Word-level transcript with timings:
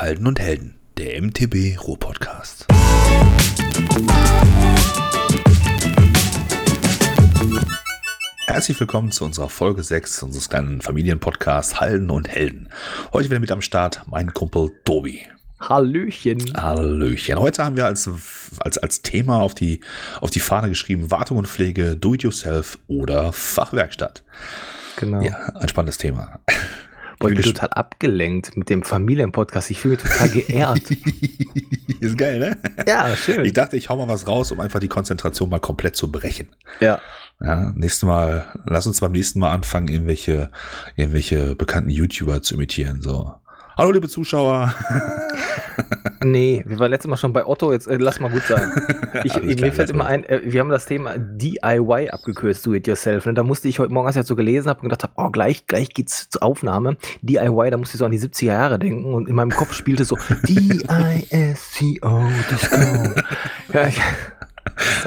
Halden 0.00 0.26
und 0.26 0.40
Helden, 0.40 0.76
der 0.96 1.20
MTB 1.20 1.78
Ruhr-Podcast. 1.78 2.66
Herzlich 8.46 8.80
willkommen 8.80 9.12
zu 9.12 9.26
unserer 9.26 9.50
Folge 9.50 9.82
6 9.82 10.22
unseres 10.22 10.48
kleinen 10.48 10.80
Familienpodcasts 10.80 11.82
Halden 11.82 12.08
und 12.08 12.28
Helden. 12.30 12.70
Heute 13.12 13.28
wieder 13.28 13.40
mit 13.40 13.52
am 13.52 13.60
Start 13.60 14.00
mein 14.06 14.32
Kumpel 14.32 14.72
Tobi. 14.86 15.20
Hallöchen. 15.60 16.54
Hallöchen. 16.56 17.38
Heute 17.38 17.62
haben 17.62 17.76
wir 17.76 17.84
als, 17.84 18.08
als, 18.60 18.78
als 18.78 19.02
Thema 19.02 19.42
auf 19.42 19.54
die, 19.54 19.82
auf 20.22 20.30
die 20.30 20.40
Fahne 20.40 20.70
geschrieben 20.70 21.10
Wartung 21.10 21.36
und 21.36 21.46
Pflege, 21.46 21.94
Do-it-yourself 21.98 22.78
oder 22.88 23.34
Fachwerkstatt. 23.34 24.22
Genau. 24.96 25.20
Ja, 25.20 25.34
ein 25.56 25.68
spannendes 25.68 25.98
Thema. 25.98 26.40
Ich 27.28 27.34
bin 27.34 27.42
total 27.42 27.68
abgelenkt 27.70 28.56
mit 28.56 28.70
dem 28.70 28.82
Familienpodcast. 28.82 29.70
Ich 29.70 29.80
fühle 29.80 29.96
mich 29.96 30.04
total 30.04 30.28
geehrt. 30.30 30.90
Ist 32.00 32.16
geil, 32.16 32.38
ne? 32.38 32.58
ja, 32.86 33.14
schön. 33.14 33.44
Ich 33.44 33.52
dachte, 33.52 33.76
ich 33.76 33.88
hau 33.88 33.96
mal 33.96 34.08
was 34.08 34.26
raus, 34.26 34.52
um 34.52 34.60
einfach 34.60 34.80
die 34.80 34.88
Konzentration 34.88 35.50
mal 35.50 35.60
komplett 35.60 35.96
zu 35.96 36.10
brechen. 36.10 36.48
ja. 36.80 37.00
Ja, 37.42 37.72
nächstes 37.74 38.02
Mal, 38.02 38.44
lass 38.66 38.86
uns 38.86 39.00
beim 39.00 39.12
nächsten 39.12 39.40
Mal 39.40 39.50
anfangen, 39.52 39.88
irgendwelche, 39.88 40.50
irgendwelche 40.96 41.54
bekannten 41.56 41.88
YouTuber 41.88 42.42
zu 42.42 42.54
imitieren. 42.54 43.00
So. 43.00 43.34
Hallo, 43.80 43.92
liebe 43.92 44.08
Zuschauer. 44.10 44.74
Nee, 46.22 46.62
wir 46.66 46.78
waren 46.78 46.90
letztes 46.90 47.08
Mal 47.08 47.16
schon 47.16 47.32
bei 47.32 47.46
Otto, 47.46 47.72
jetzt 47.72 47.86
äh, 47.86 47.96
lass 47.96 48.20
mal 48.20 48.30
gut 48.30 48.42
sein. 48.42 48.70
Ich, 49.24 49.42
mir 49.42 49.56
klar, 49.56 49.72
fällt 49.72 49.88
immer 49.88 50.04
ein, 50.04 50.22
äh, 50.24 50.42
wir 50.44 50.60
haben 50.60 50.68
das 50.68 50.84
Thema 50.84 51.16
DIY 51.16 52.10
abgekürzt, 52.10 52.66
do 52.66 52.74
it 52.74 52.86
yourself. 52.86 53.24
Und 53.24 53.36
da 53.36 53.42
musste 53.42 53.68
ich 53.68 53.78
heute 53.78 53.90
Morgen, 53.90 54.06
als 54.06 54.16
ich 54.16 54.20
das 54.20 54.28
so 54.28 54.36
gelesen 54.36 54.68
habe 54.68 54.80
und 54.80 54.90
gedacht 54.90 55.04
habe, 55.04 55.14
oh, 55.16 55.30
gleich, 55.30 55.66
gleich 55.66 55.88
geht's 55.88 56.28
zur 56.28 56.42
Aufnahme. 56.42 56.98
DIY, 57.22 57.70
da 57.70 57.78
musste 57.78 57.94
ich 57.94 58.00
so 58.00 58.04
an 58.04 58.10
die 58.10 58.20
70er 58.20 58.44
Jahre 58.44 58.78
denken 58.78 59.14
und 59.14 59.30
in 59.30 59.34
meinem 59.34 59.50
Kopf 59.50 59.72
spielte 59.72 60.04
so 60.04 60.18
D-I-S-C-O, 60.46 62.22
Disco. 62.50 62.76
ja, 63.72 63.86
ich, 63.86 63.98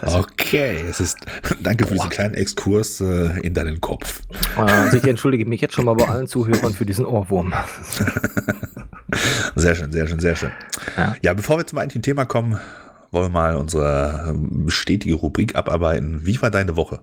das, 0.01 0.13
Okay, 0.15 0.83
es 0.89 0.99
ist, 0.99 1.17
danke 1.61 1.85
für 1.85 1.93
diesen 1.93 2.09
kleinen 2.09 2.33
Exkurs 2.33 3.01
äh, 3.01 3.39
in 3.41 3.53
deinen 3.53 3.81
Kopf. 3.81 4.21
also 4.55 4.97
ich 4.97 5.03
entschuldige 5.05 5.45
mich 5.45 5.61
jetzt 5.61 5.73
schon 5.73 5.85
mal 5.85 5.95
bei 5.95 6.07
allen 6.07 6.27
Zuhörern 6.27 6.73
für 6.73 6.85
diesen 6.85 7.05
Ohrwurm. 7.05 7.53
Sehr 9.55 9.75
schön, 9.75 9.91
sehr 9.91 10.07
schön, 10.07 10.19
sehr 10.19 10.35
schön. 10.35 10.51
Ja. 10.97 11.15
Ja, 11.21 11.33
bevor 11.33 11.57
wir 11.57 11.67
zum 11.67 11.77
eigentlichen 11.77 12.01
Thema 12.01 12.25
kommen, 12.25 12.59
wollen 13.11 13.25
wir 13.25 13.29
mal 13.29 13.55
unsere 13.55 14.25
ähm, 14.29 14.69
stetige 14.69 15.13
Rubrik 15.13 15.55
abarbeiten. 15.55 16.21
Wie 16.25 16.41
war 16.41 16.49
deine 16.49 16.75
Woche? 16.75 16.99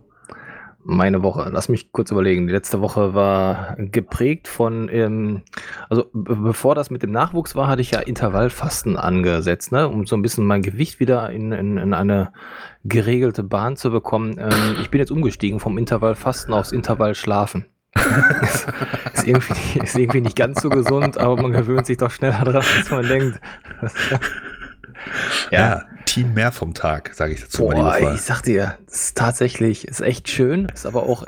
Meine 0.82 1.22
Woche, 1.22 1.50
lass 1.52 1.68
mich 1.68 1.92
kurz 1.92 2.10
überlegen. 2.10 2.46
Die 2.46 2.52
letzte 2.54 2.80
Woche 2.80 3.12
war 3.12 3.76
geprägt 3.76 4.48
von, 4.48 4.88
ähm, 4.90 5.42
also 5.90 6.06
be- 6.14 6.36
bevor 6.36 6.74
das 6.74 6.90
mit 6.90 7.02
dem 7.02 7.10
Nachwuchs 7.12 7.54
war, 7.54 7.68
hatte 7.68 7.82
ich 7.82 7.90
ja 7.90 8.00
Intervallfasten 8.00 8.96
angesetzt, 8.96 9.72
ne, 9.72 9.86
um 9.88 10.06
so 10.06 10.16
ein 10.16 10.22
bisschen 10.22 10.46
mein 10.46 10.62
Gewicht 10.62 10.98
wieder 10.98 11.28
in, 11.30 11.52
in, 11.52 11.76
in 11.76 11.92
eine 11.92 12.32
geregelte 12.84 13.42
Bahn 13.42 13.76
zu 13.76 13.90
bekommen. 13.90 14.36
Ähm, 14.38 14.76
ich 14.80 14.90
bin 14.90 15.00
jetzt 15.00 15.10
umgestiegen 15.12 15.60
vom 15.60 15.76
Intervallfasten 15.76 16.54
aufs 16.54 16.72
Intervallschlafen. 16.72 17.66
ist, 19.12 19.26
irgendwie, 19.26 19.80
ist 19.80 19.98
irgendwie 19.98 20.20
nicht 20.22 20.36
ganz 20.36 20.62
so 20.62 20.70
gesund, 20.70 21.18
aber 21.18 21.42
man 21.42 21.52
gewöhnt 21.52 21.86
sich 21.86 21.98
doch 21.98 22.10
schneller 22.10 22.44
dran, 22.44 22.64
als 22.78 22.90
man 22.90 23.06
denkt. 23.06 23.40
Ja, 25.50 25.82
Team 26.04 26.34
mehr 26.34 26.52
vom 26.52 26.74
Tag, 26.74 27.14
sage 27.14 27.34
ich 27.34 27.40
dazu 27.40 27.64
mal 27.64 27.74
Boah, 27.74 27.94
liebevoll. 27.94 28.14
ich 28.14 28.22
sag 28.22 28.42
dir, 28.42 28.78
das 28.86 29.02
ist 29.02 29.16
tatsächlich, 29.16 29.86
ist 29.86 30.00
echt 30.00 30.28
schön, 30.28 30.66
ist 30.66 30.86
aber 30.86 31.04
auch 31.04 31.24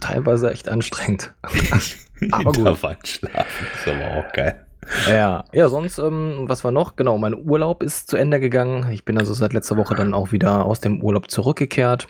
teilweise 0.00 0.50
echt 0.50 0.68
anstrengend. 0.68 1.32
aber 2.30 2.44
gut. 2.44 2.58
Intervallschlafen, 2.58 3.66
ist 3.74 3.88
aber 3.88 4.18
auch 4.18 4.32
geil. 4.32 4.66
Ja, 5.08 5.44
ja, 5.52 5.68
sonst, 5.68 5.98
ähm, 5.98 6.44
was 6.46 6.64
war 6.64 6.70
noch? 6.70 6.96
Genau, 6.96 7.18
mein 7.18 7.34
Urlaub 7.34 7.82
ist 7.82 8.08
zu 8.08 8.16
Ende 8.16 8.40
gegangen. 8.40 8.90
Ich 8.92 9.04
bin 9.04 9.18
also 9.18 9.34
seit 9.34 9.52
letzter 9.52 9.76
Woche 9.76 9.94
dann 9.94 10.14
auch 10.14 10.32
wieder 10.32 10.64
aus 10.64 10.80
dem 10.80 11.02
Urlaub 11.02 11.30
zurückgekehrt. 11.30 12.06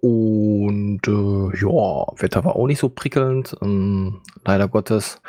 Und 0.00 1.00
äh, 1.06 1.58
ja, 1.60 2.06
Wetter 2.20 2.44
war 2.44 2.56
auch 2.56 2.66
nicht 2.66 2.78
so 2.80 2.88
prickelnd. 2.88 3.56
Ähm, 3.62 4.20
leider 4.44 4.68
Gottes 4.68 5.20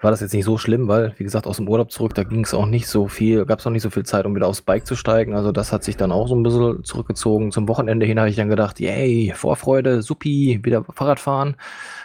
war 0.00 0.10
das 0.12 0.20
jetzt 0.20 0.32
nicht 0.32 0.44
so 0.44 0.58
schlimm, 0.58 0.86
weil, 0.86 1.12
wie 1.16 1.24
gesagt, 1.24 1.46
aus 1.46 1.56
dem 1.56 1.68
Urlaub 1.68 1.90
zurück, 1.90 2.14
da 2.14 2.22
ging 2.22 2.44
es 2.44 2.54
auch 2.54 2.66
nicht 2.66 2.86
so 2.86 3.08
viel, 3.08 3.44
gab 3.46 3.58
es 3.58 3.66
auch 3.66 3.70
nicht 3.70 3.82
so 3.82 3.90
viel 3.90 4.04
Zeit, 4.04 4.26
um 4.26 4.34
wieder 4.36 4.46
aufs 4.46 4.62
Bike 4.62 4.86
zu 4.86 4.94
steigen. 4.94 5.34
Also 5.34 5.50
das 5.50 5.72
hat 5.72 5.82
sich 5.82 5.96
dann 5.96 6.12
auch 6.12 6.28
so 6.28 6.36
ein 6.36 6.44
bisschen 6.44 6.84
zurückgezogen. 6.84 7.50
Zum 7.50 7.68
Wochenende 7.68 8.06
hin 8.06 8.18
habe 8.18 8.30
ich 8.30 8.36
dann 8.36 8.48
gedacht, 8.48 8.78
yay, 8.78 9.32
Vorfreude, 9.34 10.02
supi, 10.02 10.60
wieder 10.62 10.84
Fahrrad 10.84 11.18
fahren. 11.18 11.56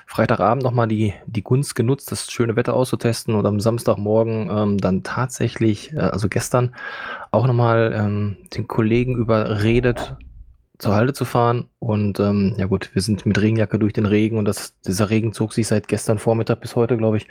Freitagabend 0.08 0.64
nochmal 0.64 0.88
die, 0.88 1.14
die 1.28 1.44
Gunst 1.44 1.76
genutzt, 1.76 2.12
das 2.12 2.32
schöne 2.32 2.56
Wetter 2.56 2.74
auszutesten 2.74 3.36
und 3.36 3.46
am 3.46 3.60
Samstagmorgen 3.60 4.50
ähm, 4.52 4.78
dann 4.78 5.04
tatsächlich, 5.04 5.94
äh, 5.94 6.00
also 6.00 6.30
gestern, 6.30 6.76
auch 7.32 7.48
nochmal 7.48 7.94
ähm, 7.96 8.38
den 8.56 8.68
Kollegen 8.68 9.16
überredet, 9.16 10.16
zur 10.84 10.96
Halde 10.96 11.14
zu 11.14 11.26
fahren. 11.26 11.70
Und 11.80 12.20
ähm, 12.20 12.56
ja 12.58 12.66
gut, 12.66 12.92
wir 12.94 13.02
sind 13.02 13.26
mit 13.26 13.42
Regenjacke 13.42 13.80
durch 13.80 13.94
den 13.94 14.06
Regen 14.06 14.38
und 14.38 14.46
das, 14.46 14.80
dieser 14.82 15.10
Regen 15.10 15.34
zog 15.34 15.54
sich 15.54 15.68
seit 15.68 15.88
gestern 15.88 16.20
Vormittag 16.20 16.62
bis 16.62 16.76
heute, 16.76 16.98
glaube 16.98 17.18
ich, 17.18 17.28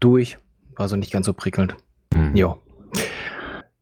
durch. 0.00 0.38
Also 0.76 0.96
nicht 0.96 1.12
ganz 1.12 1.26
so 1.26 1.32
prickelnd. 1.32 1.76
Hm. 2.14 2.34
Ja. 2.34 2.56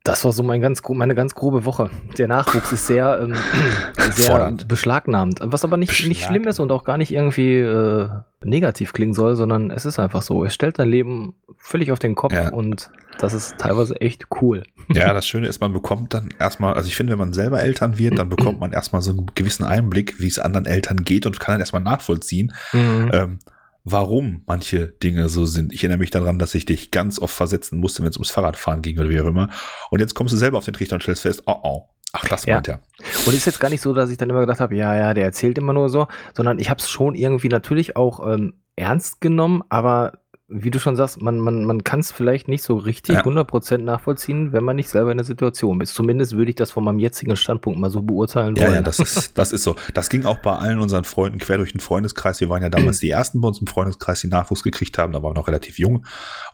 Das 0.07 0.23
war 0.23 0.33
so 0.33 0.43
mein 0.43 0.61
ganz, 0.61 0.83
meine 0.87 1.15
ganz 1.15 1.35
grobe 1.35 1.65
Woche. 1.65 1.89
Der 2.19 2.29
Nachwuchs 2.29 2.71
ist 2.73 2.87
sehr, 2.87 3.21
ähm, 3.23 3.35
sehr 4.13 4.31
Fordernd. 4.33 4.69
beschlagnahmend. 4.69 5.41
Was 5.43 5.65
aber 5.65 5.79
nicht, 5.79 6.07
nicht 6.07 6.23
schlimm 6.25 6.47
ist 6.47 6.61
und 6.61 6.71
auch 6.73 6.85
gar 6.85 6.99
nicht 6.99 7.11
irgendwie 7.11 7.57
äh, 7.61 8.11
negativ 8.45 8.93
klingen 8.93 9.15
soll, 9.15 9.35
sondern 9.35 9.71
es 9.71 9.87
ist 9.87 9.99
einfach 9.99 10.21
so. 10.21 10.45
Es 10.45 10.53
stellt 10.53 10.79
dein 10.79 10.91
Leben 10.91 11.35
völlig 11.57 11.91
auf 11.91 11.99
den 12.01 12.15
Kopf 12.15 12.35
Ja. 12.35 12.51
und 12.51 12.91
das 13.17 13.33
ist 13.33 13.57
teilweise 13.57 13.99
echt 14.03 14.27
cool. 14.43 14.65
Ja, 14.93 15.15
das 15.15 15.27
Schöne 15.27 15.47
ist, 15.47 15.63
man 15.63 15.73
bekommt 15.73 16.13
dann 16.13 16.29
erstmal, 16.39 16.75
also 16.75 16.87
ich 16.87 16.97
finde, 16.97 17.13
wenn 17.13 17.19
man 17.21 17.33
selber 17.33 17.63
Eltern 17.63 17.97
wird, 17.97 18.19
dann 18.19 18.29
bekommt 18.29 18.61
man 18.61 18.73
erstmal 18.73 19.01
so 19.01 19.11
einen 19.13 19.31
gewissen 19.35 19.65
Einblick, 19.65 20.21
wie 20.21 20.27
es 20.27 20.39
anderen 20.39 20.67
Eltern 20.67 20.99
geht 21.05 21.25
und 21.25 21.41
kann 21.41 21.55
dann 21.55 21.61
erstmal 21.61 21.81
nachvollziehen, 21.83 22.53
ähm, 22.75 23.39
warum 23.85 24.43
manche 24.47 24.89
Dinge 24.89 25.29
so 25.29 25.45
sind. 25.45 25.73
Ich 25.73 25.83
erinnere 25.83 25.99
mich 25.99 26.11
daran, 26.11 26.39
dass 26.39 26.55
ich 26.55 26.65
dich 26.65 26.91
ganz 26.91 27.19
oft 27.19 27.35
versetzen 27.35 27.79
musste, 27.79 28.03
wenn 28.03 28.11
es 28.11 28.17
ums 28.17 28.31
Fahrradfahren 28.31 28.83
ging 28.83 28.99
oder 28.99 29.11
wie 29.11 29.21
auch 29.21 29.27
immer. 29.27 29.51
Und 29.91 30.01
jetzt 30.01 30.15
kommst 30.15 30.33
du 30.33 30.39
selber 30.39 30.59
auf 30.59 30.65
den 30.65 30.75
Trichter 30.75 30.95
und 30.97 31.03
stellst 31.03 31.23
fest, 31.23 31.43
oh 31.47 31.57
oh, 31.63 31.83
ach, 32.13 32.25
das 32.29 32.47
Ja. 32.47 32.55
meint 32.55 32.69
er. 32.69 32.81
Und 33.27 33.35
ist 33.35 33.45
jetzt 33.45 33.61
gar 33.61 33.69
nicht 33.71 33.83
so, 33.83 33.93
dass 33.93 34.11
ich 34.11 34.17
dann 34.17 34.31
immer 34.31 34.41
gedacht 34.41 34.61
habe, 34.61 34.75
ja, 34.75 34.97
ja, 34.97 35.15
der 35.15 35.25
erzählt 35.25 35.59
immer 35.59 35.73
nur 35.75 35.91
so, 35.91 36.07
sondern 36.35 36.59
ich 36.59 36.71
habe 36.71 36.81
es 36.81 36.89
schon 36.89 37.15
irgendwie 37.15 37.49
natürlich 37.49 37.97
auch 37.97 38.27
ähm, 38.27 38.55
ernst 38.77 39.21
genommen, 39.21 39.63
aber 39.69 40.19
wie 40.49 40.71
du 40.71 40.79
schon 40.79 40.95
sagst, 40.95 41.23
man, 41.23 41.39
man, 41.39 41.65
man 41.65 41.85
kann 41.85 42.01
es 42.01 42.13
vielleicht 42.13 42.49
nicht 42.49 42.63
so 42.63 42.77
richtig 42.77 43.15
Ja. 43.17 43.23
100% 43.23 43.79
nachvollziehen, 43.79 44.53
wenn 44.53 44.63
man 44.63 44.77
nicht 44.77 44.91
selber 44.91 45.11
in 45.11 45.17
der 45.17 45.25
Situation 45.25 45.81
ist. 45.81 45.95
Zumindest 45.95 46.33
würde 46.37 46.51
ich 46.51 46.55
das 46.57 46.71
von 46.71 46.85
meinem 46.85 46.99
jetzigen 46.99 47.35
Standpunkt 47.35 47.81
mal 47.81 47.89
so 47.89 48.03
beurteilen 48.03 48.55
Ja, 48.57 48.65
wollen. 48.65 48.75
ja, 48.75 48.83
das 48.83 48.99
ist, 48.99 49.33
das 49.39 49.53
ist 49.53 49.63
so. 49.63 49.75
Das 49.95 50.11
ging 50.11 50.27
auch 50.27 50.39
bei 50.41 50.55
allen 50.55 50.81
unseren 50.81 51.05
Freunden 51.05 51.39
quer 51.39 51.57
durch 51.57 51.73
den 51.73 51.81
Freundeskreis. 51.81 52.41
Wir 52.41 52.51
waren 52.51 52.63
ja 52.63 52.69
damals 52.69 52.99
die 53.01 53.09
ersten 53.09 53.41
bei 53.41 53.49
uns 53.49 53.59
im 53.59 53.67
Freundeskreis, 53.67 54.21
die 54.21 54.27
Nachwuchs 54.29 54.63
gekriegt 54.63 54.99
haben. 54.99 55.15
Da 55.15 55.23
waren 55.23 55.31
wir 55.31 55.41
noch 55.41 55.49
relativ 55.49 55.79
jung. 55.79 56.05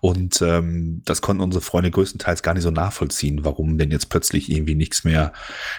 Und 0.00 0.40
ähm, 0.40 1.02
das 1.04 1.20
konnten 1.20 1.42
unsere 1.42 1.60
Freunde 1.62 1.90
größtenteils 1.90 2.44
gar 2.44 2.54
nicht 2.54 2.62
so 2.62 2.70
nachvollziehen, 2.70 3.40
warum 3.44 3.76
denn 3.76 3.90
jetzt 3.90 4.08
plötzlich 4.08 4.52
irgendwie 4.52 4.76
nichts 4.76 5.02
mehr, 5.02 5.32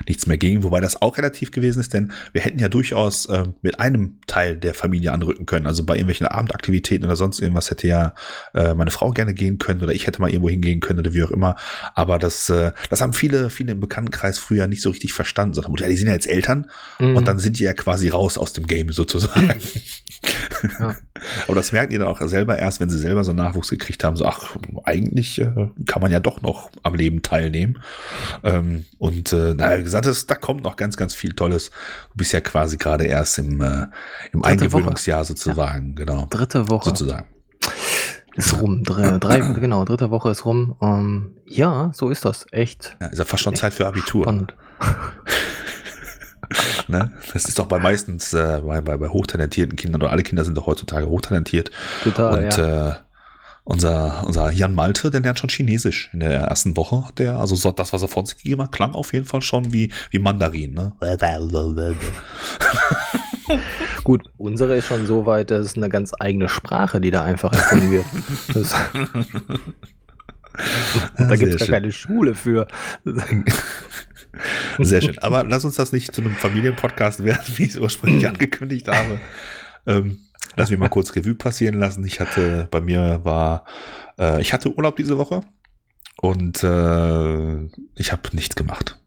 nichts 0.05 0.27
mehr 0.27 0.37
ging. 0.37 0.63
Wobei 0.63 0.81
das 0.81 1.01
auch 1.01 1.17
relativ 1.17 1.51
gewesen 1.51 1.79
ist, 1.79 1.93
denn 1.93 2.11
wir 2.33 2.41
hätten 2.41 2.59
ja 2.59 2.67
durchaus 2.67 3.27
äh, 3.27 3.45
mit 3.61 3.79
einem 3.79 4.19
Teil 4.27 4.57
der 4.57 4.73
Familie 4.73 5.13
anrücken 5.13 5.45
können. 5.45 5.65
Also 5.65 5.85
bei 5.85 5.93
irgendwelchen 5.95 6.27
Abendaktivitäten 6.27 7.05
oder 7.05 7.15
sonst 7.15 7.39
irgendwas 7.39 7.71
hätte 7.71 7.87
ja 7.87 8.00
äh, 8.53 8.73
meine 8.73 8.91
Frau 8.91 9.11
gerne 9.11 9.33
gehen 9.33 9.57
können 9.57 9.81
oder 9.81 9.93
ich 9.93 10.07
hätte 10.07 10.21
mal 10.21 10.29
irgendwo 10.29 10.49
hingehen 10.49 10.79
können 10.79 10.99
oder 10.99 11.13
wie 11.13 11.23
auch 11.23 11.31
immer. 11.31 11.55
Aber 11.95 12.19
das, 12.19 12.49
äh, 12.49 12.71
das 12.89 13.01
haben 13.01 13.13
viele, 13.13 13.49
viele 13.49 13.73
im 13.73 13.79
Bekanntenkreis 13.79 14.39
früher 14.39 14.67
nicht 14.67 14.81
so 14.81 14.89
richtig 14.89 15.13
verstanden. 15.13 15.53
Sondern, 15.53 15.75
ja, 15.75 15.87
die 15.87 15.97
sind 15.97 16.07
ja 16.07 16.13
jetzt 16.13 16.27
Eltern 16.27 16.67
Mhm. 16.99 17.15
und 17.17 17.27
dann 17.27 17.39
sind 17.39 17.59
die 17.59 17.63
ja 17.63 17.73
quasi 17.73 18.09
raus 18.09 18.37
aus 18.37 18.53
dem 18.53 18.67
Game 18.67 18.91
sozusagen. 18.91 19.61
Ja. 20.79 20.95
Aber 21.47 21.55
das 21.55 21.71
merken 21.71 21.91
die 21.91 21.97
dann 21.97 22.07
auch 22.07 22.21
selber 22.21 22.57
erst, 22.57 22.79
wenn 22.79 22.89
sie 22.89 22.97
selber 22.97 23.23
so 23.23 23.33
Nachwuchs 23.33 23.69
gekriegt 23.69 24.03
haben. 24.03 24.15
So, 24.15 24.25
ach, 24.25 24.55
eigentlich 24.83 25.39
äh, 25.39 25.69
kann 25.85 26.01
man 26.01 26.11
ja 26.11 26.19
doch 26.19 26.41
noch 26.41 26.71
am 26.83 26.95
Leben 26.95 27.21
teilnehmen. 27.21 27.81
Ähm, 28.43 28.85
und 28.97 29.31
äh, 29.33 29.53
na, 29.55 29.77
gesagt, 29.77 30.05
das, 30.05 30.25
da 30.25 30.35
kommt 30.35 30.63
noch 30.63 30.75
ganz, 30.75 30.97
ganz 30.97 31.13
viel 31.13 31.33
Tolles. 31.33 31.69
Du 32.11 32.17
bist 32.17 32.33
ja 32.33 32.41
quasi 32.41 32.77
gerade 32.77 33.05
erst 33.05 33.37
im, 33.39 33.61
äh, 33.61 33.87
im 34.31 34.41
Dritte 34.41 34.47
Eingewöhnungsjahr 34.47 35.23
sozusagen, 35.25 35.95
genau. 35.95 36.27
Dritte 36.29 36.69
Woche 36.69 36.89
Sozusagen. 36.89 37.27
Ist 38.35 38.59
rum. 38.61 38.83
Drei, 38.83 39.17
drei, 39.17 39.39
genau, 39.59 39.85
dritte 39.85 40.09
Woche 40.11 40.29
ist 40.31 40.45
rum. 40.45 40.75
Ähm, 40.81 41.35
ja, 41.45 41.91
so 41.93 42.09
ist 42.09 42.25
das. 42.25 42.45
Echt 42.51 42.95
Ja, 43.01 43.07
ist 43.07 43.19
ja 43.19 43.25
fast 43.25 43.43
schon 43.43 43.55
Zeit 43.55 43.73
für 43.73 43.87
Abitur. 43.87 44.23
spannend. 44.23 44.55
Ne? 46.87 47.11
Das 47.33 47.45
ist 47.45 47.57
doch 47.59 47.67
bei 47.67 47.79
meistens 47.79 48.33
äh, 48.33 48.61
bei, 48.65 48.81
bei, 48.81 48.97
bei 48.97 49.07
hochtalentierten 49.07 49.77
Kindern 49.77 50.01
oder 50.01 50.11
alle 50.11 50.23
Kinder 50.23 50.43
sind 50.43 50.57
doch 50.57 50.67
heutzutage 50.67 51.07
hochtalentiert. 51.07 51.71
Total, 52.03 52.43
Und 52.43 52.57
ja. 52.57 52.89
äh, 52.89 52.95
unser, 53.63 54.23
unser 54.25 54.51
Jan 54.51 54.73
Malte, 54.73 55.11
der 55.11 55.21
lernt 55.21 55.39
schon 55.39 55.49
Chinesisch 55.49 56.09
in 56.13 56.19
der 56.19 56.31
ersten 56.31 56.75
Woche. 56.75 57.11
Der, 57.17 57.37
also 57.37 57.55
so, 57.55 57.71
das, 57.71 57.93
was 57.93 58.01
er 58.01 58.07
von 58.07 58.25
sich 58.25 58.37
gegeben 58.37 58.63
hat, 58.63 58.71
klang 58.71 58.93
auf 58.93 59.13
jeden 59.13 59.25
Fall 59.25 59.41
schon 59.41 59.71
wie, 59.71 59.91
wie 60.09 60.19
Mandarin. 60.19 60.73
Ne? 60.73 60.93
Gut, 64.03 64.23
unsere 64.37 64.77
ist 64.77 64.87
schon 64.87 65.05
so 65.05 65.25
weit, 65.25 65.51
dass 65.51 65.65
es 65.65 65.77
eine 65.77 65.89
ganz 65.89 66.11
eigene 66.19 66.49
Sprache, 66.49 66.99
die 67.01 67.11
da 67.11 67.23
einfach 67.23 67.53
erfunden 67.53 67.91
wird. 67.91 68.05
Das, 68.53 68.73
da 71.17 71.35
gibt 71.35 71.53
es 71.53 71.59
gar 71.59 71.67
keine 71.67 71.91
Schule 71.91 72.35
für. 72.35 72.67
Sehr 74.79 75.01
schön. 75.01 75.17
Aber 75.19 75.43
lass 75.43 75.65
uns 75.65 75.75
das 75.75 75.91
nicht 75.91 76.15
zu 76.15 76.21
einem 76.21 76.35
Familienpodcast 76.35 77.23
werden, 77.23 77.43
wie 77.55 77.63
ich 77.63 77.69
es 77.71 77.77
ursprünglich 77.77 78.27
angekündigt 78.27 78.87
habe. 78.87 79.19
Ähm, 79.85 80.19
lass 80.55 80.69
mich 80.69 80.79
mal 80.79 80.89
kurz 80.89 81.15
Revue 81.15 81.35
passieren 81.35 81.79
lassen. 81.79 82.05
Ich 82.05 82.19
hatte, 82.19 82.67
bei 82.71 82.81
mir 82.81 83.21
war, 83.23 83.65
äh, 84.19 84.41
ich 84.41 84.53
hatte 84.53 84.73
Urlaub 84.75 84.95
diese 84.95 85.17
Woche 85.17 85.41
und 86.21 86.63
äh, 86.63 87.65
ich 87.95 88.11
habe 88.11 88.21
nichts 88.33 88.55
gemacht. 88.55 88.99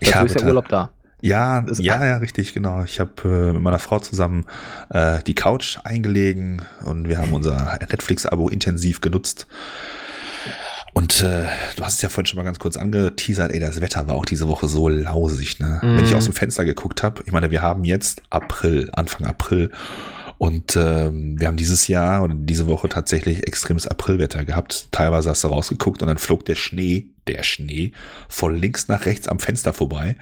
Ich 0.00 0.08
Dafür 0.08 0.20
habe 0.20 0.26
ist 0.28 0.40
der 0.40 0.46
Urlaub 0.46 0.68
da. 0.68 0.90
Ja, 1.20 1.64
ja, 1.78 2.04
ja, 2.04 2.16
richtig, 2.18 2.52
genau. 2.52 2.84
Ich 2.84 3.00
habe 3.00 3.12
äh, 3.24 3.52
mit 3.54 3.62
meiner 3.62 3.78
Frau 3.78 3.98
zusammen 3.98 4.44
äh, 4.90 5.22
die 5.22 5.34
Couch 5.34 5.78
eingelegen 5.82 6.60
und 6.84 7.08
wir 7.08 7.16
haben 7.16 7.32
unser 7.32 7.78
Netflix-Abo 7.80 8.50
intensiv 8.50 9.00
genutzt. 9.00 9.46
Und 10.92 11.22
äh, 11.22 11.46
du 11.76 11.82
hast 11.82 11.94
es 11.94 12.02
ja 12.02 12.10
vorhin 12.10 12.26
schon 12.26 12.36
mal 12.36 12.44
ganz 12.44 12.58
kurz 12.58 12.76
angeteasert, 12.76 13.52
ey, 13.52 13.58
das 13.58 13.80
Wetter 13.80 14.06
war 14.06 14.14
auch 14.14 14.26
diese 14.26 14.48
Woche 14.48 14.68
so 14.68 14.88
lausig, 14.88 15.58
ne? 15.58 15.80
Mm. 15.82 15.96
Wenn 15.96 16.04
ich 16.04 16.10
mhm. 16.10 16.18
aus 16.18 16.24
dem 16.26 16.34
Fenster 16.34 16.64
geguckt 16.64 17.02
habe, 17.02 17.22
ich 17.24 17.32
meine, 17.32 17.50
wir 17.50 17.62
haben 17.62 17.84
jetzt 17.84 18.22
April, 18.30 18.90
Anfang 18.92 19.26
April 19.26 19.70
und 20.44 20.76
ähm, 20.76 21.40
wir 21.40 21.46
haben 21.46 21.56
dieses 21.56 21.88
Jahr 21.88 22.22
oder 22.22 22.34
diese 22.34 22.66
Woche 22.66 22.90
tatsächlich 22.90 23.46
extremes 23.46 23.86
Aprilwetter 23.86 24.44
gehabt. 24.44 24.88
Teilweise 24.92 25.30
hast 25.30 25.42
du 25.42 25.48
rausgeguckt 25.48 26.02
und 26.02 26.08
dann 26.08 26.18
flog 26.18 26.44
der 26.44 26.54
Schnee, 26.54 27.06
der 27.26 27.42
Schnee, 27.44 27.92
von 28.28 28.54
links 28.54 28.86
nach 28.88 29.06
rechts 29.06 29.26
am 29.26 29.38
Fenster 29.38 29.72
vorbei. 29.72 30.16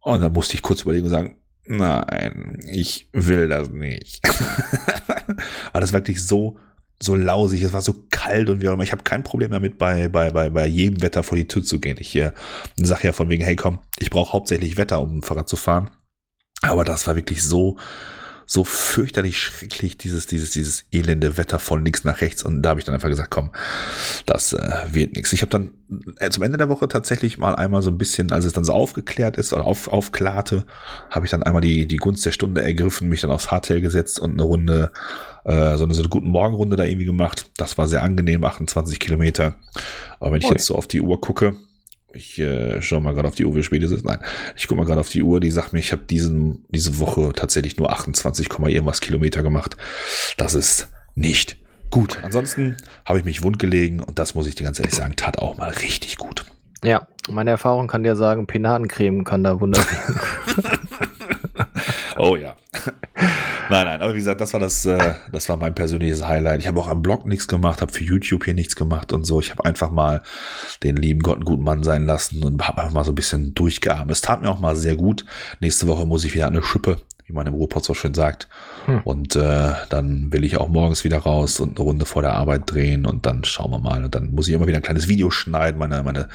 Und 0.00 0.22
dann 0.22 0.32
musste 0.32 0.54
ich 0.54 0.62
kurz 0.62 0.80
überlegen 0.80 1.04
und 1.04 1.10
sagen, 1.10 1.36
nein, 1.66 2.60
ich 2.66 3.10
will 3.12 3.46
das 3.48 3.68
nicht. 3.68 4.26
War 5.72 5.82
das 5.82 5.92
wirklich 5.92 6.24
so 6.24 6.58
so 6.98 7.14
lausig, 7.14 7.60
es 7.60 7.74
war 7.74 7.82
so 7.82 7.94
kalt 8.10 8.48
und 8.48 8.62
wie 8.62 8.70
auch 8.70 8.72
immer. 8.72 8.84
Ich 8.84 8.92
habe 8.92 9.02
kein 9.02 9.22
Problem 9.22 9.50
damit, 9.50 9.76
bei, 9.76 10.08
bei, 10.08 10.30
bei, 10.30 10.48
bei 10.48 10.66
jedem 10.66 11.02
Wetter 11.02 11.22
vor 11.22 11.36
die 11.36 11.46
Tür 11.46 11.62
zu 11.62 11.78
gehen. 11.78 11.98
Ich 12.00 12.16
äh, 12.16 12.32
sage 12.76 13.08
ja 13.08 13.12
von 13.12 13.28
wegen, 13.28 13.44
hey 13.44 13.54
komm, 13.54 13.80
ich 13.98 14.08
brauche 14.08 14.32
hauptsächlich 14.32 14.78
Wetter, 14.78 15.02
um 15.02 15.22
Fahrrad 15.22 15.46
zu 15.46 15.56
fahren. 15.56 15.90
Aber 16.62 16.84
das 16.84 17.06
war 17.06 17.14
wirklich 17.14 17.42
so, 17.42 17.76
so 18.46 18.62
fürchterlich 18.62 19.38
schrecklich, 19.38 19.98
dieses, 19.98 20.26
dieses, 20.28 20.52
dieses 20.52 20.84
elende 20.92 21.36
Wetter 21.36 21.58
von 21.58 21.84
links 21.84 22.04
nach 22.04 22.20
rechts. 22.20 22.44
Und 22.44 22.62
da 22.62 22.70
habe 22.70 22.80
ich 22.80 22.86
dann 22.86 22.94
einfach 22.94 23.08
gesagt, 23.08 23.30
komm, 23.30 23.50
das 24.24 24.52
äh, 24.52 24.84
wird 24.92 25.16
nichts. 25.16 25.32
Ich 25.32 25.42
habe 25.42 25.50
dann 25.50 25.70
äh, 26.18 26.30
zum 26.30 26.44
Ende 26.44 26.56
der 26.56 26.68
Woche 26.68 26.86
tatsächlich 26.86 27.38
mal 27.38 27.56
einmal 27.56 27.82
so 27.82 27.90
ein 27.90 27.98
bisschen, 27.98 28.30
als 28.30 28.44
es 28.44 28.52
dann 28.52 28.64
so 28.64 28.72
aufgeklärt 28.72 29.36
ist 29.36 29.52
oder 29.52 29.64
auf, 29.64 29.88
aufklarte, 29.88 30.64
habe 31.10 31.26
ich 31.26 31.30
dann 31.32 31.42
einmal 31.42 31.60
die, 31.60 31.86
die 31.86 31.96
Gunst 31.96 32.24
der 32.24 32.32
Stunde 32.32 32.62
ergriffen, 32.62 33.08
mich 33.08 33.20
dann 33.20 33.32
aufs 33.32 33.50
Hardtail 33.50 33.80
gesetzt 33.80 34.20
und 34.20 34.32
eine 34.32 34.44
Runde, 34.44 34.92
äh, 35.44 35.76
so 35.76 35.84
eine, 35.84 35.94
so 35.94 36.02
eine 36.02 36.08
guten 36.08 36.28
Morgenrunde 36.28 36.76
da 36.76 36.84
irgendwie 36.84 37.06
gemacht. 37.06 37.50
Das 37.56 37.76
war 37.78 37.88
sehr 37.88 38.04
angenehm, 38.04 38.44
28 38.44 39.00
Kilometer. 39.00 39.56
Aber 40.20 40.32
wenn 40.32 40.40
ich 40.40 40.48
jetzt 40.48 40.66
so 40.66 40.76
auf 40.76 40.86
die 40.86 41.00
Uhr 41.00 41.20
gucke, 41.20 41.56
ich 42.16 42.38
äh, 42.38 42.80
schaue 42.82 43.00
mal 43.00 43.14
gerade 43.14 43.28
auf 43.28 43.34
die 43.34 43.44
Uhr, 43.44 43.54
wie 43.54 43.62
spät 43.62 43.82
ist 43.82 43.92
es? 43.92 44.02
Nein, 44.02 44.18
ich 44.56 44.66
gucke 44.66 44.80
mal 44.80 44.86
gerade 44.86 45.00
auf 45.00 45.08
die 45.08 45.22
Uhr, 45.22 45.40
die 45.40 45.50
sagt 45.50 45.72
mir, 45.72 45.78
ich 45.78 45.92
habe 45.92 46.02
diesen 46.02 46.64
diese 46.70 46.98
Woche 46.98 47.32
tatsächlich 47.34 47.76
nur 47.76 47.92
28, 47.92 48.48
irgendwas 48.50 49.00
Kilometer 49.00 49.42
gemacht. 49.42 49.76
Das 50.36 50.54
ist 50.54 50.88
nicht 51.14 51.56
gut. 51.90 52.18
Ansonsten 52.22 52.76
habe 53.04 53.18
ich 53.18 53.24
mich 53.24 53.42
wund 53.42 53.58
gelegen 53.58 54.00
und 54.00 54.18
das 54.18 54.34
muss 54.34 54.46
ich 54.46 54.54
dir 54.54 54.64
ganz 54.64 54.78
ehrlich 54.78 54.94
sagen, 54.94 55.14
tat 55.16 55.38
auch 55.38 55.56
mal 55.56 55.70
richtig 55.70 56.16
gut. 56.16 56.44
Ja, 56.84 57.06
meine 57.28 57.50
Erfahrung 57.50 57.88
kann 57.88 58.02
dir 58.02 58.16
sagen, 58.16 58.46
Penatencreme 58.46 59.24
kann 59.24 59.42
da 59.42 59.60
wunderbar. 59.60 59.86
oh 62.18 62.36
ja. 62.36 62.56
Nein, 63.68 63.86
nein, 63.86 64.00
aber 64.00 64.12
wie 64.14 64.18
gesagt, 64.18 64.40
das 64.40 64.52
war 64.52 64.60
das, 64.60 64.84
äh, 64.86 65.14
das 65.32 65.48
war 65.48 65.56
mein 65.56 65.74
persönliches 65.74 66.24
Highlight. 66.24 66.60
Ich 66.60 66.66
habe 66.66 66.78
auch 66.78 66.88
am 66.88 67.02
Blog 67.02 67.26
nichts 67.26 67.48
gemacht, 67.48 67.80
habe 67.80 67.92
für 67.92 68.04
YouTube 68.04 68.44
hier 68.44 68.54
nichts 68.54 68.76
gemacht 68.76 69.12
und 69.12 69.24
so. 69.24 69.40
Ich 69.40 69.50
habe 69.50 69.64
einfach 69.64 69.90
mal 69.90 70.22
den 70.82 70.96
lieben 70.96 71.20
Gott 71.20 71.36
einen 71.36 71.44
guten 71.44 71.64
Mann 71.64 71.82
sein 71.82 72.06
lassen 72.06 72.44
und 72.44 72.66
habe 72.66 72.82
einfach 72.82 72.94
mal 72.94 73.04
so 73.04 73.12
ein 73.12 73.16
bisschen 73.16 73.54
durchgearmt. 73.54 74.10
Es 74.10 74.20
tat 74.20 74.42
mir 74.42 74.50
auch 74.50 74.60
mal 74.60 74.76
sehr 74.76 74.96
gut. 74.96 75.24
Nächste 75.60 75.86
Woche 75.88 76.06
muss 76.06 76.24
ich 76.24 76.34
wieder 76.34 76.46
eine 76.46 76.62
Schippe, 76.62 76.98
wie 77.24 77.32
man 77.32 77.46
im 77.46 77.54
Ruhrpott 77.54 77.84
so 77.84 77.94
schön 77.94 78.14
sagt. 78.14 78.48
Hm. 78.84 79.00
Und 79.02 79.34
äh, 79.34 79.72
dann 79.88 80.32
will 80.32 80.44
ich 80.44 80.58
auch 80.58 80.68
morgens 80.68 81.02
wieder 81.02 81.18
raus 81.18 81.58
und 81.58 81.78
eine 81.78 81.84
Runde 81.84 82.06
vor 82.06 82.22
der 82.22 82.34
Arbeit 82.34 82.62
drehen 82.66 83.04
und 83.04 83.26
dann 83.26 83.42
schauen 83.42 83.72
wir 83.72 83.80
mal. 83.80 84.04
Und 84.04 84.14
dann 84.14 84.32
muss 84.32 84.46
ich 84.46 84.54
immer 84.54 84.68
wieder 84.68 84.78
ein 84.78 84.82
kleines 84.82 85.08
Video 85.08 85.30
schneiden. 85.30 85.78
Meine, 85.78 86.02
meine, 86.04 86.28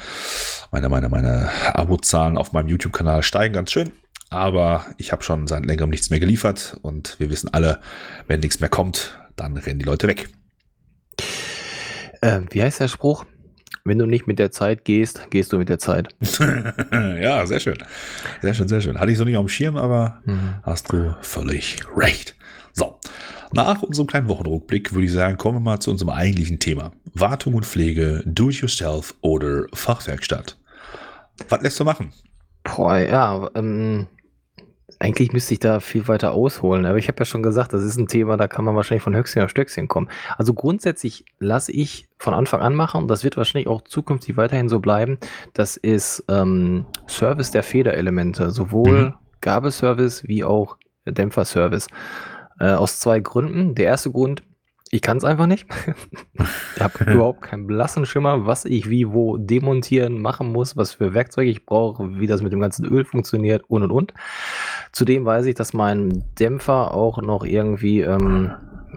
meine, 0.70 0.88
meine, 0.88 1.08
meine 1.08 1.48
Abozahlen 1.74 2.36
auf 2.36 2.52
meinem 2.52 2.68
YouTube-Kanal 2.68 3.22
steigen 3.22 3.54
ganz 3.54 3.70
schön. 3.70 3.92
Aber 4.32 4.86
ich 4.96 5.12
habe 5.12 5.22
schon 5.22 5.46
seit 5.46 5.66
längerem 5.66 5.90
nichts 5.90 6.10
mehr 6.10 6.20
geliefert 6.20 6.78
und 6.82 7.16
wir 7.18 7.30
wissen 7.30 7.52
alle, 7.52 7.80
wenn 8.26 8.40
nichts 8.40 8.60
mehr 8.60 8.70
kommt, 8.70 9.18
dann 9.36 9.56
rennen 9.56 9.78
die 9.78 9.84
Leute 9.84 10.08
weg. 10.08 10.28
Äh, 12.22 12.40
wie 12.50 12.62
heißt 12.62 12.80
der 12.80 12.88
Spruch? 12.88 13.26
Wenn 13.84 13.98
du 13.98 14.06
nicht 14.06 14.26
mit 14.26 14.38
der 14.38 14.52
Zeit 14.52 14.84
gehst, 14.84 15.28
gehst 15.30 15.52
du 15.52 15.58
mit 15.58 15.68
der 15.68 15.78
Zeit. 15.78 16.14
ja, 16.92 17.44
sehr 17.46 17.58
schön. 17.58 17.78
Sehr 18.40 18.54
schön, 18.54 18.68
sehr 18.68 18.80
schön. 18.80 18.98
Hatte 18.98 19.10
ich 19.10 19.18
so 19.18 19.24
nicht 19.24 19.36
auf 19.36 19.44
dem 19.44 19.48
Schirm, 19.48 19.76
aber 19.76 20.20
mhm. 20.24 20.54
hast 20.62 20.92
du 20.92 21.14
völlig 21.20 21.78
recht. 21.96 22.36
So, 22.72 22.98
nach 23.52 23.82
unserem 23.82 24.06
kleinen 24.06 24.28
Wochenrückblick 24.28 24.92
würde 24.94 25.06
ich 25.06 25.12
sagen, 25.12 25.36
kommen 25.36 25.56
wir 25.56 25.60
mal 25.60 25.80
zu 25.80 25.90
unserem 25.90 26.10
eigentlichen 26.10 26.58
Thema. 26.58 26.92
Wartung 27.12 27.54
und 27.54 27.66
Pflege, 27.66 28.22
Do-it-yourself 28.24 29.14
oder 29.20 29.66
Fachwerkstatt. 29.74 30.56
Was 31.48 31.60
lässt 31.60 31.80
du 31.80 31.84
machen? 31.84 32.12
Boah, 32.62 32.98
ja, 32.98 33.50
ähm, 33.54 34.06
eigentlich 35.02 35.32
müsste 35.32 35.54
ich 35.54 35.60
da 35.60 35.80
viel 35.80 36.06
weiter 36.06 36.32
ausholen, 36.32 36.86
aber 36.86 36.96
ich 36.96 37.08
habe 37.08 37.18
ja 37.18 37.24
schon 37.24 37.42
gesagt, 37.42 37.72
das 37.72 37.82
ist 37.82 37.96
ein 37.96 38.06
Thema, 38.06 38.36
da 38.36 38.46
kann 38.46 38.64
man 38.64 38.76
wahrscheinlich 38.76 39.02
von 39.02 39.16
Höchstchen 39.16 39.42
auf 39.42 39.50
Stöckchen 39.50 39.88
kommen. 39.88 40.08
Also 40.38 40.54
grundsätzlich 40.54 41.24
lasse 41.40 41.72
ich 41.72 42.06
von 42.18 42.34
Anfang 42.34 42.60
an 42.60 42.76
machen 42.76 43.02
und 43.02 43.08
das 43.08 43.24
wird 43.24 43.36
wahrscheinlich 43.36 43.66
auch 43.66 43.82
zukünftig 43.82 44.36
weiterhin 44.36 44.68
so 44.68 44.78
bleiben. 44.78 45.18
Das 45.54 45.76
ist 45.76 46.24
ähm, 46.28 46.86
Service 47.08 47.50
der 47.50 47.64
Federelemente, 47.64 48.52
sowohl 48.52 49.06
mhm. 49.06 49.14
Gabelservice 49.40 50.28
wie 50.28 50.44
auch 50.44 50.76
Dämpferservice. 51.04 51.88
Äh, 52.60 52.74
aus 52.74 53.00
zwei 53.00 53.18
Gründen. 53.18 53.74
Der 53.74 53.86
erste 53.86 54.12
Grund, 54.12 54.44
ich 54.92 55.00
kann 55.00 55.16
es 55.16 55.24
einfach 55.24 55.46
nicht. 55.46 55.66
ich 56.76 56.82
habe 56.82 57.04
überhaupt 57.12 57.42
keinen 57.42 57.66
blassen 57.66 58.06
Schimmer, 58.06 58.46
was 58.46 58.64
ich 58.66 58.88
wie 58.88 59.10
wo 59.10 59.36
demontieren, 59.36 60.20
machen 60.20 60.52
muss, 60.52 60.76
was 60.76 60.92
für 60.92 61.14
Werkzeuge 61.14 61.50
ich 61.50 61.66
brauche, 61.66 62.20
wie 62.20 62.26
das 62.26 62.42
mit 62.42 62.52
dem 62.52 62.60
ganzen 62.60 62.84
Öl 62.84 63.04
funktioniert 63.04 63.64
und 63.68 63.82
und 63.82 63.90
und. 63.90 64.14
Zudem 64.92 65.24
weiß 65.24 65.46
ich, 65.46 65.54
dass 65.54 65.72
mein 65.72 66.24
Dämpfer 66.38 66.94
auch 66.94 67.20
noch 67.22 67.44
irgendwie, 67.44 68.02
ähm, 68.02 68.52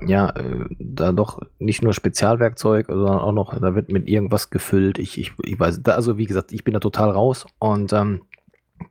ja, 0.05 0.29
äh, 0.31 0.65
da 0.77 1.13
doch 1.13 1.39
nicht 1.57 1.81
nur 1.81 1.93
Spezialwerkzeug, 1.93 2.87
sondern 2.87 3.19
auch 3.19 3.31
noch, 3.31 3.57
da 3.57 3.75
wird 3.75 3.89
mit 3.89 4.07
irgendwas 4.07 4.49
gefüllt. 4.49 4.99
Ich, 4.99 5.17
ich, 5.17 5.31
ich 5.41 5.59
weiß, 5.59 5.81
da, 5.83 5.93
also 5.93 6.17
wie 6.17 6.25
gesagt, 6.25 6.51
ich 6.51 6.65
bin 6.65 6.73
da 6.73 6.81
total 6.81 7.11
raus 7.11 7.45
und 7.59 7.93
ähm, 7.93 8.23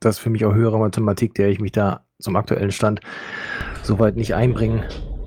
das 0.00 0.16
ist 0.16 0.20
für 0.20 0.30
mich 0.30 0.46
auch 0.46 0.54
höhere 0.54 0.78
Mathematik, 0.78 1.34
der 1.34 1.50
ich 1.50 1.60
mich 1.60 1.72
da 1.72 2.04
zum 2.18 2.36
aktuellen 2.36 2.72
Stand 2.72 3.00
soweit 3.82 4.16
nicht 4.16 4.34
einbringen 4.34 4.82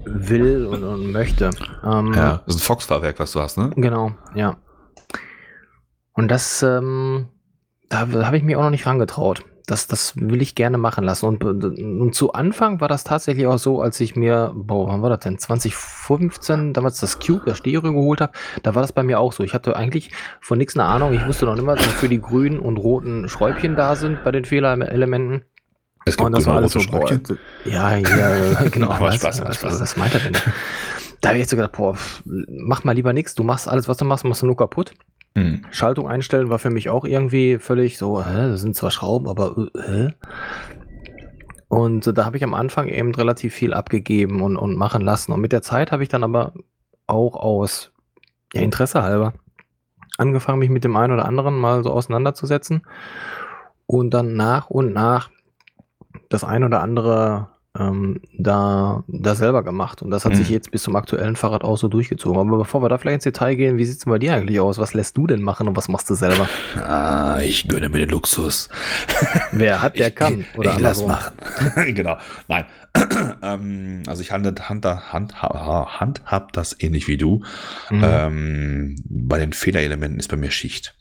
will 0.06 0.66
und, 0.66 0.84
und 0.84 1.12
möchte. 1.12 1.52
Ähm, 1.84 2.14
ja, 2.14 2.42
das 2.46 2.56
ist 2.56 2.62
ein 2.62 2.66
Fox-Fahrwerk, 2.66 3.20
was 3.20 3.34
du 3.34 3.40
hast, 3.40 3.58
ne? 3.58 3.72
Genau, 3.76 4.14
ja. 4.34 4.58
Und 6.14 6.30
das, 6.30 6.64
ähm, 6.64 7.28
da 7.90 8.08
habe 8.26 8.38
ich 8.38 8.44
mich 8.44 8.56
auch 8.56 8.64
noch 8.64 8.72
nicht 8.72 8.88
rangetraut. 8.88 9.46
Das, 9.68 9.86
das 9.86 10.16
will 10.16 10.42
ich 10.42 10.56
gerne 10.56 10.78
machen 10.78 11.04
lassen. 11.04 11.26
Und, 11.26 11.44
und 11.44 12.16
zu 12.16 12.32
Anfang 12.32 12.80
war 12.80 12.88
das 12.88 13.04
tatsächlich 13.04 13.46
auch 13.48 13.60
so, 13.60 13.82
als 13.82 14.00
ich 14.00 14.16
mir, 14.16 14.54
boah, 14.56 14.88
wann 14.88 15.02
war 15.02 15.10
das 15.10 15.20
denn? 15.20 15.38
2015, 15.38 16.74
damals 16.74 17.02
das 17.02 17.20
Cube, 17.20 17.44
das 17.46 17.58
Stereo 17.58 17.94
geholt 17.94 18.22
habe, 18.22 18.32
da 18.64 18.76
war 18.76 18.82
das 18.82 18.94
bei 18.94 19.04
mir 19.04 19.20
auch 19.20 19.34
so. 19.34 19.44
Ich 19.44 19.54
hatte 19.54 19.76
eigentlich 19.76 20.12
von 20.40 20.58
nichts 20.58 20.76
eine 20.78 20.86
Ahnung. 20.86 21.14
Ich 21.14 21.28
wusste 21.28 21.46
noch 21.46 21.56
nicht 21.56 21.66
mal, 21.66 21.78
wofür 21.78 22.08
die 22.08 22.22
grünen 22.22 22.60
und 22.60 22.78
roten 22.78 23.28
Schräubchen 23.28 23.76
da 23.76 23.96
sind 23.98 24.24
bei 24.24 24.32
den 24.32 24.46
Fehlerelementen. 24.46 25.44
Es 26.08 26.16
gibt 26.16 26.26
und 26.26 26.32
das 26.32 26.46
war 26.46 26.56
alles 26.56 26.72
so, 26.72 26.80
boah, 26.90 27.12
ja, 27.66 27.98
ja, 27.98 28.64
genau. 28.72 28.92
Aber 28.92 29.12
Spaß, 29.12 29.42
was, 29.42 29.58
Spaß. 29.58 29.82
Was, 29.82 29.98
meint 29.98 30.14
er 30.14 30.22
denn? 30.22 30.38
Da 31.20 31.30
habe 31.30 31.38
ich 31.38 31.42
jetzt 31.42 31.50
so 31.50 31.58
gedacht, 31.58 31.74
boah, 31.74 31.98
mach 32.24 32.86
mal 32.86 32.94
lieber 32.94 33.12
nichts. 33.12 33.36
Du 33.36 33.44
machst 33.44 33.68
alles, 33.68 33.90
was 33.90 33.98
du 33.98 34.06
machst, 34.06 34.24
machst 34.24 34.42
du 34.42 34.46
nur 34.46 34.56
kaputt. 34.56 34.94
Mhm. 35.36 35.66
Schaltung 35.72 36.08
einstellen 36.08 36.50
war 36.50 36.60
für 36.60 36.70
mich 36.70 36.90
auch 36.90 37.06
irgendwie 37.06 37.60
völlig 37.60 37.98
so, 37.98 38.24
hä, 38.26 38.50
das 38.50 38.62
sind 38.62 38.76
zwar 38.76 38.92
Schrauben, 38.92 39.28
aber 39.28 39.70
äh, 39.76 39.82
hä? 39.82 40.14
Und 41.70 42.18
da 42.18 42.26
habe 42.26 42.38
ich 42.38 42.44
am 42.44 42.54
Anfang 42.54 42.88
eben 42.88 43.14
relativ 43.14 43.54
viel 43.54 43.74
abgegeben 43.74 44.42
und, 44.42 44.56
und 44.56 44.78
machen 44.78 45.02
lassen. 45.02 45.34
Und 45.34 45.42
mit 45.42 45.52
der 45.52 45.62
Zeit 45.62 45.92
habe 45.92 46.02
ich 46.02 46.10
dann 46.10 46.24
aber 46.24 46.54
auch 47.08 47.36
aus 47.36 47.92
ja, 48.54 48.62
Interesse 48.62 49.04
halber 49.04 49.34
angefangen, 50.18 50.60
mich 50.60 50.70
mit 50.70 50.84
dem 50.84 50.96
einen 50.96 51.14
oder 51.14 51.26
anderen 51.26 51.58
mal 51.58 51.84
so 51.84 51.92
auseinanderzusetzen 51.92 52.82
und 53.86 54.12
dann 54.12 54.36
nach 54.36 54.70
und 54.70 54.94
nach 54.94 55.30
das 56.30 56.44
ein 56.44 56.64
oder 56.64 56.82
andere 56.82 57.50
ähm, 57.80 58.22
da, 58.38 59.04
da 59.08 59.36
selber 59.36 59.64
gemacht. 59.64 60.02
Und 60.02 60.10
das 60.12 60.26
hat 60.26 60.36
sich 60.36 60.48
Mhm. 60.50 60.54
jetzt 60.54 60.72
bis 60.72 60.84
zum 60.84 60.96
aktuellen 60.96 61.36
Fahrrad 61.36 61.64
auch 61.64 61.78
so 61.78 61.88
durchgezogen. 61.88 62.40
Aber 62.40 62.58
bevor 62.58 62.82
wir 62.82 62.90
da 62.90 62.98
vielleicht 62.98 63.16
ins 63.16 63.24
Detail 63.26 63.56
gehen, 63.56 63.78
wie 63.78 63.86
sieht's 63.86 64.04
denn 64.06 64.12
bei 64.12 64.20
dir 64.20 64.34
eigentlich 64.36 64.60
aus? 64.60 64.78
Was 64.78 64.94
lässt 64.94 65.16
du 65.18 65.28
denn 65.28 65.42
machen 65.42 65.68
und 65.68 65.76
was 65.78 65.88
machst 65.88 66.10
du 66.10 66.16
selber? 66.16 66.48
Ah, 66.76 67.40
ich 67.42 67.68
gönne 67.68 67.90
mir 67.90 68.00
den 68.00 68.10
Luxus. 68.10 68.70
Wer 69.52 69.82
hat, 69.82 69.96
der 70.00 70.08
Ich- 70.10 70.16
kann. 70.16 70.46
Oder 70.58 70.74
ich 70.74 70.80
lass 70.80 71.06
machen. 71.06 71.34
genau. 71.94 72.18
Nein. 72.48 72.66
ähm, 73.44 74.04
also 74.08 74.22
ich 74.22 74.32
handhab 74.32 74.70
hand, 74.70 74.86
hand, 75.14 75.42
hand, 75.42 76.00
handhab 76.00 76.54
das 76.54 76.76
ähnlich 76.80 77.08
wie 77.08 77.18
du. 77.18 77.44
Mhm. 77.92 78.02
Ähm, 78.04 78.96
bei 79.08 79.38
den 79.38 79.54
Fehlerelementen 79.54 80.20
ist 80.20 80.30
bei 80.30 80.38
mir 80.38 80.52
Schicht. 80.52 80.96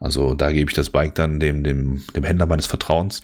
Also 0.00 0.34
da 0.34 0.50
gebe 0.52 0.70
ich 0.70 0.76
das 0.76 0.90
Bike 0.90 1.14
dann 1.14 1.40
dem, 1.40 1.62
dem, 1.64 2.02
dem 2.14 2.24
Händler 2.24 2.46
meines 2.46 2.66
Vertrauens 2.66 3.22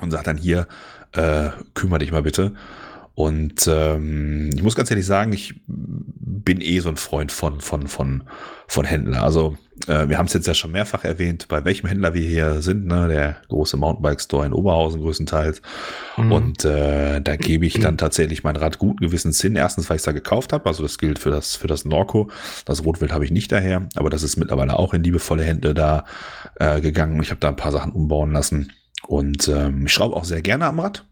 und 0.00 0.10
sage 0.10 0.24
dann 0.24 0.36
hier, 0.36 0.66
äh, 1.12 1.50
kümmere 1.74 2.00
dich 2.00 2.12
mal 2.12 2.22
bitte. 2.22 2.52
Und 3.18 3.66
ähm, 3.66 4.50
ich 4.54 4.62
muss 4.62 4.76
ganz 4.76 4.92
ehrlich 4.92 5.04
sagen, 5.06 5.32
ich 5.32 5.60
bin 5.66 6.60
eh 6.60 6.78
so 6.78 6.88
ein 6.88 6.96
Freund 6.96 7.32
von, 7.32 7.60
von, 7.60 7.88
von, 7.88 8.22
von 8.68 8.84
Händler. 8.84 9.24
Also 9.24 9.56
äh, 9.88 10.08
wir 10.08 10.18
haben 10.18 10.26
es 10.26 10.34
jetzt 10.34 10.46
ja 10.46 10.54
schon 10.54 10.70
mehrfach 10.70 11.02
erwähnt, 11.02 11.48
bei 11.48 11.64
welchem 11.64 11.88
Händler 11.88 12.14
wir 12.14 12.22
hier 12.22 12.62
sind, 12.62 12.86
ne? 12.86 13.08
der 13.08 13.38
große 13.48 13.76
Mountainbike 13.76 14.20
Store 14.20 14.46
in 14.46 14.52
Oberhausen 14.52 15.00
größtenteils. 15.00 15.62
Mhm. 16.16 16.30
Und 16.30 16.64
äh, 16.64 17.20
da 17.20 17.34
gebe 17.34 17.66
ich 17.66 17.80
dann 17.80 17.98
tatsächlich 17.98 18.44
mein 18.44 18.54
Rad 18.54 18.78
guten 18.78 19.04
Gewissens 19.04 19.40
hin. 19.40 19.56
Erstens, 19.56 19.90
weil 19.90 19.96
ich 19.96 20.02
es 20.02 20.04
da 20.04 20.12
gekauft 20.12 20.52
habe. 20.52 20.66
Also 20.66 20.84
das 20.84 20.98
gilt 20.98 21.18
für 21.18 21.30
das, 21.30 21.56
für 21.56 21.66
das 21.66 21.84
Norco. 21.84 22.30
Das 22.66 22.84
Rotwild 22.84 23.12
habe 23.12 23.24
ich 23.24 23.32
nicht 23.32 23.50
daher. 23.50 23.88
Aber 23.96 24.10
das 24.10 24.22
ist 24.22 24.36
mittlerweile 24.36 24.78
auch 24.78 24.94
in 24.94 25.02
liebevolle 25.02 25.42
Hände 25.42 25.74
da 25.74 26.04
äh, 26.60 26.80
gegangen. 26.80 27.20
Ich 27.20 27.30
habe 27.30 27.40
da 27.40 27.48
ein 27.48 27.56
paar 27.56 27.72
Sachen 27.72 27.90
umbauen 27.90 28.30
lassen. 28.30 28.72
Und 29.06 29.48
ähm, 29.48 29.86
ich 29.86 29.92
schraube 29.92 30.16
auch 30.16 30.24
sehr 30.24 30.42
gerne 30.42 30.66
am 30.66 30.80
Rad. 30.80 31.04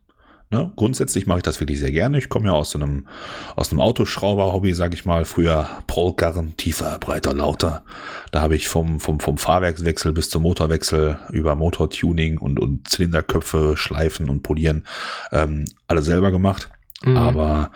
Ne? 0.51 0.73
Grundsätzlich 0.77 1.27
mache 1.27 1.41
ich 1.41 1.43
das 1.43 1.59
wirklich 1.59 1.81
sehr 1.81 1.91
gerne. 1.91 2.19
Ich 2.19 2.29
komme 2.29 2.47
ja 2.47 2.53
aus 2.53 2.71
so 2.71 2.79
einem, 2.79 3.09
aus 3.57 3.73
einem 3.73 3.81
Autoschrauber-Hobby, 3.81 4.75
sage 4.75 4.95
ich 4.95 5.05
mal. 5.05 5.25
Früher 5.25 5.69
Polkarren, 5.89 6.57
tiefer, 6.57 6.99
breiter, 7.01 7.35
lauter. 7.35 7.83
Da 8.31 8.43
habe 8.43 8.55
ich 8.55 8.69
vom, 8.69 9.01
vom, 9.01 9.19
vom 9.19 9.39
Fahrwerkswechsel 9.39 10.13
bis 10.13 10.31
zum 10.31 10.43
Motorwechsel 10.43 11.19
über 11.33 11.57
Motortuning 11.57 12.39
und, 12.39 12.61
und 12.61 12.89
Zylinderköpfe 12.89 13.77
schleifen 13.77 14.31
und 14.31 14.43
polieren 14.43 14.85
ähm, 15.33 15.65
alle 15.89 16.03
selber 16.03 16.31
gemacht. 16.31 16.71
Mhm. 17.05 17.17
Aber 17.17 17.73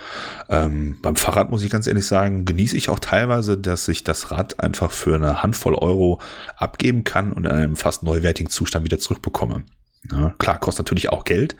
ähm, 0.48 0.98
beim 1.02 1.16
Fahrrad 1.16 1.50
muss 1.50 1.64
ich 1.64 1.70
ganz 1.70 1.88
ehrlich 1.88 2.06
sagen, 2.06 2.44
genieße 2.44 2.76
ich 2.76 2.88
auch 2.88 3.00
teilweise, 3.00 3.58
dass 3.58 3.88
ich 3.88 4.04
das 4.04 4.30
Rad 4.30 4.60
einfach 4.60 4.92
für 4.92 5.16
eine 5.16 5.42
Handvoll 5.42 5.74
Euro 5.74 6.20
abgeben 6.56 7.02
kann 7.02 7.32
und 7.32 7.46
in 7.46 7.50
einem 7.50 7.76
fast 7.76 8.04
neuwertigen 8.04 8.50
Zustand 8.50 8.84
wieder 8.84 9.00
zurückbekomme. 9.00 9.64
Ja, 10.11 10.35
klar, 10.38 10.59
kostet 10.59 10.87
natürlich 10.87 11.11
auch 11.11 11.25
Geld, 11.25 11.57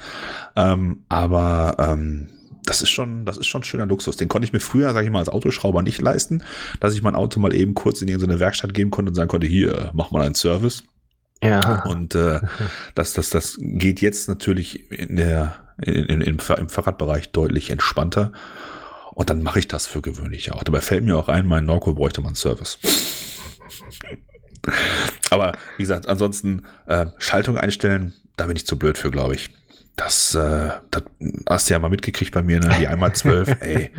ähm, 0.57 1.05
aber 1.09 1.77
ähm, 1.79 2.29
das 2.65 2.83
ist 2.83 2.91
schon, 2.91 3.25
das 3.25 3.37
ist 3.37 3.47
schon 3.47 3.63
ein 3.63 3.65
schöner 3.65 3.87
Luxus. 3.87 4.17
Den 4.17 4.29
konnte 4.29 4.47
ich 4.47 4.53
mir 4.53 4.61
früher, 4.61 4.93
sage 4.93 5.07
ich 5.07 5.13
mal, 5.13 5.19
als 5.19 5.29
Autoschrauber 5.29 5.83
nicht 5.83 6.01
leisten, 6.01 6.43
dass 6.79 6.95
ich 6.95 7.03
mein 7.03 7.15
Auto 7.15 7.41
mal 7.41 7.55
eben 7.55 7.75
kurz 7.75 8.03
in 8.03 8.09
irgendeine 8.09 8.41
Werkstatt 8.41 8.75
geben 8.75 8.91
konnte 8.91 9.11
und 9.11 9.15
sagen 9.15 9.29
konnte, 9.29 9.47
hier, 9.47 9.91
mach 9.93 10.11
mal 10.11 10.23
einen 10.23 10.35
Service. 10.35 10.85
ja. 11.43 11.83
Und 11.85 12.15
äh, 12.15 12.41
das, 12.95 13.13
das, 13.15 13.31
das 13.31 13.57
geht 13.59 14.01
jetzt 14.01 14.29
natürlich 14.29 14.91
in 14.91 15.17
der, 15.17 15.57
in, 15.83 16.05
in, 16.05 16.21
im, 16.21 16.39
im 16.59 16.69
Fahrradbereich 16.69 17.33
deutlich 17.33 17.71
entspannter. 17.71 18.33
Und 19.13 19.31
dann 19.31 19.43
mache 19.43 19.59
ich 19.59 19.69
das 19.69 19.87
für 19.87 20.03
gewöhnlich 20.03 20.53
auch. 20.53 20.63
Dabei 20.63 20.81
fällt 20.81 21.05
mir 21.05 21.17
auch 21.17 21.29
ein, 21.29 21.47
mein 21.47 21.65
Norco 21.65 21.95
bräuchte 21.95 22.21
mal 22.21 22.29
einen 22.29 22.37
Service. 22.37 22.79
Aber 25.31 25.53
wie 25.77 25.83
gesagt, 25.83 26.07
ansonsten 26.07 26.63
äh, 26.87 27.07
Schaltung 27.19 27.57
einstellen, 27.57 28.15
da 28.41 28.47
bin 28.47 28.57
ich 28.57 28.67
zu 28.67 28.79
blöd 28.79 28.97
für, 28.97 29.11
glaube 29.11 29.35
ich. 29.35 29.51
Das, 29.97 30.35
äh, 30.35 30.71
das 30.91 31.03
hast 31.49 31.69
du 31.69 31.75
ja 31.75 31.79
mal 31.79 31.91
mitgekriegt 31.91 32.33
bei 32.33 32.43
mir, 32.43 32.59
ne? 32.59 32.75
die 32.81 32.89
einmal 32.89 33.15
zwölf, 33.15 33.55
ey, 33.61 33.91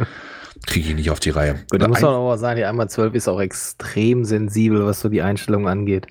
kriege 0.65 0.89
ich 0.89 0.95
nicht 0.95 1.11
auf 1.11 1.19
die 1.19 1.29
Reihe. 1.29 1.59
Gut, 1.69 1.79
da 1.79 1.87
muss 1.87 2.01
man 2.01 2.15
aber 2.15 2.37
sagen, 2.39 2.57
die 2.57 2.65
einmal 2.65 2.89
12 2.89 3.13
ist 3.13 3.27
auch 3.27 3.39
extrem 3.39 4.25
sensibel, 4.25 4.83
was 4.83 4.99
so 4.99 5.09
die 5.09 5.21
Einstellung 5.21 5.67
angeht. 5.67 6.07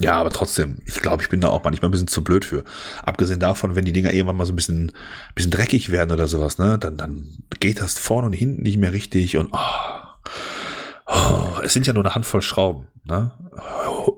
Ja, 0.00 0.14
aber 0.14 0.30
trotzdem, 0.30 0.78
ich 0.86 0.94
glaube, 0.94 1.22
ich 1.22 1.28
bin 1.28 1.40
da 1.40 1.48
auch 1.48 1.62
manchmal 1.62 1.90
ein 1.90 1.92
bisschen 1.92 2.08
zu 2.08 2.24
blöd 2.24 2.44
für. 2.44 2.64
Abgesehen 3.02 3.38
davon, 3.38 3.76
wenn 3.76 3.84
die 3.84 3.92
Dinger 3.92 4.12
irgendwann 4.12 4.36
mal 4.36 4.46
so 4.46 4.52
ein 4.52 4.56
bisschen, 4.56 4.92
bisschen 5.34 5.50
dreckig 5.50 5.90
werden 5.90 6.10
oder 6.10 6.26
sowas, 6.26 6.58
ne, 6.58 6.78
dann, 6.78 6.96
dann 6.96 7.26
geht 7.60 7.80
das 7.80 7.98
vorne 7.98 8.28
und 8.28 8.32
hinten 8.32 8.62
nicht 8.62 8.78
mehr 8.78 8.92
richtig 8.94 9.36
und 9.36 9.50
oh, 9.52 10.30
oh, 11.06 11.60
es 11.62 11.72
sind 11.72 11.86
ja 11.86 11.92
nur 11.92 12.04
eine 12.04 12.14
Handvoll 12.14 12.42
Schrauben, 12.42 12.88
ne? 13.04 13.32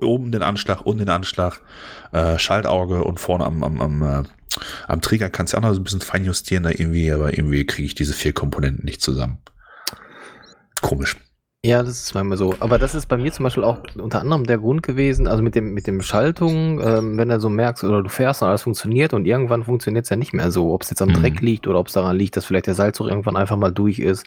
Oben 0.01 0.33
den 0.33 0.43
Anschlag, 0.43 0.83
unten 0.83 1.01
den 1.01 1.11
Anschlag, 1.11 1.61
äh, 2.13 2.39
Schaltauge 2.39 3.05
und 3.05 3.21
vorne 3.21 3.45
am, 3.45 3.63
am, 3.63 3.81
am, 3.81 4.03
äh, 4.03 4.23
am 4.89 5.01
Träger 5.01 5.31
kannst 5.31 5.53
du 5.53 5.59
auch 5.59 5.63
noch 5.63 5.73
so 5.73 5.81
ein 5.81 5.85
bisschen 5.85 6.01
fein 6.01 6.25
justieren, 6.25 6.65
da 6.65 6.71
irgendwie, 6.71 7.11
aber 7.11 7.37
irgendwie 7.37 7.67
kriege 7.67 7.87
ich 7.87 7.95
diese 7.95 8.15
vier 8.15 8.33
Komponenten 8.33 8.85
nicht 8.85 9.03
zusammen. 9.03 9.39
Komisch. 10.81 11.17
Ja, 11.67 11.83
das 11.83 12.01
ist 12.05 12.15
manchmal 12.15 12.39
so. 12.39 12.55
Aber 12.61 12.79
das 12.79 12.95
ist 12.95 13.07
bei 13.07 13.17
mir 13.17 13.33
zum 13.33 13.43
Beispiel 13.43 13.65
auch 13.65 13.79
unter 13.99 14.21
anderem 14.21 14.45
der 14.45 14.59
Grund 14.59 14.85
gewesen, 14.85 15.27
also 15.27 15.43
mit 15.43 15.57
dem, 15.57 15.75
mit 15.75 15.89
dem 15.89 16.01
Schaltung, 16.01 16.81
ähm, 16.81 17.19
wenn 17.19 17.29
du 17.29 17.41
so 17.41 17.49
merkst 17.49 17.83
oder 17.83 18.03
du 18.05 18.09
fährst 18.09 18.41
und 18.43 18.49
alles 18.49 18.63
funktioniert 18.63 19.13
und 19.13 19.27
irgendwann 19.27 19.65
funktioniert 19.65 20.05
es 20.05 20.11
ja 20.11 20.17
nicht 20.17 20.33
mehr 20.33 20.53
so, 20.53 20.73
ob 20.73 20.83
es 20.83 20.91
jetzt 20.91 21.03
am 21.03 21.09
Mhm. 21.09 21.15
Dreck 21.15 21.41
liegt 21.41 21.67
oder 21.67 21.81
ob 21.81 21.89
es 21.89 21.95
daran 21.95 22.17
liegt, 22.17 22.37
dass 22.37 22.45
vielleicht 22.45 22.69
der 22.69 22.75
Salzug 22.75 23.09
irgendwann 23.09 23.37
einfach 23.37 23.57
mal 23.57 23.73
durch 23.73 23.99
ist 23.99 24.25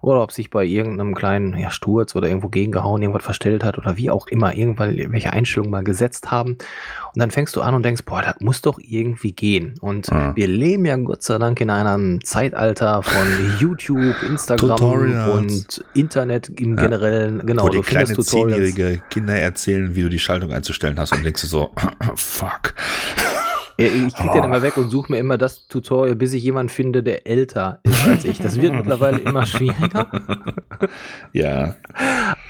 oder 0.00 0.22
ob 0.22 0.30
sich 0.30 0.48
bei 0.50 0.64
irgendeinem 0.64 1.14
kleinen 1.16 1.56
ja, 1.58 1.70
Sturz 1.70 2.14
oder 2.14 2.28
irgendwo 2.28 2.48
gegengehauen 2.48 3.02
irgendwas 3.02 3.24
verstellt 3.24 3.64
hat 3.64 3.78
oder 3.78 3.96
wie 3.96 4.10
auch 4.10 4.28
immer, 4.28 4.54
irgendwann 4.54 4.96
welche 5.10 5.32
Einstellungen 5.32 5.72
mal 5.72 5.82
gesetzt 5.82 6.30
haben. 6.30 6.52
Und 6.52 7.20
dann 7.20 7.30
fängst 7.32 7.56
du 7.56 7.62
an 7.62 7.74
und 7.74 7.82
denkst, 7.84 8.02
boah, 8.04 8.22
das 8.22 8.36
muss 8.40 8.60
doch 8.62 8.78
irgendwie 8.78 9.32
gehen. 9.32 9.74
Und 9.80 10.06
Ja. 10.08 10.36
wir 10.36 10.46
leben 10.46 10.84
ja 10.84 10.96
Gott 10.96 11.22
sei 11.22 11.38
Dank 11.38 11.60
in 11.60 11.70
einem 11.70 12.22
Zeitalter 12.24 13.02
von 13.02 13.26
YouTube, 13.58 14.14
Instagram 14.22 14.76
Tutorials. 14.76 15.30
und 15.32 15.84
Internet 15.94 16.48
im 16.60 16.75
Ja. 16.76 16.82
Generellen. 16.82 17.44
Genau, 17.46 17.64
Wo 17.64 17.68
dir 17.68 17.82
findest 17.82 18.12
kleine 18.14 18.24
zehnjährige 18.24 19.02
Kinder 19.10 19.34
erzählen, 19.34 19.94
wie 19.94 20.02
du 20.02 20.08
die 20.08 20.18
Schaltung 20.18 20.52
einzustellen 20.52 20.98
hast 20.98 21.12
und 21.12 21.24
denkst 21.24 21.42
du 21.42 21.46
so, 21.48 21.70
fuck. 22.16 22.74
Ja, 23.78 23.88
Ich 23.88 24.14
krieg 24.14 24.32
den 24.32 24.40
Oh. 24.42 24.44
immer 24.46 24.62
weg 24.62 24.78
und 24.78 24.88
suche 24.88 25.12
mir 25.12 25.18
immer 25.18 25.36
das 25.36 25.66
Tutorial, 25.66 26.16
bis 26.16 26.32
ich 26.32 26.42
jemanden 26.42 26.70
finde, 26.70 27.02
der 27.02 27.26
älter 27.26 27.80
ist 27.82 28.06
als 28.06 28.24
ich. 28.24 28.38
Das 28.38 28.58
wird 28.60 28.72
mittlerweile 28.74 29.18
immer 29.18 29.44
schwieriger. 29.46 30.06
Ja, 31.34 31.74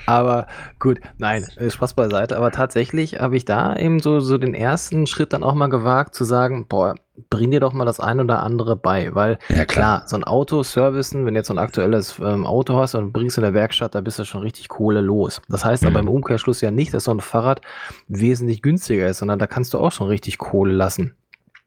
Aber 0.06 0.46
gut, 0.78 1.00
nein, 1.18 1.44
äh, 1.56 1.68
Spaß 1.68 1.94
beiseite. 1.94 2.36
Aber 2.36 2.52
tatsächlich 2.52 3.18
habe 3.20 3.36
ich 3.36 3.44
da 3.44 3.74
eben 3.74 3.98
so, 3.98 4.20
so 4.20 4.38
den 4.38 4.54
ersten 4.54 5.08
Schritt 5.08 5.32
dann 5.32 5.42
auch 5.42 5.54
mal 5.54 5.66
gewagt, 5.68 6.14
zu 6.14 6.22
sagen, 6.24 6.66
boah, 6.68 6.94
bring 7.30 7.50
dir 7.50 7.60
doch 7.60 7.72
mal 7.72 7.84
das 7.84 8.00
ein 8.00 8.20
oder 8.20 8.42
andere 8.42 8.76
bei. 8.76 9.14
Weil 9.14 9.38
ja 9.48 9.64
klar. 9.64 9.66
klar, 9.66 10.02
so 10.06 10.16
ein 10.16 10.24
Auto 10.24 10.62
servicen, 10.62 11.26
wenn 11.26 11.34
du 11.34 11.40
jetzt 11.40 11.48
so 11.48 11.54
ein 11.54 11.58
aktuelles 11.58 12.18
ähm, 12.18 12.46
Auto 12.46 12.76
hast 12.76 12.94
und 12.94 13.12
bringst 13.12 13.36
in 13.38 13.42
der 13.42 13.54
Werkstatt, 13.54 13.94
da 13.94 14.00
bist 14.00 14.18
du 14.18 14.24
schon 14.24 14.42
richtig 14.42 14.68
Kohle 14.68 15.00
los. 15.00 15.40
Das 15.48 15.64
heißt 15.64 15.84
aber 15.84 16.02
Mhm. 16.02 16.08
im 16.08 16.14
Umkehrschluss 16.14 16.60
ja 16.60 16.70
nicht, 16.70 16.92
dass 16.94 17.04
so 17.04 17.10
ein 17.10 17.20
Fahrrad 17.20 17.60
wesentlich 18.08 18.62
günstiger 18.62 19.08
ist, 19.08 19.18
sondern 19.18 19.38
da 19.38 19.46
kannst 19.46 19.74
du 19.74 19.78
auch 19.78 19.92
schon 19.92 20.08
richtig 20.08 20.38
Kohle 20.38 20.72
lassen. 20.72 21.14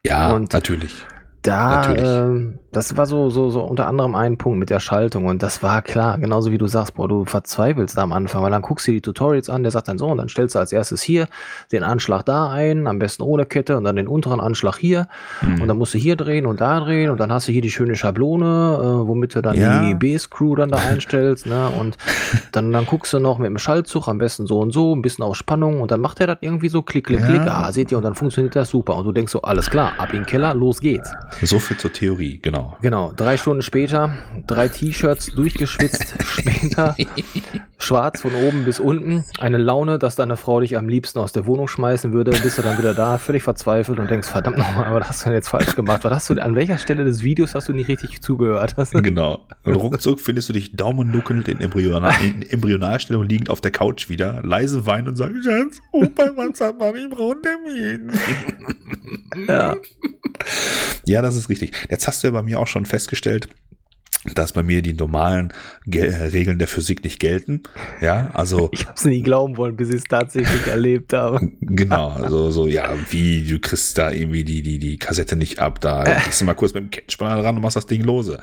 Ja, 0.05 0.31
Und- 0.33 0.53
natürlich. 0.53 0.93
Da, 1.41 1.95
ähm, 1.95 2.59
das 2.73 2.97
war 2.97 3.05
so, 3.05 3.29
so, 3.29 3.49
so 3.49 3.61
unter 3.63 3.87
anderem 3.87 4.13
ein 4.13 4.37
Punkt 4.37 4.59
mit 4.59 4.69
der 4.69 4.81
Schaltung 4.81 5.25
und 5.25 5.41
das 5.41 5.63
war 5.63 5.81
klar, 5.81 6.17
genauso 6.17 6.51
wie 6.51 6.57
du 6.57 6.67
sagst, 6.67 6.95
boah, 6.95 7.07
du 7.07 7.23
verzweifelst 7.23 7.97
da 7.97 8.01
am 8.03 8.11
Anfang, 8.11 8.43
weil 8.43 8.51
dann 8.51 8.61
guckst 8.61 8.85
du 8.87 8.91
dir 8.91 8.97
die 8.97 9.01
Tutorials 9.01 9.49
an, 9.49 9.63
der 9.63 9.71
sagt 9.71 9.87
dann 9.87 9.97
so, 9.97 10.07
und 10.07 10.17
dann 10.17 10.27
stellst 10.27 10.55
du 10.55 10.59
als 10.59 10.73
erstes 10.73 11.01
hier 11.01 11.27
den 11.71 11.83
Anschlag 11.83 12.25
da 12.25 12.49
ein, 12.49 12.87
am 12.87 12.99
besten 12.99 13.23
ohne 13.23 13.45
Kette 13.45 13.77
und 13.77 13.85
dann 13.85 13.95
den 13.95 14.07
unteren 14.09 14.41
Anschlag 14.41 14.75
hier 14.77 15.07
Hm. 15.39 15.61
und 15.61 15.67
dann 15.69 15.77
musst 15.77 15.93
du 15.93 15.97
hier 15.97 16.17
drehen 16.17 16.45
und 16.45 16.59
da 16.59 16.81
drehen 16.81 17.09
und 17.09 17.19
dann 17.21 17.31
hast 17.31 17.47
du 17.47 17.53
hier 17.53 17.61
die 17.61 17.71
schöne 17.71 17.95
Schablone, 17.95 18.45
äh, 18.45 19.07
womit 19.07 19.33
du 19.35 19.41
dann 19.41 19.55
Ja. 19.55 19.79
die 19.79 19.93
B-Screw 19.95 20.55
dann 20.55 20.69
da 20.69 20.77
einstellst, 20.79 21.45
ne, 21.45 21.69
und 21.69 21.97
dann, 22.51 22.71
dann 22.73 22.85
guckst 22.85 23.13
du 23.13 23.19
noch 23.19 23.37
mit 23.37 23.47
dem 23.47 23.57
Schaltzug 23.57 24.09
am 24.09 24.17
besten 24.17 24.45
so 24.45 24.59
und 24.59 24.71
so, 24.71 24.93
ein 24.93 25.01
bisschen 25.01 25.23
auf 25.23 25.35
Spannung 25.37 25.79
und 25.81 25.89
dann 25.91 26.01
macht 26.01 26.19
er 26.19 26.27
das 26.27 26.37
irgendwie 26.41 26.67
so 26.69 26.81
klick, 26.81 27.07
klick, 27.07 27.21
Ja. 27.21 27.25
klick, 27.25 27.41
ah, 27.47 27.71
seht 27.71 27.91
ihr, 27.93 27.97
und 27.97 28.03
dann 28.03 28.15
funktioniert 28.15 28.55
das 28.57 28.69
super 28.69 28.97
und 28.97 29.05
du 29.05 29.13
denkst 29.13 29.31
so, 29.31 29.41
alles 29.41 29.69
klar, 29.69 29.93
ab 29.97 30.09
in 30.11 30.19
den 30.19 30.25
Keller, 30.25 30.53
los 30.53 30.81
geht's. 30.81 31.09
So 31.41 31.59
viel 31.59 31.77
zur 31.77 31.93
Theorie, 31.93 32.39
genau. 32.41 32.77
Genau, 32.81 33.13
drei 33.15 33.37
Stunden 33.37 33.61
später, 33.61 34.13
drei 34.47 34.67
T-Shirts 34.67 35.27
durchgeschwitzt, 35.27 36.15
später 36.23 36.95
schwarz 37.77 38.21
von 38.21 38.35
oben 38.35 38.65
bis 38.65 38.79
unten, 38.79 39.23
eine 39.39 39.57
Laune, 39.57 39.99
dass 39.99 40.15
deine 40.15 40.37
Frau 40.37 40.59
dich 40.59 40.77
am 40.77 40.89
liebsten 40.89 41.19
aus 41.19 41.31
der 41.31 41.45
Wohnung 41.45 41.67
schmeißen 41.67 42.13
würde, 42.13 42.31
bist 42.31 42.57
du 42.57 42.61
dann 42.61 42.77
wieder 42.77 42.93
da, 42.93 43.17
völlig 43.17 43.43
verzweifelt 43.43 43.99
und 43.99 44.11
denkst, 44.11 44.27
verdammt 44.27 44.57
nochmal, 44.57 44.93
was 44.93 45.09
hast 45.09 45.21
du 45.21 45.25
denn 45.25 45.33
jetzt 45.33 45.47
falsch 45.47 45.75
gemacht? 45.75 46.03
Was 46.03 46.11
hast 46.11 46.29
du, 46.29 46.41
an 46.41 46.55
welcher 46.55 46.77
Stelle 46.77 47.05
des 47.05 47.23
Videos 47.23 47.55
hast 47.55 47.69
du 47.69 47.73
nicht 47.73 47.87
richtig 47.87 48.21
zugehört? 48.21 48.75
Genau. 49.09 49.45
Und 49.63 49.75
ruckzuck 49.75 50.19
findest 50.19 50.49
du 50.49 50.53
dich 50.53 50.75
daumennuckelnd 50.75 51.47
in, 51.47 51.61
Embryona 51.61 52.09
in 52.19 52.41
Embryonalstellung 52.41 53.23
liegend 53.23 53.49
auf 53.49 53.61
der 53.61 53.71
Couch 53.71 54.09
wieder, 54.09 54.41
leise 54.43 54.85
weinen 54.85 55.09
und 55.09 55.15
sagen, 55.15 55.41
Schatz, 55.41 55.79
Opa, 55.91 56.31
was 56.35 56.59
hat 56.59 56.77
Mami, 56.77 56.99
einen 56.99 57.41
Termin. 57.41 58.11
Ja. 59.47 59.75
Ja, 61.05 61.18
das 61.21 61.35
ist 61.35 61.49
richtig. 61.49 61.73
Jetzt 61.89 62.07
hast 62.07 62.23
du 62.23 62.27
ja 62.27 62.31
bei 62.31 62.43
mir 62.43 62.59
auch 62.59 62.67
schon 62.67 62.85
festgestellt, 62.85 63.49
dass 64.35 64.51
bei 64.51 64.63
mir 64.63 64.81
die 64.81 64.93
normalen 64.93 65.53
Gel 65.85 66.13
Regeln 66.13 66.59
der 66.59 66.67
Physik 66.67 67.05
nicht 67.05 67.19
gelten. 67.19 67.63
Ja, 68.01 68.29
also. 68.33 68.69
Ich 68.79 68.85
habe 68.85 68.95
es 68.95 69.05
nie 69.05 69.21
glauben 69.21 69.57
wollen, 69.57 69.75
bis 69.75 69.89
ich 69.89 69.95
es 69.95 70.03
tatsächlich 70.03 70.67
erlebt 70.67 71.13
habe. 71.13 71.51
Genau, 71.61 72.09
also 72.21 72.51
so, 72.51 72.67
ja, 72.67 72.93
wie, 73.09 73.43
du 73.43 73.59
kriegst 73.59 73.97
da 73.97 74.11
irgendwie 74.11 74.43
die, 74.43 74.61
die, 74.61 74.77
die 74.77 74.97
Kassette 74.97 75.35
nicht 75.35 75.59
ab, 75.59 75.79
da 75.79 76.03
gehst 76.25 76.41
du 76.41 76.45
mal 76.45 76.53
kurz 76.53 76.73
mit 76.73 76.83
dem 76.83 76.89
Kettenspanner 76.89 77.41
dran 77.41 77.55
und 77.55 77.61
machst 77.61 77.77
das 77.77 77.85
Ding 77.85 78.03
lose. 78.03 78.39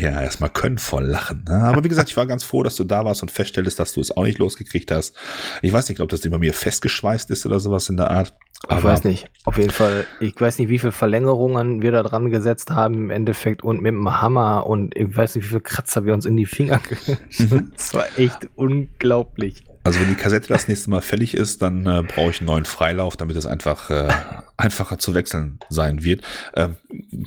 ja, 0.00 0.22
erstmal 0.22 0.50
können 0.50 0.78
voll 0.78 1.04
lachen. 1.04 1.44
Ne? 1.48 1.54
Aber 1.54 1.84
wie 1.84 1.88
gesagt, 1.88 2.08
ich 2.08 2.16
war 2.16 2.26
ganz 2.26 2.44
froh, 2.44 2.62
dass 2.62 2.76
du 2.76 2.84
da 2.84 3.04
warst 3.04 3.22
und 3.22 3.30
feststellst, 3.30 3.78
dass 3.78 3.92
du 3.92 4.00
es 4.00 4.16
auch 4.16 4.24
nicht 4.24 4.38
losgekriegt 4.38 4.90
hast. 4.90 5.14
Ich 5.60 5.72
weiß 5.72 5.88
nicht, 5.88 6.00
ob 6.00 6.08
das 6.08 6.20
Ding 6.20 6.32
bei 6.32 6.38
mir 6.38 6.54
festgeschweißt 6.54 7.30
ist 7.30 7.46
oder 7.46 7.60
sowas 7.60 7.88
in 7.88 7.96
der 7.96 8.10
Art. 8.10 8.34
Aber 8.68 8.78
ich 8.78 8.84
weiß 8.84 9.04
nicht. 9.04 9.26
Auf 9.44 9.58
jeden 9.58 9.70
Fall, 9.70 10.06
ich 10.20 10.40
weiß 10.40 10.58
nicht, 10.58 10.68
wie 10.68 10.78
viele 10.78 10.92
Verlängerungen 10.92 11.82
wir 11.82 11.90
da 11.90 12.02
dran 12.02 12.30
gesetzt 12.30 12.70
haben 12.70 12.94
im 12.94 13.10
Endeffekt 13.10 13.62
und 13.62 13.82
mit 13.82 13.92
dem 13.92 14.20
Hammer 14.20 14.66
und 14.66 14.96
ich 14.96 15.16
weiß 15.16 15.34
nicht, 15.34 15.44
wie 15.44 15.48
viele 15.48 15.60
Kratzer 15.60 16.04
wir 16.04 16.14
uns 16.14 16.26
in 16.26 16.36
die 16.36 16.46
Finger 16.46 16.80
mhm. 17.38 17.72
Das 17.76 17.94
war 17.94 18.06
echt 18.16 18.48
unglaublich. 18.54 19.64
Also 19.84 20.00
wenn 20.00 20.08
die 20.08 20.14
Kassette 20.14 20.48
das 20.48 20.68
nächste 20.68 20.90
Mal 20.90 21.00
fällig 21.00 21.34
ist, 21.34 21.60
dann 21.60 21.86
äh, 21.86 22.02
brauche 22.02 22.30
ich 22.30 22.40
einen 22.40 22.46
neuen 22.46 22.64
Freilauf, 22.64 23.16
damit 23.16 23.36
es 23.36 23.46
einfach 23.46 23.90
äh, 23.90 24.08
einfacher 24.56 24.98
zu 24.98 25.14
wechseln 25.14 25.58
sein 25.70 26.04
wird. 26.04 26.22
Ähm, 26.54 26.76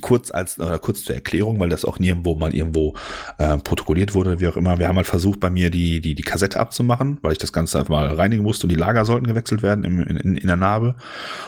kurz 0.00 0.30
als 0.30 0.58
oder 0.58 0.78
kurz 0.78 1.04
zur 1.04 1.14
Erklärung, 1.14 1.60
weil 1.60 1.68
das 1.68 1.84
auch 1.84 1.98
nirgendwo 1.98 2.34
mal 2.34 2.54
irgendwo 2.54 2.94
äh, 3.36 3.58
protokolliert 3.58 4.14
wurde, 4.14 4.40
wie 4.40 4.48
auch 4.48 4.56
immer. 4.56 4.78
Wir 4.78 4.88
haben 4.88 4.96
halt 4.96 5.06
versucht, 5.06 5.40
bei 5.40 5.50
mir 5.50 5.70
die 5.70 6.00
die 6.00 6.14
die 6.14 6.22
Kassette 6.22 6.58
abzumachen, 6.58 7.18
weil 7.20 7.32
ich 7.32 7.38
das 7.38 7.52
Ganze 7.52 7.78
einfach 7.78 7.90
mal 7.90 8.06
reinigen 8.14 8.42
musste 8.42 8.66
und 8.66 8.70
die 8.70 8.76
Lager 8.76 9.04
sollten 9.04 9.26
gewechselt 9.26 9.62
werden 9.62 9.84
im, 9.84 10.00
in, 10.00 10.36
in 10.36 10.46
der 10.46 10.56
Narbe. 10.56 10.96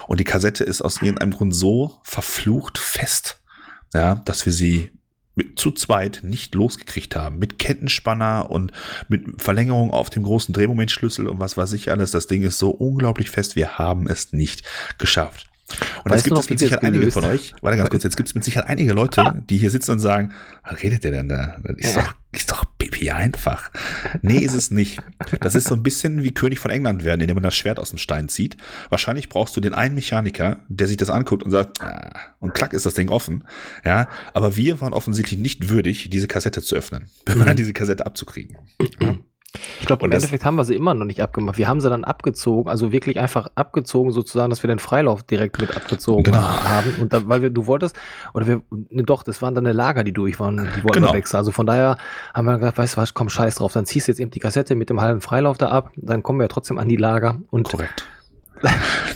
Und 0.09 0.21
die 0.21 0.25
Kassette 0.25 0.65
ist 0.65 0.83
aus 0.83 1.01
irgendeinem 1.01 1.33
Grund 1.33 1.55
so 1.55 1.97
verflucht 2.03 2.77
fest, 2.77 3.41
ja, 3.95 4.17
dass 4.17 4.45
wir 4.45 4.53
sie 4.53 4.91
mit, 5.39 5.59
zu 5.59 5.71
zweit 5.71 6.21
nicht 6.23 6.55
losgekriegt 6.55 7.17
haben. 7.17 7.39
Mit 7.39 7.59
Kettenspanner 7.59 8.51
und 8.51 8.73
mit 9.09 9.41
Verlängerung 9.41 9.93
auf 9.93 10.11
dem 10.11 10.25
großen 10.25 10.53
Drehmomentschlüssel 10.53 11.29
und 11.29 11.39
was 11.39 11.57
weiß 11.57 11.73
ich 11.73 11.91
alles. 11.91 12.11
Das 12.11 12.27
Ding 12.27 12.43
ist 12.43 12.59
so 12.59 12.71
unglaublich 12.71 13.31
fest. 13.31 13.57
Wir 13.57 13.79
haben 13.79 14.09
es 14.09 14.33
nicht 14.33 14.65
geschafft. 14.99 15.48
Und 16.05 16.13
jetzt 16.13 16.25
gibt 16.25 16.39
es 16.39 16.49
mit 16.49 16.59
Sicherheit 16.59 16.85
einige 16.85 17.11
von 17.11 17.25
euch, 17.25 17.55
warte 17.61 17.77
ganz 17.77 17.91
kurz, 17.91 18.03
jetzt 18.03 18.17
gibt 18.17 18.29
es 18.29 18.35
mit 18.35 18.45
Sicherheit 18.45 18.69
einige 18.69 18.93
Leute, 18.93 19.43
die 19.49 19.59
hier 19.59 19.71
sitzen 19.71 19.93
und 19.93 19.99
sagen, 19.99 20.33
was 20.63 20.83
redet 20.83 21.05
der 21.05 21.11
denn 21.11 21.29
da? 21.29 21.57
Das 21.63 21.77
ist 21.77 21.97
doch, 21.97 22.15
ist 22.33 22.51
doch 22.51 22.65
pipi 22.79 23.11
einfach. 23.11 23.71
Nee, 24.23 24.39
ist 24.39 24.55
es 24.55 24.71
nicht. 24.71 25.01
Das 25.41 25.55
ist 25.55 25.69
so 25.69 25.75
ein 25.75 25.83
bisschen 25.83 26.23
wie 26.23 26.33
König 26.33 26.59
von 26.59 26.71
England 26.71 27.05
werden, 27.05 27.21
indem 27.21 27.35
man 27.35 27.43
das 27.43 27.57
Schwert 27.57 27.79
aus 27.79 27.91
dem 27.91 27.99
Stein 27.99 28.29
zieht. 28.29 28.57
Wahrscheinlich 28.89 29.29
brauchst 29.29 29.57
du 29.57 29.61
den 29.61 29.75
einen 29.75 29.95
Mechaniker, 29.95 30.61
der 30.69 30.87
sich 30.87 30.97
das 30.97 31.11
anguckt 31.11 31.43
und 31.43 31.51
sagt, 31.51 31.83
ah, 31.83 32.13
und 32.41 32.55
klack 32.55 32.73
ist 32.73 32.87
das 32.87 32.95
Ding 32.95 33.11
offen. 33.11 33.45
Ja, 33.85 34.09
aber 34.33 34.57
wir 34.57 34.81
waren 34.81 34.95
offensichtlich 34.95 35.39
nicht 35.39 35.69
würdig, 35.69 36.09
diese 36.11 36.29
Kassette 36.29 36.63
zu 36.63 36.77
öffnen, 36.77 37.11
mhm. 37.29 37.57
diese 37.57 37.73
Kassette 37.73 38.07
abzukriegen. 38.07 38.57
Ich 39.81 39.87
glaube, 39.87 40.07
im 40.07 40.13
Endeffekt 40.13 40.45
haben 40.45 40.57
wir 40.57 40.65
sie 40.65 40.75
immer 40.75 40.95
noch 40.95 41.05
nicht 41.05 41.23
abgemacht. 41.23 41.59
Wir 41.59 41.69
haben 41.69 41.81
sie 41.81 41.91
dann 41.91 42.05
abgezogen, 42.05 42.71
also 42.71 42.93
wirklich 42.93 43.19
einfach 43.19 43.49
abgezogen, 43.55 44.13
sozusagen, 44.13 44.51
dass 44.51 44.63
wir 44.63 44.69
den 44.69 44.79
Freilauf 44.79 45.23
direkt 45.23 45.61
mit 45.61 45.77
abgezogen 45.77 46.25
genau. 46.25 46.43
haben. 46.43 46.95
Und 47.01 47.13
da, 47.13 47.29
weil 47.29 47.43
wir, 47.43 47.51
du 47.51 47.67
wolltest, 47.67 47.97
oder 48.35 48.47
wir, 48.47 48.63
ne, 48.71 49.03
doch, 49.03 49.23
das 49.23 49.43
waren 49.43 49.55
dann 49.55 49.67
eine 49.67 49.73
Lager, 49.73 50.05
die 50.05 50.13
durch 50.13 50.39
waren, 50.41 50.69
die 50.77 50.85
wollten 50.85 51.01
genau. 51.01 51.13
wechseln. 51.13 51.39
Also 51.39 51.53
von 51.53 51.67
daher 51.67 51.97
haben 52.35 52.47
wir 52.47 52.59
gesagt, 52.59 52.79
weißt 52.79 52.97
du 52.97 53.01
was, 53.01 53.15
komm, 53.15 53.29
scheiß 53.29 53.57
drauf, 53.57 53.73
dann 53.73 53.87
ziehst 53.87 54.09
du 54.09 54.13
jetzt 54.13 54.21
eben 54.21 54.31
die 54.31 54.41
Kassette 54.41 54.75
mit 54.75 54.91
dem 54.91 55.01
halben 55.01 55.21
Freilauf 55.21 55.59
da 55.59 55.69
ab, 55.69 55.91
dann 55.97 56.23
kommen 56.23 56.39
wir 56.39 56.45
ja 56.45 56.49
trotzdem 56.49 56.79
an 56.79 56.89
die 56.89 56.97
Lager. 56.97 57.39
Und 57.51 57.69
Korrekt. 57.69 58.07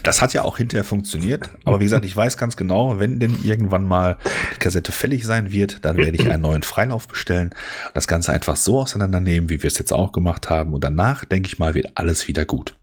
Das 0.03 0.21
hat 0.21 0.33
ja 0.33 0.43
auch 0.43 0.57
hinterher 0.57 0.85
funktioniert. 0.85 1.51
Aber 1.65 1.81
wie 1.81 1.85
gesagt, 1.85 2.05
ich 2.05 2.17
weiß 2.17 2.37
ganz 2.37 2.57
genau, 2.57 2.99
wenn 2.99 3.21
denn 3.21 3.39
irgendwann 3.43 3.87
mal 3.87 4.19
die 4.55 4.59
Kassette 4.59 4.93
fällig 4.93 5.25
sein 5.25 5.53
wird, 5.53 5.85
dann 5.85 5.97
werde 5.97 6.17
ich 6.17 6.31
einen 6.31 6.43
neuen 6.43 6.63
Freilauf 6.63 7.09
bestellen. 7.09 7.51
Das 7.95 8.07
Ganze 8.07 8.33
einfach 8.33 8.57
so 8.57 8.81
auseinandernehmen, 8.81 9.49
wie 9.49 9.63
wir 9.63 9.69
es 9.69 9.79
jetzt 9.79 9.93
auch 9.93 10.13
gemacht 10.13 10.51
haben. 10.51 10.75
Und 10.75 10.83
danach, 10.83 11.25
denke 11.25 11.49
ich 11.49 11.59
mal, 11.59 11.75
wird 11.75 11.93
alles 11.95 12.29
wieder 12.29 12.45
gut. 12.45 12.75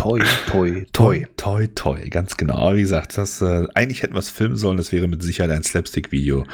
Toi, 0.00 0.20
toi, 0.46 0.86
toi. 0.92 1.26
Toi, 1.36 1.66
toi, 1.74 2.08
ganz 2.08 2.38
genau. 2.38 2.54
Aber 2.54 2.76
wie 2.76 2.80
gesagt, 2.80 3.18
das, 3.18 3.42
äh, 3.42 3.66
eigentlich 3.74 4.02
hätten 4.02 4.14
wir 4.14 4.20
es 4.20 4.30
filmen 4.30 4.56
sollen. 4.56 4.78
Das 4.78 4.92
wäre 4.92 5.06
mit 5.08 5.22
Sicherheit 5.22 5.50
ein 5.50 5.62
Slapstick-Video 5.62 6.46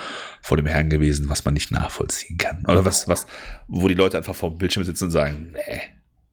vor 0.43 0.57
dem 0.57 0.67
Herrn 0.67 0.91
gewesen, 0.91 1.29
was 1.29 1.45
man 1.45 1.55
nicht 1.55 1.71
nachvollziehen 1.71 2.39
kann. 2.39 2.65
Oder 2.67 2.85
was, 2.85 3.07
was, 3.07 3.29
wo 3.69 3.87
die 3.87 3.95
Leute 3.95 4.17
einfach 4.17 4.35
vor 4.35 4.51
dem 4.51 4.59
Bildschirm 4.59 4.83
sitzen 4.83 5.05
und 5.05 5.11
sagen, 5.13 5.53
nee, 5.53 5.81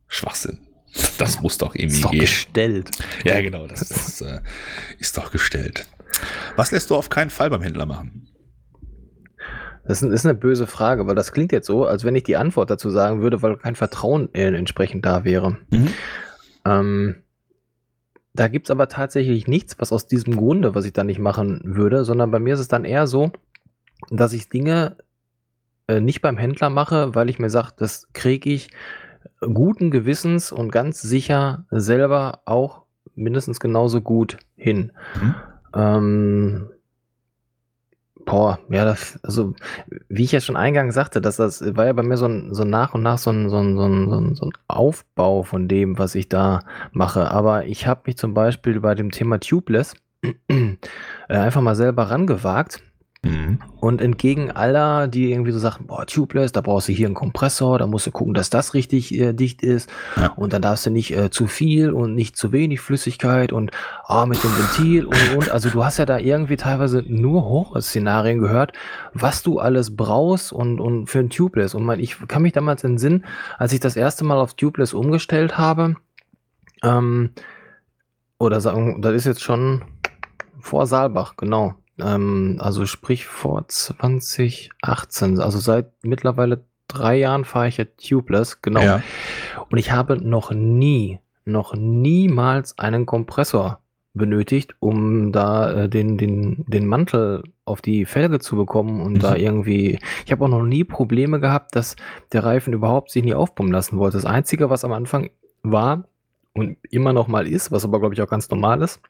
Schwachsinn. 0.07 0.57
Das 1.17 1.41
muss 1.41 1.57
doch 1.57 1.75
irgendwie 1.75 1.95
ist 1.95 2.05
doch 2.05 2.11
gehen. 2.11 2.21
gestellt. 2.21 2.91
Ja, 3.23 3.41
genau, 3.41 3.67
das, 3.67 3.87
das 3.89 4.21
äh, 4.21 4.41
ist 4.99 5.17
doch 5.17 5.31
gestellt. 5.31 5.87
Was 6.55 6.71
lässt 6.71 6.89
du 6.89 6.95
auf 6.95 7.09
keinen 7.09 7.29
Fall 7.29 7.49
beim 7.49 7.61
Händler 7.61 7.85
machen? 7.85 8.27
Das 9.85 10.01
ist 10.01 10.25
eine 10.25 10.35
böse 10.35 10.65
Frage, 10.65 11.07
weil 11.07 11.15
das 11.15 11.33
klingt 11.33 11.51
jetzt 11.51 11.67
so, 11.67 11.85
als 11.85 12.05
wenn 12.05 12.15
ich 12.15 12.23
die 12.23 12.37
Antwort 12.37 12.69
dazu 12.69 12.89
sagen 12.89 13.21
würde, 13.21 13.41
weil 13.41 13.57
kein 13.57 13.75
Vertrauen 13.75 14.33
entsprechend 14.33 15.05
da 15.05 15.25
wäre. 15.25 15.57
Mhm. 15.71 15.89
Ähm, 16.65 17.15
da 18.33 18.47
gibt 18.47 18.67
es 18.67 18.71
aber 18.71 18.87
tatsächlich 18.87 19.47
nichts, 19.47 19.75
was 19.79 19.91
aus 19.91 20.07
diesem 20.07 20.37
Grunde, 20.37 20.73
was 20.73 20.85
ich 20.85 20.93
dann 20.93 21.07
nicht 21.07 21.19
machen 21.19 21.61
würde, 21.63 22.05
sondern 22.05 22.31
bei 22.31 22.39
mir 22.39 22.53
ist 22.53 22.61
es 22.61 22.67
dann 22.69 22.85
eher 22.85 23.07
so, 23.07 23.31
dass 24.09 24.33
ich 24.33 24.49
Dinge 24.49 24.97
äh, 25.87 25.99
nicht 25.99 26.21
beim 26.21 26.37
Händler 26.37 26.69
mache, 26.69 27.13
weil 27.13 27.29
ich 27.29 27.39
mir 27.39 27.49
sage, 27.49 27.73
das 27.77 28.07
kriege 28.13 28.49
ich 28.51 28.69
guten 29.39 29.91
Gewissens 29.91 30.51
und 30.51 30.71
ganz 30.71 31.01
sicher 31.01 31.65
selber 31.71 32.41
auch 32.45 32.83
mindestens 33.15 33.59
genauso 33.59 34.01
gut 34.01 34.37
hin. 34.55 34.91
Mhm. 35.21 35.35
Ähm, 35.75 36.69
boah, 38.25 38.59
ja, 38.69 38.85
das, 38.85 39.19
also 39.23 39.53
wie 40.09 40.23
ich 40.23 40.31
ja 40.31 40.39
schon 40.39 40.55
eingangs 40.55 40.95
sagte, 40.95 41.21
dass 41.21 41.37
das 41.37 41.75
war 41.75 41.85
ja 41.85 41.93
bei 41.93 42.03
mir 42.03 42.17
so 42.17 42.25
ein, 42.25 42.53
so 42.53 42.63
nach 42.63 42.93
und 42.93 43.03
nach 43.03 43.17
so 43.17 43.31
ein, 43.31 43.49
so 43.49 43.57
ein, 43.57 43.77
so 43.77 43.85
ein, 43.85 44.35
so 44.35 44.45
ein 44.45 44.53
Aufbau 44.67 45.43
von 45.43 45.67
dem, 45.67 45.97
was 45.97 46.15
ich 46.15 46.29
da 46.29 46.61
mache. 46.91 47.31
Aber 47.31 47.65
ich 47.65 47.87
habe 47.87 48.03
mich 48.05 48.17
zum 48.17 48.33
Beispiel 48.33 48.79
bei 48.79 48.95
dem 48.95 49.11
Thema 49.11 49.39
Tubeless 49.39 49.95
äh, 50.47 50.77
einfach 51.27 51.61
mal 51.61 51.75
selber 51.75 52.03
rangewagt 52.03 52.81
Mhm. 53.23 53.59
Und 53.79 54.01
entgegen 54.01 54.51
aller, 54.51 55.07
die 55.07 55.31
irgendwie 55.31 55.51
so 55.51 55.59
sagen, 55.59 55.87
boah, 55.87 56.05
tubeless, 56.05 56.51
da 56.51 56.59
brauchst 56.59 56.89
du 56.89 56.91
hier 56.91 57.07
einen 57.07 57.15
Kompressor, 57.15 57.79
da 57.79 57.87
musst 57.87 58.05
du 58.05 58.11
gucken, 58.11 58.33
dass 58.33 58.49
das 58.49 58.73
richtig 58.73 59.13
äh, 59.17 59.31
dicht 59.31 59.61
ist. 59.61 59.89
Ja. 60.17 60.33
Und 60.35 60.51
dann 60.51 60.61
darfst 60.61 60.85
du 60.85 60.89
nicht 60.89 61.15
äh, 61.15 61.29
zu 61.29 61.47
viel 61.47 61.91
und 61.91 62.15
nicht 62.15 62.35
zu 62.35 62.51
wenig 62.51 62.81
Flüssigkeit 62.81 63.53
und 63.53 63.71
ah, 64.05 64.25
mit 64.25 64.43
dem 64.43 64.51
Ventil 64.57 65.05
und 65.05 65.35
und. 65.37 65.51
Also 65.51 65.69
du 65.69 65.85
hast 65.85 65.99
ja 65.99 66.05
da 66.05 66.17
irgendwie 66.17 66.57
teilweise 66.57 67.01
nur 67.07 67.45
Horrorszenarien 67.45 68.39
gehört, 68.39 68.73
was 69.13 69.41
du 69.41 69.59
alles 69.59 69.95
brauchst 69.95 70.51
und, 70.51 70.81
und 70.81 71.07
für 71.07 71.19
ein 71.19 71.29
Tubeless. 71.29 71.75
Und 71.75 71.85
mein, 71.85 72.01
ich 72.01 72.17
kann 72.27 72.41
mich 72.41 72.51
damals 72.51 72.83
in 72.83 72.97
Sinn, 72.97 73.23
als 73.57 73.71
ich 73.71 73.79
das 73.79 73.95
erste 73.95 74.25
Mal 74.25 74.37
auf 74.37 74.55
Tubeless 74.55 74.93
umgestellt 74.93 75.57
habe, 75.57 75.95
ähm, 76.83 77.29
oder 78.37 78.59
sagen, 78.59 79.01
das 79.01 79.13
ist 79.13 79.25
jetzt 79.25 79.41
schon 79.41 79.81
vor 80.59 80.87
Saalbach, 80.87 81.37
genau. 81.37 81.75
Ähm, 81.99 82.57
also 82.59 82.85
sprich 82.85 83.25
vor 83.25 83.67
2018, 83.67 85.39
also 85.39 85.59
seit 85.59 85.91
mittlerweile 86.03 86.63
drei 86.87 87.17
Jahren 87.17 87.45
fahre 87.45 87.67
ich 87.67 87.77
ja 87.77 87.85
tubeless, 87.85 88.61
genau. 88.61 88.81
Ja. 88.81 89.03
Und 89.69 89.77
ich 89.77 89.91
habe 89.91 90.17
noch 90.17 90.51
nie, 90.51 91.19
noch 91.45 91.75
niemals 91.75 92.77
einen 92.77 93.05
Kompressor 93.05 93.79
benötigt, 94.13 94.75
um 94.79 95.31
da 95.31 95.71
äh, 95.71 95.89
den, 95.89 96.17
den, 96.17 96.65
den 96.67 96.85
Mantel 96.85 97.43
auf 97.65 97.81
die 97.81 98.05
Felge 98.05 98.39
zu 98.39 98.55
bekommen 98.55 99.01
und 99.01 99.13
mhm. 99.13 99.19
da 99.19 99.35
irgendwie. 99.35 99.99
Ich 100.25 100.31
habe 100.31 100.45
auch 100.45 100.49
noch 100.49 100.63
nie 100.63 100.83
Probleme 100.83 101.39
gehabt, 101.39 101.75
dass 101.75 101.95
der 102.31 102.43
Reifen 102.43 102.73
überhaupt 102.73 103.11
sich 103.11 103.23
nie 103.23 103.33
aufpumpen 103.33 103.73
lassen 103.73 103.97
wollte. 103.97 104.17
Das 104.17 104.25
Einzige, 104.25 104.69
was 104.69 104.85
am 104.85 104.91
Anfang 104.91 105.31
war 105.63 106.03
und 106.53 106.77
immer 106.91 107.13
noch 107.13 107.27
mal 107.27 107.47
ist, 107.47 107.71
was 107.71 107.85
aber 107.85 107.99
glaube 107.99 108.13
ich 108.13 108.21
auch 108.21 108.29
ganz 108.29 108.49
normal 108.49 108.81
ist, 108.83 109.01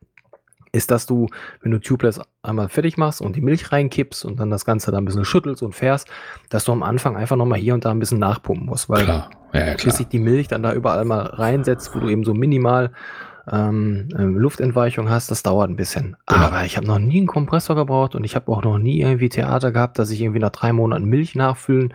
ist, 0.73 0.91
dass 0.91 1.05
du, 1.05 1.27
wenn 1.61 1.71
du 1.71 1.79
Tubeless 1.79 2.19
einmal 2.41 2.67
fertig 2.67 2.97
machst 2.97 3.21
und 3.21 3.35
die 3.35 3.41
Milch 3.41 3.71
reinkippst 3.71 4.25
und 4.25 4.39
dann 4.39 4.49
das 4.49 4.65
Ganze 4.65 4.91
da 4.91 4.97
ein 4.97 5.05
bisschen 5.05 5.23
schüttelst 5.23 5.63
und 5.63 5.73
fährst, 5.73 6.09
dass 6.49 6.65
du 6.65 6.73
am 6.73 6.83
Anfang 6.83 7.15
einfach 7.15 7.37
nochmal 7.37 7.59
hier 7.59 7.75
und 7.75 7.85
da 7.85 7.91
ein 7.91 7.99
bisschen 7.99 8.19
nachpumpen 8.19 8.65
musst, 8.65 8.89
weil 8.89 9.05
klar. 9.05 9.29
Ja, 9.53 9.67
ja, 9.67 9.73
bis 9.75 9.97
sich 9.97 10.07
die 10.07 10.19
Milch 10.19 10.47
dann 10.47 10.63
da 10.63 10.73
überall 10.73 11.05
mal 11.05 11.21
reinsetzt, 11.21 11.95
wo 11.95 11.99
du 11.99 12.09
eben 12.09 12.23
so 12.23 12.33
minimal 12.33 12.91
ähm, 13.51 14.07
ähm, 14.17 14.37
Luftentweichung 14.37 15.09
hast, 15.09 15.29
das 15.29 15.43
dauert 15.43 15.69
ein 15.69 15.75
bisschen. 15.75 16.15
Genau. 16.25 16.41
Aber 16.45 16.63
ich 16.63 16.77
habe 16.77 16.87
noch 16.87 16.99
nie 16.99 17.17
einen 17.17 17.27
Kompressor 17.27 17.75
gebraucht 17.75 18.15
und 18.15 18.23
ich 18.23 18.35
habe 18.35 18.51
auch 18.51 18.63
noch 18.63 18.77
nie 18.77 19.01
irgendwie 19.01 19.29
Theater 19.29 19.71
gehabt, 19.71 19.99
dass 19.99 20.11
ich 20.11 20.21
irgendwie 20.21 20.39
nach 20.39 20.51
drei 20.51 20.71
Monaten 20.71 21.05
Milch 21.05 21.35
nachfüllen 21.35 21.93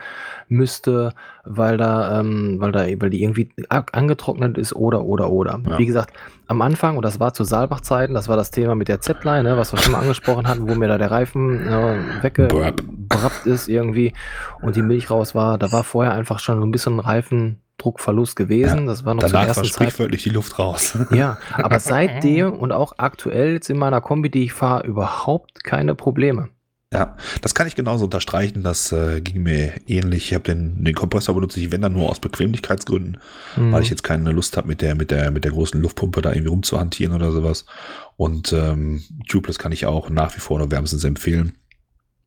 müsste, 0.49 1.14
weil 1.48 1.76
da, 1.76 2.20
ähm, 2.20 2.56
weil 2.61 2.72
da, 2.72 2.80
weil 2.80 3.11
die 3.11 3.22
irgendwie 3.22 3.48
angetrocknet 3.68 4.58
ist 4.58 4.74
oder 4.74 5.04
oder 5.04 5.30
oder. 5.30 5.61
Ja. 5.68 5.78
Wie 5.78 5.87
gesagt, 5.87 6.14
am 6.46 6.62
Anfang, 6.62 6.96
und 6.96 7.04
das 7.04 7.20
war 7.20 7.34
zu 7.34 7.44
Saalbach-Zeiten, 7.44 8.14
das 8.14 8.28
war 8.28 8.37
das 8.37 8.50
Thema 8.50 8.74
mit 8.74 8.88
der 8.88 9.00
Z-Line, 9.00 9.42
ne, 9.42 9.56
was 9.56 9.72
wir 9.72 9.78
schon 9.78 9.92
mal 9.92 10.00
angesprochen 10.00 10.46
hatten, 10.46 10.68
wo 10.68 10.74
mir 10.74 10.88
da 10.88 10.98
der 10.98 11.11
Reifen 11.11 11.66
äh, 11.66 12.22
weggebrappt 12.22 13.46
ist 13.46 13.68
irgendwie 13.68 14.12
und 14.61 14.76
die 14.76 14.82
Milch 14.82 15.11
raus 15.11 15.34
war, 15.34 15.58
da 15.58 15.72
war 15.72 15.84
vorher 15.84 16.12
einfach 16.12 16.38
schon 16.38 16.58
so 16.58 16.66
ein 16.66 16.70
bisschen 16.70 17.00
Reifen 17.00 17.61
Druckverlust 17.78 18.34
gewesen. 18.34 18.80
Ja, 18.80 18.87
das 18.87 19.04
war 19.04 19.14
noch 19.14 19.22
Danach 19.22 19.40
zur 19.40 19.48
ersten 19.48 19.62
war 19.62 19.64
sprichwörtlich 19.64 20.24
die 20.24 20.30
Luft 20.30 20.58
raus. 20.58 20.98
Ja, 21.12 21.38
aber 21.52 21.78
seitdem 21.78 22.52
und 22.52 22.72
auch 22.72 22.94
aktuell 22.98 23.52
jetzt 23.52 23.70
in 23.70 23.78
meiner 23.78 24.00
Kombi, 24.00 24.30
die 24.30 24.44
ich 24.44 24.52
fahre, 24.52 24.87
überhaupt 24.87 25.62
keine 25.62 25.94
Probleme. 25.94 26.48
Ja, 26.90 27.18
das 27.42 27.55
kann 27.55 27.66
ich 27.66 27.74
genauso 27.74 28.07
unterstreichen. 28.07 28.62
Das 28.62 28.92
äh, 28.92 29.20
ging 29.20 29.42
mir 29.42 29.74
ähnlich. 29.87 30.29
Ich 30.29 30.35
habe 30.35 30.44
den, 30.44 30.85
den 30.85 30.94
Kompressor 30.94 31.35
benutze 31.35 31.61
ich, 31.61 31.70
wenn 31.70 31.83
dann 31.83 31.92
nur 31.92 32.09
aus 32.09 32.18
Bequemlichkeitsgründen, 32.18 33.18
mhm. 33.57 33.72
weil 33.72 33.83
ich 33.83 33.90
jetzt 33.90 34.05
keine 34.05 34.33
Lust 34.33 34.57
habe, 34.57 34.68
mit 34.68 34.81
der, 34.81 34.94
mit 34.94 35.11
der, 35.11 35.31
mit 35.31 35.44
der 35.44 35.53
großen 35.53 35.81
Luftpumpe 35.81 36.22
da 36.22 36.31
irgendwie 36.31 36.48
rumzuhantieren 36.48 37.14
oder 37.14 37.31
sowas. 37.31 37.66
Und 38.16 38.55
ähm, 38.55 39.03
Tubeless 39.29 39.59
kann 39.59 39.72
ich 39.72 39.85
auch 39.85 40.09
nach 40.09 40.35
wie 40.35 40.40
vor 40.40 40.59
nur 40.59 40.70
wärmstens 40.70 41.05
empfehlen. 41.05 41.53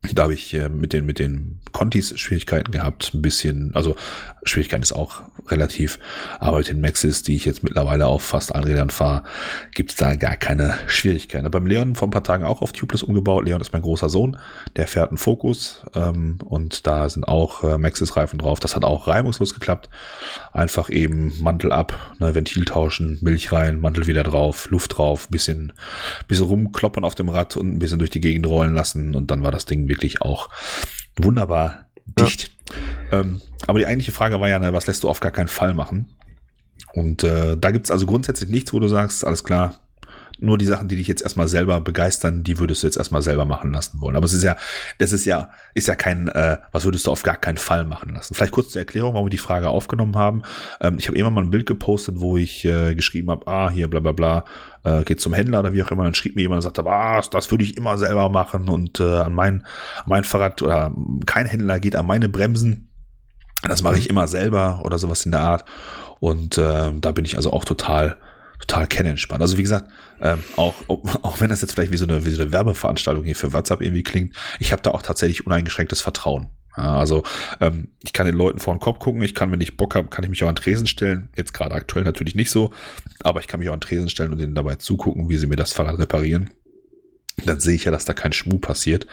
Da 0.01 0.23
habe 0.23 0.33
ich 0.33 0.51
äh, 0.55 0.67
mit 0.67 0.93
den, 0.93 1.05
mit 1.05 1.19
den 1.19 1.59
Contis 1.73 2.19
Schwierigkeiten 2.19 2.71
gehabt, 2.71 3.13
ein 3.13 3.21
bisschen, 3.21 3.71
also 3.75 3.95
Schwierigkeiten 4.43 4.81
ist 4.81 4.93
auch 4.93 5.21
relativ, 5.47 5.99
aber 6.39 6.57
mit 6.57 6.69
den 6.69 6.81
Maxis, 6.81 7.21
die 7.21 7.35
ich 7.35 7.45
jetzt 7.45 7.63
mittlerweile 7.63 8.07
auf 8.07 8.23
fast 8.23 8.55
allen 8.55 8.63
Rädern 8.63 8.89
fahre, 8.89 9.23
gibt 9.75 9.91
es 9.91 9.97
da 9.97 10.15
gar 10.15 10.37
keine 10.37 10.75
Schwierigkeiten. 10.87 11.49
Beim 11.51 11.67
Leon 11.67 11.93
vor 11.93 12.07
ein 12.07 12.11
paar 12.11 12.23
Tagen 12.23 12.45
auch 12.45 12.63
auf 12.63 12.71
Tubeless 12.71 13.03
umgebaut. 13.03 13.45
Leon 13.45 13.61
ist 13.61 13.73
mein 13.73 13.83
großer 13.83 14.09
Sohn, 14.09 14.37
der 14.75 14.87
fährt 14.87 15.11
einen 15.11 15.19
Focus 15.19 15.83
ähm, 15.93 16.39
und 16.45 16.87
da 16.87 17.07
sind 17.07 17.27
auch 17.27 17.63
äh, 17.63 17.77
Maxis-Reifen 17.77 18.39
drauf. 18.39 18.59
Das 18.59 18.75
hat 18.75 18.83
auch 18.83 19.07
reibungslos 19.07 19.53
geklappt. 19.53 19.89
Einfach 20.51 20.89
eben 20.89 21.31
Mantel 21.41 21.71
ab, 21.71 22.15
ne, 22.19 22.33
Ventil 22.33 22.65
tauschen, 22.65 23.19
Milch 23.21 23.51
rein, 23.51 23.79
Mantel 23.79 24.07
wieder 24.07 24.23
drauf, 24.23 24.69
Luft 24.71 24.97
drauf, 24.97 25.29
bisschen, 25.29 25.73
bisschen 26.27 26.47
rumkloppern 26.47 27.03
auf 27.03 27.13
dem 27.13 27.29
Rad 27.29 27.55
und 27.55 27.75
ein 27.75 27.79
bisschen 27.79 27.99
durch 27.99 28.09
die 28.09 28.21
Gegend 28.21 28.47
rollen 28.47 28.73
lassen 28.73 29.15
und 29.15 29.29
dann 29.29 29.43
war 29.43 29.51
das 29.51 29.65
Ding 29.65 29.87
wirklich 29.91 30.21
auch 30.21 30.49
wunderbar 31.17 31.85
dicht. 32.05 32.51
Ja. 33.11 33.19
Ähm, 33.19 33.41
aber 33.67 33.79
die 33.79 33.85
eigentliche 33.85 34.11
Frage 34.11 34.39
war 34.39 34.49
ja, 34.49 34.73
was 34.73 34.87
lässt 34.87 35.03
du 35.03 35.09
auf 35.09 35.19
gar 35.19 35.31
keinen 35.31 35.49
Fall 35.49 35.73
machen? 35.75 36.15
Und 36.93 37.23
äh, 37.23 37.57
da 37.57 37.71
gibt 37.71 37.85
es 37.85 37.91
also 37.91 38.05
grundsätzlich 38.05 38.49
nichts, 38.49 38.73
wo 38.73 38.79
du 38.79 38.87
sagst, 38.87 39.25
alles 39.25 39.43
klar, 39.43 39.79
nur 40.41 40.57
die 40.57 40.65
Sachen, 40.65 40.87
die 40.87 40.95
dich 40.95 41.07
jetzt 41.07 41.21
erstmal 41.21 41.47
selber 41.47 41.79
begeistern, 41.81 42.43
die 42.43 42.59
würdest 42.59 42.81
du 42.81 42.87
jetzt 42.87 42.97
erstmal 42.97 43.21
selber 43.21 43.45
machen 43.45 43.71
lassen 43.71 44.01
wollen. 44.01 44.15
Aber 44.15 44.25
es 44.25 44.33
ist 44.33 44.43
ja, 44.43 44.57
das 44.97 45.11
ist 45.11 45.25
ja, 45.25 45.51
ist 45.73 45.87
ja 45.87 45.95
kein, 45.95 46.27
äh, 46.29 46.57
was 46.71 46.83
würdest 46.83 47.07
du 47.07 47.11
auf 47.11 47.23
gar 47.23 47.37
keinen 47.37 47.57
Fall 47.57 47.85
machen 47.85 48.13
lassen. 48.13 48.33
Vielleicht 48.33 48.51
kurz 48.51 48.71
zur 48.71 48.81
Erklärung, 48.81 49.13
warum 49.13 49.27
wir 49.27 49.31
die 49.31 49.37
Frage 49.37 49.69
aufgenommen 49.69 50.15
haben. 50.15 50.41
Ähm, 50.81 50.97
ich 50.97 51.07
habe 51.07 51.17
immer 51.17 51.29
mal 51.29 51.43
ein 51.43 51.51
Bild 51.51 51.67
gepostet, 51.67 52.19
wo 52.19 52.37
ich 52.37 52.65
äh, 52.65 52.95
geschrieben 52.95 53.29
habe, 53.29 53.47
ah, 53.47 53.69
hier 53.69 53.87
bla 53.87 53.99
bla 53.99 54.11
bla, 54.11 54.45
äh, 54.83 55.03
geht 55.03 55.21
zum 55.21 55.33
Händler 55.33 55.59
oder 55.59 55.73
wie 55.73 55.83
auch 55.83 55.91
immer. 55.91 56.03
Dann 56.03 56.15
schrieb 56.15 56.35
mir 56.35 56.41
jemand 56.41 56.57
und 56.57 56.63
sagte, 56.63 56.85
was, 56.85 57.29
das 57.29 57.51
würde 57.51 57.63
ich 57.63 57.77
immer 57.77 57.97
selber 57.97 58.29
machen 58.29 58.67
und 58.67 58.99
äh, 58.99 59.19
an 59.19 59.33
mein, 59.33 59.65
mein 60.05 60.23
Fahrrad 60.23 60.61
oder 60.61 60.91
kein 61.25 61.45
Händler 61.45 61.79
geht 61.79 61.95
an 61.95 62.07
meine 62.07 62.29
Bremsen. 62.29 62.89
Das 63.63 63.83
mache 63.83 63.99
ich 63.99 64.09
immer 64.09 64.27
selber 64.27 64.81
oder 64.83 64.97
sowas 64.97 65.23
in 65.25 65.31
der 65.31 65.41
Art. 65.41 65.65
Und 66.19 66.57
äh, 66.57 66.91
da 66.99 67.11
bin 67.11 67.25
ich 67.25 67.35
also 67.35 67.53
auch 67.53 67.65
total 67.65 68.17
total 68.61 68.87
kennentspannt. 68.87 69.41
Also 69.41 69.57
wie 69.57 69.63
gesagt, 69.63 69.89
ähm, 70.21 70.43
auch, 70.55 70.75
auch 70.87 71.39
wenn 71.41 71.49
das 71.49 71.61
jetzt 71.61 71.73
vielleicht 71.73 71.91
wie 71.91 71.97
so, 71.97 72.05
eine, 72.05 72.25
wie 72.25 72.31
so 72.31 72.41
eine 72.41 72.51
Werbeveranstaltung 72.51 73.23
hier 73.23 73.35
für 73.35 73.53
WhatsApp 73.53 73.81
irgendwie 73.81 74.03
klingt, 74.03 74.35
ich 74.59 74.71
habe 74.71 74.81
da 74.81 74.91
auch 74.91 75.01
tatsächlich 75.01 75.45
uneingeschränktes 75.45 76.01
Vertrauen. 76.01 76.49
Ja, 76.77 76.97
also 76.97 77.23
ähm, 77.59 77.89
ich 78.01 78.13
kann 78.13 78.25
den 78.25 78.35
Leuten 78.35 78.59
vor 78.59 78.73
den 78.73 78.79
Kopf 78.79 78.99
gucken, 78.99 79.21
ich 79.23 79.35
kann, 79.35 79.51
wenn 79.51 79.59
ich 79.59 79.75
Bock 79.75 79.95
habe, 79.95 80.07
kann 80.07 80.23
ich 80.23 80.29
mich 80.29 80.43
auch 80.43 80.47
an 80.47 80.55
Tresen 80.55 80.87
stellen. 80.87 81.29
Jetzt 81.35 81.53
gerade 81.53 81.75
aktuell 81.75 82.05
natürlich 82.05 82.35
nicht 82.35 82.49
so, 82.49 82.71
aber 83.19 83.41
ich 83.41 83.47
kann 83.47 83.59
mich 83.59 83.67
auch 83.67 83.73
an 83.73 83.81
Tresen 83.81 84.09
stellen 84.09 84.31
und 84.31 84.37
denen 84.37 84.55
dabei 84.55 84.75
zugucken, 84.75 85.27
wie 85.29 85.37
sie 85.37 85.47
mir 85.47 85.57
das 85.57 85.73
Fahrrad 85.73 85.99
reparieren 85.99 86.49
dann 87.45 87.59
sehe 87.59 87.75
ich 87.75 87.85
ja, 87.85 87.91
dass 87.91 88.05
da 88.05 88.13
kein 88.13 88.33
Schmuh 88.33 88.59
passiert. 88.59 89.07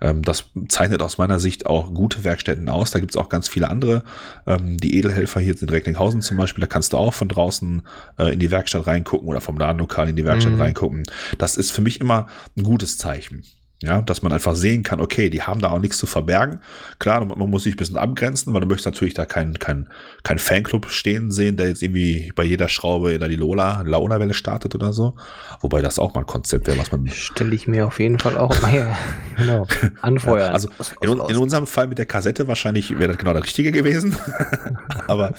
Ähm, 0.00 0.22
das 0.22 0.44
zeichnet 0.68 1.02
aus 1.02 1.18
meiner 1.18 1.40
Sicht 1.40 1.66
auch 1.66 1.92
gute 1.92 2.24
Werkstätten 2.24 2.68
aus. 2.68 2.90
Da 2.90 2.98
gibt 2.98 3.12
es 3.12 3.16
auch 3.16 3.28
ganz 3.28 3.48
viele 3.48 3.70
andere. 3.70 4.02
Ähm, 4.46 4.76
die 4.78 4.96
Edelhelfer 4.96 5.40
hier 5.40 5.60
in 5.60 5.68
Recklinghausen 5.68 6.22
zum 6.22 6.36
Beispiel, 6.36 6.62
da 6.62 6.66
kannst 6.66 6.92
du 6.92 6.96
auch 6.96 7.14
von 7.14 7.28
draußen 7.28 7.82
äh, 8.18 8.32
in 8.32 8.38
die 8.38 8.50
Werkstatt 8.50 8.86
reingucken 8.86 9.28
oder 9.28 9.40
vom 9.40 9.58
Ladenlokal 9.58 10.08
in 10.08 10.16
die 10.16 10.24
Werkstatt 10.24 10.54
mhm. 10.54 10.60
reingucken. 10.60 11.04
Das 11.38 11.56
ist 11.56 11.70
für 11.70 11.82
mich 11.82 12.00
immer 12.00 12.26
ein 12.56 12.62
gutes 12.62 12.98
Zeichen. 12.98 13.44
Ja, 13.82 14.00
dass 14.00 14.22
man 14.22 14.32
einfach 14.32 14.54
sehen 14.54 14.84
kann, 14.84 15.00
okay, 15.00 15.28
die 15.28 15.42
haben 15.42 15.60
da 15.60 15.70
auch 15.70 15.80
nichts 15.80 15.98
zu 15.98 16.06
verbergen. 16.06 16.60
Klar, 17.00 17.24
man 17.24 17.50
muss 17.50 17.64
sich 17.64 17.74
ein 17.74 17.78
bisschen 17.78 17.96
abgrenzen, 17.96 18.54
weil 18.54 18.60
du 18.60 18.68
möchtest 18.68 18.86
natürlich 18.86 19.14
da 19.14 19.26
keinen 19.26 19.58
kein, 19.58 19.88
kein 20.22 20.38
Fanclub 20.38 20.88
stehen 20.88 21.32
sehen, 21.32 21.56
der 21.56 21.66
jetzt 21.66 21.82
irgendwie 21.82 22.30
bei 22.36 22.44
jeder 22.44 22.68
Schraube 22.68 23.18
da 23.18 23.26
die 23.26 23.34
Lola, 23.34 23.82
Launa-Welle 23.82 24.34
startet 24.34 24.76
oder 24.76 24.92
so. 24.92 25.16
Wobei 25.60 25.82
das 25.82 25.98
auch 25.98 26.14
mal 26.14 26.20
ein 26.20 26.26
Konzept 26.26 26.68
wäre, 26.68 26.78
was 26.78 26.92
man. 26.92 27.08
Stelle 27.08 27.54
ich 27.56 27.66
mir 27.66 27.88
auf 27.88 27.98
jeden 27.98 28.20
Fall 28.20 28.38
auch 28.38 28.62
mal 28.62 28.96
genau, 29.36 29.66
anfeuern. 30.00 30.46
Ja, 30.46 30.52
also 30.52 30.68
in, 31.00 31.10
in, 31.10 31.36
unserem 31.36 31.66
Fall 31.66 31.88
mit 31.88 31.98
der 31.98 32.06
Kassette 32.06 32.46
wahrscheinlich 32.46 32.96
wäre 32.96 33.08
das 33.08 33.18
genau 33.18 33.32
das 33.32 33.42
Richtige 33.42 33.72
gewesen. 33.72 34.16
Aber 35.08 35.34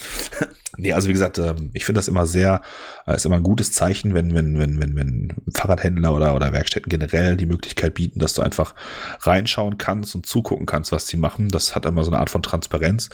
Nee, 0.76 0.94
also 0.94 1.08
wie 1.08 1.14
gesagt, 1.14 1.38
ähm, 1.38 1.70
ich 1.74 1.86
finde 1.86 2.00
das 2.00 2.08
immer 2.08 2.26
sehr, 2.26 2.62
äh, 3.06 3.16
ist 3.16 3.26
immer 3.26 3.36
ein 3.36 3.44
gutes 3.44 3.74
Zeichen, 3.74 4.16
wenn, 4.16 4.34
wenn, 4.34 4.58
wenn, 4.58 4.82
wenn, 4.82 4.96
wenn 4.96 5.34
Fahrradhändler 5.54 6.16
oder, 6.16 6.36
oder 6.36 6.52
Werkstätten 6.52 6.90
generell 6.90 7.38
die 7.38 7.46
Möglichkeit 7.46 7.94
bieten, 7.94 8.20
dass 8.20 8.33
du 8.34 8.42
einfach 8.42 8.76
reinschauen 9.22 9.78
kannst 9.78 10.16
und 10.16 10.26
zugucken 10.26 10.66
kannst, 10.66 10.92
was 10.92 11.08
sie 11.08 11.18
machen. 11.18 11.50
Das 11.50 11.76
hat 11.76 11.86
immer 11.86 12.04
so 12.04 12.12
eine 12.12 12.20
Art 12.20 12.30
von 12.30 12.44
Transparenz. 12.44 13.10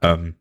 Ähm, 0.00 0.34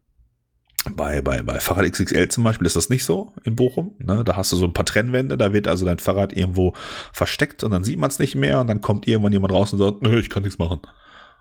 bei, 0.90 1.22
bei, 1.22 1.44
bei 1.44 1.60
Fahrrad 1.60 1.92
XXL 1.92 2.30
zum 2.30 2.44
Beispiel 2.44 2.66
ist 2.66 2.76
das 2.76 2.90
nicht 2.90 3.06
so 3.06 3.34
in 3.44 3.56
Bochum. 3.56 3.96
Ne? 4.00 4.24
Da 4.24 4.36
hast 4.36 4.52
du 4.52 4.58
so 4.58 4.66
ein 4.66 4.74
paar 4.74 4.86
Trennwände, 4.86 5.38
da 5.38 5.54
wird 5.54 5.68
also 5.68 5.86
dein 5.86 6.00
Fahrrad 6.00 6.34
irgendwo 6.34 6.74
versteckt 7.14 7.64
und 7.64 7.72
dann 7.72 7.84
sieht 7.84 8.00
man 8.00 8.10
es 8.10 8.18
nicht 8.18 8.36
mehr 8.36 8.60
und 8.60 8.68
dann 8.68 8.82
kommt 8.82 9.08
irgendwann 9.08 9.34
jemand 9.34 9.54
raus 9.54 9.74
und 9.74 9.80
sagt, 9.80 10.02
nö, 10.02 10.20
ich 10.20 10.30
kann 10.30 10.44
nichts 10.44 10.58
machen. 10.58 10.82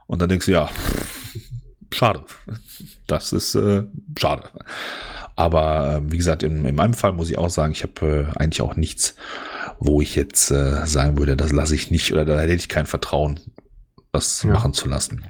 Und 0.07 0.20
dann 0.20 0.29
denkst 0.29 0.46
du, 0.46 0.53
ja, 0.53 0.68
schade. 1.92 2.22
Das 3.07 3.33
ist 3.33 3.55
äh, 3.55 3.85
schade. 4.18 4.50
Aber 5.37 5.94
äh, 5.96 6.12
wie 6.12 6.18
gesagt, 6.18 6.42
in, 6.42 6.64
in, 6.66 6.74
meinem 6.74 6.94
Fall 6.94 7.12
muss 7.12 7.31
ich 7.31 7.38
auch 7.38 7.48
sagen, 7.48 7.72
ich 7.72 7.83
habe 7.83 8.29
äh, 8.35 8.38
eigentlich 8.38 8.61
auch 8.61 8.76
nichts, 8.76 9.14
wo 9.80 10.00
ich 10.00 10.14
jetzt 10.14 10.50
äh, 10.50 10.86
sagen 10.86 11.18
würde, 11.18 11.36
das 11.36 11.52
lasse 11.52 11.74
ich 11.74 11.90
nicht 11.90 12.12
oder 12.12 12.24
da 12.24 12.40
hätte 12.40 12.54
ich 12.54 12.68
kein 12.68 12.86
Vertrauen, 12.86 13.40
das 14.12 14.42
ja. 14.42 14.52
machen 14.52 14.74
zu 14.74 14.88
lassen. 14.88 15.24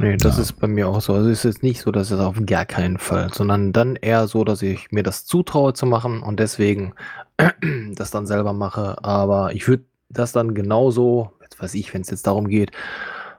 Nee, 0.00 0.16
das 0.16 0.36
ja. 0.36 0.42
ist 0.42 0.54
bei 0.54 0.66
mir 0.66 0.88
auch 0.88 1.00
so. 1.00 1.14
Also 1.14 1.28
es 1.28 1.44
ist 1.44 1.62
nicht 1.62 1.80
so, 1.80 1.92
dass 1.92 2.10
es 2.10 2.18
auf 2.18 2.36
gar 2.46 2.64
keinen 2.64 2.98
Fall, 2.98 3.32
sondern 3.32 3.72
dann 3.72 3.96
eher 3.96 4.26
so, 4.28 4.44
dass 4.44 4.62
ich 4.62 4.90
mir 4.90 5.02
das 5.02 5.26
zutraue 5.26 5.74
zu 5.74 5.86
machen 5.86 6.22
und 6.22 6.40
deswegen 6.40 6.94
das 7.94 8.10
dann 8.10 8.26
selber 8.26 8.52
mache. 8.52 8.96
Aber 9.04 9.54
ich 9.54 9.68
würde 9.68 9.84
das 10.08 10.32
dann 10.32 10.54
genauso, 10.54 11.32
jetzt 11.42 11.60
weiß 11.60 11.74
ich, 11.74 11.92
wenn 11.92 12.00
es 12.02 12.10
jetzt 12.10 12.26
darum 12.26 12.48
geht, 12.48 12.72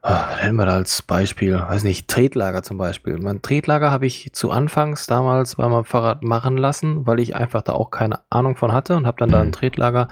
nennen 0.03 0.55
wir 0.55 0.65
da 0.65 0.73
als 0.73 1.03
Beispiel, 1.03 1.59
weiß 1.59 1.83
nicht, 1.83 2.07
Tretlager 2.07 2.63
zum 2.63 2.77
Beispiel. 2.77 3.17
Mein 3.19 3.41
Tretlager 3.41 3.91
habe 3.91 4.07
ich 4.07 4.33
zu 4.33 4.49
Anfangs 4.49 5.05
damals 5.05 5.55
bei 5.57 5.67
meinem 5.67 5.85
Fahrrad 5.85 6.23
machen 6.23 6.57
lassen, 6.57 7.05
weil 7.05 7.19
ich 7.19 7.35
einfach 7.35 7.61
da 7.61 7.73
auch 7.73 7.91
keine 7.91 8.19
Ahnung 8.31 8.55
von 8.55 8.71
hatte 8.71 8.95
und 8.95 9.05
habe 9.05 9.17
dann 9.19 9.29
da 9.29 9.41
ein 9.41 9.47
mhm. 9.47 9.51
Tretlager. 9.51 10.07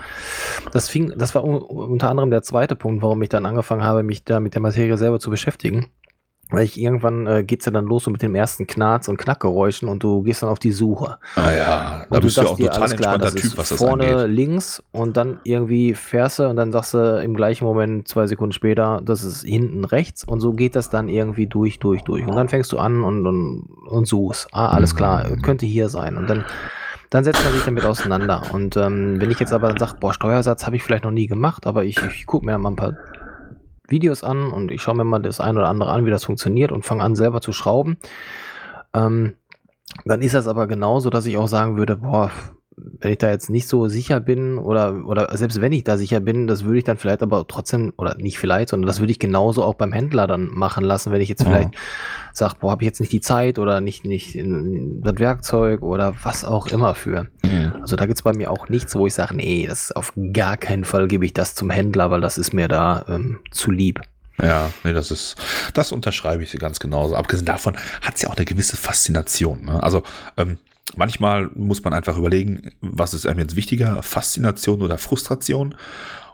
Das 0.72 0.90
fing, 0.90 1.14
das 1.18 1.34
war 1.34 1.44
unter 1.44 2.10
anderem 2.10 2.30
der 2.30 2.44
zweite 2.44 2.76
Punkt, 2.76 3.02
warum 3.02 3.22
ich 3.24 3.30
dann 3.30 3.48
angefangen 3.48 3.84
habe, 3.84 4.04
mich 4.04 4.24
da 4.24 4.40
mit 4.40 4.54
der 4.54 4.62
Materie 4.62 4.98
selber 4.98 5.20
zu 5.20 5.32
beschäftigen. 5.32 5.88
Weil 6.52 6.64
ich 6.64 6.80
irgendwann 6.80 7.28
äh, 7.28 7.44
geht's 7.44 7.66
ja 7.66 7.72
dann 7.72 7.86
los 7.86 8.06
so 8.06 8.12
mit 8.12 8.24
dem 8.24 8.34
ersten 8.34 8.66
Knarz 8.66 9.08
und 9.08 9.18
Knackgeräuschen 9.18 9.88
und 9.88 10.04
du 10.04 10.24
gehst 10.24 10.42
dann 10.42 10.50
auf 10.50 10.58
die 10.58 10.72
Suche. 10.72 11.20
Ah 11.36 11.52
ja, 11.52 12.06
da 12.10 12.20
bist 12.20 12.38
du 12.38 12.42
auch 12.42 12.56
dir, 12.56 12.72
total 12.72 12.96
klar, 12.96 13.18
das 13.20 13.36
Typ, 13.36 13.56
was 13.56 13.70
das 13.70 13.78
vorne 13.78 14.16
angeht. 14.16 14.36
links 14.36 14.84
und 14.92 15.16
dann 15.16 15.40
irgendwie 15.44 15.94
fährst 15.94 16.40
du 16.40 16.48
und 16.50 16.56
dann 16.56 16.72
sagst 16.72 16.96
du 16.96 17.22
im 17.22 17.36
gleichen 17.36 17.66
Moment, 17.66 18.08
zwei 18.08 18.26
Sekunden 18.26 18.54
später, 18.54 19.00
das 19.04 19.24
ist 19.24 19.44
hinten 19.44 19.86
rechts 19.86 20.24
und 20.24 20.40
so 20.40 20.54
geht 20.54 20.76
das 20.76 20.90
dann 20.90 21.08
irgendwie 21.08 21.46
durch, 21.46 21.78
durch, 21.78 22.04
durch. 22.04 22.26
Und 22.26 22.36
dann 22.36 22.50
fängst 22.50 22.72
du 22.72 22.80
an 22.80 23.04
und, 23.04 23.28
und, 23.28 23.68
und 23.88 24.08
suchst. 24.08 24.48
Ah, 24.52 24.70
alles 24.70 24.96
klar, 24.96 25.28
mhm. 25.28 25.44
könnte 25.44 25.68
hier 25.68 25.90
sein. 25.90 26.18
Und 26.18 26.28
dann 26.28 26.46
dann 27.12 27.24
setzt 27.24 27.44
man 27.44 27.54
sich 27.54 27.64
damit 27.64 27.86
auseinander. 27.86 28.44
Und 28.54 28.78
ähm, 28.78 29.20
wenn 29.20 29.32
ich 29.32 29.40
jetzt 29.40 29.52
aber 29.52 29.70
dann 29.70 29.78
sage, 29.78 29.96
boah, 30.00 30.14
Steuersatz 30.14 30.66
habe 30.66 30.76
ich 30.76 30.84
vielleicht 30.84 31.06
noch 31.06 31.12
nie 31.12 31.26
gemacht, 31.26 31.66
aber 31.66 31.84
ich, 31.84 31.98
ich 32.04 32.28
gucke 32.28 32.46
mir 32.46 32.58
mal 32.58 32.70
ein 32.70 32.76
paar 32.76 32.94
Videos 33.92 34.24
an 34.24 34.52
und 34.52 34.72
ich 34.72 34.82
schaue 34.82 34.96
mir 34.96 35.04
mal 35.04 35.20
das 35.20 35.40
ein 35.40 35.58
oder 35.58 35.68
andere 35.68 35.92
an, 35.92 36.06
wie 36.06 36.12
das 36.12 36.26
funktioniert 36.26 36.72
und 36.72 36.86
fange 36.86 37.04
an, 37.04 37.16
selber 37.16 37.42
zu 37.42 37.54
schrauben. 37.54 37.98
Ähm, 38.94 39.36
dann 40.06 40.22
ist 40.22 40.36
das 40.36 40.48
aber 40.48 40.68
genauso, 40.68 41.10
dass 41.10 41.26
ich 41.26 41.38
auch 41.38 41.48
sagen 41.48 41.78
würde, 41.78 41.98
boah, 41.98 42.32
wenn 42.76 43.12
ich 43.12 43.18
da 43.18 43.30
jetzt 43.30 43.50
nicht 43.50 43.68
so 43.68 43.88
sicher 43.88 44.20
bin 44.20 44.58
oder, 44.58 45.06
oder 45.06 45.36
selbst 45.38 45.62
wenn 45.62 45.72
ich 45.72 45.84
da 45.84 45.98
sicher 45.98 46.20
bin, 46.20 46.48
das 46.48 46.64
würde 46.64 46.80
ich 46.80 46.84
dann 46.84 46.98
vielleicht 46.98 47.22
aber 47.22 47.46
trotzdem, 47.48 47.94
oder 47.98 48.16
nicht 48.16 48.40
vielleicht, 48.40 48.70
sondern 48.70 48.88
das 48.88 49.00
würde 49.00 49.12
ich 49.12 49.20
genauso 49.20 49.64
auch 49.64 49.76
beim 49.76 49.92
Händler 49.92 50.28
dann 50.28 50.48
machen 50.48 50.84
lassen, 50.84 51.12
wenn 51.12 51.22
ich 51.22 51.30
jetzt 51.30 51.44
vielleicht 51.44 51.74
ja. 51.74 51.80
sage, 52.34 52.56
boah, 52.60 52.72
habe 52.72 52.84
ich 52.84 52.88
jetzt 52.88 53.00
nicht 53.00 53.12
die 53.12 53.22
Zeit 53.22 53.60
oder 53.60 53.82
nicht, 53.82 54.06
nicht 54.06 54.36
das 54.36 55.20
Werkzeug 55.20 55.82
oder 55.82 56.16
was 56.24 56.46
auch 56.46 56.68
immer 56.68 56.96
für. 56.96 57.28
Ja. 57.44 57.76
Also 57.82 57.96
da 57.96 58.06
gibt 58.06 58.18
es 58.18 58.24
bei 58.24 58.34
mir 58.34 58.52
auch 58.52 58.70
nichts, 58.70 58.96
wo 58.96 59.08
ich 59.08 59.14
sage, 59.14 59.36
nee, 59.36 59.66
das 59.68 59.92
auf 59.92 60.14
gar 60.34 60.58
keinen 60.58 60.86
Fall 60.86 61.08
gebe 61.08 61.26
ich 61.26 61.34
das 61.34 61.56
zum 61.56 61.70
Händler, 61.70 62.12
weil 62.12 62.22
das 62.22 62.38
ist 62.38 62.54
mir 62.54 62.68
da 62.68 63.06
ähm, 63.08 63.40
zu 63.52 63.72
lieb. 63.72 64.02
Ja, 64.42 64.70
nee, 64.86 64.94
das 64.94 65.12
ist, 65.12 65.36
das 65.74 65.92
unterschreibe 65.92 66.44
ich 66.44 66.58
ganz 66.60 66.80
genauso. 66.80 67.16
Abgesehen 67.16 67.46
davon 67.46 67.76
hat 68.02 68.16
es 68.16 68.22
ja 68.22 68.30
auch 68.30 68.38
eine 68.38 68.46
gewisse 68.46 68.78
Faszination. 68.78 69.66
Ne? 69.66 69.84
Also 69.84 70.04
ähm, 70.38 70.58
manchmal 70.96 71.50
muss 71.56 71.84
man 71.84 71.94
einfach 71.94 72.18
überlegen, 72.18 72.72
was 72.82 73.14
ist 73.14 73.26
einem 73.26 73.40
jetzt 73.40 73.56
wichtiger, 73.56 74.02
Faszination 74.04 74.82
oder 74.82 74.98
Frustration. 74.98 75.76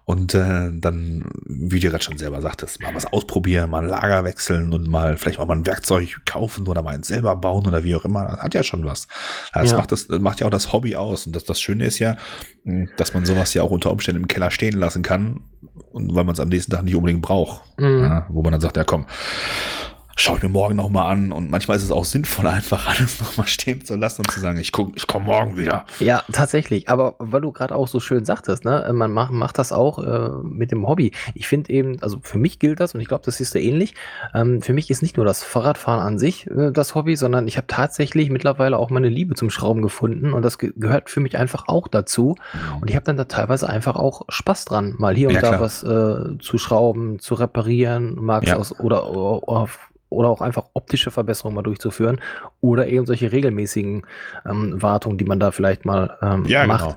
Und 0.07 0.35
äh, 0.35 0.69
dann, 0.71 1.25
wie 1.47 1.79
du 1.79 1.89
gerade 1.89 2.03
schon 2.03 2.19
selber 2.19 2.39
sagtest, 2.39 2.79
mal 2.79 2.93
was 2.93 3.07
ausprobieren, 3.11 3.71
mal 3.71 3.81
ein 3.81 3.89
Lager 3.89 4.23
wechseln 4.23 4.71
und 4.71 4.87
mal 4.87 5.17
vielleicht 5.17 5.39
auch 5.39 5.47
mal 5.47 5.55
ein 5.57 5.65
Werkzeug 5.65 6.21
kaufen 6.25 6.67
oder 6.67 6.83
mal 6.83 6.93
eins 6.93 7.07
selber 7.07 7.35
bauen 7.35 7.65
oder 7.65 7.83
wie 7.83 7.95
auch 7.95 8.05
immer. 8.05 8.23
Das 8.27 8.39
hat 8.39 8.53
ja 8.53 8.61
schon 8.61 8.85
was. 8.85 9.07
Das, 9.51 9.71
Ja. 9.71 9.77
macht, 9.77 9.91
das 9.91 10.07
macht 10.09 10.41
ja 10.41 10.45
auch 10.45 10.51
das 10.51 10.71
Hobby 10.71 10.95
aus. 10.95 11.25
Und 11.25 11.35
das, 11.35 11.43
das 11.43 11.59
Schöne 11.59 11.85
ist 11.85 11.97
ja, 11.97 12.17
dass 12.97 13.15
man 13.15 13.25
sowas 13.25 13.55
ja 13.55 13.63
auch 13.63 13.71
unter 13.71 13.91
Umständen 13.91 14.21
im 14.21 14.27
Keller 14.27 14.51
stehen 14.51 14.77
lassen 14.77 15.01
kann. 15.01 15.41
Und 15.91 16.13
weil 16.13 16.23
man 16.23 16.33
es 16.33 16.39
am 16.39 16.49
nächsten 16.49 16.71
Tag 16.71 16.83
nicht 16.83 16.95
unbedingt 16.95 17.23
braucht. 17.23 17.63
Mhm. 17.79 18.03
Ja, 18.03 18.25
wo 18.29 18.43
man 18.43 18.51
dann 18.51 18.61
sagt, 18.61 18.77
ja 18.77 18.83
komm, 18.83 19.07
schau 20.17 20.37
ich 20.37 20.43
mir 20.43 20.49
morgen 20.49 20.75
nochmal 20.75 21.11
an. 21.11 21.31
Und 21.31 21.51
manchmal 21.51 21.77
ist 21.77 21.83
es 21.83 21.91
auch 21.91 22.05
sinnvoll, 22.05 22.47
einfach 22.47 22.87
alles 22.87 23.19
nochmal 23.19 23.47
stehen 23.47 23.83
zu 23.83 23.95
lassen 23.95 24.21
und 24.21 24.31
zu 24.31 24.39
sagen, 24.39 24.57
ich 24.59 24.71
guck, 24.71 24.95
ich 24.95 25.07
komme 25.07 25.25
morgen 25.25 25.57
wieder. 25.57 25.85
Ja, 25.99 26.23
tatsächlich. 26.31 26.89
Aber 26.89 27.15
weil 27.19 27.41
du 27.41 27.51
gerade 27.51 27.75
auch 27.75 27.87
so 27.87 27.99
schön 27.99 28.25
sagtest, 28.25 28.65
ne, 28.65 28.89
man 28.93 29.11
macht, 29.11 29.31
macht 29.31 29.57
das 29.59 29.71
auch 29.71 29.99
äh, 29.99 30.29
mit 30.43 30.71
dem 30.71 30.87
Hobby. 30.87 31.11
Ich 31.33 31.47
finde 31.47 31.71
eben, 31.71 32.01
also 32.01 32.19
für 32.21 32.37
mich 32.37 32.59
gilt 32.59 32.79
das 32.79 32.95
und 32.95 33.01
ich 33.01 33.07
glaube, 33.07 33.23
das 33.25 33.39
ist 33.39 33.53
ja 33.55 33.61
ähnlich. 33.61 33.93
Ähm, 34.33 34.61
für 34.61 34.73
mich 34.73 34.89
ist 34.89 35.01
nicht 35.01 35.17
nur 35.17 35.25
das 35.25 35.43
Fahrradfahren 35.43 35.99
an 36.01 36.17
sich 36.19 36.47
äh, 36.47 36.71
das 36.71 36.95
Hobby, 36.95 37.15
sondern 37.15 37.47
ich 37.47 37.57
habe 37.57 37.67
tatsächlich 37.67 38.29
mittlerweile 38.29 38.77
auch 38.77 38.89
meine 38.89 39.09
Liebe 39.09 39.35
zum 39.35 39.49
Schrauben 39.49 39.81
gefunden 39.81 40.33
und 40.33 40.41
das 40.43 40.57
ge 40.57 40.71
gehört 40.75 41.09
für 41.09 41.19
mich 41.19 41.37
einfach 41.37 41.67
auch 41.67 41.87
dazu. 41.87 42.35
Und 42.81 42.89
ich 42.89 42.95
habe 42.95 43.05
dann 43.05 43.17
da 43.17 43.25
teilweise 43.25 43.67
einfach 43.69 43.95
auch 43.95 44.23
Spaß 44.29 44.65
dran, 44.65 44.95
mal 44.97 45.15
hier 45.15 45.27
und 45.29 45.35
Ja, 45.35 45.41
da 45.41 45.47
klar. 45.49 45.61
was 45.61 45.83
äh, 45.83 46.37
zu 46.39 46.57
schrauben, 46.57 47.19
zu 47.19 47.35
reparieren, 47.35 48.15
mag's 48.19 48.47
Ja. 48.49 48.57
aus 48.57 48.79
oder, 48.79 49.09
oder, 49.09 49.47
oder 49.47 49.69
auch 50.23 50.39
einfach 50.41 50.65
optische 50.73 51.11
Verbesserungen 51.11 51.55
mal 51.55 51.63
durchzuführen 51.63 52.21
oder 52.61 52.87
eben 52.87 53.05
solche 53.05 53.31
regelmäßigen 53.31 54.05
ähm, 54.49 54.81
Wartungen, 54.81 55.17
die 55.17 55.25
man 55.25 55.39
da 55.39 55.51
vielleicht 55.51 55.83
mal 55.83 56.17
ähm, 56.21 56.45
Ja, 56.45 56.65
macht. 56.65 56.83
genau. 56.83 56.95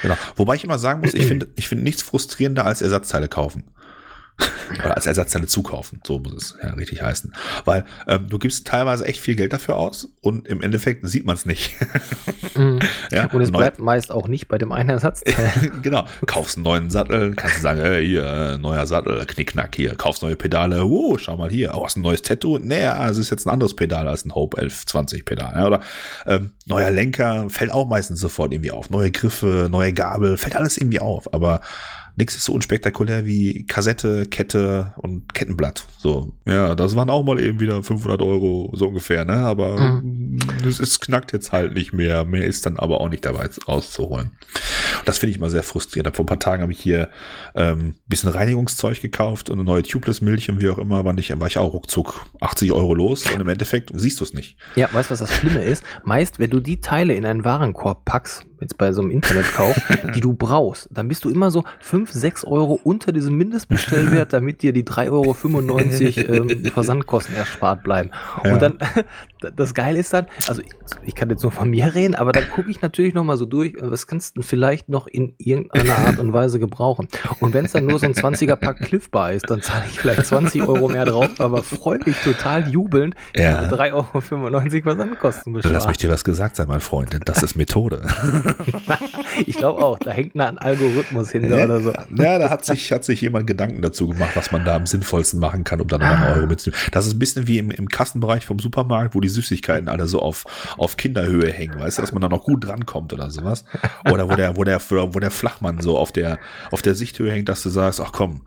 genau. 0.00 0.14
Wobei 0.36 0.54
ich 0.54 0.64
immer 0.64 0.78
sagen 0.78 1.00
muss, 1.02 1.12
ich 1.12 1.26
finde 1.26 1.48
ich 1.56 1.68
finde 1.68 1.84
nichts 1.84 2.02
frustrierender 2.02 2.64
als 2.64 2.80
Ersatzteile 2.80 3.28
kaufen. 3.28 3.64
Oder 4.84 4.96
als 4.96 5.06
Ersatzteile 5.06 5.46
zukaufen, 5.46 6.00
so 6.04 6.18
muss 6.18 6.32
es 6.32 6.56
ja 6.60 6.70
richtig 6.70 7.02
heißen. 7.02 7.32
Weil 7.64 7.84
ähm, 8.08 8.28
du 8.28 8.38
gibst 8.38 8.66
teilweise 8.66 9.04
echt 9.04 9.20
viel 9.20 9.36
Geld 9.36 9.52
dafür 9.52 9.76
aus 9.76 10.08
und 10.22 10.48
im 10.48 10.60
Endeffekt 10.62 11.06
sieht 11.06 11.24
man 11.24 11.36
es 11.36 11.46
nicht. 11.46 11.74
Mhm. 12.56 12.80
ja, 13.12 13.26
Und 13.26 13.42
es 13.42 13.50
neu- 13.50 13.58
bleibt 13.58 13.78
meist 13.78 14.10
auch 14.10 14.26
nicht 14.26 14.48
bei 14.48 14.58
dem 14.58 14.72
einen 14.72 14.90
Ersatzteil. 14.90 15.70
genau. 15.82 16.06
Kaufst 16.26 16.56
einen 16.56 16.64
neuen 16.64 16.90
Sattel, 16.90 17.34
kannst 17.34 17.58
du 17.58 17.60
sagen, 17.60 17.80
hey, 17.80 18.04
hier, 18.06 18.58
neuer 18.58 18.86
Sattel, 18.86 19.24
knickknack 19.26 19.74
hier. 19.76 19.94
Kaufst 19.94 20.22
neue 20.22 20.36
Pedale, 20.36 20.84
oh, 20.84 21.16
schau 21.18 21.36
mal 21.36 21.50
hier. 21.50 21.72
Oh, 21.74 21.84
hast 21.84 21.96
ein 21.96 22.02
neues 22.02 22.22
Tattoo? 22.22 22.58
Nee, 22.58 22.82
ja, 22.82 23.08
es 23.08 23.18
ist 23.18 23.30
jetzt 23.30 23.46
ein 23.46 23.50
anderes 23.50 23.76
Pedal 23.76 24.08
als 24.08 24.24
ein 24.24 24.34
Hope 24.34 24.56
1120 24.56 25.24
Pedal. 25.24 25.52
Ja, 25.54 25.66
oder 25.66 25.80
ähm, 26.26 26.52
neuer 26.66 26.90
Lenker, 26.90 27.48
fällt 27.50 27.70
auch 27.70 27.86
meistens 27.86 28.18
sofort 28.18 28.52
irgendwie 28.52 28.72
auf. 28.72 28.90
Neue 28.90 29.10
Griffe, 29.10 29.68
neue 29.70 29.92
Gabel, 29.92 30.36
fällt 30.38 30.56
alles 30.56 30.76
irgendwie 30.78 31.00
auf. 31.00 31.32
Aber 31.32 31.60
nichts 32.16 32.36
ist 32.36 32.44
so 32.44 32.52
unspektakulär 32.52 33.26
wie 33.26 33.64
Kassette, 33.66 34.26
Kette 34.26 34.92
und 34.98 35.34
Kettenblatt. 35.34 35.86
So, 35.98 36.32
ja, 36.46 36.74
das 36.74 36.94
waren 36.96 37.10
auch 37.10 37.24
mal 37.24 37.40
eben 37.40 37.60
wieder 37.60 37.82
500 37.82 38.20
Euro, 38.22 38.70
so 38.74 38.88
ungefähr, 38.88 39.24
ne? 39.24 39.34
Aber 39.34 39.78
Mhm. 39.78 40.38
es, 40.66 40.78
es 40.80 41.00
knackt 41.00 41.32
jetzt 41.32 41.52
halt 41.52 41.74
nicht 41.74 41.92
mehr. 41.92 42.24
Mehr 42.24 42.44
ist 42.44 42.66
dann 42.66 42.78
aber 42.78 43.00
auch 43.00 43.08
nicht 43.08 43.24
dabei 43.24 43.48
rauszuholen. 43.68 44.32
Das 45.04 45.18
finde 45.18 45.32
ich 45.32 45.36
immer 45.38 45.50
sehr 45.50 45.62
frustrierend. 45.62 46.14
Vor 46.14 46.24
ein 46.24 46.26
paar 46.26 46.38
Tagen 46.38 46.62
habe 46.62 46.72
ich 46.72 46.80
hier 46.80 47.08
ähm, 47.54 47.94
bisschen 48.06 48.30
Reinigungszeug 48.30 49.00
gekauft 49.00 49.50
und 49.50 49.58
eine 49.58 49.64
neue 49.64 49.82
Tubeless-Milch 49.82 50.50
und 50.50 50.60
wie 50.60 50.68
auch 50.70 50.78
immer, 50.78 51.04
war, 51.04 51.12
nicht, 51.12 51.38
war 51.40 51.46
ich 51.48 51.58
auch 51.58 51.72
ruckzuck 51.72 52.26
80 52.40 52.72
Euro 52.72 52.94
los 52.94 53.30
und 53.30 53.40
im 53.40 53.48
Endeffekt 53.48 53.90
siehst 53.94 54.20
du 54.20 54.24
es 54.24 54.34
nicht. 54.34 54.56
Ja, 54.76 54.88
weißt 54.92 55.10
du, 55.10 55.12
was 55.12 55.20
das 55.20 55.32
Schlimme 55.34 55.62
ist? 55.64 55.82
Meist, 56.04 56.38
wenn 56.38 56.50
du 56.50 56.60
die 56.60 56.80
Teile 56.80 57.14
in 57.14 57.26
einen 57.26 57.44
Warenkorb 57.44 58.04
packst, 58.04 58.46
jetzt 58.60 58.78
bei 58.78 58.92
so 58.92 59.02
einem 59.02 59.10
Internetkauf, 59.10 59.76
die 60.14 60.20
du 60.20 60.34
brauchst, 60.34 60.88
dann 60.90 61.08
bist 61.08 61.24
du 61.24 61.30
immer 61.30 61.50
so 61.50 61.64
5, 61.80 62.10
6 62.10 62.44
Euro 62.44 62.80
unter 62.82 63.12
diesem 63.12 63.36
Mindestbestellwert, 63.36 64.32
damit 64.32 64.62
dir 64.62 64.72
die 64.72 64.84
3,95 64.84 66.28
Euro 66.28 66.50
ähm, 66.50 66.64
Versandkosten 66.72 67.34
erspart 67.36 67.82
bleiben. 67.82 68.10
Ja. 68.44 68.52
Und 68.52 68.62
dann, 68.62 68.78
das 69.56 69.74
Geile 69.74 69.98
ist 69.98 70.12
dann, 70.12 70.26
also 70.48 70.62
ich, 70.62 70.68
ich 71.04 71.14
kann 71.14 71.30
jetzt 71.30 71.42
nur 71.42 71.52
von 71.52 71.70
mir 71.70 71.94
reden, 71.94 72.14
aber 72.14 72.32
dann 72.32 72.48
gucke 72.48 72.70
ich 72.70 72.80
natürlich 72.82 73.14
nochmal 73.14 73.36
so 73.36 73.46
durch, 73.46 73.74
was 73.80 74.06
kannst 74.06 74.36
du 74.36 74.42
vielleicht 74.42 74.88
noch 74.88 75.06
in 75.06 75.34
irgendeiner 75.38 75.98
Art 75.98 76.18
und 76.18 76.32
Weise 76.32 76.58
gebrauchen? 76.58 77.08
Und 77.40 77.54
wenn 77.54 77.64
es 77.64 77.72
dann 77.72 77.86
nur 77.86 77.98
so 77.98 78.06
ein 78.06 78.14
20er-Pack 78.14 78.78
Cliff 78.80 79.10
Bar 79.10 79.32
ist, 79.32 79.50
dann 79.50 79.62
zahle 79.62 79.84
ich 79.90 80.00
vielleicht 80.00 80.26
20 80.26 80.62
Euro 80.62 80.88
mehr 80.88 81.04
drauf, 81.04 81.28
aber 81.38 81.62
freue 81.62 81.98
mich 82.04 82.16
total 82.22 82.68
jubelnd, 82.68 83.14
Ja. 83.36 83.68
3,95 83.68 83.92
Euro 83.92 84.82
Versandkosten 84.82 85.54
Lass 85.62 85.86
mich 85.86 85.98
dir 85.98 86.10
was 86.10 86.24
gesagt 86.24 86.56
sein, 86.56 86.68
mein 86.68 86.80
Freund, 86.80 87.12
denn 87.12 87.22
das 87.24 87.42
ist 87.42 87.56
Methode. 87.56 88.02
Ich 89.46 89.56
glaube 89.56 89.82
auch, 89.82 89.98
da 89.98 90.12
hängt 90.12 90.36
ein 90.36 90.58
Algorithmus 90.58 91.30
hinter 91.30 91.64
oder 91.64 91.80
so. 91.80 91.92
Ja, 92.16 92.38
da 92.38 92.50
hat 92.50 92.64
sich, 92.64 92.92
hat 92.92 93.04
sich 93.04 93.20
jemand 93.20 93.46
Gedanken 93.46 93.82
dazu 93.82 94.08
gemacht, 94.08 94.30
was 94.34 94.52
man 94.52 94.64
da 94.64 94.76
am 94.76 94.86
sinnvollsten 94.86 95.40
machen 95.40 95.64
kann, 95.64 95.80
um 95.80 95.88
dann 95.88 96.00
nochmal 96.00 96.28
einen 96.28 96.36
Euro 96.38 96.46
mitzunehmen. 96.46 96.80
Das 96.92 97.06
ist 97.06 97.14
ein 97.14 97.18
bisschen 97.18 97.46
wie 97.46 97.58
im, 97.58 97.70
im 97.70 97.88
Kassenbereich 97.88 98.46
vom 98.46 98.58
Supermarkt, 98.58 99.14
wo 99.14 99.20
die 99.20 99.28
Süßigkeiten 99.28 99.88
alle 99.88 100.06
so 100.06 100.20
auf, 100.20 100.44
auf 100.76 100.96
Kinderhöhe 100.96 101.52
hängen, 101.52 101.78
weißt 101.78 101.98
du, 101.98 102.02
dass 102.02 102.12
man 102.12 102.22
da 102.22 102.28
noch 102.28 102.44
gut 102.44 102.64
drankommt 102.66 103.12
oder 103.12 103.30
sowas. 103.30 103.64
Oder 104.10 104.30
wo 104.30 104.36
der, 104.36 104.56
wo 104.56 104.64
der, 104.64 104.80
wo 104.90 105.18
der 105.18 105.30
Flachmann 105.30 105.80
so 105.80 105.98
auf 105.98 106.12
der, 106.12 106.38
auf 106.70 106.82
der 106.82 106.94
Sichthöhe 106.94 107.32
hängt, 107.32 107.48
dass 107.48 107.62
du 107.62 107.70
sagst, 107.70 108.00
ach 108.00 108.12
komm, 108.12 108.42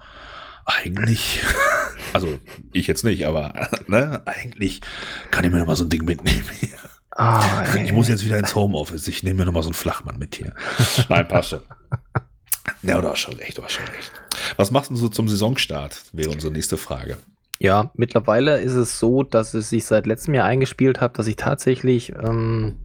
eigentlich, 0.65 1.41
also 2.13 2.39
ich 2.73 2.87
jetzt 2.87 3.03
nicht, 3.03 3.25
aber 3.25 3.53
ne, 3.87 4.21
eigentlich 4.25 4.81
kann 5.31 5.45
ich 5.45 5.51
mir 5.51 5.59
noch 5.59 5.67
mal 5.67 5.75
so 5.75 5.85
ein 5.85 5.89
Ding 5.89 6.05
mitnehmen. 6.05 6.43
Ah, 7.17 7.65
Ich 7.83 7.91
muss 7.91 8.07
jetzt 8.07 8.23
wieder 8.23 8.37
ins 8.37 8.53
Homeoffice. 8.53 9.07
Ich 9.07 9.23
nehme 9.23 9.39
mir 9.39 9.45
nochmal 9.45 9.63
so 9.63 9.69
einen 9.69 9.73
Flachmann 9.73 10.17
mit 10.19 10.35
hier. 10.35 10.53
Nein, 11.09 11.27
passt 11.27 11.49
schon. 11.49 11.61
Ja, 12.83 13.01
du 13.01 13.09
hast 13.09 13.19
schon 13.19 13.33
recht, 13.35 13.57
du 13.57 13.63
hast 13.63 13.71
schon 13.73 13.85
recht. 13.87 14.11
Was 14.55 14.69
machst 14.71 14.91
du 14.91 14.95
so 14.95 15.09
zum 15.09 15.27
Saisonstart? 15.27 16.03
Wäre 16.13 16.29
unsere 16.29 16.53
nächste 16.53 16.77
Frage. 16.77 17.17
Ja, 17.59 17.89
mittlerweile 17.95 18.59
ist 18.61 18.73
es 18.75 18.99
so, 18.99 19.23
dass 19.23 19.55
es 19.55 19.69
sich 19.69 19.85
seit 19.85 20.05
letztem 20.05 20.35
Jahr 20.35 20.45
eingespielt 20.45 21.01
hat, 21.01 21.17
dass 21.17 21.25
ich 21.25 21.37
tatsächlich 21.37 22.13
ähm, 22.13 22.77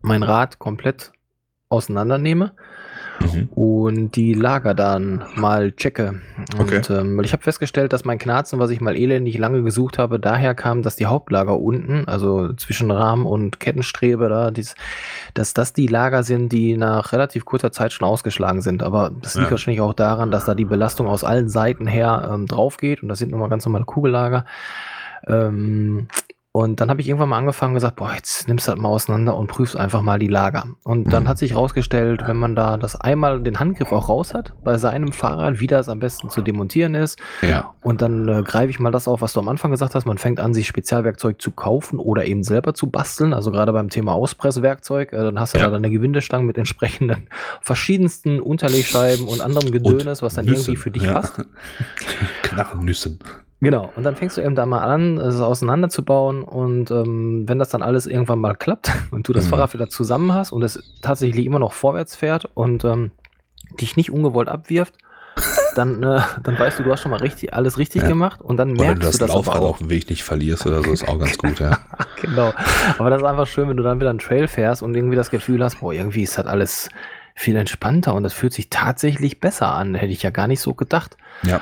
mein 0.00 0.24
Rad 0.24 0.58
komplett 0.58 1.12
auseinandernehme 1.68 2.52
Mhm. 3.20 3.48
und 3.54 4.16
die 4.16 4.34
Lager 4.34 4.74
dann 4.74 5.22
mal 5.36 5.72
checke. 5.72 6.20
Und 6.58 6.72
Okay. 6.72 6.80
ähm, 6.90 7.16
weil 7.16 7.24
ich 7.24 7.32
habe 7.32 7.42
festgestellt, 7.42 7.92
dass 7.92 8.04
mein 8.04 8.18
Knarzen, 8.18 8.58
was 8.58 8.70
ich 8.70 8.80
mal 8.80 8.96
elendig 8.96 9.38
lange 9.38 9.62
gesucht 9.62 9.98
habe, 9.98 10.18
daher 10.18 10.54
kam, 10.54 10.82
dass 10.82 10.96
die 10.96 11.06
Hauptlager 11.06 11.60
unten, 11.60 12.08
also 12.08 12.52
zwischen 12.54 12.90
Rahmen 12.90 13.26
und 13.26 13.60
Kettenstrebe 13.60 14.28
da, 14.28 14.50
dies, 14.50 14.74
dass 15.34 15.54
das 15.54 15.72
die 15.72 15.86
Lager 15.86 16.22
sind, 16.22 16.50
die 16.52 16.76
nach 16.76 17.12
relativ 17.12 17.44
kurzer 17.44 17.70
Zeit 17.70 17.92
schon 17.92 18.08
ausgeschlagen 18.08 18.60
sind. 18.62 18.82
Aber 18.82 19.10
das 19.22 19.34
liegt 19.34 19.46
Ja. 19.46 19.50
wahrscheinlich 19.52 19.80
auch 19.82 19.94
daran, 19.94 20.30
dass 20.30 20.46
da 20.46 20.54
die 20.54 20.64
Belastung 20.64 21.06
aus 21.06 21.22
allen 21.22 21.48
Seiten 21.48 21.86
her 21.86 22.28
ähm, 22.32 22.46
drauf 22.46 22.76
geht 22.76 23.02
und 23.02 23.08
das 23.08 23.18
sind 23.18 23.30
nochmal 23.30 23.48
ganz 23.50 23.64
normale 23.66 23.84
Kugellager. 23.84 24.44
Ähm, 25.26 26.08
und 26.54 26.80
dann 26.82 26.90
habe 26.90 27.00
ich 27.00 27.08
irgendwann 27.08 27.30
mal 27.30 27.38
angefangen 27.38 27.70
und 27.72 27.76
gesagt, 27.76 27.96
boah, 27.96 28.12
jetzt 28.14 28.46
nimmst 28.46 28.68
du 28.68 28.72
das 28.72 28.80
mal 28.80 28.90
auseinander 28.90 29.34
und 29.36 29.46
prüfst 29.46 29.74
einfach 29.74 30.02
mal 30.02 30.18
die 30.18 30.26
Lager. 30.28 30.66
Und 30.84 31.10
dann 31.12 31.22
Mhm. 31.22 31.28
hat 31.28 31.38
sich 31.38 31.52
herausgestellt, 31.52 32.24
wenn 32.26 32.36
man 32.36 32.54
da 32.54 32.76
das 32.76 32.94
einmal 33.00 33.40
den 33.42 33.58
Handgriff 33.58 33.90
auch 33.90 34.10
raus 34.10 34.34
hat, 34.34 34.52
bei 34.62 34.76
seinem 34.76 35.12
Fahrrad, 35.12 35.60
wie 35.60 35.66
das 35.66 35.88
am 35.88 35.98
besten 35.98 36.28
zu 36.28 36.42
demontieren 36.42 36.94
ist, 36.94 37.18
Ja. 37.40 37.72
und 37.80 38.02
dann 38.02 38.28
äh, 38.28 38.42
greife 38.42 38.68
ich 38.68 38.78
mal 38.78 38.90
das 38.92 39.08
auf, 39.08 39.22
was 39.22 39.32
du 39.32 39.40
am 39.40 39.48
Anfang 39.48 39.70
gesagt 39.70 39.94
hast. 39.94 40.04
Man 40.04 40.18
fängt 40.18 40.40
an, 40.40 40.52
sich 40.52 40.66
Spezialwerkzeug 40.66 41.40
zu 41.40 41.52
kaufen 41.52 41.98
oder 41.98 42.26
eben 42.26 42.42
selber 42.44 42.74
zu 42.74 42.86
basteln. 42.90 43.32
Also 43.32 43.50
gerade 43.50 43.72
beim 43.72 43.88
Thema 43.88 44.12
Auspresswerkzeug, 44.12 45.14
äh, 45.14 45.16
dann 45.24 45.40
hast 45.40 45.54
du 45.54 45.58
Ja. 45.58 45.64
da 45.64 45.70
deine 45.70 45.88
Gewindestangen 45.90 46.46
mit 46.46 46.58
entsprechenden 46.58 47.28
verschiedensten 47.62 48.40
Unterlegscheiben 48.40 49.26
und 49.26 49.40
anderem 49.40 49.70
Gedönes, 49.72 50.20
was 50.20 50.34
dann 50.34 50.44
Nüsse, 50.44 50.72
irgendwie 50.72 50.76
für 50.76 50.90
dich 50.90 51.04
ja. 51.04 51.14
passt. 51.14 51.42
Knarrennüsse. 52.42 53.16
Genau, 53.62 53.92
und 53.94 54.02
dann 54.02 54.16
fängst 54.16 54.36
du 54.36 54.40
eben 54.42 54.56
da 54.56 54.66
mal 54.66 54.80
an, 54.82 55.18
es 55.18 55.40
auseinanderzubauen 55.40 56.42
und 56.42 56.90
ähm, 56.90 57.44
wenn 57.48 57.60
das 57.60 57.68
dann 57.68 57.80
alles 57.82 58.06
irgendwann 58.06 58.40
mal 58.40 58.54
klappt 58.56 58.90
und 59.12 59.28
du 59.28 59.32
das 59.32 59.44
Mhm. 59.46 59.50
Fahrrad 59.50 59.72
wieder 59.74 59.88
zusammen 59.88 60.34
hast 60.34 60.50
und 60.52 60.62
es 60.64 60.82
tatsächlich 61.00 61.46
immer 61.46 61.60
noch 61.60 61.72
vorwärts 61.72 62.16
fährt 62.16 62.46
und 62.54 62.84
ähm, 62.84 63.12
dich 63.80 63.96
nicht 63.96 64.10
ungewollt 64.10 64.48
abwirft, 64.48 64.94
dann, 65.76 66.02
äh, 66.02 66.20
dann 66.42 66.58
weißt 66.58 66.80
du, 66.80 66.82
du 66.82 66.90
hast 66.92 67.02
schon 67.02 67.12
mal 67.12 67.20
richtig, 67.20 67.54
alles 67.54 67.78
richtig 67.78 68.02
Ja. 68.02 68.08
gemacht 68.08 68.40
und 68.42 68.56
dann 68.56 68.72
Oder 68.72 68.80
wenn 68.80 68.86
du 68.98 69.06
merkst 69.06 69.08
das 69.08 69.18
du 69.18 69.26
das 69.26 69.34
Laufrad 69.34 69.62
auch. 69.62 69.70
auf 69.70 69.78
dem 69.78 69.90
Weg 69.90 70.10
nicht 70.10 70.24
verlierst 70.24 70.66
oder 70.66 70.82
so, 70.82 70.90
ist 70.92 71.06
auch 71.08 71.18
ganz 71.18 71.38
gut, 71.38 71.60
ja. 71.60 71.78
Genau, 72.20 72.52
aber 72.98 73.10
das 73.10 73.22
ist 73.22 73.26
einfach 73.28 73.46
schön, 73.46 73.68
wenn 73.68 73.76
du 73.76 73.82
dann 73.84 74.00
wieder 74.00 74.10
einen 74.10 74.18
Trail 74.18 74.48
fährst 74.48 74.82
und 74.82 74.94
irgendwie 74.96 75.16
das 75.16 75.30
Gefühl 75.30 75.62
hast, 75.62 75.80
boah, 75.80 75.92
irgendwie 75.92 76.22
ist 76.24 76.36
das 76.36 76.46
alles 76.46 76.88
viel 77.34 77.56
entspannter 77.56 78.12
und 78.14 78.24
das 78.24 78.32
fühlt 78.32 78.52
sich 78.52 78.70
tatsächlich 78.70 79.40
besser 79.40 79.72
an, 79.72 79.94
hätte 79.94 80.12
ich 80.12 80.22
ja 80.22 80.30
gar 80.30 80.48
nicht 80.48 80.60
so 80.60 80.74
gedacht. 80.74 81.16
Ja. 81.44 81.60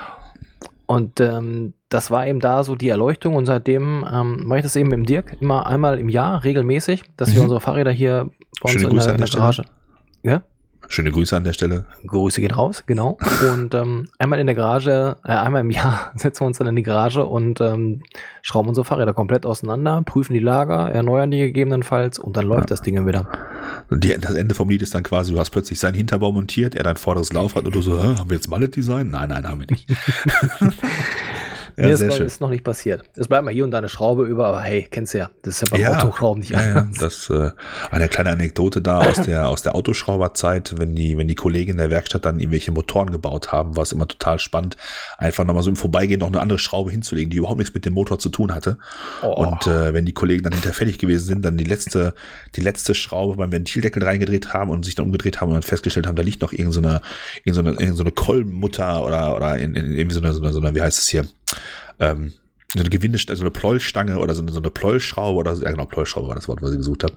Und 0.86 1.20
ähm, 1.20 1.74
das 1.90 2.10
war 2.10 2.26
eben 2.26 2.40
da 2.40 2.64
so 2.64 2.76
die 2.76 2.88
Erleuchtung 2.88 3.34
und 3.34 3.46
seitdem 3.46 4.06
ähm, 4.10 4.46
mache 4.46 4.60
ich 4.60 4.62
das 4.62 4.76
eben 4.76 4.88
mit 4.88 4.96
dem 4.96 5.06
Dirk 5.06 5.36
immer 5.40 5.66
einmal 5.66 5.98
im 5.98 6.08
Jahr 6.08 6.44
regelmäßig, 6.44 7.02
dass 7.16 7.30
wir 7.30 7.38
Mhm. 7.38 7.44
unsere 7.44 7.60
Fahrräder 7.60 7.90
hier 7.90 8.30
bei 8.62 8.70
uns 8.70 8.72
Schöne 8.72 8.84
in 8.84 8.90
Grüße 8.90 9.06
der, 9.06 9.14
in 9.16 9.20
der. 9.20 9.28
Garage. 9.28 9.64
Ja? 10.22 10.42
Schöne 10.88 11.12
Grüße 11.12 11.36
an 11.36 11.44
der 11.44 11.52
Stelle. 11.52 11.86
Grüße 12.06 12.40
gehen 12.40 12.50
raus, 12.50 12.84
genau. 12.86 13.16
Und 13.52 13.74
ähm, 13.74 14.08
einmal 14.18 14.40
in 14.40 14.46
der 14.46 14.56
Garage, 14.56 15.16
äh, 15.24 15.32
einmal 15.32 15.60
im 15.60 15.70
Jahr 15.70 16.12
setzen 16.16 16.42
wir 16.42 16.46
uns 16.46 16.58
dann 16.58 16.66
in 16.68 16.76
die 16.76 16.82
Garage 16.82 17.24
und 17.24 17.60
ähm, 17.60 18.02
schrauben 18.42 18.68
unsere 18.68 18.84
Fahrräder 18.84 19.12
komplett 19.12 19.44
auseinander, 19.44 20.02
prüfen 20.04 20.32
die 20.32 20.40
Lager, 20.40 20.90
erneuern 20.90 21.30
die 21.30 21.38
gegebenenfalls 21.38 22.18
und 22.18 22.36
dann 22.36 22.46
läuft 22.46 22.62
ja. 22.62 22.66
das 22.66 22.82
Ding 22.82 23.04
wieder. 23.06 23.28
Und 23.88 24.04
die, 24.04 24.16
das 24.18 24.34
Ende 24.34 24.54
vom 24.54 24.68
Lied 24.68 24.82
ist 24.82 24.94
dann 24.94 25.02
quasi, 25.02 25.32
du 25.32 25.38
hast 25.38 25.50
plötzlich 25.50 25.78
seinen 25.78 25.94
Hinterbau 25.94 26.32
montiert, 26.32 26.74
er 26.74 26.84
dein 26.84 26.96
vorderes 26.96 27.32
Laufrad 27.32 27.66
und 27.66 27.74
du 27.74 27.82
so, 27.82 28.02
haben 28.02 28.28
wir 28.30 28.36
jetzt 28.36 28.48
Mallet-Design? 28.48 29.10
Nein, 29.10 29.28
nein, 29.28 29.46
haben 29.48 29.60
wir 29.60 29.66
nicht. 29.70 29.88
Ja, 31.80 31.86
Mir 31.86 31.94
ist, 31.94 32.02
noch, 32.02 32.20
ist, 32.20 32.40
noch, 32.40 32.50
nicht 32.50 32.64
passiert. 32.64 33.04
Es 33.16 33.26
bleibt 33.28 33.44
mal 33.44 33.52
hier 33.52 33.64
und 33.64 33.70
da 33.70 33.78
eine 33.78 33.88
Schraube 33.88 34.24
über, 34.24 34.46
aber 34.48 34.60
hey, 34.60 34.86
kennst 34.90 35.14
du 35.14 35.18
ja. 35.18 35.30
Das 35.42 35.54
ist 35.54 35.60
ja 35.62 35.68
beim 35.70 35.80
ja, 35.80 35.98
Autoschrauben 35.98 36.40
nicht 36.40 36.50
ja, 36.50 36.62
ja, 36.62 36.88
das 37.00 37.30
äh, 37.30 37.52
eine 37.90 38.08
kleine 38.08 38.30
Anekdote 38.30 38.82
da 38.82 38.98
aus 38.98 39.22
der 39.26 39.48
aus 39.48 39.62
der 39.62 39.74
Autoschrauberzeit, 39.74 40.74
wenn 40.78 40.94
die 40.94 41.16
wenn 41.16 41.26
die 41.26 41.34
Kollegen 41.34 41.72
in 41.72 41.76
der 41.78 41.90
Werkstatt 41.90 42.26
dann 42.26 42.38
irgendwelche 42.38 42.70
Motoren 42.70 43.10
gebaut 43.10 43.50
haben, 43.50 43.76
war 43.76 43.84
es 43.84 43.92
immer 43.92 44.06
total 44.06 44.38
spannend, 44.38 44.76
einfach 45.16 45.44
nochmal 45.44 45.62
so 45.62 45.70
im 45.70 45.76
Vorbeigehen 45.76 46.20
noch 46.20 46.28
eine 46.28 46.40
andere 46.40 46.58
Schraube 46.58 46.90
hinzulegen, 46.90 47.30
die 47.30 47.38
überhaupt 47.38 47.58
nichts 47.58 47.72
mit 47.72 47.86
dem 47.86 47.94
Motor 47.94 48.18
zu 48.18 48.28
tun 48.28 48.54
hatte. 48.54 48.76
Oh. 49.22 49.46
Und 49.46 49.66
äh, 49.66 49.94
wenn 49.94 50.04
die 50.04 50.12
Kollegen 50.12 50.42
dann 50.42 50.52
hinterher 50.52 50.74
fertig 50.74 50.98
gewesen 50.98 51.24
sind, 51.24 51.44
dann 51.44 51.56
die 51.56 51.64
letzte 51.64 52.14
die 52.56 52.60
letzte 52.60 52.94
Schraube 52.94 53.36
beim 53.36 53.52
Ventildeckel 53.52 54.02
reingedreht 54.02 54.52
haben 54.52 54.70
und 54.70 54.84
sich 54.84 54.96
dann 54.96 55.06
umgedreht 55.06 55.40
haben 55.40 55.48
und 55.48 55.54
dann 55.54 55.62
festgestellt 55.62 56.06
haben, 56.06 56.16
da 56.16 56.22
liegt 56.22 56.42
noch 56.42 56.52
irgendeine 56.52 57.00
irgendeine, 57.44 57.80
irgendeine 57.80 58.12
Kolbenmutter 58.12 59.04
oder 59.04 59.36
oder 59.36 59.56
in, 59.56 59.74
in, 59.74 59.92
irgendwie 59.92 60.14
so 60.14 60.20
eine, 60.20 60.32
so 60.32 60.42
eine, 60.42 60.52
so 60.52 60.60
eine 60.60 60.74
wie 60.74 60.82
heißt 60.82 60.98
es 60.98 61.08
hier 61.08 61.24
ähm, 61.98 62.32
so 62.72 62.80
eine 62.80 62.88
Gewindestange, 62.88 63.36
so 63.36 63.42
eine 63.42 63.50
Pleuelstange 63.50 64.18
oder 64.18 64.34
so 64.34 64.42
eine, 64.42 64.52
so 64.52 64.60
eine 64.60 64.70
Pleuelschraube 64.70 65.38
oder 65.38 65.56
so, 65.56 65.64
ja 65.64 65.70
genau, 65.70 65.86
Pleuelschraube 65.86 66.28
war 66.28 66.36
das 66.36 66.46
Wort, 66.46 66.62
was 66.62 66.70
ich 66.70 66.78
gesucht 66.78 67.02
habe. 67.02 67.14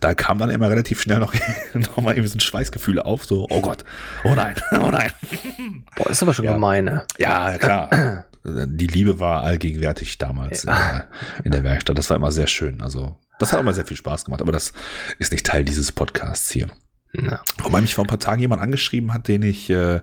Da 0.00 0.14
kam 0.14 0.38
dann 0.38 0.50
immer 0.50 0.70
relativ 0.70 1.00
schnell 1.02 1.18
noch, 1.18 1.34
noch 1.74 1.96
mal 1.96 2.12
irgendwie 2.12 2.28
so 2.28 2.36
ein 2.36 2.40
Schweißgefühl 2.40 3.00
auf, 3.00 3.24
so, 3.24 3.46
oh 3.50 3.60
Gott, 3.60 3.84
oh 4.24 4.34
nein, 4.34 4.54
oh 4.72 4.90
nein. 4.90 5.10
Boah, 5.96 6.10
ist 6.10 6.22
aber 6.22 6.34
schon 6.34 6.44
ja. 6.44 6.52
gemein, 6.52 6.84
ne? 6.84 7.04
Ja, 7.18 7.58
klar. 7.58 8.26
Die 8.44 8.86
Liebe 8.88 9.20
war 9.20 9.42
allgegenwärtig 9.42 10.18
damals 10.18 10.64
ja. 10.64 10.72
in, 10.72 10.76
der, 10.76 11.08
in, 11.44 11.52
der, 11.52 11.64
Werkstatt. 11.64 11.96
Das 11.96 12.10
war 12.10 12.16
immer 12.16 12.32
sehr 12.32 12.48
schön. 12.48 12.80
Also, 12.80 13.16
das 13.38 13.52
hat 13.52 13.60
immer 13.60 13.72
sehr 13.72 13.86
viel 13.86 13.96
Spaß 13.96 14.24
gemacht, 14.24 14.42
aber 14.42 14.50
das 14.50 14.72
ist 15.20 15.30
nicht 15.30 15.46
Teil 15.46 15.64
dieses 15.64 15.92
Podcasts 15.92 16.50
hier. 16.50 16.68
Ja. 17.12 17.40
Wobei 17.62 17.80
mich 17.80 17.94
vor 17.94 18.04
ein 18.04 18.08
paar 18.08 18.18
Tagen 18.18 18.40
jemand 18.40 18.62
angeschrieben 18.62 19.14
hat, 19.14 19.28
den 19.28 19.42
ich, 19.42 19.70
äh, 19.70 20.00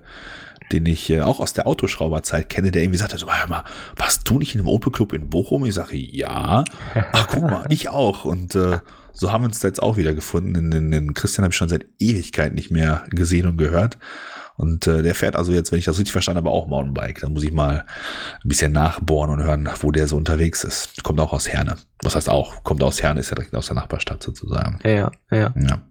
den 0.72 0.86
ich 0.86 1.10
äh, 1.10 1.22
auch 1.22 1.40
aus 1.40 1.54
der 1.54 1.68
Autoschrauberzeit 1.68 2.50
kenne, 2.50 2.72
der 2.72 2.84
irgendwie 2.84 3.00
sagte 3.00 3.18
so, 3.18 3.32
hör 3.32 3.48
mal, 3.48 3.64
warst 3.96 4.30
du 4.30 4.40
nicht 4.40 4.56
in 4.56 4.62
einem 4.62 4.70
Opel 4.70 4.92
Club 4.92 5.14
in 5.14 5.30
Bochum? 5.30 5.66
Ich 5.66 5.74
sage, 5.74 5.98
ja. 5.98 6.64
Ach, 7.12 7.28
guck 7.28 7.44
mal, 7.44 7.66
ich 7.70 7.90
auch. 7.90 8.26
Und 8.26 8.56
äh, 8.56 8.80
so 9.14 9.32
haben 9.32 9.44
wir 9.44 9.48
uns 9.48 9.60
da 9.60 9.68
jetzt 9.68 9.82
auch 9.82 9.98
wieder 9.98 10.14
gefunden. 10.14 10.54
Den, 10.54 10.72
den, 10.72 10.92
den 10.92 11.14
Christian 11.14 11.44
habe 11.44 11.52
ich 11.52 11.58
schon 11.58 11.70
seit 11.70 11.86
Ewigkeit 12.00 12.54
nicht 12.54 12.72
mehr 12.72 13.04
gesehen 13.10 13.48
und 13.48 13.58
gehört. 13.58 13.98
Und 14.60 14.88
äh, 14.88 15.04
der 15.04 15.16
fährt 15.16 15.38
also 15.38 15.54
jetzt, 15.54 15.72
wenn 15.72 15.80
ich 15.80 15.86
das 15.86 15.98
richtig 15.98 16.12
verstanden 16.12 16.40
habe, 16.40 16.50
auch 16.50 16.68
Mountainbike. 16.68 17.22
Da 17.22 17.30
muss 17.30 17.44
ich 17.44 17.54
mal 17.54 17.86
ein 18.44 18.50
bisschen 18.50 18.74
nachbohren 18.74 19.32
und 19.32 19.42
hören, 19.42 19.70
wo 19.80 19.90
der 19.90 20.06
so 20.06 20.18
unterwegs 20.18 20.66
ist. 20.66 21.02
Kommt 21.02 21.22
auch 21.22 21.32
aus 21.32 21.48
Herne. 21.48 21.78
Was 22.04 22.16
heißt 22.16 22.28
auch? 22.28 22.62
Kommt 22.66 22.84
aus 22.84 23.02
Herne, 23.02 23.22
ist 23.22 23.30
ja 23.30 23.36
direkt 23.36 23.56
aus 23.56 23.68
der 23.68 23.76
Nachbarstadt 23.76 24.22
sozusagen. 24.22 24.80
Ja, 24.84 24.90
ja. 24.92 25.12
ja. 25.32 25.38
ja. 25.38 25.54
ja 25.56 25.82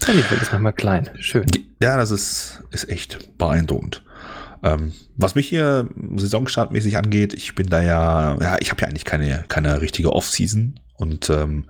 die 0.00 0.30
Welt 0.30 0.40
ist 0.40 0.52
manchmal 0.52 0.72
klein. 0.72 1.10
Schön. 1.20 1.44
Ja, 1.82 1.98
das 1.98 2.10
ist, 2.10 2.62
ist 2.70 2.88
echt 2.88 3.36
beeindruckend. 3.36 4.02
Ähm, 4.64 4.92
was 5.16 5.34
mich 5.34 5.46
hier 5.46 5.88
saisonstartmäßig 6.16 6.96
angeht, 6.96 7.34
ich 7.34 7.54
bin 7.54 7.68
da 7.68 7.82
ja, 7.82 8.36
ja, 8.40 8.56
ich 8.60 8.70
habe 8.70 8.80
ja 8.80 8.88
eigentlich 8.88 9.04
keine, 9.04 9.44
keine 9.48 9.82
richtige 9.82 10.12
Off-Season 10.12 10.80
und 10.96 11.28
ähm, 11.28 11.64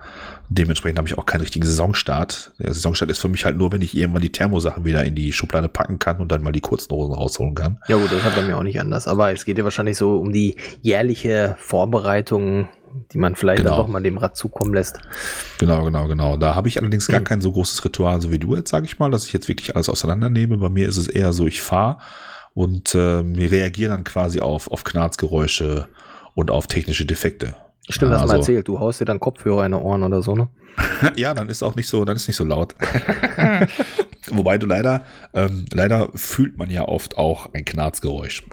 dementsprechend 0.48 0.98
habe 0.98 1.08
ich 1.08 1.18
auch 1.18 1.26
keinen 1.26 1.40
richtigen 1.40 1.66
Saisonstart. 1.66 2.52
Der 2.60 2.72
Saisonstart 2.72 3.10
ist 3.10 3.18
für 3.18 3.28
mich 3.28 3.44
halt 3.44 3.56
nur, 3.56 3.72
wenn 3.72 3.82
ich 3.82 3.96
irgendwann 3.96 4.22
die 4.22 4.30
Thermosachen 4.30 4.84
wieder 4.84 5.04
in 5.04 5.16
die 5.16 5.32
Schublade 5.32 5.68
packen 5.68 5.98
kann 5.98 6.18
und 6.18 6.30
dann 6.30 6.42
mal 6.42 6.52
die 6.52 6.60
kurzen 6.60 6.92
Hosen 6.92 7.14
rausholen 7.14 7.56
kann. 7.56 7.80
Ja 7.88 7.96
gut, 7.96 8.12
das 8.12 8.22
hat 8.22 8.36
bei 8.36 8.42
mir 8.42 8.56
auch 8.56 8.62
nicht 8.62 8.78
anders. 8.78 9.08
Aber 9.08 9.32
es 9.32 9.44
geht 9.44 9.58
ja 9.58 9.64
wahrscheinlich 9.64 9.96
so 9.96 10.18
um 10.18 10.32
die 10.32 10.56
jährliche 10.82 11.56
Vorbereitung, 11.58 12.68
die 13.12 13.18
man 13.18 13.34
vielleicht 13.34 13.62
genau. 13.62 13.70
dann 13.70 13.86
doch 13.86 13.88
mal 13.88 14.02
dem 14.02 14.18
Rad 14.18 14.36
zukommen 14.36 14.72
lässt. 14.72 15.00
Genau, 15.58 15.82
genau, 15.84 16.06
genau. 16.06 16.36
Da 16.36 16.54
habe 16.54 16.68
ich 16.68 16.78
allerdings 16.78 17.08
gar 17.08 17.22
kein 17.22 17.40
so 17.40 17.50
großes 17.50 17.84
Ritual, 17.84 18.20
so 18.20 18.30
wie 18.30 18.38
du 18.38 18.54
jetzt, 18.54 18.70
sage 18.70 18.86
ich 18.86 19.00
mal, 19.00 19.10
dass 19.10 19.26
ich 19.26 19.32
jetzt 19.32 19.48
wirklich 19.48 19.74
alles 19.74 19.88
auseinandernehme. 19.88 20.58
Bei 20.58 20.68
mir 20.68 20.88
ist 20.88 20.98
es 20.98 21.08
eher 21.08 21.32
so, 21.32 21.46
ich 21.46 21.60
fahre 21.60 21.96
und 22.54 22.94
äh, 22.94 23.24
wir 23.24 23.50
reagieren 23.50 23.90
dann 23.90 24.04
quasi 24.04 24.40
auf, 24.40 24.70
auf 24.70 24.84
Knarzgeräusche 24.84 25.88
und 26.34 26.50
auf 26.50 26.66
technische 26.66 27.04
Defekte. 27.04 27.54
Stimmt, 27.88 28.12
ja, 28.12 28.16
hast 28.16 28.22
also, 28.22 28.32
mal 28.34 28.38
erzählt, 28.38 28.68
du 28.68 28.80
haust 28.80 29.00
dir 29.00 29.04
dann 29.04 29.20
Kopfhörer 29.20 29.66
in 29.66 29.72
die 29.72 29.78
Ohren 29.78 30.02
oder 30.02 30.22
so, 30.22 30.34
ne? 30.34 30.48
ja, 31.16 31.34
dann 31.34 31.48
ist 31.48 31.62
auch 31.62 31.76
nicht 31.76 31.88
so, 31.88 32.04
dann 32.04 32.16
ist 32.16 32.26
nicht 32.26 32.36
so 32.36 32.44
laut. 32.44 32.74
Wobei 34.30 34.58
du 34.58 34.66
leider, 34.66 35.04
ähm, 35.34 35.66
leider 35.72 36.08
fühlt 36.14 36.56
man 36.56 36.70
ja 36.70 36.88
oft 36.88 37.18
auch 37.18 37.52
ein 37.52 37.64
Knarzgeräusch. 37.64 38.44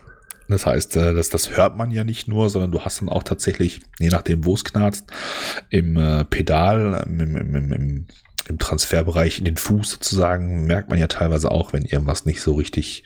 Das 0.47 0.65
heißt, 0.65 0.97
äh, 0.97 1.13
das, 1.13 1.29
das 1.29 1.55
hört 1.55 1.77
man 1.77 1.91
ja 1.91 2.03
nicht 2.03 2.27
nur, 2.27 2.49
sondern 2.49 2.71
du 2.71 2.81
hast 2.81 3.01
dann 3.01 3.09
auch 3.09 3.23
tatsächlich, 3.23 3.81
je 3.99 4.09
nachdem, 4.09 4.45
wo 4.45 4.53
es 4.53 4.63
knarzt, 4.63 5.09
im 5.69 5.95
äh, 5.95 6.25
Pedal, 6.25 7.05
im, 7.07 7.19
im, 7.19 7.55
im, 7.55 7.73
im 7.73 8.07
im 8.47 8.59
Transferbereich 8.59 9.39
in 9.39 9.45
den 9.45 9.57
Fuß 9.57 9.91
sozusagen 9.91 10.65
merkt 10.65 10.89
man 10.89 10.99
ja 10.99 11.07
teilweise 11.07 11.51
auch, 11.51 11.73
wenn 11.73 11.83
irgendwas 11.83 12.25
nicht 12.25 12.41
so 12.41 12.55
richtig, 12.55 13.03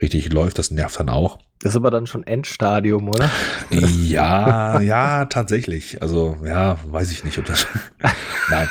richtig 0.00 0.32
läuft. 0.32 0.58
Das 0.58 0.70
nervt 0.70 0.98
dann 0.98 1.08
auch. 1.08 1.38
Das 1.60 1.72
ist 1.72 1.76
aber 1.76 1.90
dann 1.90 2.06
schon 2.06 2.26
Endstadium, 2.26 3.08
oder? 3.08 3.30
Ja, 3.70 4.80
ja, 4.80 5.24
tatsächlich. 5.26 6.02
Also, 6.02 6.36
ja, 6.44 6.78
weiß 6.86 7.10
ich 7.10 7.24
nicht, 7.24 7.38
ob 7.38 7.46
das. 7.46 7.66
Nein. 8.50 8.68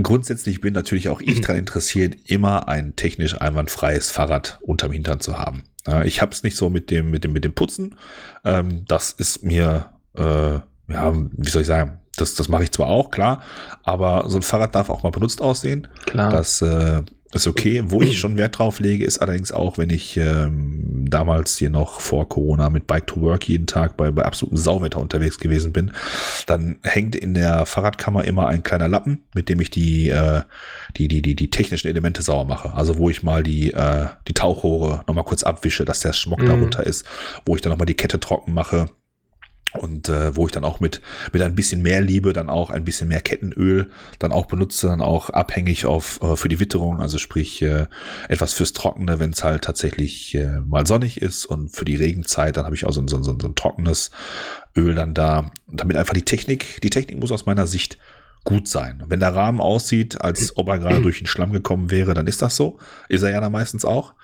Grundsätzlich 0.00 0.62
bin 0.62 0.72
natürlich 0.72 1.10
auch 1.10 1.20
ich 1.20 1.42
daran 1.42 1.58
interessiert, 1.58 2.16
immer 2.24 2.66
ein 2.66 2.96
technisch 2.96 3.38
einwandfreies 3.38 4.10
Fahrrad 4.10 4.58
unterm 4.62 4.92
Hintern 4.92 5.20
zu 5.20 5.38
haben. 5.38 5.64
Ich 6.04 6.22
habe 6.22 6.32
es 6.32 6.42
nicht 6.42 6.56
so 6.56 6.70
mit 6.70 6.90
dem, 6.90 7.10
mit 7.10 7.24
dem, 7.24 7.34
mit 7.34 7.44
dem 7.44 7.52
Putzen. 7.52 7.96
Ähm, 8.42 8.86
das 8.86 9.12
ist 9.12 9.42
mir, 9.42 9.90
äh, 10.16 10.60
ja, 10.88 11.14
wie 11.14 11.50
soll 11.50 11.62
ich 11.62 11.68
sagen, 11.68 11.98
das, 12.16 12.34
das 12.34 12.48
mache 12.48 12.64
ich 12.64 12.72
zwar 12.72 12.88
auch, 12.88 13.10
klar, 13.10 13.42
aber 13.82 14.24
so 14.28 14.38
ein 14.38 14.42
Fahrrad 14.42 14.74
darf 14.74 14.90
auch 14.90 15.02
mal 15.02 15.10
benutzt 15.10 15.40
aussehen. 15.40 15.88
Klar. 16.06 16.30
Das 16.30 16.60
äh, 16.62 17.02
ist 17.32 17.46
okay. 17.46 17.82
Wo 17.86 18.02
ich 18.02 18.18
schon 18.18 18.36
Wert 18.36 18.58
drauf 18.58 18.78
lege, 18.78 19.04
ist 19.04 19.18
allerdings 19.18 19.52
auch, 19.52 19.78
wenn 19.78 19.88
ich 19.88 20.18
ähm, 20.18 21.06
damals 21.08 21.56
hier 21.56 21.70
noch 21.70 22.00
vor 22.00 22.28
Corona 22.28 22.68
mit 22.68 22.86
Bike 22.86 23.06
to 23.06 23.20
Work 23.22 23.48
jeden 23.48 23.66
Tag 23.66 23.96
bei, 23.96 24.10
bei 24.10 24.24
absolutem 24.24 24.58
Sauwetter 24.58 25.00
unterwegs 25.00 25.38
gewesen 25.38 25.72
bin, 25.72 25.92
dann 26.46 26.78
hängt 26.82 27.16
in 27.16 27.32
der 27.32 27.64
Fahrradkammer 27.64 28.24
immer 28.24 28.48
ein 28.48 28.62
kleiner 28.62 28.88
Lappen, 28.88 29.24
mit 29.34 29.48
dem 29.48 29.60
ich 29.60 29.70
die, 29.70 30.10
äh, 30.10 30.42
die, 30.96 31.08
die, 31.08 31.22
die, 31.22 31.34
die 31.34 31.50
technischen 31.50 31.88
Elemente 31.88 32.22
sauer 32.22 32.44
mache. 32.44 32.74
Also 32.74 32.98
wo 32.98 33.08
ich 33.08 33.22
mal 33.22 33.42
die, 33.42 33.72
äh, 33.72 34.08
die 34.28 34.34
Tauchrohre 34.34 35.02
nochmal 35.06 35.24
kurz 35.24 35.42
abwische, 35.42 35.86
dass 35.86 36.00
der 36.00 36.12
Schmuck 36.12 36.42
mhm. 36.42 36.48
darunter 36.48 36.84
ist, 36.84 37.06
wo 37.46 37.56
ich 37.56 37.62
dann 37.62 37.70
nochmal 37.70 37.86
die 37.86 37.94
Kette 37.94 38.20
trocken 38.20 38.52
mache 38.52 38.90
und 39.74 40.08
äh, 40.08 40.36
wo 40.36 40.46
ich 40.46 40.52
dann 40.52 40.64
auch 40.64 40.80
mit 40.80 41.00
mit 41.32 41.42
ein 41.42 41.54
bisschen 41.54 41.82
mehr 41.82 42.00
Liebe 42.00 42.32
dann 42.32 42.50
auch 42.50 42.70
ein 42.70 42.84
bisschen 42.84 43.08
mehr 43.08 43.20
Kettenöl 43.20 43.90
dann 44.18 44.32
auch 44.32 44.46
benutze, 44.46 44.88
dann 44.88 45.00
auch 45.00 45.30
abhängig 45.30 45.86
auf 45.86 46.20
äh, 46.22 46.36
für 46.36 46.48
die 46.48 46.60
Witterung, 46.60 47.00
also 47.00 47.18
sprich 47.18 47.62
äh, 47.62 47.86
etwas 48.28 48.52
fürs 48.52 48.72
Trockene, 48.72 49.18
wenn 49.18 49.30
es 49.30 49.44
halt 49.44 49.64
tatsächlich 49.64 50.34
äh, 50.34 50.60
mal 50.60 50.86
sonnig 50.86 51.20
ist 51.20 51.46
und 51.46 51.70
für 51.70 51.84
die 51.84 51.96
Regenzeit, 51.96 52.56
dann 52.56 52.64
habe 52.64 52.74
ich 52.74 52.84
auch 52.84 52.92
so, 52.92 53.06
so, 53.06 53.22
so, 53.22 53.36
so 53.38 53.48
ein 53.48 53.54
trockenes 53.54 54.10
Öl 54.76 54.94
dann 54.94 55.14
da, 55.14 55.50
damit 55.66 55.96
einfach 55.96 56.14
die 56.14 56.24
Technik, 56.24 56.80
die 56.82 56.90
Technik 56.90 57.18
muss 57.18 57.32
aus 57.32 57.46
meiner 57.46 57.66
Sicht 57.66 57.98
gut 58.44 58.68
sein. 58.68 59.02
Wenn 59.06 59.20
der 59.20 59.34
Rahmen 59.34 59.60
aussieht, 59.60 60.20
als 60.20 60.56
ob 60.56 60.68
er 60.68 60.78
gerade 60.78 61.00
durch 61.00 61.18
den 61.18 61.26
Schlamm 61.26 61.52
gekommen 61.52 61.90
wäre, 61.90 62.14
dann 62.14 62.26
ist 62.26 62.42
das 62.42 62.56
so. 62.56 62.78
Ist 63.08 63.22
er 63.22 63.30
ja 63.30 63.40
dann 63.40 63.52
meistens 63.52 63.84
auch. 63.84 64.14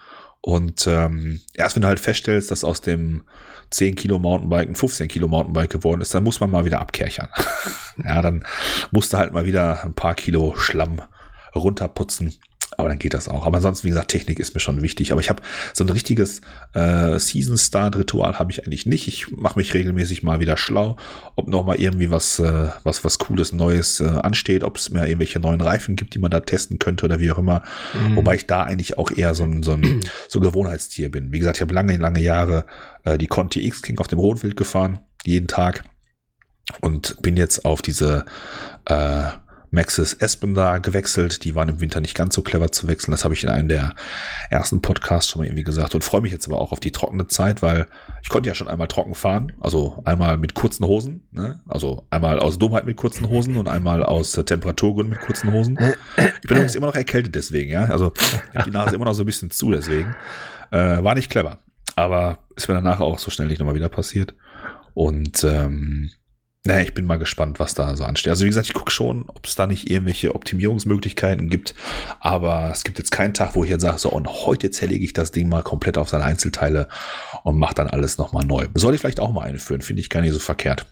Und 0.41 0.87
ähm, 0.87 1.41
erst 1.55 1.77
wenn 1.77 1.83
du 1.83 1.89
halt 1.89 2.01
feststellst, 2.01 2.51
dass 2.51 2.65
aus 2.65 2.81
dem 2.81 3.25
10 3.71 3.95
Kilo 3.97 4.19
Mountainbike 4.19 4.69
ein 4.69 4.75
15 4.75 5.09
Kilo 5.09 5.29
Mountainbike 5.29 5.71
geworden 5.71 6.01
ist, 6.01 6.15
dann 6.15 6.25
muss 6.25 6.41
man 6.41 6.51
mal 6.51 6.65
wieder 6.65 6.81
abkerchern. 6.81 7.29
ja, 8.05 8.23
dann 8.23 8.45
musste 8.91 9.19
halt 9.19 9.33
mal 9.33 9.47
wieder 9.47 9.85
ein 9.85 9.95
paar 9.95 10.15
Kilo 10.15 10.55
Schlamm 10.57 11.03
runterputzen. 11.55 12.35
Aber 12.79 12.88
dann 12.88 13.01
geht 13.01 13.12
das 13.12 13.29
auch. 13.29 13.45
Aber 13.45 13.57
ansonsten, 13.57 13.87
wie 13.87 13.91
gesagt, 13.91 14.12
Technik 14.12 14.38
ist 14.38 14.55
mir 14.55 14.61
schon 14.61 14.83
wichtig. 14.83 15.11
Aber 15.11 15.21
ich 15.21 15.29
habe 15.29 15.43
so 15.75 15.83
ein 15.83 15.91
richtiges 15.91 16.41
äh, 16.75 17.19
Season-Start-Ritual 17.19 18.38
habe 18.38 18.53
ich 18.53 18.64
eigentlich 18.64 18.87
nicht. 18.87 19.09
Ich 19.09 19.33
mache 19.33 19.59
mich 19.59 19.75
regelmäßig 19.75 20.23
mal 20.23 20.38
wieder 20.38 20.57
schlau, 20.57 20.97
ob 21.35 21.49
noch 21.49 21.67
mal 21.67 21.75
irgendwie 21.75 22.12
was, 22.12 22.38
äh, 22.38 22.69
was, 22.85 23.03
was 23.05 23.19
Cooles, 23.19 23.53
Neues 23.53 23.99
äh, 23.99 24.05
ansteht, 24.05 24.62
ob 24.62 24.77
es 24.77 24.91
mir 24.91 25.05
irgendwelche 25.07 25.41
neuen 25.41 25.61
Reifen 25.61 25.97
gibt, 25.97 26.14
die 26.14 26.21
man 26.21 26.31
da 26.31 26.38
testen 26.38 26.79
könnte 26.79 27.05
oder 27.05 27.19
wie 27.19 27.33
auch 27.33 27.38
immer. 27.38 27.64
Mhm. 27.95 28.14
Wobei 28.14 28.37
ich 28.37 28.47
da 28.47 28.62
eigentlich 28.62 28.97
auch 28.97 29.11
eher 29.11 29.35
so 29.35 29.43
ein, 29.43 29.64
so 29.64 29.73
ein 29.73 30.05
so 30.29 30.38
Gewohnheitstier 30.38 31.11
bin. 31.11 31.33
Wie 31.33 31.41
gesagt, 31.41 31.57
ich 31.57 31.62
habe 31.62 31.75
lange, 31.75 31.97
lange 31.97 32.21
Jahre 32.21 32.64
äh, 33.03 33.19
die 33.19 33.27
Conti 33.27 33.67
X 33.67 33.83
King 33.83 33.99
auf 33.99 34.07
dem 34.07 34.21
Rotwild 34.21 34.57
gefahren, 34.57 35.01
jeden 35.25 35.49
Tag. 35.49 35.83
Und 36.81 37.21
bin 37.23 37.37
jetzt 37.37 37.64
auf 37.64 37.83
diese 37.83 38.25
äh, 38.85 39.25
Maxis 39.71 40.15
Espen 40.15 40.55
da 40.55 40.79
gewechselt. 40.79 41.45
Die 41.45 41.55
waren 41.55 41.69
im 41.69 41.81
Winter 41.81 42.01
nicht 42.01 42.15
ganz 42.15 42.35
so 42.35 42.43
clever 42.43 42.73
zu 42.73 42.89
wechseln. 42.89 43.13
Das 43.13 43.25
habe 43.25 43.35
ich 43.35 43.43
in 43.43 43.51
einem 43.51 43.69
der 43.69 43.95
ersten 44.51 44.81
Podcasts 44.81 45.31
schon 45.31 45.41
mal 45.41 45.47
irgendwie 45.47 45.65
gesagt 45.65 45.95
und 45.95 46.05
freue 46.05 46.21
mich 46.21 46.33
jetzt 46.33 46.47
aber 46.47 46.61
auch 46.61 46.73
auf 46.73 46.81
die 46.81 46.93
trockene 46.93 47.27
Zeit, 47.27 47.63
weil 47.63 47.87
ich 48.23 48.29
konnte 48.29 48.49
ja 48.49 48.55
schon 48.55 48.69
einmal 48.69 48.89
trocken 48.89 49.15
fahren. 49.15 49.53
Also 49.61 50.03
einmal 50.05 50.39
mit 50.39 50.55
kurzen 50.55 50.87
Hosen, 50.87 51.23
ne? 51.31 51.61
also 51.69 52.07
einmal 52.11 52.39
aus 52.39 52.59
Dummheit 52.59 52.87
mit 52.87 52.97
kurzen 52.97 53.29
Hosen 53.29 53.57
und 53.57 53.69
einmal 53.69 54.03
aus 54.03 54.37
äh, 54.37 54.45
Temperaturgründen 54.45 55.15
mit 55.17 55.21
kurzen 55.21 55.53
Hosen. 55.53 55.79
Ich 56.17 56.49
bin 56.49 56.57
übrigens 56.57 56.75
immer 56.75 56.87
noch 56.87 56.95
erkältet 56.95 57.35
deswegen, 57.35 57.71
ja. 57.71 57.85
Also 57.87 58.13
die 58.67 58.71
Nase 58.71 58.95
immer 58.95 59.05
noch 59.05 59.15
so 59.15 59.23
ein 59.23 59.27
bisschen 59.27 59.51
zu 59.51 59.71
deswegen. 59.71 60.15
Äh, 60.71 61.03
war 61.03 61.15
nicht 61.15 61.31
clever. 61.31 61.59
Aber 61.97 62.39
ist 62.55 62.69
mir 62.69 62.75
danach 62.75 63.01
auch 63.01 63.19
so 63.19 63.31
schnell 63.31 63.49
nicht 63.49 63.59
nochmal 63.59 63.75
wieder 63.75 63.89
passiert. 63.89 64.35
Und 64.95 65.45
ähm, 65.45 66.11
naja, 66.69 66.83
ich 66.83 66.93
bin 66.93 67.07
mal 67.07 67.19
gespannt, 67.19 67.59
was 67.59 67.73
da 67.73 67.97
so 67.97 68.05
ansteht. 68.05 68.29
Also 68.29 68.45
wie 68.45 68.49
gesagt, 68.49 68.67
ich 68.67 68.75
gucke 68.75 68.91
schon, 68.91 69.25
ob 69.27 69.47
es 69.47 69.55
da 69.55 69.67
nicht 69.67 69.91
irgendwelche 69.91 70.35
Optimierungsmöglichkeiten 70.35 71.49
gibt. 71.49 71.75
Aber 72.21 72.71
es 72.71 72.85
gibt 72.85 72.99
jetzt 72.99 73.11
keinen 73.11 73.33
Tag, 73.33 73.55
wo 73.55 73.65
ich 73.65 73.71
jetzt 73.71 73.81
sage, 73.81 73.99
so 73.99 74.11
und 74.11 74.29
heute 74.29 74.71
zerlege 74.71 75.03
ich 75.03 75.15
das 75.15 75.33
Ding 75.33 75.49
mal 75.49 75.63
komplett 75.63 75.97
auf 75.97 76.11
seine 76.11 76.25
Einzelteile 76.25 76.89
und 77.43 77.59
mache 77.59 77.75
dann 77.75 77.89
alles 77.89 78.19
nochmal 78.19 78.45
neu. 78.45 78.67
Soll 78.75 78.95
ich 78.95 79.01
vielleicht 79.01 79.19
auch 79.19 79.33
mal 79.33 79.45
einführen, 79.45 79.81
finde 79.81 80.03
ich 80.03 80.11
gar 80.11 80.21
nicht 80.21 80.35
so 80.35 80.39
verkehrt. 80.39 80.87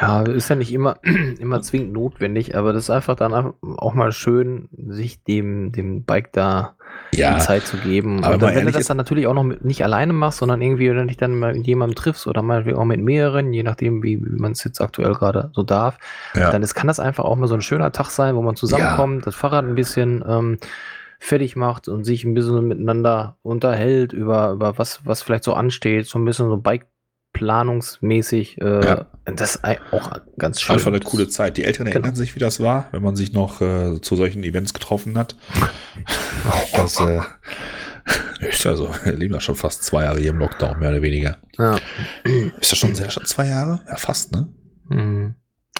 Ja, 0.00 0.22
ist 0.22 0.48
ja 0.48 0.56
nicht 0.56 0.72
immer, 0.72 0.96
immer 1.38 1.60
zwingend 1.60 1.92
notwendig, 1.92 2.56
aber 2.56 2.72
das 2.72 2.84
ist 2.84 2.90
einfach 2.90 3.16
dann 3.16 3.54
auch 3.62 3.94
mal 3.94 4.12
schön, 4.12 4.68
sich 4.88 5.24
dem, 5.24 5.72
dem 5.72 6.04
Bike 6.04 6.32
da 6.32 6.76
Ja, 7.12 7.38
Zeit 7.38 7.66
zu 7.66 7.78
geben. 7.78 8.22
aber 8.22 8.38
dann, 8.38 8.54
wenn 8.54 8.66
du 8.66 8.72
das 8.72 8.86
dann 8.86 8.96
natürlich 8.96 9.26
auch 9.26 9.34
noch 9.34 9.42
mit, 9.42 9.64
nicht 9.64 9.82
alleine 9.82 10.12
machst, 10.12 10.38
sondern 10.38 10.62
irgendwie, 10.62 10.88
wenn 10.90 10.98
du 10.98 11.06
dich 11.06 11.16
dann 11.16 11.38
mal 11.38 11.54
mit 11.54 11.66
jemandem 11.66 11.96
triffst 11.96 12.26
oder 12.26 12.42
mal 12.42 12.72
auch 12.74 12.84
mit 12.84 13.00
mehreren, 13.00 13.52
je 13.52 13.62
nachdem, 13.64 14.02
wie, 14.02 14.24
wie 14.24 14.40
man 14.40 14.52
es 14.52 14.62
jetzt 14.62 14.80
aktuell 14.80 15.14
gerade 15.14 15.50
so 15.52 15.64
darf, 15.64 15.98
ja. 16.34 16.50
dann 16.52 16.62
ist, 16.62 16.74
kann 16.74 16.86
das 16.86 17.00
einfach 17.00 17.24
auch 17.24 17.36
mal 17.36 17.48
so 17.48 17.54
ein 17.54 17.62
schöner 17.62 17.90
Tag 17.90 18.10
sein, 18.10 18.36
wo 18.36 18.42
man 18.42 18.54
zusammenkommt, 18.54 19.26
das 19.26 19.34
Fahrrad 19.34 19.64
ein 19.64 19.74
bisschen 19.74 20.24
ähm, 20.28 20.58
fertig 21.18 21.56
macht 21.56 21.88
und 21.88 22.04
sich 22.04 22.24
ein 22.24 22.34
bisschen 22.34 22.68
miteinander 22.68 23.36
unterhält 23.42 24.12
über, 24.12 24.52
über 24.52 24.78
was, 24.78 25.04
was 25.04 25.22
vielleicht 25.22 25.44
so 25.44 25.54
ansteht, 25.54 26.06
so 26.06 26.18
ein 26.20 26.24
bisschen 26.24 26.48
so 26.48 26.56
Bike-planungsmäßig. 27.38 28.60
Äh, 28.60 28.84
Ja. 28.84 29.06
Das 29.26 29.56
ist 29.56 29.64
auch 29.92 30.10
ganz 30.38 30.60
schön. 30.60 30.74
Einfach 30.74 30.86
eine 30.88 31.00
coole 31.00 31.28
Zeit. 31.28 31.56
Die 31.58 31.62
Genau. 31.62 31.90
erinnern 31.90 32.14
sich, 32.14 32.34
wie 32.34 32.38
das 32.40 32.60
war, 32.60 32.88
wenn 32.92 33.02
man 33.02 33.14
sich 33.14 33.32
noch 33.34 33.60
äh, 33.60 34.00
zu 34.00 34.16
solchen 34.16 34.42
Events 34.42 34.72
getroffen 34.74 35.18
hat. 35.18 35.36
Das 36.74 36.98
äh, 37.00 37.20
ist 38.48 38.64
ja 38.64 38.74
so. 38.74 38.88
Wir 39.04 39.12
leben 39.12 39.34
ja 39.34 39.40
schon 39.40 39.56
fast 39.56 39.82
zwei 39.84 40.04
Jahre 40.04 40.20
hier 40.20 40.30
im 40.30 40.38
Lockdown, 40.38 40.78
mehr 40.78 40.90
oder 40.90 41.02
weniger. 41.02 41.36
Ja. 41.58 41.76
Ist 42.60 42.72
das 42.72 42.78
schon 42.78 42.94
sehr 42.94 43.10
schon 43.10 43.24
zwei 43.26 43.48
Jahre? 43.48 43.80
Ja, 43.88 43.96
fast, 43.96 44.32
ne? 44.32 44.48
Mhm. 44.88 45.34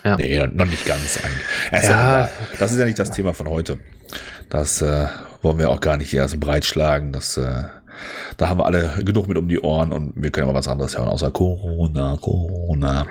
Ja. 0.05 0.17
Nee, 0.17 0.47
noch 0.53 0.67
nicht 0.67 0.85
ganz 0.85 1.19
eigentlich. 1.25 1.83
Ja, 1.89 2.29
das 2.59 2.73
ist 2.73 2.79
ja 2.79 2.85
nicht 2.85 2.99
das 2.99 3.11
Thema 3.13 3.33
von 3.33 3.49
heute. 3.49 3.79
Das 4.51 4.83
äh, 4.83 5.07
wollen 5.43 5.59
wir 5.59 5.71
auch 5.71 5.81
gar 5.81 5.97
nicht 5.97 6.11
hier 6.11 6.27
so 6.29 6.37
breitschlagen. 6.39 7.13
Das, 7.13 7.37
äh, 7.39 7.65
da 8.37 8.49
haben 8.49 8.59
wir 8.59 8.67
alle 8.67 9.03
genug 9.05 9.29
mit 9.29 9.37
um 9.39 9.49
die 9.49 9.61
Ohren 9.61 9.93
und 9.93 10.13
wir 10.17 10.31
können 10.31 10.49
aber 10.49 10.59
was 10.59 10.69
anderes 10.69 10.97
hören, 10.97 11.09
außer 11.09 11.31
Corona, 11.31 12.17
Corona. 12.21 13.07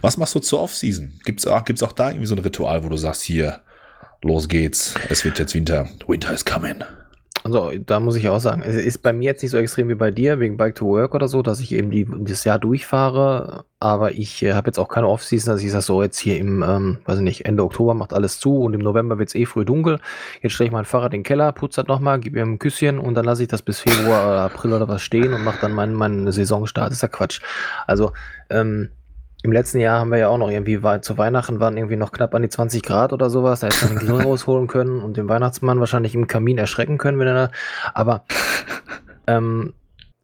Was 0.00 0.16
machst 0.16 0.34
du 0.34 0.40
zur 0.40 0.60
Off-Season? 0.60 1.20
Gibt's 1.24 1.46
auch, 1.46 1.64
gibt's 1.64 1.82
auch 1.82 1.92
da 1.92 2.08
irgendwie 2.08 2.26
so 2.26 2.34
ein 2.34 2.40
Ritual, 2.40 2.84
wo 2.84 2.88
du 2.88 2.96
sagst, 2.96 3.22
hier, 3.22 3.60
los 4.22 4.48
geht's, 4.48 4.94
es 5.08 5.24
wird 5.24 5.38
jetzt 5.38 5.54
Winter, 5.54 5.88
Winter 6.06 6.32
is 6.32 6.44
coming. 6.44 6.82
Also, 7.44 7.72
da 7.78 8.00
muss 8.00 8.16
ich 8.16 8.28
auch 8.28 8.40
sagen, 8.40 8.62
es 8.62 8.74
ist 8.74 9.02
bei 9.02 9.12
mir 9.12 9.26
jetzt 9.26 9.42
nicht 9.42 9.52
so 9.52 9.58
extrem 9.58 9.88
wie 9.88 9.94
bei 9.94 10.10
dir, 10.10 10.40
wegen 10.40 10.56
Bike 10.56 10.74
to 10.74 10.86
Work 10.86 11.14
oder 11.14 11.28
so, 11.28 11.42
dass 11.42 11.60
ich 11.60 11.72
eben 11.72 11.90
die, 11.90 12.06
das 12.24 12.44
Jahr 12.44 12.58
durchfahre, 12.58 13.64
aber 13.80 14.12
ich 14.12 14.42
äh, 14.42 14.54
habe 14.54 14.68
jetzt 14.68 14.78
auch 14.78 14.88
keine 14.88 15.06
Off-Season, 15.06 15.54
dass 15.54 15.62
ich 15.62 15.70
sage, 15.70 15.82
so 15.82 16.02
jetzt 16.02 16.18
hier 16.18 16.38
im, 16.38 16.62
ähm, 16.62 16.98
weiß 17.04 17.18
ich 17.18 17.24
nicht, 17.24 17.44
Ende 17.46 17.62
Oktober 17.62 17.94
macht 17.94 18.12
alles 18.12 18.40
zu 18.40 18.58
und 18.62 18.74
im 18.74 18.80
November 18.80 19.18
wird 19.18 19.28
es 19.28 19.34
eh 19.34 19.46
früh 19.46 19.64
dunkel. 19.64 20.00
Jetzt 20.42 20.52
stelle 20.52 20.66
ich 20.66 20.72
mein 20.72 20.84
Fahrrad 20.84 21.14
in 21.14 21.20
den 21.20 21.24
Keller, 21.24 21.52
putze 21.52 21.82
das 21.82 21.88
nochmal, 21.88 22.18
gebe 22.18 22.40
ihm 22.40 22.54
ein 22.54 22.58
Küsschen 22.58 22.98
und 22.98 23.14
dann 23.14 23.24
lasse 23.24 23.42
ich 23.42 23.48
das 23.48 23.62
bis 23.62 23.80
Februar 23.80 24.26
oder 24.26 24.40
April 24.42 24.72
oder 24.72 24.88
was 24.88 25.02
stehen 25.02 25.32
und 25.32 25.44
mache 25.44 25.58
dann 25.60 25.72
meinen 25.72 25.94
meinen 25.94 26.30
Saisonstart. 26.32 26.88
Das 26.88 26.98
ist 26.98 27.02
ja 27.02 27.08
Quatsch. 27.08 27.40
Also, 27.86 28.12
ähm, 28.50 28.88
im 29.42 29.52
letzten 29.52 29.78
Jahr 29.78 30.00
haben 30.00 30.10
wir 30.10 30.18
ja 30.18 30.28
auch 30.28 30.38
noch 30.38 30.50
irgendwie, 30.50 30.80
zu 31.00 31.16
Weihnachten 31.16 31.60
waren 31.60 31.76
irgendwie 31.76 31.96
noch 31.96 32.10
knapp 32.10 32.34
an 32.34 32.42
die 32.42 32.48
20 32.48 32.82
Grad 32.82 33.12
oder 33.12 33.30
sowas. 33.30 33.60
Da 33.60 33.68
hätte 33.68 33.86
man 33.86 33.98
den 33.98 34.06
Grill 34.06 34.22
rausholen 34.26 34.66
können 34.66 35.00
und 35.00 35.16
den 35.16 35.28
Weihnachtsmann 35.28 35.80
wahrscheinlich 35.80 36.14
im 36.14 36.26
Kamin 36.26 36.58
erschrecken 36.58 36.98
können, 36.98 37.18
wenn 37.18 37.28
er 37.28 37.34
da. 37.34 37.50
Aber 37.94 38.24
ähm, 39.26 39.74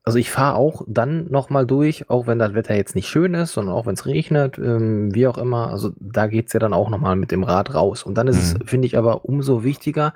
also 0.07 0.19
ich 0.19 0.31
fahre 0.31 0.57
auch 0.57 0.83
dann 0.87 1.31
nochmal 1.31 1.65
durch, 1.67 2.11
auch 2.11 2.27
wenn 2.27 2.39
das 2.39 2.53
Wetter 2.53 2.75
jetzt 2.75 2.95
nicht 2.95 3.09
schön 3.09 3.33
ist, 3.33 3.55
sondern 3.55 3.75
auch 3.75 3.87
wenn 3.87 3.95
es 3.95 4.05
regnet, 4.05 4.59
ähm, 4.59 5.15
wie 5.15 5.27
auch 5.27 5.39
immer. 5.39 5.71
Also 5.71 5.93
da 5.99 6.27
geht's 6.27 6.53
ja 6.53 6.61
dann 6.61 6.75
auch 6.75 6.91
nochmal 6.91 7.17
mit 7.17 7.31
dem 7.31 7.43
Rad 7.43 7.75
raus. 7.75 8.03
Und 8.03 8.17
dann 8.19 8.29
ist 8.29 8.55
Mhm. 8.55 8.61
es, 8.63 8.69
finde 8.71 8.87
ich, 8.87 8.99
aber 8.99 9.25
umso 9.25 9.65
wichtiger, 9.65 10.13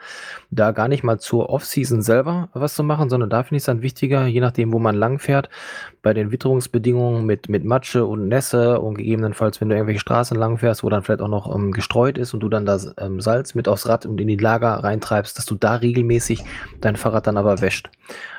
da 0.51 0.73
gar 0.73 0.89
nicht 0.89 1.05
mal 1.05 1.19
zur 1.19 1.49
Off-Season 1.49 2.03
selber 2.03 2.51
was 2.53 2.75
zu 2.75 2.83
machen, 2.83 3.09
sondern 3.09 3.31
da 3.31 3.43
finde 3.43 3.57
ich 3.57 3.63
es 3.63 3.67
dann 3.67 3.81
wichtiger, 3.81 4.27
je 4.27 4.41
nachdem, 4.41 4.75
wo 4.75 4.79
man 4.79 4.95
lang 4.95 5.19
fährt, 5.21 5.49
bei 6.03 6.13
den 6.15 6.31
Witterungsbedingungen 6.33 7.25
mit, 7.25 7.49
mit 7.49 7.65
Matsche 7.65 8.05
und 8.05 8.29
Nässe 8.29 8.81
und 8.81 8.95
gegebenenfalls, 8.97 9.61
wenn 9.61 9.69
du 9.71 9.75
irgendwelche 9.75 10.01
Straßen 10.01 10.37
lang 10.39 10.59
fährst, 10.59 10.85
wo 10.85 10.91
dann 10.91 11.03
vielleicht 11.03 11.23
auch 11.23 11.29
noch 11.29 11.55
ähm, 11.55 11.73
gestreut 11.73 12.19
ist 12.19 12.35
und 12.35 12.41
du 12.41 12.49
dann 12.51 12.67
das 12.67 12.95
ähm, 12.99 13.21
Salz 13.21 13.55
mit 13.55 13.69
aufs 13.69 13.89
Rad 13.89 14.05
und 14.07 14.21
in 14.21 14.29
die 14.29 14.37
Lager 14.37 14.69
reintreibst, 14.85 15.39
dass 15.39 15.47
du 15.47 15.55
da 15.55 15.77
regelmäßig 15.77 16.45
dein 16.83 16.97
Fahrrad 16.97 17.27
dann 17.27 17.39
aber 17.39 17.61
wäscht. 17.63 17.89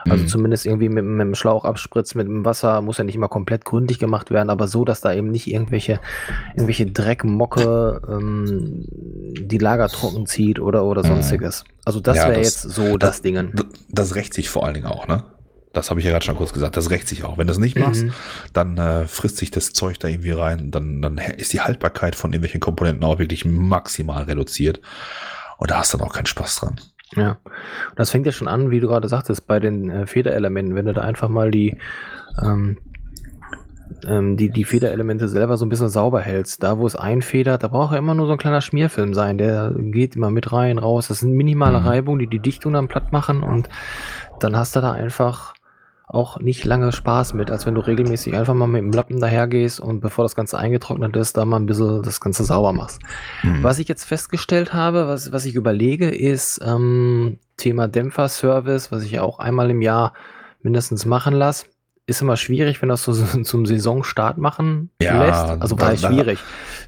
Also 0.07 0.23
Mhm. 0.23 0.27
zumindest 0.27 0.65
irgendwie 0.65 0.89
mit, 0.89 1.05
mit 1.05 1.21
dem 1.21 1.35
Schlauch 1.39 1.65
abspritzt, 1.65 2.15
mit 2.15 2.27
dem 2.27 2.45
Wasser, 2.45 2.81
muss 2.81 2.97
ja 2.99 3.03
nicht 3.03 3.15
immer 3.15 3.29
komplett 3.29 3.65
gründlich 3.65 3.97
gemacht 3.97 4.29
werden, 4.29 4.49
aber 4.51 4.67
so, 4.67 4.85
dass 4.85 5.01
da 5.01 5.13
eben 5.13 5.31
nicht 5.31 5.47
irgendwelche, 5.47 5.99
irgendwelche 6.55 6.85
Dreckmocke 6.85 8.01
ähm, 8.07 8.85
die 9.39 9.57
Lager 9.57 9.87
trocken 9.89 10.25
zieht 10.25 10.59
oder, 10.59 10.83
oder 10.85 11.03
sonstiges. 11.03 11.63
Also 11.85 11.99
das 11.99 12.17
Ja, 12.17 12.23
wäre 12.27 12.39
das- 12.39 12.63
jetzt 12.63 12.75
so 12.75 12.97
das, 12.97 13.09
das- 13.17 13.21
Dingen. 13.21 13.51
D- 13.55 13.63
Das 13.89 14.15
rächt 14.15 14.33
sich 14.33 14.49
vor 14.49 14.65
allen 14.65 14.75
Dingen 14.75 14.85
auch, 14.87 15.07
ne? 15.07 15.23
Das 15.71 15.91
habe 15.91 15.99
ich 15.99 16.05
ja 16.05 16.11
gerade 16.11 16.25
schon 16.25 16.35
kurz 16.35 16.51
gesagt. 16.51 16.75
Das 16.77 16.89
rächt 16.89 17.07
sich 17.07 17.23
auch. 17.23 17.37
Wenn 17.37 17.45
du 17.45 17.53
es 17.53 17.59
nicht 17.59 17.77
machst, 17.77 18.03
Mhm. 18.03 18.13
dann 18.53 18.77
äh, 18.79 19.07
frisst 19.07 19.37
sich 19.37 19.51
das 19.51 19.71
Zeug 19.71 19.99
da 19.99 20.07
irgendwie 20.07 20.31
rein. 20.31 20.71
Dann, 20.71 20.99
dann 21.01 21.17
ist 21.19 21.53
die 21.53 21.61
Haltbarkeit 21.61 22.15
von 22.15 22.31
irgendwelchen 22.31 22.59
Komponenten 22.59 23.03
auch 23.03 23.19
wirklich 23.19 23.45
maximal 23.45 24.23
reduziert. 24.23 24.81
Und 25.59 25.69
da 25.69 25.77
hast 25.77 25.93
du 25.93 25.99
dann 25.99 26.07
auch 26.07 26.13
keinen 26.13 26.25
Spaß 26.25 26.55
dran. 26.61 26.79
Ja, 27.15 27.37
und 27.43 27.97
das 27.97 28.11
fängt 28.11 28.25
ja 28.25 28.31
schon 28.31 28.47
an, 28.47 28.69
wie 28.71 28.79
du 28.79 28.87
gerade 28.87 29.07
sagtest, 29.07 29.47
bei 29.47 29.59
den 29.59 29.89
äh, 29.89 30.05
Federelementen. 30.07 30.75
Wenn 30.75 30.85
du 30.85 30.93
da 30.93 31.01
einfach 31.01 31.27
mal 31.29 31.49
die, 31.51 31.77
ähm, 32.43 32.77
ähm, 34.07 34.37
die, 34.37 34.49
die 34.49 34.63
Federelemente 34.63 35.27
selber 35.27 35.57
so 35.57 35.65
ein 35.65 35.69
bisschen 35.69 35.89
sauber 35.89 36.21
hältst, 36.21 36.61
da 36.63 36.77
wo 36.77 36.85
es 36.85 36.95
einfedert, 36.95 37.63
da 37.63 37.67
braucht 37.67 37.93
ja 37.93 37.97
immer 37.97 38.13
nur 38.13 38.27
so 38.27 38.33
ein 38.33 38.37
kleiner 38.37 38.61
Schmierfilm 38.61 39.13
sein. 39.13 39.37
Der 39.37 39.73
geht 39.75 40.15
immer 40.15 40.29
mit 40.29 40.51
rein, 40.51 40.77
raus. 40.77 41.07
Das 41.07 41.19
sind 41.21 41.33
minimale 41.33 41.79
Mhm. 41.79 41.85
Reibungen, 41.87 42.19
die 42.19 42.27
die 42.27 42.39
Dichtung 42.39 42.73
dann 42.73 42.87
platt 42.87 43.11
machen 43.11 43.41
und 43.43 43.69
dann 44.39 44.55
hast 44.55 44.75
du 44.75 44.81
da 44.81 44.91
einfach 44.91 45.53
auch 46.09 46.39
nicht 46.39 46.65
lange 46.65 46.91
Spaß 46.91 47.35
mit, 47.35 47.51
als 47.51 47.67
wenn 47.67 47.75
du 47.75 47.81
regelmäßig 47.81 48.35
einfach 48.35 48.55
mal 48.55 48.65
mit 48.65 48.81
dem 48.81 48.91
Lappen 48.91 49.19
dahergehst 49.19 49.79
und 49.79 49.99
bevor 49.99 50.25
das 50.25 50.35
Ganze 50.35 50.57
eingetrocknet 50.57 51.15
ist, 51.15 51.37
da 51.37 51.45
mal 51.45 51.57
ein 51.57 51.67
bisschen 51.67 52.01
das 52.01 52.19
Ganze 52.19 52.43
sauber 52.43 52.73
machst. 52.73 52.99
Mhm. 53.43 53.61
Was 53.61 53.77
ich 53.77 53.87
jetzt 53.87 54.05
festgestellt 54.05 54.73
habe, 54.73 55.07
was, 55.07 55.31
was 55.31 55.45
ich 55.45 55.53
überlege, 55.53 56.09
ist 56.09 56.59
ähm, 56.65 57.37
Thema 57.57 57.87
Dämpferservice, 57.87 58.91
was 58.91 59.03
ich 59.03 59.11
ja 59.11 59.21
auch 59.21 59.37
einmal 59.37 59.69
im 59.69 59.83
Jahr 59.83 60.13
mindestens 60.63 61.05
machen 61.05 61.35
lasse. 61.35 61.67
Ist 62.09 62.21
immer 62.23 62.37
schwierig, 62.37 62.81
wenn 62.81 62.89
das 62.89 63.03
so 63.03 63.13
zum 63.43 63.65
Saisonstart 63.65 64.37
machen 64.39 64.89
Ja, 65.01 65.23
lässt. 65.23 65.61
Also 65.61 65.75
da- 65.75 65.85
war 65.87 65.95
da- 65.95 65.97
schwierig. 66.11 66.39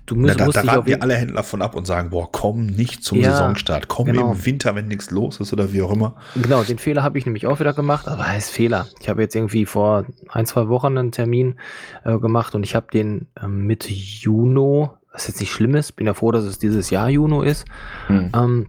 Du 0.08 0.16
musst, 0.16 0.40
da 0.40 0.46
da 0.46 0.50
auf 0.50 0.56
raten 0.68 0.88
wir 0.88 1.04
alle 1.04 1.14
Händler 1.14 1.44
von 1.44 1.62
ab 1.62 1.76
und 1.76 1.86
sagen, 1.86 2.10
boah, 2.10 2.32
komm 2.32 2.66
nicht 2.66 3.04
zum 3.04 3.20
Ja, 3.20 3.32
Saisonstart. 3.32 3.88
Komm 3.88 4.08
genau. 4.08 4.32
im 4.32 4.46
Winter, 4.46 4.74
wenn 4.76 4.88
nichts 4.88 5.12
los 5.12 5.40
ist 5.40 5.54
oder 5.54 5.72
wie 5.74 5.84
auch 5.84 5.92
immer. 5.92 6.16
Genau, 6.36 6.64
den 6.64 6.80
Fehler 6.80 7.04
habe 7.04 7.20
ich 7.20 7.26
nämlich 7.28 7.46
auch 7.46 7.60
wieder 7.60 7.74
gemacht, 7.74 8.08
aber 8.08 8.26
heißt 8.28 8.50
Fehler. 8.50 8.88
Ich 9.00 9.10
habe 9.10 9.22
jetzt 9.22 9.36
irgendwie 9.36 9.68
vor 9.68 10.06
ein, 10.30 10.48
zwei 10.48 10.68
Wochen 10.70 10.98
einen 10.98 11.12
Termin 11.12 11.56
äh, 12.04 12.18
gemacht 12.18 12.56
und 12.56 12.64
ich 12.64 12.74
habe 12.74 12.88
den 12.92 13.28
ähm, 13.42 13.68
Mitte 13.68 13.94
Juno, 13.94 14.98
was 15.14 15.28
jetzt 15.28 15.40
nicht 15.40 15.52
schlimm 15.52 15.76
ist, 15.76 15.92
bin 15.98 16.08
ja 16.08 16.16
froh, 16.16 16.32
dass 16.32 16.46
es 16.46 16.58
dieses 16.58 16.90
Jahr 16.90 17.10
Juno 17.10 17.44
ist. 17.44 17.66
Ähm, 18.10 18.68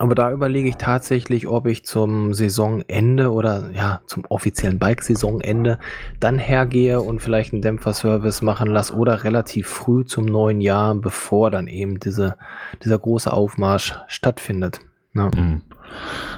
aber 0.00 0.14
da 0.14 0.32
überlege 0.32 0.66
ich 0.66 0.76
tatsächlich, 0.76 1.46
ob 1.46 1.66
ich 1.66 1.84
zum 1.84 2.32
Saisonende 2.32 3.30
oder 3.30 3.70
ja, 3.74 4.00
zum 4.06 4.24
offiziellen 4.30 4.78
Bike-Saisonende 4.78 5.78
dann 6.20 6.38
hergehe 6.38 7.02
und 7.02 7.20
vielleicht 7.20 7.52
einen 7.52 7.60
Dämpferservice 7.60 8.40
machen 8.40 8.70
lasse 8.70 8.94
oder 8.94 9.24
relativ 9.24 9.68
früh 9.68 10.06
zum 10.06 10.24
neuen 10.24 10.62
Jahr, 10.62 10.94
bevor 10.94 11.50
dann 11.50 11.66
eben 11.66 12.00
diese, 12.00 12.36
dieser 12.82 12.98
große 12.98 13.30
Aufmarsch 13.30 13.94
stattfindet. 14.06 14.80
Ja. 15.12 15.30
Mhm. 15.36 15.60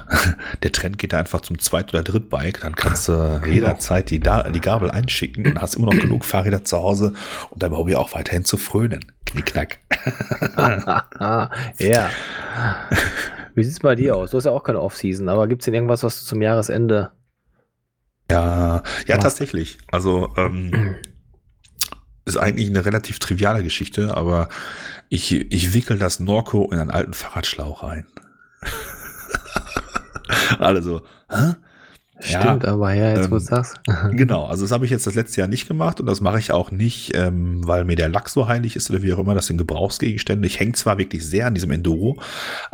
Der 0.63 0.73
Trend 0.73 0.97
geht 0.97 1.13
da 1.13 1.19
einfach 1.19 1.39
zum 1.39 1.57
Zweit- 1.57 1.93
oder 1.93 2.03
Drittbike. 2.03 2.59
Dann 2.61 2.75
kannst 2.75 3.07
du 3.07 3.41
jederzeit 3.45 4.09
die, 4.09 4.19
da 4.19 4.43
die 4.49 4.59
Gabel 4.59 4.91
einschicken 4.91 5.47
und 5.47 5.61
hast 5.61 5.75
immer 5.75 5.93
noch 5.93 6.01
genug 6.01 6.25
Fahrräder 6.25 6.65
zu 6.65 6.79
Hause, 6.79 7.13
um 7.49 7.59
deinem 7.59 7.77
Hobby 7.77 7.95
auch 7.95 8.13
weiterhin 8.13 8.43
zu 8.43 8.57
frönen. 8.57 9.05
Knickknack. 9.25 9.79
Ja. 11.79 12.09
Wie 13.55 13.63
sieht's 13.63 13.79
bei 13.79 13.95
dir 13.95 14.15
aus? 14.15 14.31
Du 14.31 14.37
hast 14.37 14.45
ja 14.45 14.51
auch 14.51 14.63
keine 14.63 14.81
Off-Season, 14.81 15.29
aber 15.29 15.47
gibt's 15.47 15.65
denn 15.65 15.73
irgendwas, 15.73 16.03
was 16.03 16.19
du 16.19 16.25
zum 16.25 16.41
Jahresende 16.41 17.11
Ja, 18.31 18.83
ja, 19.07 19.15
Machst- 19.15 19.21
tatsächlich. 19.23 19.77
Also, 19.91 20.33
ähm, 20.37 20.95
ist 22.25 22.37
eigentlich 22.37 22.69
eine 22.69 22.85
relativ 22.85 23.19
triviale 23.19 23.63
Geschichte, 23.63 24.15
aber 24.15 24.47
ich, 25.09 25.31
ich 25.33 25.73
wickel 25.73 25.99
das 25.99 26.19
Norco 26.19 26.69
in 26.71 26.79
einen 26.79 26.89
alten 26.91 27.13
Fahrradschlauch 27.13 27.83
rein. 27.83 28.07
Alle 30.59 30.81
so, 30.81 31.01
hä? 31.29 31.53
Stimmt, 32.23 32.65
aber 32.65 32.93
ja, 32.93 33.09
jetzt 33.09 33.25
ähm, 33.25 33.31
wo 33.31 33.35
du 33.35 33.41
sagst. 33.41 33.79
Genau, 34.11 34.45
also 34.45 34.63
das 34.63 34.71
habe 34.71 34.85
ich 34.85 34.91
jetzt 34.91 35.07
das 35.07 35.15
letzte 35.15 35.41
Jahr 35.41 35.47
nicht 35.47 35.67
gemacht 35.67 35.99
und 35.99 36.05
das 36.05 36.21
mache 36.21 36.39
ich 36.39 36.51
auch 36.51 36.71
nicht, 36.71 37.15
ähm, 37.15 37.67
weil 37.67 37.85
mir 37.85 37.95
der 37.95 38.09
Lack 38.09 38.29
so 38.29 38.47
heilig 38.47 38.75
ist 38.75 38.89
oder 38.89 39.01
wie 39.01 39.13
auch 39.13 39.19
immer, 39.19 39.35
das 39.35 39.47
sind 39.47 39.57
Gebrauchsgegenstände. 39.57 40.47
Ich 40.47 40.59
hänge 40.59 40.73
zwar 40.73 40.97
wirklich 40.97 41.25
sehr 41.25 41.47
an 41.47 41.53
diesem 41.53 41.71
Enduro, 41.71 42.17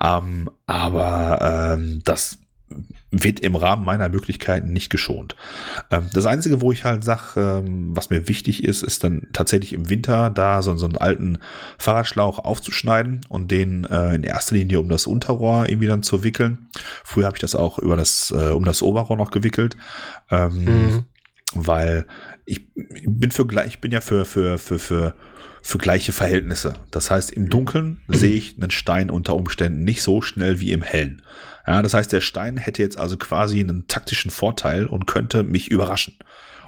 ähm, 0.02 0.50
aber 0.68 1.76
ähm, 1.78 2.02
das 2.04 2.38
wird 3.12 3.39
im 3.39 3.55
Rahmen 3.55 3.86
meiner 3.86 4.10
Möglichkeiten 4.10 4.72
nicht 4.72 4.89
geschont. 4.89 5.36
Ähm, 5.89 6.10
das 6.14 6.26
Einzige, 6.26 6.62
wo 6.62 6.72
ich 6.72 6.84
halt 6.84 7.03
sage, 7.03 7.22
ähm, 7.38 7.95
was 7.95 8.10
mir 8.10 8.28
wichtig 8.28 8.64
ist, 8.64 8.84
ist 8.84 9.03
dann 9.03 9.28
tatsächlich 9.34 9.74
im 9.74 9.89
Winter 9.89 10.30
da 10.30 10.62
so, 10.62 10.72
einen 10.72 10.97
alten 10.97 11.39
Fahrradschlauch 11.78 12.39
aufzuschneiden 12.39 13.22
und 13.30 13.51
den 13.51 13.86
äh, 13.86 14.16
in 14.16 14.24
erster 14.24 14.55
Linie 14.55 14.80
um 14.80 14.89
das 14.89 15.07
Unterrohr 15.07 15.68
irgendwie 15.68 15.88
dann 15.88 16.03
zu 16.03 16.24
wickeln. 16.24 16.70
Früher 17.03 17.26
habe 17.26 17.38
ich 17.38 17.41
das 17.41 17.55
auch 17.55 17.80
über 17.80 17.95
das, 17.95 18.32
äh, 18.32 18.49
um 18.49 18.66
das 18.66 18.82
Oberrohr 18.82 19.18
noch 19.18 19.32
gewickelt. 19.32 19.76
Ähm, 20.30 20.66
mhm. 20.66 21.05
Weil 21.55 22.05
ich, 22.45 22.68
bin 22.74 23.32
für 23.32 23.47
gleich, 23.47 23.68
ich 23.68 23.82
bin 23.82 23.91
ja 23.91 24.01
für, 24.01 24.26
für, 24.26 24.60
für, 24.60 24.78
für 24.78 25.16
für 25.62 25.78
gleiche 25.78 26.12
Verhältnisse. 26.12 26.74
Das 26.91 27.12
heißt, 27.12 27.32
im 27.32 27.49
Dunkeln 27.49 28.01
sehe 28.07 28.34
ich 28.34 28.55
einen 28.57 28.72
Stein 28.72 29.10
unter 29.10 29.36
Umständen 29.36 29.84
nicht 29.84 30.01
so 30.01 30.22
schnell 30.22 30.60
wie 30.60 30.72
im 30.72 30.82
Hellen. 30.82 31.22
Ja, 31.68 31.82
das 31.82 31.93
heißt, 31.93 32.12
der 32.12 32.22
Stein 32.22 32.57
hätte 32.57 32.82
jetzt 32.82 32.97
also 32.97 33.18
quasi 33.18 33.60
einen 33.60 33.88
taktischen 33.88 34.32
Vorteil 34.32 34.86
und 34.86 35.05
könnte 35.05 35.43
mich 35.43 35.70
überraschen 35.70 36.16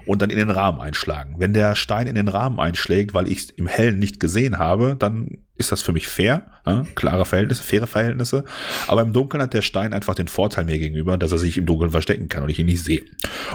und 0.05 0.21
dann 0.21 0.29
in 0.29 0.37
den 0.37 0.49
Rahmen 0.49 0.79
einschlagen. 0.79 1.35
Wenn 1.37 1.53
der 1.53 1.75
Stein 1.75 2.07
in 2.07 2.15
den 2.15 2.27
Rahmen 2.27 2.59
einschlägt, 2.59 3.13
weil 3.13 3.27
ich 3.27 3.37
es 3.39 3.49
im 3.51 3.67
Hellen 3.67 3.99
nicht 3.99 4.19
gesehen 4.19 4.57
habe, 4.57 4.95
dann 4.97 5.39
ist 5.57 5.71
das 5.71 5.81
für 5.81 5.93
mich 5.93 6.07
fair, 6.07 6.47
ja, 6.65 6.85
klare 6.95 7.25
Verhältnisse, 7.25 7.63
faire 7.63 7.87
Verhältnisse. 7.87 8.43
Aber 8.87 9.01
im 9.01 9.13
Dunkeln 9.13 9.41
hat 9.43 9.53
der 9.53 9.61
Stein 9.61 9.93
einfach 9.93 10.15
den 10.15 10.27
Vorteil 10.27 10.65
mir 10.65 10.79
gegenüber, 10.79 11.17
dass 11.17 11.31
er 11.31 11.37
sich 11.37 11.57
im 11.57 11.65
Dunkeln 11.65 11.91
verstecken 11.91 12.29
kann 12.29 12.43
und 12.43 12.49
ich 12.49 12.59
ihn 12.59 12.65
nicht 12.65 12.83
sehe. 12.83 13.03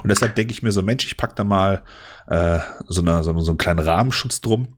Und 0.02 0.08
deshalb 0.08 0.34
denke 0.36 0.52
ich 0.52 0.62
mir 0.62 0.72
so, 0.72 0.82
Mensch, 0.82 1.04
ich 1.04 1.16
pack 1.16 1.34
da 1.36 1.44
mal 1.44 1.82
äh, 2.28 2.60
so, 2.86 3.02
eine, 3.02 3.24
so, 3.24 3.38
so 3.40 3.50
einen 3.50 3.58
kleinen 3.58 3.80
Rahmenschutz 3.80 4.40
drum 4.40 4.76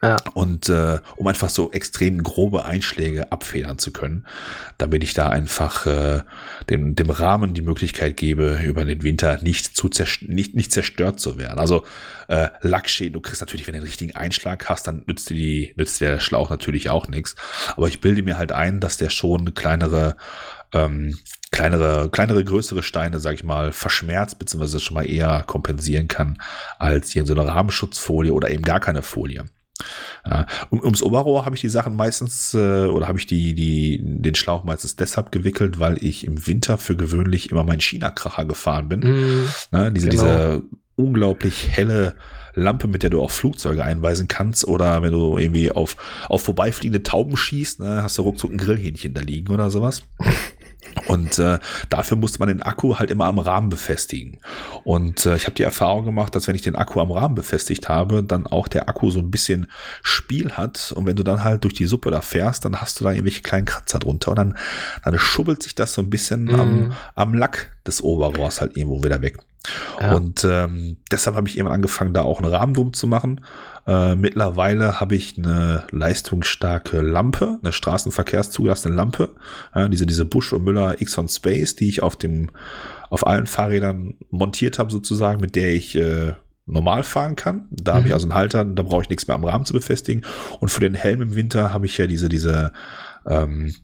ja. 0.00 0.16
Und 0.34 0.68
äh, 0.68 1.00
um 1.16 1.26
einfach 1.26 1.48
so 1.48 1.72
extrem 1.72 2.22
grobe 2.22 2.64
Einschläge 2.64 3.32
abfedern 3.32 3.78
zu 3.78 3.92
können, 3.92 4.26
damit 4.76 5.02
ich 5.02 5.12
da 5.12 5.28
einfach 5.28 5.86
äh, 5.86 6.22
dem, 6.70 6.94
dem 6.94 7.10
Rahmen 7.10 7.52
die 7.52 7.62
Möglichkeit 7.62 8.16
gebe, 8.16 8.60
über 8.62 8.84
den 8.84 9.02
Winter 9.02 9.42
nicht 9.42 9.76
zu 9.76 9.90
nicht, 10.20 10.54
nicht 10.54 10.70
zerstört 10.70 11.18
zu 11.18 11.36
werden. 11.36 11.58
Also 11.58 11.84
äh, 12.28 12.48
Lackschäden, 12.60 13.14
du 13.14 13.20
kriegst 13.20 13.40
natürlich, 13.40 13.66
wenn 13.66 13.74
du 13.74 13.80
den 13.80 13.86
richtigen 13.86 14.14
Einschlag 14.14 14.68
hast, 14.68 14.86
dann 14.86 15.02
nützt 15.06 15.30
dir, 15.30 15.34
die, 15.34 15.74
nützt 15.76 16.00
der 16.00 16.20
Schlauch 16.20 16.48
natürlich 16.50 16.90
auch 16.90 17.08
nichts. 17.08 17.34
Aber 17.76 17.88
ich 17.88 18.00
bilde 18.00 18.22
mir 18.22 18.38
halt 18.38 18.52
ein, 18.52 18.78
dass 18.78 18.98
der 18.98 19.10
schon 19.10 19.52
kleinere 19.54 20.16
ähm, 20.72 21.18
kleinere, 21.50 22.10
kleinere, 22.10 22.44
größere 22.44 22.82
Steine, 22.82 23.18
sag 23.20 23.34
ich 23.34 23.42
mal, 23.42 23.72
verschmerzt, 23.72 24.38
beziehungsweise 24.38 24.80
schon 24.80 24.94
mal 24.94 25.08
eher 25.08 25.42
kompensieren 25.46 26.06
kann, 26.06 26.40
als 26.78 27.10
hier 27.10 27.22
in 27.22 27.26
so 27.26 27.32
einer 27.32 27.48
Rahmenschutzfolie 27.48 28.32
oder 28.32 28.50
eben 28.50 28.62
gar 28.62 28.78
keine 28.78 29.02
Folie. 29.02 29.46
Ja, 30.26 30.46
um, 30.70 30.80
ums 30.80 31.02
Oberrohr 31.02 31.44
habe 31.44 31.54
ich 31.54 31.60
die 31.60 31.68
Sachen 31.68 31.96
meistens 31.96 32.54
äh, 32.54 32.86
oder 32.86 33.08
habe 33.08 33.18
ich 33.18 33.26
die, 33.26 33.54
die, 33.54 34.00
den 34.02 34.34
Schlauch 34.34 34.64
meistens 34.64 34.96
deshalb 34.96 35.32
gewickelt, 35.32 35.78
weil 35.78 36.02
ich 36.02 36.26
im 36.26 36.46
Winter 36.46 36.78
für 36.78 36.96
gewöhnlich 36.96 37.50
immer 37.50 37.64
meinen 37.64 37.80
China-Kracher 37.80 38.44
gefahren 38.44 38.88
bin. 38.88 39.00
Mm, 39.00 39.48
ne, 39.72 39.92
diese, 39.92 40.08
genau. 40.08 40.22
diese 40.22 40.62
unglaublich 40.96 41.68
helle 41.70 42.14
Lampe, 42.54 42.88
mit 42.88 43.02
der 43.02 43.10
du 43.10 43.22
auch 43.22 43.30
Flugzeuge 43.30 43.84
einweisen 43.84 44.26
kannst 44.28 44.66
oder 44.66 45.00
wenn 45.02 45.12
du 45.12 45.38
irgendwie 45.38 45.70
auf, 45.70 45.96
auf 46.28 46.42
vorbeifliegende 46.42 47.02
Tauben 47.02 47.36
schießt, 47.36 47.80
ne, 47.80 48.02
hast 48.02 48.18
du 48.18 48.22
ruckzuck 48.22 48.50
ein 48.50 48.58
Grillhähnchen 48.58 49.14
da 49.14 49.20
liegen 49.20 49.52
oder 49.52 49.70
sowas. 49.70 50.02
Und 51.06 51.38
äh, 51.38 51.58
dafür 51.88 52.16
musste 52.16 52.38
man 52.38 52.48
den 52.48 52.62
Akku 52.62 52.98
halt 52.98 53.10
immer 53.10 53.26
am 53.26 53.38
Rahmen 53.38 53.68
befestigen. 53.68 54.38
Und 54.84 55.26
äh, 55.26 55.36
ich 55.36 55.44
habe 55.44 55.54
die 55.54 55.62
Erfahrung 55.62 56.04
gemacht, 56.04 56.34
dass 56.34 56.48
wenn 56.48 56.54
ich 56.54 56.62
den 56.62 56.76
Akku 56.76 57.00
am 57.00 57.10
Rahmen 57.10 57.34
befestigt 57.34 57.88
habe, 57.88 58.22
dann 58.22 58.46
auch 58.46 58.68
der 58.68 58.88
Akku 58.88 59.10
so 59.10 59.18
ein 59.18 59.30
bisschen 59.30 59.70
Spiel 60.02 60.52
hat. 60.52 60.92
Und 60.92 61.06
wenn 61.06 61.16
du 61.16 61.22
dann 61.22 61.44
halt 61.44 61.64
durch 61.64 61.74
die 61.74 61.86
Suppe 61.86 62.10
da 62.10 62.20
fährst, 62.20 62.64
dann 62.64 62.80
hast 62.80 63.00
du 63.00 63.04
da 63.04 63.10
irgendwelche 63.10 63.42
kleinen 63.42 63.66
Kratzer 63.66 63.98
drunter. 63.98 64.30
Und 64.30 64.36
dann, 64.38 64.58
dann 65.04 65.18
schubbelt 65.18 65.62
sich 65.62 65.74
das 65.74 65.94
so 65.94 66.02
ein 66.02 66.10
bisschen 66.10 66.44
mm. 66.44 66.60
am, 66.60 66.80
mhm. 66.80 66.92
am 67.14 67.34
Lack 67.34 67.76
des 67.86 68.02
Oberrohrs 68.02 68.60
halt 68.60 68.76
irgendwo 68.76 69.02
wieder 69.02 69.22
weg. 69.22 69.38
Ja. 70.00 70.14
Und 70.14 70.44
ähm, 70.44 70.98
deshalb 71.10 71.36
habe 71.36 71.48
ich 71.48 71.58
eben 71.58 71.68
angefangen, 71.68 72.14
da 72.14 72.22
auch 72.22 72.40
einen 72.40 72.52
Rahmen 72.52 72.74
drum 72.74 72.92
zu 72.92 73.06
machen. 73.06 73.40
Äh, 73.86 74.16
mittlerweile 74.16 75.00
habe 75.00 75.14
ich 75.14 75.38
eine 75.38 75.84
leistungsstarke 75.90 77.00
Lampe, 77.00 77.58
eine 77.62 77.72
straßenverkehrszugelassene 77.72 78.94
Lampe, 78.94 79.30
äh, 79.74 79.88
diese, 79.88 80.06
diese 80.06 80.24
Busch 80.24 80.52
und 80.52 80.64
Müller 80.64 81.00
X 81.00 81.16
on 81.18 81.28
Space, 81.28 81.74
die 81.76 81.88
ich 81.88 82.02
auf 82.02 82.16
dem, 82.16 82.50
auf 83.10 83.26
allen 83.26 83.46
Fahrrädern 83.46 84.14
montiert 84.30 84.78
habe 84.78 84.90
sozusagen, 84.90 85.40
mit 85.40 85.56
der 85.56 85.74
ich 85.74 85.94
äh, 85.96 86.34
normal 86.66 87.02
fahren 87.02 87.34
kann. 87.34 87.66
Da 87.70 87.92
mhm. 87.92 87.96
habe 87.96 88.08
ich 88.08 88.14
also 88.14 88.26
einen 88.26 88.34
Halter, 88.34 88.64
da 88.64 88.82
brauche 88.82 89.02
ich 89.02 89.08
nichts 89.08 89.26
mehr 89.26 89.34
am 89.34 89.44
Rahmen 89.44 89.64
zu 89.64 89.72
befestigen. 89.72 90.24
Und 90.60 90.68
für 90.68 90.80
den 90.80 90.94
Helm 90.94 91.22
im 91.22 91.34
Winter 91.34 91.72
habe 91.72 91.86
ich 91.86 91.96
ja 91.98 92.06
diese, 92.06 92.28
diese 92.28 92.72
ähm, 93.26 93.74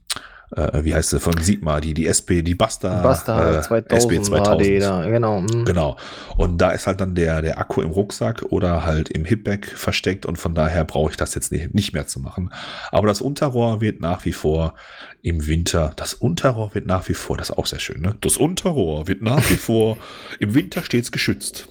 äh, 0.57 0.85
wie 0.85 0.95
heißt 0.95 1.11
sie, 1.11 1.21
von 1.21 1.37
Sigma, 1.39 1.81
die, 1.81 1.95
die 1.95 2.07
SP, 2.07 2.43
die 2.43 2.55
Basta, 2.55 3.03
Basta 3.03 3.59
äh, 3.59 3.63
2000, 3.63 3.93
SP 3.93 4.23
2000. 4.23 4.83
Da, 4.83 5.09
genau. 5.09 5.41
Mhm. 5.41 5.65
Genau. 5.65 5.97
Und 6.37 6.59
da 6.59 6.71
ist 6.71 6.87
halt 6.87 7.01
dann 7.01 7.15
der, 7.15 7.43
der 7.43 7.59
Akku 7.59 7.83
im 7.83 7.91
Rucksack 7.91 8.43
oder 8.51 8.85
halt 8.85 9.09
im 9.09 9.25
Hipback 9.25 9.67
versteckt 9.67 10.27
und 10.27 10.37
von 10.37 10.55
daher 10.55 10.85
brauche 10.85 11.11
ich 11.11 11.17
das 11.17 11.35
jetzt 11.35 11.53
nicht, 11.53 11.75
nicht 11.75 11.93
mehr 11.93 12.07
zu 12.07 12.21
machen. 12.21 12.53
Aber 12.91 13.09
das 13.09 13.21
Unterrohr 13.21 13.81
wird 13.81 14.01
nach 14.01 14.25
wie 14.25 14.33
vor 14.33 14.75
im 15.23 15.47
Winter, 15.47 15.93
das 15.97 16.15
Unterrohr 16.15 16.75
wird 16.75 16.87
nach 16.87 17.09
wie 17.09 17.15
vor, 17.15 17.37
das 17.37 17.51
ist 17.51 17.57
auch 17.57 17.67
sehr 17.67 17.81
schön, 17.81 18.01
ne? 18.03 18.15
Das 18.21 18.37
Unterrohr 18.37 19.09
wird 19.09 19.23
nach 19.23 19.49
wie 19.51 19.57
vor 19.57 19.97
im 20.39 20.55
Winter 20.55 20.83
stets 20.83 21.11
geschützt. 21.11 21.69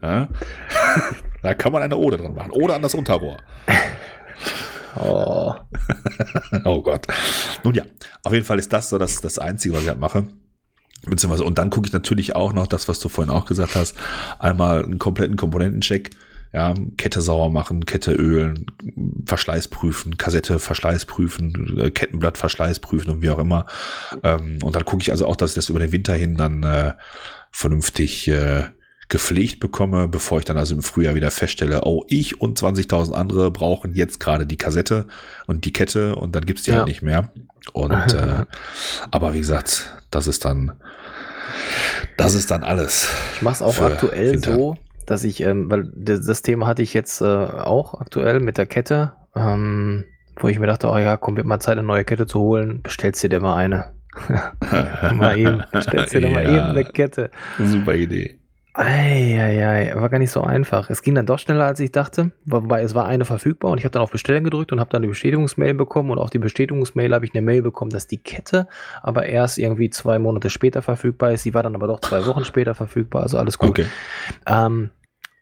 Ja? 0.00 0.28
da 1.42 1.54
kann 1.54 1.72
man 1.72 1.82
eine 1.82 1.96
Ode 1.96 2.16
dran 2.16 2.34
machen. 2.34 2.50
Oder 2.52 2.74
an 2.74 2.82
das 2.82 2.94
Unterrohr. 2.94 3.38
Oh. 4.96 5.54
oh 6.64 6.82
Gott. 6.82 7.06
Nun 7.64 7.74
ja, 7.74 7.84
auf 8.22 8.32
jeden 8.32 8.44
Fall 8.44 8.58
ist 8.58 8.72
das 8.72 8.88
so 8.88 8.98
das, 8.98 9.20
das 9.20 9.38
Einzige, 9.38 9.74
was 9.74 9.82
ich 9.82 9.88
halt 9.88 10.00
mache. 10.00 10.26
Beziehungsweise, 11.04 11.44
und 11.44 11.58
dann 11.58 11.70
gucke 11.70 11.86
ich 11.86 11.92
natürlich 11.92 12.36
auch 12.36 12.52
noch 12.52 12.66
das, 12.66 12.88
was 12.88 13.00
du 13.00 13.08
vorhin 13.08 13.32
auch 13.32 13.46
gesagt 13.46 13.74
hast, 13.74 13.96
einmal 14.38 14.84
einen 14.84 14.98
kompletten 14.98 15.36
Komponentencheck. 15.36 16.10
Ja, 16.54 16.74
Kette 16.98 17.22
sauer 17.22 17.50
machen, 17.50 17.86
Kette 17.86 18.12
ölen, 18.12 18.66
Verschleiß 19.24 19.68
prüfen, 19.68 20.18
Kassette 20.18 20.58
Verschleiß 20.58 21.06
prüfen, 21.06 21.78
äh, 21.78 21.90
Kettenblatt 21.90 22.36
Verschleiß 22.36 22.80
prüfen 22.80 23.10
und 23.10 23.22
wie 23.22 23.30
auch 23.30 23.38
immer. 23.38 23.64
Ähm, 24.22 24.58
und 24.62 24.76
dann 24.76 24.84
gucke 24.84 25.00
ich 25.00 25.10
also 25.10 25.26
auch, 25.26 25.36
dass 25.36 25.52
ich 25.52 25.54
das 25.54 25.70
über 25.70 25.78
den 25.78 25.92
Winter 25.92 26.12
hin 26.12 26.36
dann 26.36 26.62
äh, 26.62 26.92
vernünftig 27.50 28.28
äh, 28.28 28.64
gepflegt 29.12 29.60
bekomme, 29.60 30.08
bevor 30.08 30.38
ich 30.38 30.46
dann 30.46 30.56
also 30.56 30.74
im 30.74 30.82
Frühjahr 30.82 31.14
wieder 31.14 31.30
feststelle, 31.30 31.82
oh, 31.84 32.02
ich 32.08 32.40
und 32.40 32.58
20.000 32.58 33.12
andere 33.12 33.50
brauchen 33.50 33.94
jetzt 33.94 34.20
gerade 34.20 34.46
die 34.46 34.56
Kassette 34.56 35.06
und 35.46 35.66
die 35.66 35.72
Kette 35.72 36.16
und 36.16 36.34
dann 36.34 36.46
gibt's 36.46 36.62
die 36.62 36.70
halt 36.70 36.76
ja. 36.76 36.80
halt 36.80 36.88
nicht 36.88 37.02
mehr. 37.02 37.30
Und 37.74 37.92
äh, 38.14 38.46
aber 39.10 39.34
wie 39.34 39.38
gesagt, 39.38 39.94
das 40.10 40.26
ist 40.26 40.46
dann 40.46 40.72
das 42.16 42.34
ist 42.34 42.50
dann 42.50 42.64
alles. 42.64 43.06
Ich 43.34 43.42
mache 43.42 43.56
es 43.56 43.62
auch 43.62 43.78
aktuell 43.82 44.32
Winter. 44.32 44.54
so, 44.54 44.76
dass 45.04 45.24
ich, 45.24 45.42
ähm, 45.42 45.70
weil 45.70 45.92
das, 45.94 46.40
Thema 46.40 46.66
hatte 46.66 46.80
ich 46.80 46.94
jetzt 46.94 47.20
äh, 47.20 47.24
auch 47.26 48.00
aktuell 48.00 48.40
mit 48.40 48.56
der 48.56 48.64
Kette, 48.64 49.12
ähm, 49.36 50.04
wo 50.36 50.48
ich 50.48 50.58
mir 50.58 50.68
dachte, 50.68 50.88
oh 50.88 50.96
ja, 50.96 51.18
kommt 51.18 51.36
wird 51.36 51.46
mal 51.46 51.60
Zeit, 51.60 51.76
eine 51.76 51.86
neue 51.86 52.04
Kette 52.04 52.26
zu 52.26 52.40
holen, 52.40 52.80
bestellst 52.82 53.22
dir 53.22 53.28
dir 53.28 53.40
mal 53.40 53.56
eine. 53.56 53.92
mal 55.14 55.36
eben, 55.36 55.64
bestellst 55.70 56.14
dir 56.14 56.20
ja. 56.20 56.30
mal 56.30 56.46
eben 56.46 56.60
eine 56.60 56.84
Kette. 56.86 57.30
Super 57.58 57.94
Idee. 57.94 58.38
Eieiei, 58.74 59.92
war 59.94 60.08
gar 60.08 60.18
nicht 60.18 60.30
so 60.30 60.40
einfach. 60.40 60.88
Es 60.88 61.02
ging 61.02 61.14
dann 61.14 61.26
doch 61.26 61.38
schneller, 61.38 61.66
als 61.66 61.78
ich 61.80 61.92
dachte, 61.92 62.32
wobei 62.46 62.82
es 62.82 62.94
war 62.94 63.04
eine 63.04 63.26
verfügbar 63.26 63.70
und 63.70 63.78
ich 63.78 63.84
habe 63.84 63.92
dann 63.92 64.02
auf 64.02 64.10
Bestellen 64.10 64.44
gedrückt 64.44 64.72
und 64.72 64.80
habe 64.80 64.88
dann 64.88 65.02
die 65.02 65.08
Bestätigungsmail 65.08 65.74
bekommen 65.74 66.10
und 66.10 66.18
auf 66.18 66.30
die 66.30 66.38
Bestätigungsmail 66.38 67.12
habe 67.12 67.26
ich 67.26 67.34
eine 67.34 67.42
Mail 67.42 67.60
bekommen, 67.60 67.90
dass 67.90 68.06
die 68.06 68.16
Kette 68.16 68.66
aber 69.02 69.26
erst 69.26 69.58
irgendwie 69.58 69.90
zwei 69.90 70.18
Monate 70.18 70.48
später 70.48 70.80
verfügbar 70.80 71.32
ist. 71.32 71.42
Sie 71.42 71.52
war 71.52 71.62
dann 71.62 71.74
aber 71.74 71.86
doch 71.86 72.00
zwei 72.00 72.24
Wochen 72.24 72.46
später 72.46 72.74
verfügbar, 72.74 73.24
also 73.24 73.36
alles 73.36 73.58
gut. 73.58 73.70
Okay. 73.70 73.86
Ähm, 74.46 74.90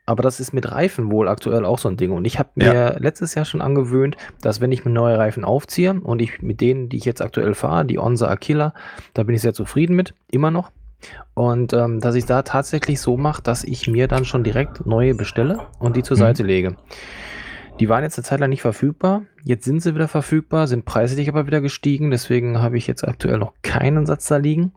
aber 0.06 0.24
das 0.24 0.40
ist 0.40 0.52
mit 0.52 0.68
Reifen 0.68 1.12
wohl 1.12 1.28
aktuell 1.28 1.64
auch 1.64 1.78
so 1.78 1.88
ein 1.88 1.96
Ding. 1.96 2.10
Und 2.10 2.24
ich 2.24 2.40
habe 2.40 2.48
mir 2.56 2.74
ja. 2.74 2.98
letztes 2.98 3.36
Jahr 3.36 3.44
schon 3.44 3.60
angewöhnt, 3.60 4.16
dass 4.42 4.60
wenn 4.60 4.72
ich 4.72 4.84
mir 4.84 4.90
neue 4.90 5.16
Reifen 5.16 5.44
aufziehe 5.44 5.94
und 5.94 6.20
ich 6.20 6.42
mit 6.42 6.60
denen, 6.60 6.88
die 6.88 6.96
ich 6.96 7.04
jetzt 7.04 7.22
aktuell 7.22 7.54
fahre, 7.54 7.84
die 7.84 8.00
Onsa 8.00 8.26
Aquila, 8.26 8.74
da 9.14 9.22
bin 9.22 9.36
ich 9.36 9.42
sehr 9.42 9.54
zufrieden 9.54 9.94
mit, 9.94 10.14
immer 10.32 10.50
noch. 10.50 10.72
Und 11.34 11.72
ähm, 11.72 12.00
dass 12.00 12.14
ich 12.14 12.26
da 12.26 12.42
tatsächlich 12.42 13.00
so 13.00 13.16
mache, 13.16 13.42
dass 13.42 13.64
ich 13.64 13.88
mir 13.88 14.08
dann 14.08 14.24
schon 14.24 14.44
direkt 14.44 14.86
neue 14.86 15.14
bestelle 15.14 15.66
und 15.78 15.96
die 15.96 16.02
zur 16.02 16.16
mhm. 16.16 16.20
Seite 16.20 16.42
lege. 16.42 16.76
Die 17.78 17.88
waren 17.88 18.02
jetzt 18.02 18.18
eine 18.18 18.24
Zeit 18.24 18.40
lang 18.40 18.50
nicht 18.50 18.62
verfügbar. 18.62 19.22
Jetzt 19.42 19.64
sind 19.64 19.80
sie 19.82 19.94
wieder 19.94 20.08
verfügbar, 20.08 20.66
sind 20.66 20.84
preislich 20.84 21.28
aber 21.30 21.46
wieder 21.46 21.62
gestiegen. 21.62 22.10
Deswegen 22.10 22.60
habe 22.60 22.76
ich 22.76 22.86
jetzt 22.86 23.06
aktuell 23.06 23.38
noch 23.38 23.54
keinen 23.62 24.04
Satz 24.04 24.26
da 24.26 24.36
liegen. 24.36 24.72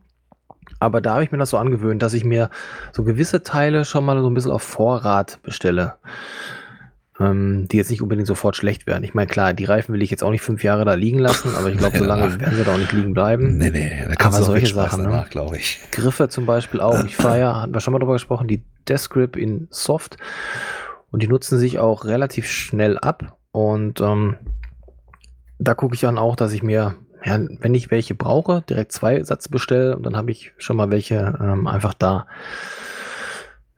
Aber 0.79 1.01
da 1.01 1.15
habe 1.15 1.23
ich 1.23 1.31
mir 1.31 1.37
das 1.37 1.49
so 1.49 1.57
angewöhnt, 1.57 2.01
dass 2.01 2.13
ich 2.13 2.23
mir 2.23 2.49
so 2.93 3.03
gewisse 3.03 3.43
Teile 3.43 3.83
schon 3.83 4.05
mal 4.05 4.21
so 4.21 4.29
ein 4.29 4.33
bisschen 4.33 4.51
auf 4.51 4.63
Vorrat 4.63 5.39
bestelle. 5.43 5.95
Ähm, 7.19 7.67
die 7.67 7.77
jetzt 7.77 7.91
nicht 7.91 8.01
unbedingt 8.01 8.27
sofort 8.27 8.55
schlecht 8.55 8.87
werden. 8.87 9.03
Ich 9.03 9.13
meine, 9.13 9.27
klar, 9.27 9.53
die 9.53 9.65
Reifen 9.65 9.93
will 9.93 10.01
ich 10.01 10.09
jetzt 10.09 10.23
auch 10.23 10.31
nicht 10.31 10.41
fünf 10.41 10.63
Jahre 10.63 10.85
da 10.85 10.95
liegen 10.95 11.19
lassen, 11.19 11.55
aber 11.55 11.69
ich 11.69 11.77
glaube, 11.77 11.97
so 11.99 12.03
lange 12.03 12.39
werden 12.39 12.55
sie 12.55 12.63
da 12.63 12.73
auch 12.73 12.77
nicht 12.77 12.91
liegen 12.91 13.13
bleiben. 13.13 13.57
Nee, 13.57 13.69
nee, 13.69 14.03
da 14.07 14.15
kannst 14.15 14.37
Aber 14.37 14.45
du 14.47 14.51
solche 14.51 14.73
Sachen, 14.73 15.03
ne? 15.03 15.09
danach, 15.09 15.29
glaube 15.29 15.57
ich. 15.57 15.79
Griffe 15.91 16.29
zum 16.29 16.45
Beispiel 16.45 16.81
auch. 16.81 17.03
Ich 17.05 17.15
fahre 17.17 17.39
ja, 17.39 17.61
hatten 17.61 17.73
wir 17.73 17.79
schon 17.81 17.93
mal 17.93 17.99
drüber 17.99 18.13
gesprochen, 18.13 18.47
die 18.47 18.63
Death 18.87 19.09
Grip 19.09 19.35
in 19.35 19.67
Soft. 19.69 20.17
Und 21.11 21.21
die 21.21 21.27
nutzen 21.27 21.59
sich 21.59 21.77
auch 21.77 22.05
relativ 22.05 22.49
schnell 22.49 22.97
ab. 22.97 23.37
Und 23.51 24.01
ähm, 24.01 24.37
da 25.59 25.75
gucke 25.75 25.93
ich 25.93 26.01
dann 26.01 26.17
auch, 26.17 26.35
dass 26.35 26.53
ich 26.53 26.63
mir, 26.63 26.95
ja, 27.23 27.39
wenn 27.59 27.75
ich 27.75 27.91
welche 27.91 28.15
brauche, 28.15 28.63
direkt 28.67 28.91
zwei 28.91 29.23
Satz 29.23 29.47
bestelle. 29.47 29.95
Und 29.95 30.03
dann 30.03 30.17
habe 30.17 30.31
ich 30.31 30.53
schon 30.57 30.75
mal 30.75 30.89
welche 30.89 31.37
ähm, 31.39 31.67
einfach 31.67 31.93
da. 31.93 32.25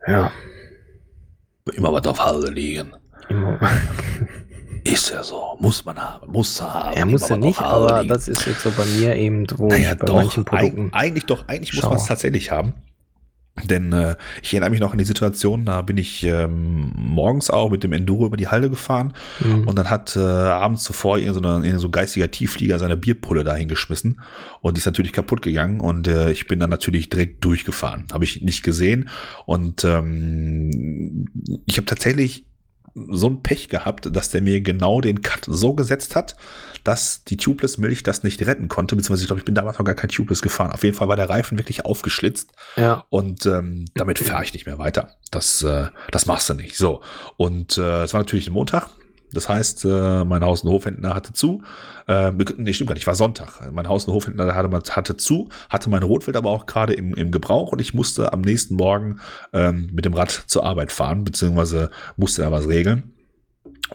Ja, 0.07 0.31
Immer 1.73 1.91
was 1.91 2.05
auf 2.05 2.23
Halde 2.23 2.51
liegen. 2.51 2.93
Ist 4.83 5.09
ja 5.09 5.23
so. 5.23 5.57
Muss 5.59 5.83
man 5.83 5.97
haben. 5.97 6.31
Muss 6.31 6.61
haben. 6.61 6.95
Er 6.95 7.05
muss 7.07 7.27
ja 7.27 7.37
nicht, 7.37 7.59
Halde 7.59 7.73
aber 7.93 8.01
liegen. 8.03 8.13
das 8.13 8.27
ist 8.27 8.45
jetzt 8.45 8.61
so 8.61 8.71
bei 8.71 8.85
mir 8.85 9.15
eben, 9.15 9.47
wo 9.57 9.67
Naja, 9.67 9.93
ich 9.93 9.97
bei 9.97 10.05
doch. 10.05 10.13
manchen 10.15 10.45
Produkten. 10.45 10.89
Eig 10.91 11.03
eigentlich 11.05 11.25
doch, 11.25 11.47
eigentlich 11.47 11.73
muss 11.73 11.81
Schau. 11.81 11.89
man 11.89 11.97
es 11.97 12.05
tatsächlich 12.05 12.51
haben. 12.51 12.73
Denn 13.63 13.93
äh, 13.93 14.15
ich 14.43 14.51
erinnere 14.53 14.69
mich 14.69 14.81
noch 14.81 14.91
an 14.91 14.97
die 14.97 15.05
Situation, 15.05 15.65
da 15.65 15.81
bin 15.81 15.97
ich 15.97 16.23
ähm, 16.25 16.91
morgens 16.95 17.49
auch 17.49 17.71
mit 17.71 17.83
dem 17.83 17.93
Enduro 17.93 18.25
über 18.25 18.35
die 18.37 18.49
Halde 18.49 18.69
gefahren 18.69 19.13
Mhm. 19.39 19.67
und 19.67 19.79
dann 19.79 19.89
hat 19.89 20.15
äh, 20.17 20.19
abends 20.19 20.83
zuvor 20.83 21.17
irgend 21.19 21.35
so, 21.73 21.79
so 21.79 21.89
geistiger 21.89 22.29
Tiefflieger 22.29 22.77
seine 22.79 22.97
Bierpulle 22.97 23.45
dahin 23.45 23.69
geschmissen 23.69 24.19
und 24.59 24.75
die 24.75 24.79
ist 24.79 24.85
natürlich 24.85 25.13
kaputt 25.13 25.41
gegangen 25.41 25.79
und 25.79 26.05
äh, 26.09 26.31
ich 26.31 26.47
bin 26.47 26.59
dann 26.59 26.69
natürlich 26.69 27.09
direkt 27.09 27.43
durchgefahren. 27.45 28.05
Habe 28.11 28.25
ich 28.25 28.41
nicht 28.41 28.61
gesehen 28.61 29.07
und 29.45 29.85
ähm, 29.85 31.29
ich 31.65 31.77
habe 31.77 31.85
tatsächlich 31.85 32.45
so 32.95 33.27
ein 33.27 33.43
Pech 33.43 33.69
gehabt, 33.69 34.15
dass 34.15 34.29
der 34.29 34.41
mir 34.41 34.61
genau 34.61 35.01
den 35.01 35.21
Cut 35.21 35.45
so 35.47 35.73
gesetzt 35.73 36.15
hat, 36.15 36.35
dass 36.83 37.23
die 37.23 37.37
Tubeless 37.37 37.77
Milch 37.77 38.03
das 38.03 38.23
nicht 38.23 38.45
retten 38.45 38.67
konnte, 38.67 38.95
beziehungsweise 38.95 39.23
ich 39.23 39.27
glaube, 39.27 39.39
ich 39.39 39.45
bin 39.45 39.55
damals 39.55 39.77
noch 39.77 39.85
gar 39.85 39.95
kein 39.95 40.09
Tubeless 40.09 40.41
gefahren. 40.41 40.71
Auf 40.71 40.83
jeden 40.83 40.95
Fall 40.95 41.07
war 41.07 41.15
der 41.15 41.29
Reifen 41.29 41.57
wirklich 41.57 41.83
aufgeschlitzt 41.83 42.51
ja, 42.77 43.05
und 43.09 43.45
ähm, 43.45 43.85
damit 43.95 44.19
fahre 44.19 44.43
ich 44.43 44.53
nicht 44.53 44.65
mehr 44.65 44.77
weiter. 44.77 45.09
Das, 45.31 45.61
äh, 45.63 45.87
das 46.11 46.25
machst 46.25 46.49
du 46.49 46.53
nicht. 46.53 46.77
So. 46.77 47.01
Und 47.37 47.77
äh, 47.77 48.03
es 48.03 48.13
war 48.13 48.21
natürlich 48.21 48.47
ein 48.47 48.53
Montag. 48.53 48.89
Das 49.35 49.49
heißt, 49.49 49.85
äh, 49.85 50.23
mein 50.23 50.43
Haus- 50.43 50.63
und 50.63 50.71
Hofhändler 50.71 51.13
hatte 51.13 51.33
zu. 51.33 51.63
Äh, 52.07 52.31
nee, 52.31 52.73
stimmt 52.73 52.89
gar 52.89 52.93
nicht, 52.93 53.07
war 53.07 53.15
Sonntag. 53.15 53.71
Mein 53.71 53.87
Haus- 53.87 54.05
und 54.05 54.13
Hofhändler 54.13 54.53
hatte, 54.55 54.95
hatte 54.95 55.17
zu, 55.17 55.49
hatte 55.69 55.89
meine 55.89 56.05
Rotwild 56.05 56.37
aber 56.37 56.49
auch 56.49 56.65
gerade 56.65 56.93
im, 56.93 57.13
im 57.13 57.31
Gebrauch 57.31 57.71
und 57.71 57.79
ich 57.79 57.93
musste 57.93 58.33
am 58.33 58.41
nächsten 58.41 58.75
Morgen 58.75 59.19
ähm, 59.53 59.89
mit 59.91 60.05
dem 60.05 60.13
Rad 60.13 60.43
zur 60.47 60.65
Arbeit 60.65 60.91
fahren, 60.91 61.23
beziehungsweise 61.23 61.89
musste 62.17 62.43
da 62.43 62.51
was 62.51 62.67
regeln. 62.67 63.11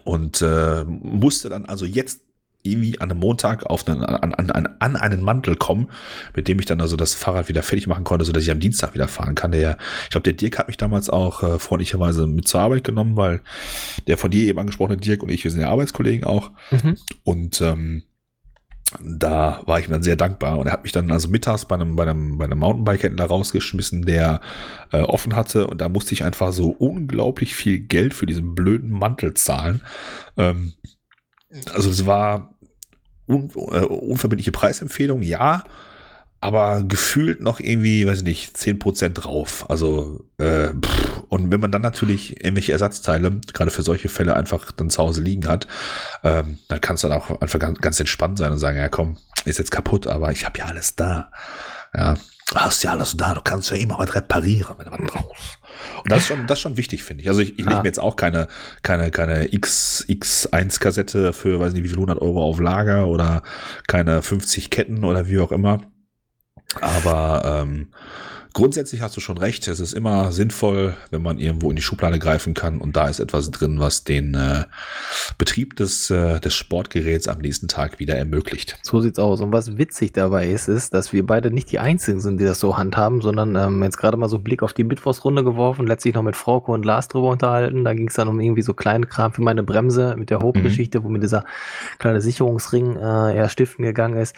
Und 0.05 0.41
äh, 0.43 0.85
musste 0.85 1.49
dann 1.49 1.65
also 1.65 1.85
jetzt 1.85 2.21
irgendwie 2.63 3.01
an 3.01 3.11
einem 3.11 3.21
Montag 3.21 3.65
auf 3.67 3.87
einen, 3.89 4.05
an, 4.05 4.35
an, 4.35 4.67
an, 4.79 4.97
einen 4.97 5.23
Mantel 5.23 5.57
kommen, 5.57 5.89
mit 6.35 6.49
dem 6.49 6.59
ich 6.59 6.67
dann 6.67 6.81
also 6.81 6.97
das 6.97 7.15
Fahrrad 7.15 7.49
wieder 7.49 7.63
fertig 7.63 7.87
machen 7.87 8.05
konnte, 8.05 8.25
sodass 8.25 8.43
ich 8.43 8.51
am 8.51 8.61
Dienstag 8.61 8.95
wieder 8.95 9.09
fahren 9.09 9.35
kann. 9.35 9.53
Der, 9.53 9.79
ich 10.05 10.11
glaube, 10.11 10.25
der 10.25 10.35
Dirk 10.35 10.59
hat 10.59 10.69
mich 10.69 10.77
damals 10.77 11.09
auch 11.09 11.43
äh, 11.43 11.59
freundlicherweise 11.59 12.27
mit 12.27 12.49
zur 12.49 12.61
Arbeit 12.61 12.85
genommen, 12.85 13.17
weil 13.17 13.41
der 14.07 14.19
von 14.19 14.31
dir 14.31 14.47
eben 14.47 14.59
angesprochene 14.59 14.99
Dirk 14.99 15.23
und 15.23 15.31
ich, 15.31 15.45
wir 15.45 15.51
sind 15.51 15.61
ja 15.61 15.71
Arbeitskollegen 15.71 16.25
auch. 16.25 16.51
mhm. 16.71 16.97
Und 17.25 17.61
ähm, 17.61 18.03
da 19.01 19.63
war 19.67 19.79
ich 19.79 19.89
mir 19.89 19.95
dann 19.95 20.03
sehr 20.03 20.17
dankbar. 20.17 20.59
Und 20.59 20.67
er 20.67 20.73
hat 20.73 20.83
mich 20.83 20.93
dann 20.93 21.11
also 21.11 21.29
mittags 21.29 21.65
bei 21.65 21.77
einem, 21.77 21.95
bei 21.95 22.03
einem, 22.03 22.39
bei 22.39 22.45
einem 22.45 22.59
Mountainbike-Händler 22.59 23.27
rausgeschmissen, 23.27 24.05
der 24.05 24.41
äh, 24.93 25.01
offen 25.01 25.37
hatte. 25.37 25.67
Und 25.69 25.81
da 25.81 25.89
musste 25.89 26.13
ich 26.13 26.25
einfach 26.25 26.53
so 26.53 26.71
unglaublich 26.71 27.55
viel 27.55 27.79
Geld 27.79 28.15
für 28.15 28.27
diesen 28.27 28.55
blöden 28.55 28.91
Mantel 28.91 29.35
zahlen. 29.35 29.83
Ähm, 30.37 30.73
also 31.73 31.91
es 31.91 32.07
war 32.07 32.55
un, 33.27 33.51
äh, 33.55 33.81
unverbindliche 33.85 34.53
Preisempfehlung, 34.53 35.23
ja, 35.23 35.65
aber 36.41 36.83
gefühlt 36.85 37.41
noch 37.43 37.61
irgendwie, 37.61 38.07
weiß 38.07 38.19
ich 38.19 38.25
nicht, 38.25 38.57
10% 38.57 39.11
drauf. 39.11 39.69
Also, 39.69 40.25
äh, 40.39 40.69
pff. 40.69 41.23
und 41.29 41.51
wenn 41.51 41.61
man 41.61 41.71
dann 41.71 41.83
natürlich 41.83 42.43
irgendwelche 42.43 42.73
Ersatzteile, 42.73 43.41
gerade 43.53 43.71
für 43.71 43.83
solche 43.83 44.09
Fälle, 44.09 44.35
einfach 44.37 44.73
dann 44.73 44.89
zu 44.89 45.03
Hause 45.03 45.21
liegen 45.23 45.47
hat, 45.47 45.67
ähm, 46.25 46.59
dann 46.69 46.81
kannst 46.81 47.05
du 47.05 47.09
dann 47.09 47.19
auch 47.21 47.41
einfach 47.43 47.59
ganz, 47.59 47.79
ganz 47.81 48.01
entspannt 48.01 48.39
sein 48.39 48.53
und 48.53 48.59
sagen, 48.59 48.79
ja 48.79 48.89
komm, 48.89 49.19
ist 49.45 49.59
jetzt 49.59 49.71
kaputt, 49.71 50.07
aber 50.07 50.33
ich 50.33 50.47
habe 50.47 50.59
ja 50.59 50.65
alles 50.67 50.97
da. 50.97 51.31
Ja, 51.95 52.15
du 52.15 52.55
hast 52.57 52.83
ja 52.83 52.93
alles 52.93 53.17
da, 53.17 53.35
du 53.35 53.41
kannst 53.43 53.71
ja 53.71 53.77
immer 53.77 53.99
was 53.99 54.15
reparieren, 54.15 54.75
wenn 54.79 54.87
du 54.87 54.93
was 54.93 55.13
brauchst. 55.13 55.59
Und 56.05 56.11
das 56.13 56.21
ist 56.23 56.27
schon, 56.29 56.47
das 56.47 56.59
ist 56.59 56.63
schon 56.63 56.77
wichtig, 56.77 57.03
finde 57.03 57.23
ich. 57.23 57.29
Also 57.29 57.41
ich, 57.41 57.53
ich 57.59 57.65
lege 57.65 57.71
Ja. 57.71 57.83
mir 57.83 57.87
jetzt 57.89 58.01
auch 58.01 58.17
keine, 58.17 58.49
keine, 58.83 59.11
keine 59.11 59.53
X, 59.53 60.05
X1-Kassette 60.09 61.33
für, 61.33 61.59
weiß 61.61 61.73
nicht, 61.73 61.85
wie 61.85 61.89
viel 61.89 61.97
100 61.97 62.21
Euro 62.21 62.43
auf 62.45 62.61
Lager 62.61 63.07
oder 63.07 63.43
keine 63.87 64.23
50 64.23 64.71
Ketten 64.71 65.05
oder 65.05 65.27
wie 65.29 65.39
auch 65.41 65.53
immer. 65.53 65.81
Aber 66.81 67.63
ähm, 67.63 67.89
grundsätzlich 68.53 69.01
hast 69.01 69.17
du 69.17 69.21
schon 69.21 69.39
recht. 69.39 69.69
Es 69.69 69.81
ist 69.81 69.93
immer 69.93 70.33
sinnvoll, 70.33 70.97
wenn 71.11 71.23
man 71.23 71.39
irgendwo 71.39 71.71
in 71.71 71.77
die 71.77 71.83
Schublade 71.83 72.19
greifen 72.19 72.55
kann 72.55 72.81
und 72.81 72.97
da 72.97 73.09
ist 73.09 73.21
etwas 73.21 73.51
drin, 73.51 73.81
was 73.81 74.05
den 74.05 74.35
äh, 74.35 74.65
Betrieb 75.39 75.77
des, 75.77 76.11
äh, 76.11 76.41
des 76.41 76.55
Sportgeräts 76.55 77.29
am 77.29 77.39
nächsten 77.39 77.69
Tag 77.69 77.99
wieder 77.99 78.17
ermöglicht. 78.17 78.79
So 78.83 79.01
sieht's 79.01 79.19
aus. 79.19 79.41
Und 79.41 79.53
was 79.53 79.79
witzig 79.79 80.13
dabei 80.13 80.49
ist, 80.49 80.69
ist, 80.69 80.95
dass 80.95 81.13
wir 81.13 81.25
beide 81.25 81.51
nicht 81.51 81.71
die 81.71 81.79
Einzigen 81.79 82.21
sind, 82.21 82.41
die 82.41 82.45
das 82.45 82.61
so 82.61 82.77
handhaben, 82.77 83.21
sondern 83.21 83.57
ähm, 83.57 83.83
jetzt 83.83 83.99
gerade 83.99 84.17
mal 84.17 84.29
so 84.29 84.37
einen 84.37 84.45
Blick 84.45 84.63
auf 84.63 84.73
die 84.73 84.85
Mittwochsrunde 84.85 85.45
geworfen, 85.45 85.87
letztlich 85.87 86.15
noch 86.15 86.23
mit 86.23 86.37
Frauke 86.37 86.73
und 86.73 86.85
Lars 86.85 87.09
drüber 87.09 87.29
unterhalten. 87.29 87.85
Da 87.85 87.95
ging 87.95 88.09
es 88.09 88.15
dann 88.15 88.29
um 88.29 88.41
irgendwie 88.41 88.63
so 88.63 88.75
kleinen 88.75 89.09
Kram 89.09 89.33
für 89.33 89.43
meine 89.43 89.63
Bremse 89.63 90.17
mit 90.17 90.31
der 90.31 90.41
Hope-Geschichte, 90.41 91.05
wo 91.05 91.09
mir 91.09 91.21
dieser 91.21 91.45
kleine 91.99 92.21
Sicherungsring 92.21 92.97
äh, 92.97 93.37
eher 93.37 93.49
stiften 93.49 93.85
gegangen 93.85 94.19
ist. 94.19 94.37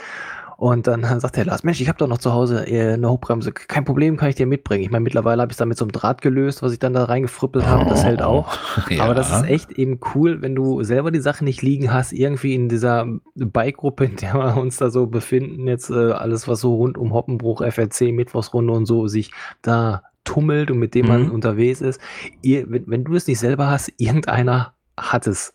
Und 0.57 0.87
dann 0.87 1.03
sagt 1.21 1.37
der 1.37 1.45
Lars, 1.45 1.65
Mensch, 1.65 1.81
ich 1.81 1.89
habe 1.89 1.99
doch 1.99 2.09
noch 2.09 2.19
zu 2.19 2.33
Hause 2.33 2.67
äh, 2.67 2.95
eine 2.95 3.11
Hochbremse. 3.11 3.53
Kein 3.53 3.85
Problem, 3.85 4.17
kann 4.17 4.29
ich 4.29 4.35
dir 4.37 4.47
mitbringen. 4.47 4.85
Ich 4.85 4.91
meine, 4.91 5.03
mittlerweile 5.03 5.43
habe 5.43 5.51
ich 5.51 5.55
es 5.55 5.59
dann 5.59 5.69
mit 5.69 5.79
so 5.79 5.85
einem 5.85 5.93
Draht 5.93 6.23
gelöst, 6.23 6.63
was 6.63 6.73
ich 6.73 6.79
dann 6.79 6.93
da 6.93 7.05
reingefrüppelt 7.05 7.67
habe. 7.67 7.89
Das 7.89 8.05
hält 8.05 8.23
auch. 8.23 8.53
Ja. 8.89 9.05
Aber 9.05 9.15
das 9.15 9.31
ist 9.31 9.45
echt 9.45 9.73
eben 9.73 10.01
cool, 10.15 10.43
wenn 10.43 10.55
du 10.55 10.83
selber 10.83 11.11
die 11.11 11.21
Sachen 11.21 11.45
nicht 11.45 11.63
liegen 11.63 11.93
hast, 11.93 12.13
irgendwie 12.13 12.55
in 12.55 12.69
dieser 12.69 13.07
Bike-Gruppe, 13.37 14.05
in 14.05 14.17
der 14.17 14.35
wir 14.35 14.57
uns 14.57 14.77
da 14.77 14.91
so 14.91 15.07
befinden, 15.07 15.67
jetzt 15.69 15.91
äh, 15.91 16.13
alles, 16.13 16.49
was 16.49 16.61
so 16.61 16.75
rund 16.75 16.99
um 16.99 17.13
Hoppenbruch, 17.13 17.63
FRC, 17.63 18.13
Mittwochsrunde 18.13 18.73
und 18.73 18.87
so 18.87 19.07
sich 19.09 19.31
da 19.63 20.03
tummelt 20.25 20.71
und 20.71 20.79
mit 20.79 20.95
dem 20.95 21.07
man 21.07 21.25
Mhm. 21.27 21.31
unterwegs 21.33 21.81
ist. 21.81 22.01
Ihr, 22.43 22.71
wenn, 22.71 22.85
wenn 22.87 23.05
du 23.05 23.15
es 23.15 23.27
nicht 23.27 23.39
selber 23.39 23.69
hast, 23.71 23.93
irgendeiner 23.99 24.75
hat 24.99 25.27
es. 25.27 25.55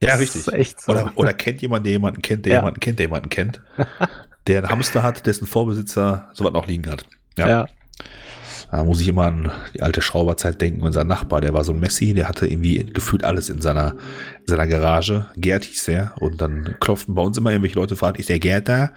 Ja, 0.00 0.14
richtig. 0.16 0.42
So. 0.78 0.92
Oder, 0.92 1.12
oder 1.14 1.32
kennt 1.32 1.62
jemand, 1.62 1.86
der 1.86 1.92
jemanden 1.92 2.22
kennt, 2.22 2.46
der 2.46 2.54
Ja. 2.54 2.58
jemanden 2.60 2.80
kennt, 2.80 2.98
der 2.98 3.06
jemanden 3.06 3.28
kennt, 3.28 3.62
der 4.46 4.58
einen 4.58 4.70
Hamster 4.70 5.02
hat, 5.02 5.26
dessen 5.26 5.46
Vorbesitzer 5.46 6.30
sowas 6.32 6.52
noch 6.52 6.66
liegen 6.66 6.90
hat. 6.90 7.06
Ja. 7.36 7.48
ja. 7.48 7.66
Da 8.70 8.82
muss 8.82 9.00
ich 9.00 9.06
immer 9.06 9.26
an 9.26 9.52
die 9.72 9.82
alte 9.82 10.02
Schrauberzeit 10.02 10.60
denken. 10.60 10.82
Unser 10.82 11.04
Nachbar, 11.04 11.40
der 11.40 11.54
war 11.54 11.62
so 11.62 11.72
ein 11.72 11.78
Messi, 11.78 12.12
der 12.12 12.28
hatte 12.28 12.48
irgendwie 12.48 12.84
gefühlt 12.84 13.22
alles 13.22 13.48
in 13.48 13.60
seiner, 13.60 13.94
in 14.46 14.50
seiner 14.50 14.66
Garage. 14.66 15.26
Gerd 15.36 15.64
hieß 15.64 15.86
der. 15.86 16.12
Und 16.20 16.40
dann 16.40 16.76
klopften 16.80 17.14
bei 17.14 17.22
uns 17.22 17.38
immer 17.38 17.50
irgendwelche 17.50 17.78
Leute 17.78 17.96
fragen, 17.96 18.18
ist 18.18 18.28
der 18.28 18.38
Gerd 18.38 18.68
da? 18.68 18.90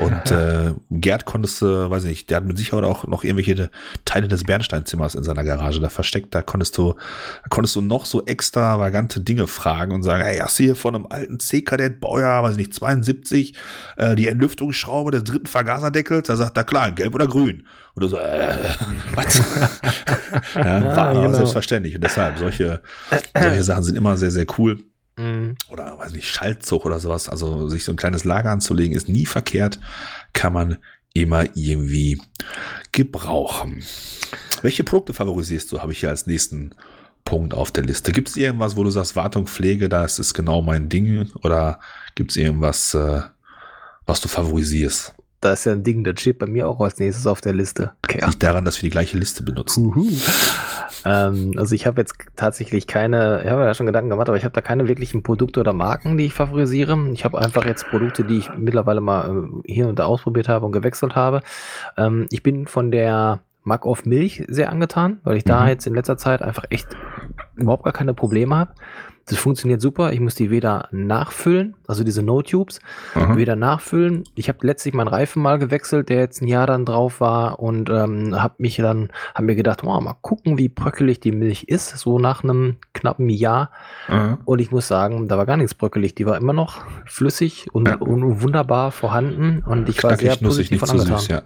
Und 0.00 0.30
äh, 0.30 0.72
Gerd 0.90 1.24
konntest 1.24 1.62
du, 1.62 1.90
weiß 1.90 2.04
ich 2.04 2.10
nicht, 2.10 2.30
der 2.30 2.38
hat 2.38 2.44
mit 2.44 2.58
Sicherheit 2.58 2.84
auch 2.84 3.06
noch 3.06 3.22
irgendwelche 3.22 3.70
Teile 4.04 4.26
des 4.26 4.44
Bernsteinzimmers 4.44 5.14
in 5.14 5.22
seiner 5.22 5.44
Garage 5.44 5.80
da 5.80 5.88
versteckt. 5.88 6.34
Da 6.34 6.42
konntest 6.42 6.76
du, 6.76 6.94
da 6.94 7.48
konntest 7.48 7.76
du 7.76 7.80
noch 7.80 8.04
so 8.04 8.24
extravagante 8.26 9.20
Dinge 9.20 9.46
fragen 9.46 9.92
und 9.92 10.02
sagen, 10.02 10.24
hey, 10.24 10.38
hast 10.38 10.58
du 10.58 10.64
hier 10.64 10.76
von 10.76 10.94
einem 10.94 11.06
alten 11.08 11.38
C-Kadett, 11.38 12.00
Baujahr, 12.00 12.42
weiß 12.42 12.52
ich 12.52 12.58
nicht, 12.58 12.74
72, 12.74 13.54
äh, 13.96 14.16
die 14.16 14.26
Entlüftungsschraube 14.26 15.12
des 15.12 15.24
dritten 15.24 15.46
Vergaserdeckels? 15.46 16.26
Da 16.26 16.36
sagt 16.36 16.56
er, 16.56 16.64
klar, 16.64 16.90
gelb 16.90 17.14
oder 17.14 17.28
grün? 17.28 17.64
Und 17.94 18.02
du 18.02 18.08
so, 18.08 18.18
äh, 18.18 18.56
was? 19.14 19.36
ja, 20.54 20.84
war 20.84 21.08
aber 21.08 21.22
genau. 21.22 21.34
selbstverständlich. 21.34 21.94
Und 21.94 22.04
deshalb, 22.04 22.38
solche, 22.38 22.80
solche 23.34 23.64
Sachen 23.64 23.82
sind 23.84 23.96
immer 23.96 24.16
sehr, 24.16 24.30
sehr 24.30 24.46
cool. 24.58 24.78
Mhm. 25.20 25.56
Oder, 25.68 25.98
weiß 25.98 26.12
nicht, 26.12 26.28
Schaltzug 26.28 26.86
oder 26.86 26.98
sowas. 26.98 27.28
Also, 27.28 27.68
sich 27.68 27.84
so 27.84 27.92
ein 27.92 27.96
kleines 27.96 28.24
Lager 28.24 28.50
anzulegen, 28.50 28.96
ist 28.96 29.08
nie 29.08 29.26
verkehrt. 29.26 29.78
Kann 30.32 30.52
man 30.52 30.78
immer 31.12 31.44
irgendwie 31.54 32.20
gebrauchen. 32.92 33.82
Welche 34.62 34.84
Produkte 34.84 35.12
favorisierst 35.12 35.70
du, 35.72 35.80
habe 35.80 35.92
ich 35.92 36.00
hier 36.00 36.08
als 36.08 36.26
nächsten 36.26 36.74
Punkt 37.24 37.52
auf 37.54 37.70
der 37.70 37.84
Liste. 37.84 38.12
Gibt 38.12 38.28
es 38.28 38.36
irgendwas, 38.36 38.76
wo 38.76 38.84
du 38.84 38.90
sagst, 38.90 39.16
Wartung, 39.16 39.46
Pflege, 39.46 39.88
das 39.88 40.18
ist 40.18 40.34
genau 40.34 40.62
mein 40.62 40.88
Ding? 40.88 41.30
Oder 41.42 41.80
gibt 42.14 42.30
es 42.30 42.36
irgendwas, 42.36 42.94
äh, 42.94 43.22
was 44.06 44.20
du 44.20 44.28
favorisierst? 44.28 45.14
Da 45.40 45.54
ist 45.54 45.64
ja 45.64 45.72
ein 45.72 45.82
Ding, 45.82 46.04
das 46.04 46.20
steht 46.20 46.38
bei 46.38 46.46
mir 46.46 46.68
auch 46.68 46.80
als 46.80 46.98
nächstes 46.98 47.26
auf 47.26 47.40
der 47.40 47.54
Liste. 47.54 47.92
Okay, 48.04 48.20
Liegt 48.26 48.42
daran, 48.42 48.64
dass 48.66 48.76
wir 48.76 48.82
die 48.88 48.90
gleiche 48.90 49.16
Liste 49.16 49.42
benutzen. 49.42 49.86
Uhu. 49.86 50.06
Ähm, 51.06 51.54
also 51.56 51.74
ich 51.74 51.86
habe 51.86 52.00
jetzt 52.00 52.14
tatsächlich 52.36 52.86
keine, 52.86 53.42
ich 53.44 53.50
habe 53.50 53.62
ja 53.64 53.72
schon 53.74 53.86
Gedanken 53.86 54.10
gemacht, 54.10 54.28
aber 54.28 54.36
ich 54.36 54.44
habe 54.44 54.52
da 54.52 54.60
keine 54.60 54.86
wirklichen 54.86 55.22
Produkte 55.22 55.60
oder 55.60 55.72
Marken, 55.72 56.18
die 56.18 56.26
ich 56.26 56.34
favorisiere. 56.34 56.98
Ich 57.14 57.24
habe 57.24 57.38
einfach 57.38 57.64
jetzt 57.64 57.88
Produkte, 57.88 58.24
die 58.24 58.38
ich 58.38 58.50
mittlerweile 58.56 59.00
mal 59.00 59.48
äh, 59.66 59.72
hier 59.72 59.88
und 59.88 59.98
da 59.98 60.04
ausprobiert 60.04 60.48
habe 60.48 60.66
und 60.66 60.72
gewechselt 60.72 61.14
habe. 61.16 61.40
Ähm, 61.96 62.26
ich 62.30 62.42
bin 62.42 62.66
von 62.66 62.90
der 62.90 63.40
Mac 63.64 63.86
auf 63.86 64.04
Milch 64.04 64.44
sehr 64.48 64.70
angetan, 64.70 65.20
weil 65.24 65.36
ich 65.36 65.44
da 65.44 65.62
Mhm. 65.62 65.68
jetzt 65.68 65.86
in 65.86 65.94
letzter 65.94 66.16
Zeit 66.18 66.42
einfach 66.42 66.64
echt 66.70 66.88
überhaupt 67.56 67.84
gar 67.84 67.92
keine 67.92 68.12
Probleme 68.14 68.56
habe. 68.56 68.72
Das 69.30 69.38
funktioniert 69.38 69.80
super. 69.80 70.12
Ich 70.12 70.20
muss 70.20 70.34
die 70.34 70.50
weder 70.50 70.88
nachfüllen, 70.90 71.74
also 71.86 72.04
diese 72.04 72.22
No-Tubes, 72.22 72.80
Aha. 73.14 73.36
weder 73.36 73.56
nachfüllen. 73.56 74.24
Ich 74.34 74.48
habe 74.48 74.66
letztlich 74.66 74.92
meinen 74.92 75.08
Reifen 75.08 75.40
mal 75.42 75.58
gewechselt, 75.58 76.08
der 76.08 76.18
jetzt 76.18 76.42
ein 76.42 76.48
Jahr 76.48 76.66
dann 76.66 76.84
drauf 76.84 77.20
war 77.20 77.60
und 77.60 77.88
ähm, 77.90 78.34
habe 78.40 78.54
mich 78.58 78.76
dann, 78.76 79.08
habe 79.34 79.44
mir 79.46 79.54
gedacht, 79.54 79.84
oh, 79.84 80.00
mal 80.00 80.16
gucken, 80.20 80.58
wie 80.58 80.68
bröckelig 80.68 81.20
die 81.20 81.32
Milch 81.32 81.64
ist, 81.64 81.96
so 81.98 82.18
nach 82.18 82.42
einem 82.44 82.76
knappen 82.92 83.28
Jahr. 83.28 83.70
Aha. 84.08 84.38
Und 84.44 84.60
ich 84.60 84.70
muss 84.72 84.88
sagen, 84.88 85.28
da 85.28 85.38
war 85.38 85.46
gar 85.46 85.56
nichts 85.56 85.74
bröckelig. 85.74 86.14
Die 86.14 86.26
war 86.26 86.36
immer 86.36 86.52
noch 86.52 86.82
flüssig 87.06 87.68
und, 87.72 87.88
Ja. 87.88 87.96
und 87.96 88.42
wunderbar 88.42 88.90
vorhanden. 88.92 89.62
Und 89.64 89.88
ich 89.88 90.02
war 90.02 90.10
sehr 90.16 90.30
Knackig, 90.36 90.42
nussig, 90.42 90.70
positiv 90.70 90.70
nicht 90.72 90.80
von 90.80 90.88
zu 90.88 91.02
angetan. 91.04 91.18
süß, 91.20 91.28
ja. 91.28 91.42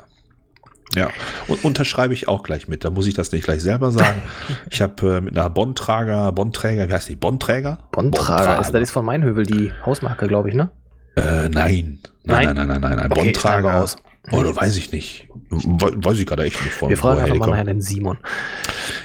Ja, 0.94 1.08
und 1.48 1.64
unterschreibe 1.64 2.14
ich 2.14 2.28
auch 2.28 2.42
gleich 2.42 2.68
mit. 2.68 2.84
Da 2.84 2.90
muss 2.90 3.06
ich 3.06 3.14
das 3.14 3.32
nicht 3.32 3.44
gleich 3.44 3.62
selber 3.62 3.90
sagen. 3.90 4.22
Ich 4.70 4.80
habe 4.82 5.16
äh, 5.16 5.20
mit 5.20 5.36
einer 5.36 5.50
Bondtrager, 5.50 6.30
Bondträger, 6.32 6.88
wie 6.88 6.92
heißt 6.92 7.08
die? 7.08 7.16
Bondträger? 7.16 7.78
Bondtrager, 7.92 8.60
ist, 8.60 8.72
das 8.72 8.82
ist 8.82 8.90
von 8.90 9.04
Meinhövel 9.04 9.46
die 9.46 9.72
Hausmarke, 9.84 10.26
glaube 10.26 10.48
ich, 10.48 10.54
ne? 10.54 10.70
Äh, 11.16 11.48
nein. 11.48 12.00
Nein, 12.24 12.54
nein, 12.54 12.54
nein, 12.54 12.66
nein, 12.68 12.80
nein. 12.80 12.98
Ein 12.98 13.12
Okay, 13.12 13.24
Bondtrager. 13.24 13.82
aus. 13.82 13.96
Oder 14.32 14.56
weiß 14.56 14.76
ich 14.76 14.90
nicht. 14.90 15.28
We 15.50 15.92
weiß 16.02 16.18
ich 16.18 16.26
gerade 16.26 16.44
echt 16.44 16.62
nicht 16.64 16.72
von. 16.74 16.88
Wir 16.88 16.96
fragen 16.96 17.20
einfach 17.20 17.34
die 17.34 17.38
mal 17.38 17.50
nachher 17.50 17.64
den 17.64 17.82
Simon. 17.82 18.16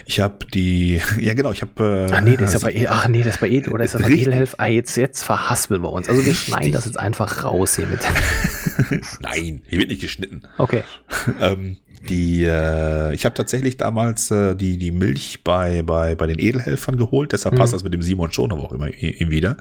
Ich 0.09 0.19
habe 0.19 0.43
die, 0.51 0.99
ja 1.19 1.35
genau, 1.35 1.51
ich 1.51 1.61
habe. 1.61 2.07
Äh, 2.09 2.13
Ach 2.13 2.21
nee, 2.21 2.35
das 2.35 2.55
ist 2.55 2.63
ja 2.63 2.67
bei, 2.67 2.73
E- 2.73 2.87
ach 2.87 3.07
nee, 3.07 3.21
das 3.21 3.35
ist 3.35 3.41
bei 3.41 3.47
Edel 3.49 3.71
oder 3.73 3.83
ist 3.83 3.93
das 3.93 4.01
bei. 4.01 4.09
Edelhelf? 4.09 4.55
Ah, 4.57 4.65
jetzt, 4.65 4.97
jetzt 4.97 5.21
verhaspeln 5.23 5.83
wir 5.83 5.91
uns. 5.91 6.09
Also 6.09 6.21
wir 6.25 6.31
Richtig. 6.31 6.47
schneiden 6.47 6.71
das 6.71 6.85
jetzt 6.85 6.99
einfach 6.99 7.43
raus 7.43 7.75
hier 7.75 7.85
mit. 7.85 7.99
Nein, 9.21 9.61
hier 9.67 9.77
wird 9.79 9.89
nicht 9.89 10.01
geschnitten. 10.01 10.41
Okay. 10.57 10.83
ähm, 11.39 11.77
die, 12.09 12.43
äh, 12.43 13.13
ich 13.13 13.23
habe 13.25 13.35
tatsächlich 13.35 13.77
damals 13.77 14.31
äh, 14.31 14.55
die, 14.55 14.79
die 14.79 14.89
Milch 14.89 15.43
bei, 15.43 15.83
bei, 15.83 16.15
bei 16.15 16.25
den 16.25 16.39
Edelhelfern 16.39 16.97
geholt, 16.97 17.31
deshalb 17.33 17.53
Mhm. 17.53 17.59
passt 17.59 17.73
das 17.73 17.83
mit 17.83 17.93
dem 17.93 18.01
Simon 18.01 18.31
schon, 18.31 18.51
aber 18.51 18.63
auch 18.63 18.71
immer 18.71 18.87
ihm 18.87 19.29
wieder. 19.29 19.57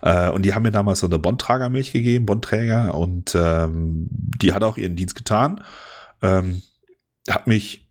Äh, 0.00 0.30
und 0.30 0.46
die 0.46 0.54
haben 0.54 0.62
mir 0.62 0.70
damals 0.72 1.00
so 1.00 1.06
eine 1.08 1.18
Bondtragermilch 1.18 1.92
gegeben, 1.92 2.24
Bondträger, 2.24 2.94
und 2.94 3.34
ähm, 3.38 4.06
die 4.10 4.54
hat 4.54 4.62
auch 4.62 4.78
ihren 4.78 4.96
Dienst 4.96 5.14
getan. 5.14 5.62
Ähm, 6.22 6.62
hat 7.28 7.46
mich 7.48 7.82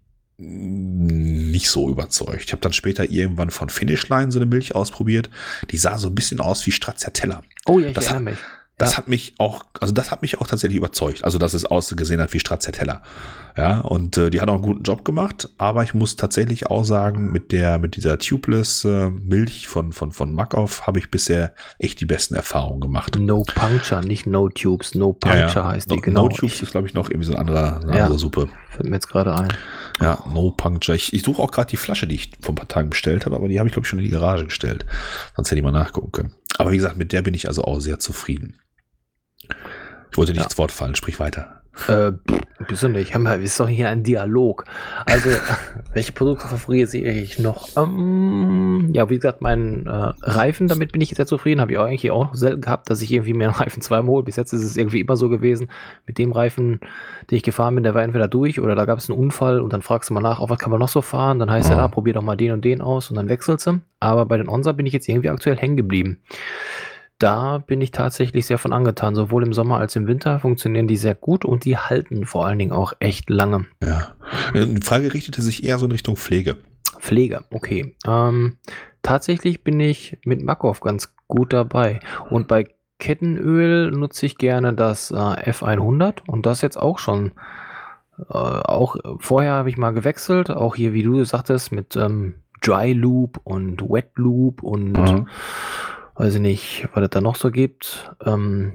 nicht 1.63 1.71
so 1.71 1.89
überzeugt. 1.89 2.43
Ich 2.45 2.51
habe 2.51 2.61
dann 2.61 2.73
später 2.73 3.09
irgendwann 3.09 3.49
von 3.49 3.69
Finishline 3.69 4.31
so 4.31 4.39
eine 4.39 4.45
Milch 4.45 4.75
ausprobiert. 4.75 5.29
Die 5.71 5.77
sah 5.77 5.97
so 5.97 6.09
ein 6.09 6.15
bisschen 6.15 6.41
aus 6.41 6.65
wie 6.65 6.71
Stracciatella. 6.71 7.41
Oh 7.65 7.79
ja, 7.79 7.87
ich 7.87 7.93
Das 7.93 8.07
erinnere 8.07 8.31
mich. 8.31 8.37
Das 8.77 8.91
Ja. 8.93 8.97
hat 8.97 9.07
mich 9.07 9.35
auch, 9.37 9.63
also 9.79 9.93
das 9.93 10.09
hat 10.11 10.23
mich 10.23 10.41
auch 10.41 10.47
tatsächlich 10.47 10.77
überzeugt. 10.77 11.23
Also, 11.23 11.37
dass 11.37 11.53
es 11.53 11.63
ausgesehen 11.63 12.19
hat 12.19 12.33
wie 12.33 12.39
Stracciatella. 12.39 13.01
Ja, 13.55 13.81
und 13.81 14.17
äh, 14.17 14.31
die 14.31 14.41
hat 14.41 14.49
auch 14.49 14.55
einen 14.55 14.63
guten 14.63 14.81
Job 14.81 15.05
gemacht, 15.05 15.47
aber 15.59 15.83
ich 15.83 15.93
muss 15.93 16.15
tatsächlich 16.15 16.65
auch 16.67 16.83
sagen, 16.83 17.31
mit 17.31 17.51
der, 17.51 17.77
mit 17.77 17.95
dieser 17.95 18.17
Tubeless 18.17 18.83
äh, 18.83 19.11
Milch 19.11 19.67
von, 19.67 19.93
von, 19.93 20.11
von 20.11 20.33
Makoff 20.33 20.87
habe 20.87 20.97
ich 20.97 21.11
bisher 21.11 21.53
echt 21.77 22.01
die 22.01 22.05
besten 22.07 22.33
Erfahrungen 22.33 22.81
gemacht. 22.81 23.15
No 23.19 23.43
Puncture, 23.43 24.03
nicht 24.03 24.25
No 24.25 24.49
Tubes. 24.49 24.95
No 24.95 25.13
Puncture 25.13 25.65
heißt 25.67 25.89
die, 25.91 25.95
no, 25.95 26.01
genau. 26.01 26.23
No 26.23 26.29
Tubes 26.35 26.61
ist, 26.63 26.71
glaube 26.71 26.87
ich, 26.87 26.95
noch 26.95 27.09
irgendwie 27.11 27.27
so 27.27 27.33
ein 27.33 27.39
anderer, 27.39 27.79
eine 27.83 27.95
Ja. 27.95 28.03
andere 28.05 28.17
Suppe. 28.19 28.49
Fällt 28.71 28.89
mir 28.89 28.95
jetzt 28.95 29.07
gerade 29.07 29.35
ein. 29.35 29.49
Ja, 30.01 30.23
No 30.27 30.51
Puncture. 30.51 30.95
Ich, 30.95 31.13
ich 31.13 31.23
suche 31.23 31.41
auch 31.41 31.51
gerade 31.51 31.69
die 31.69 31.77
Flasche, 31.77 32.07
die 32.07 32.15
ich 32.15 32.31
vor 32.41 32.53
ein 32.53 32.55
paar 32.55 32.67
Tagen 32.67 32.89
bestellt 32.89 33.25
habe, 33.25 33.35
aber 33.35 33.47
die 33.47 33.59
habe 33.59 33.67
ich, 33.69 33.73
glaube 33.73 33.85
ich, 33.85 33.89
schon 33.89 33.99
in 33.99 34.05
die 34.05 34.11
Garage 34.11 34.45
gestellt. 34.45 34.85
Sonst 35.35 35.49
hätte 35.51 35.59
ich 35.59 35.63
mal 35.63 35.71
nachgucken 35.71 36.11
können. 36.11 36.35
Aber 36.57 36.71
wie 36.71 36.77
gesagt, 36.77 36.97
mit 36.97 37.11
der 37.11 37.21
bin 37.21 37.33
ich 37.33 37.47
also 37.47 37.63
auch 37.63 37.79
sehr 37.79 37.99
zufrieden. 37.99 38.59
Ich 40.11 40.17
wollte 40.17 40.31
nicht 40.31 40.41
Ja. 40.41 40.45
ins 40.45 40.57
Wort 40.57 40.71
fallen, 40.71 40.95
sprich 40.95 41.19
weiter. 41.19 41.62
Äh, 41.87 42.11
du 42.67 42.87
nicht. 42.89 43.17
Wir, 43.17 43.35
ist 43.39 43.59
doch 43.59 43.67
hier 43.67 43.89
ein 43.89 44.03
Dialog. 44.03 44.65
Also, 45.05 45.29
welche 45.93 46.11
Produkte 46.11 46.47
favorisiere 46.47 47.11
ich 47.11 47.39
noch? 47.39 47.67
Ähm, 47.75 48.89
ja, 48.93 49.09
wie 49.09 49.15
gesagt, 49.15 49.41
meinen 49.41 49.87
äh, 49.87 50.11
Reifen, 50.21 50.67
damit 50.67 50.91
bin 50.91 51.01
ich 51.01 51.09
sehr 51.09 51.25
zufrieden. 51.25 51.61
Habe 51.61 51.71
ich 51.71 51.77
auch 51.79 51.85
eigentlich 51.85 52.11
auch 52.11 52.25
noch 52.25 52.35
selten 52.35 52.61
gehabt, 52.61 52.89
dass 52.89 53.01
ich 53.01 53.11
irgendwie 53.11 53.33
mir 53.33 53.45
einen 53.45 53.55
Reifen 53.55 53.81
zweimal 53.81 54.11
hole. 54.11 54.23
Bis 54.23 54.35
jetzt 54.35 54.53
ist 54.53 54.63
es 54.63 54.77
irgendwie 54.77 54.99
immer 54.99 55.17
so 55.17 55.29
gewesen. 55.29 55.69
Mit 56.05 56.19
dem 56.19 56.31
Reifen, 56.31 56.79
den 57.29 57.37
ich 57.37 57.43
gefahren 57.43 57.75
bin, 57.75 57.83
der 57.83 57.95
war 57.95 58.03
entweder 58.03 58.27
durch 58.27 58.59
oder 58.59 58.75
da 58.75 58.85
gab 58.85 58.99
es 58.99 59.09
einen 59.09 59.19
Unfall 59.19 59.59
und 59.59 59.73
dann 59.73 59.81
fragst 59.81 60.09
du 60.09 60.13
mal 60.13 60.21
nach, 60.21 60.39
auf 60.39 60.49
was 60.49 60.59
kann 60.59 60.71
man 60.71 60.79
noch 60.79 60.89
so 60.89 61.01
fahren? 61.01 61.39
Dann 61.39 61.49
heißt 61.49 61.69
Ja. 61.69 61.77
ja, 61.77 61.83
ah, 61.85 61.87
probier 61.87 62.13
doch 62.13 62.21
mal 62.21 62.37
den 62.37 62.51
und 62.51 62.63
den 62.63 62.81
aus 62.81 63.09
und 63.09 63.15
dann 63.15 63.29
wechselst 63.29 63.65
du. 63.65 63.79
Aber 63.99 64.25
bei 64.25 64.37
den 64.37 64.49
Onsa 64.49 64.73
bin 64.73 64.85
ich 64.85 64.93
jetzt 64.93 65.07
irgendwie 65.09 65.29
aktuell 65.29 65.57
hängen 65.57 65.77
geblieben. 65.77 66.19
Da 67.23 67.59
bin 67.59 67.79
ich 67.79 67.91
tatsächlich 67.91 68.45
sehr 68.45 68.57
von 68.57 68.73
angetan. 68.73 69.15
Sowohl 69.15 69.43
im 69.43 69.53
Sommer 69.53 69.77
als 69.77 69.95
im 69.95 70.07
Winter 70.07 70.41
funktionieren 70.41 70.89
die 70.89 70.97
sehr 70.97 71.15
gut 71.15 71.45
und 71.45 71.63
die 71.63 71.77
halten 71.77 72.25
vor 72.25 72.45
allen 72.45 72.59
Dingen 72.59 72.73
auch 72.73 72.91
echt 72.99 73.29
lange. 73.29 73.65
Ja. 73.81 74.13
Die 74.53 74.81
Frage 74.81 75.13
richtete 75.13 75.41
sich 75.41 75.63
eher 75.63 75.77
so 75.77 75.85
in 75.85 75.93
Richtung 75.93 76.17
Pflege. 76.17 76.57
Pflege, 76.99 77.45
okay. 77.49 77.95
Ähm, 78.05 78.57
tatsächlich 79.03 79.63
bin 79.63 79.79
ich 79.79 80.17
mit 80.25 80.43
Makov 80.43 80.81
ganz 80.81 81.15
gut 81.29 81.53
dabei. 81.53 82.01
Und 82.29 82.49
bei 82.49 82.67
Kettenöl 82.99 83.91
nutze 83.91 84.25
ich 84.25 84.37
gerne 84.37 84.73
das 84.73 85.09
äh, 85.09 85.15
F100 85.15 86.27
und 86.27 86.45
das 86.45 86.61
jetzt 86.61 86.77
auch 86.77 86.99
schon. 86.99 87.31
Äh, 88.19 88.33
auch 88.33 88.97
vorher 89.19 89.53
habe 89.53 89.69
ich 89.69 89.77
mal 89.77 89.91
gewechselt, 89.91 90.51
auch 90.51 90.75
hier, 90.75 90.91
wie 90.91 91.03
du 91.03 91.23
sagtest, 91.23 91.71
mit 91.71 91.95
ähm, 91.95 92.35
Dry 92.61 92.91
Loop 92.91 93.39
und 93.45 93.81
Wet 93.81 94.11
Loop 94.15 94.61
und 94.61 94.91
Mhm. 94.91 95.27
Weiß 96.15 96.35
ich 96.35 96.41
nicht, 96.41 96.87
was 96.93 97.03
es 97.03 97.09
da 97.09 97.21
noch 97.21 97.35
so 97.35 97.51
gibt. 97.51 98.13
Ähm, 98.25 98.73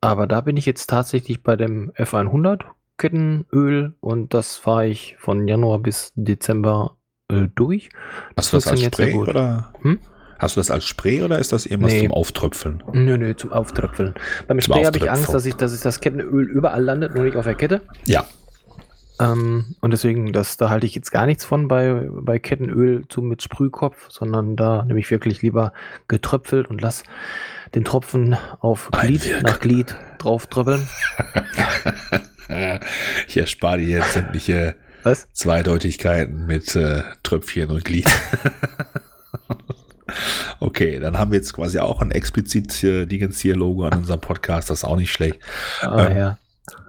aber 0.00 0.26
da 0.26 0.40
bin 0.40 0.56
ich 0.56 0.66
jetzt 0.66 0.88
tatsächlich 0.88 1.42
bei 1.42 1.56
dem 1.56 1.90
F100 1.92 2.62
Kettenöl 2.98 3.94
und 4.00 4.34
das 4.34 4.56
fahre 4.56 4.86
ich 4.88 5.16
von 5.18 5.48
Januar 5.48 5.78
bis 5.78 6.12
Dezember 6.14 6.96
äh, 7.28 7.48
durch. 7.54 7.88
Hast 8.36 8.52
du 8.52 8.56
das 8.58 8.66
als 8.66 8.82
Spray 8.82 9.12
gut. 9.12 9.28
oder? 9.28 9.72
Hm? 9.82 9.98
Hast 10.38 10.56
du 10.56 10.60
das 10.60 10.70
als 10.70 10.84
Spray 10.86 11.22
oder 11.22 11.38
ist 11.38 11.52
das 11.52 11.66
irgendwas 11.66 11.92
Nee. 11.92 12.04
zum 12.04 12.12
Auftröpfeln? 12.12 12.82
Nö, 12.92 13.18
nö, 13.18 13.34
zum 13.36 13.52
Auftröpfeln. 13.52 14.14
Beim 14.48 14.58
Zum 14.58 14.72
Spray 14.72 14.84
habe 14.84 14.96
ich. 14.96 15.10
Angst, 15.10 15.32
dass, 15.34 15.44
ich, 15.44 15.54
dass 15.54 15.74
ich 15.74 15.82
das 15.82 16.00
Kettenöl 16.00 16.48
überall 16.48 16.82
landet, 16.82 17.14
nur 17.14 17.24
nicht 17.24 17.36
auf 17.36 17.44
der 17.44 17.54
Kette. 17.54 17.82
Ja. 18.06 18.24
Ähm, 19.20 19.76
und 19.80 19.90
deswegen, 19.92 20.32
das, 20.32 20.56
da 20.56 20.70
halte 20.70 20.86
ich 20.86 20.94
jetzt 20.94 21.10
gar 21.12 21.26
nichts 21.26 21.44
von 21.44 21.68
bei, 21.68 22.08
bei 22.10 22.38
Kettenöl 22.38 23.04
zu 23.08 23.20
mit 23.22 23.42
Sprühkopf, 23.42 24.06
sondern 24.08 24.56
da 24.56 24.84
nehme 24.84 24.98
ich 24.98 25.10
wirklich 25.10 25.42
lieber 25.42 25.72
getröpfelt 26.08 26.68
und 26.68 26.80
lass 26.80 27.02
den 27.74 27.84
Tropfen 27.84 28.36
auf 28.60 28.90
Glied 28.90 29.22
Einwirken. 29.22 29.42
nach 29.44 29.60
Glied 29.60 29.96
drauf 30.18 30.46
tröppeln. 30.46 30.88
Ich 33.28 33.36
erspare 33.36 33.78
dir 33.78 33.98
jetzt 33.98 34.14
sämtliche 34.14 34.74
Was? 35.04 35.28
Zweideutigkeiten 35.32 36.46
mit 36.46 36.74
äh, 36.74 37.04
Tröpfchen 37.22 37.70
und 37.70 37.84
Glied. 37.84 38.10
okay, 40.60 40.98
dann 40.98 41.16
haben 41.16 41.30
wir 41.30 41.38
jetzt 41.38 41.52
quasi 41.52 41.78
auch 41.78 42.00
ein 42.00 42.10
explizit 42.10 42.82
äh, 42.82 43.06
Dingens 43.06 43.38
hier 43.38 43.54
Logo 43.54 43.84
an 43.84 43.98
unserem 43.98 44.20
Podcast. 44.20 44.68
Das 44.68 44.78
ist 44.78 44.84
auch 44.84 44.96
nicht 44.96 45.12
schlecht. 45.12 45.38
Ah, 45.80 46.06
Ähm, 46.06 46.16
ja. 46.16 46.38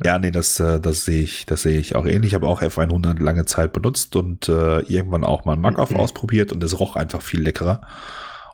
Ja, 0.04 0.18
nee, 0.20 0.32
das, 0.32 0.60
äh, 0.60 0.80
das 0.80 1.06
sehe 1.06 1.22
ich, 1.22 1.46
das 1.46 1.62
sehe 1.64 1.80
ich 1.80 1.96
auch 1.96 2.06
ähnlich. 2.06 2.32
Ich 2.32 2.34
habe 2.36 2.48
auch 2.48 2.62
F100 2.62 3.22
lange 3.22 3.46
Zeit 3.46 3.74
benutzt 3.74 4.16
und 4.16 4.50
äh, 4.50 4.80
irgendwann 4.82 5.24
auch 5.24 5.46
mal 5.46 5.54
einen 5.54 5.62
Mac-Off 5.62 5.92
Mhm. 5.92 5.98
ausprobiert 5.98 6.52
und 6.52 6.64
es 6.64 6.80
roch 6.80 6.96
einfach 6.96 7.22
viel 7.22 7.42
leckerer. 7.42 7.82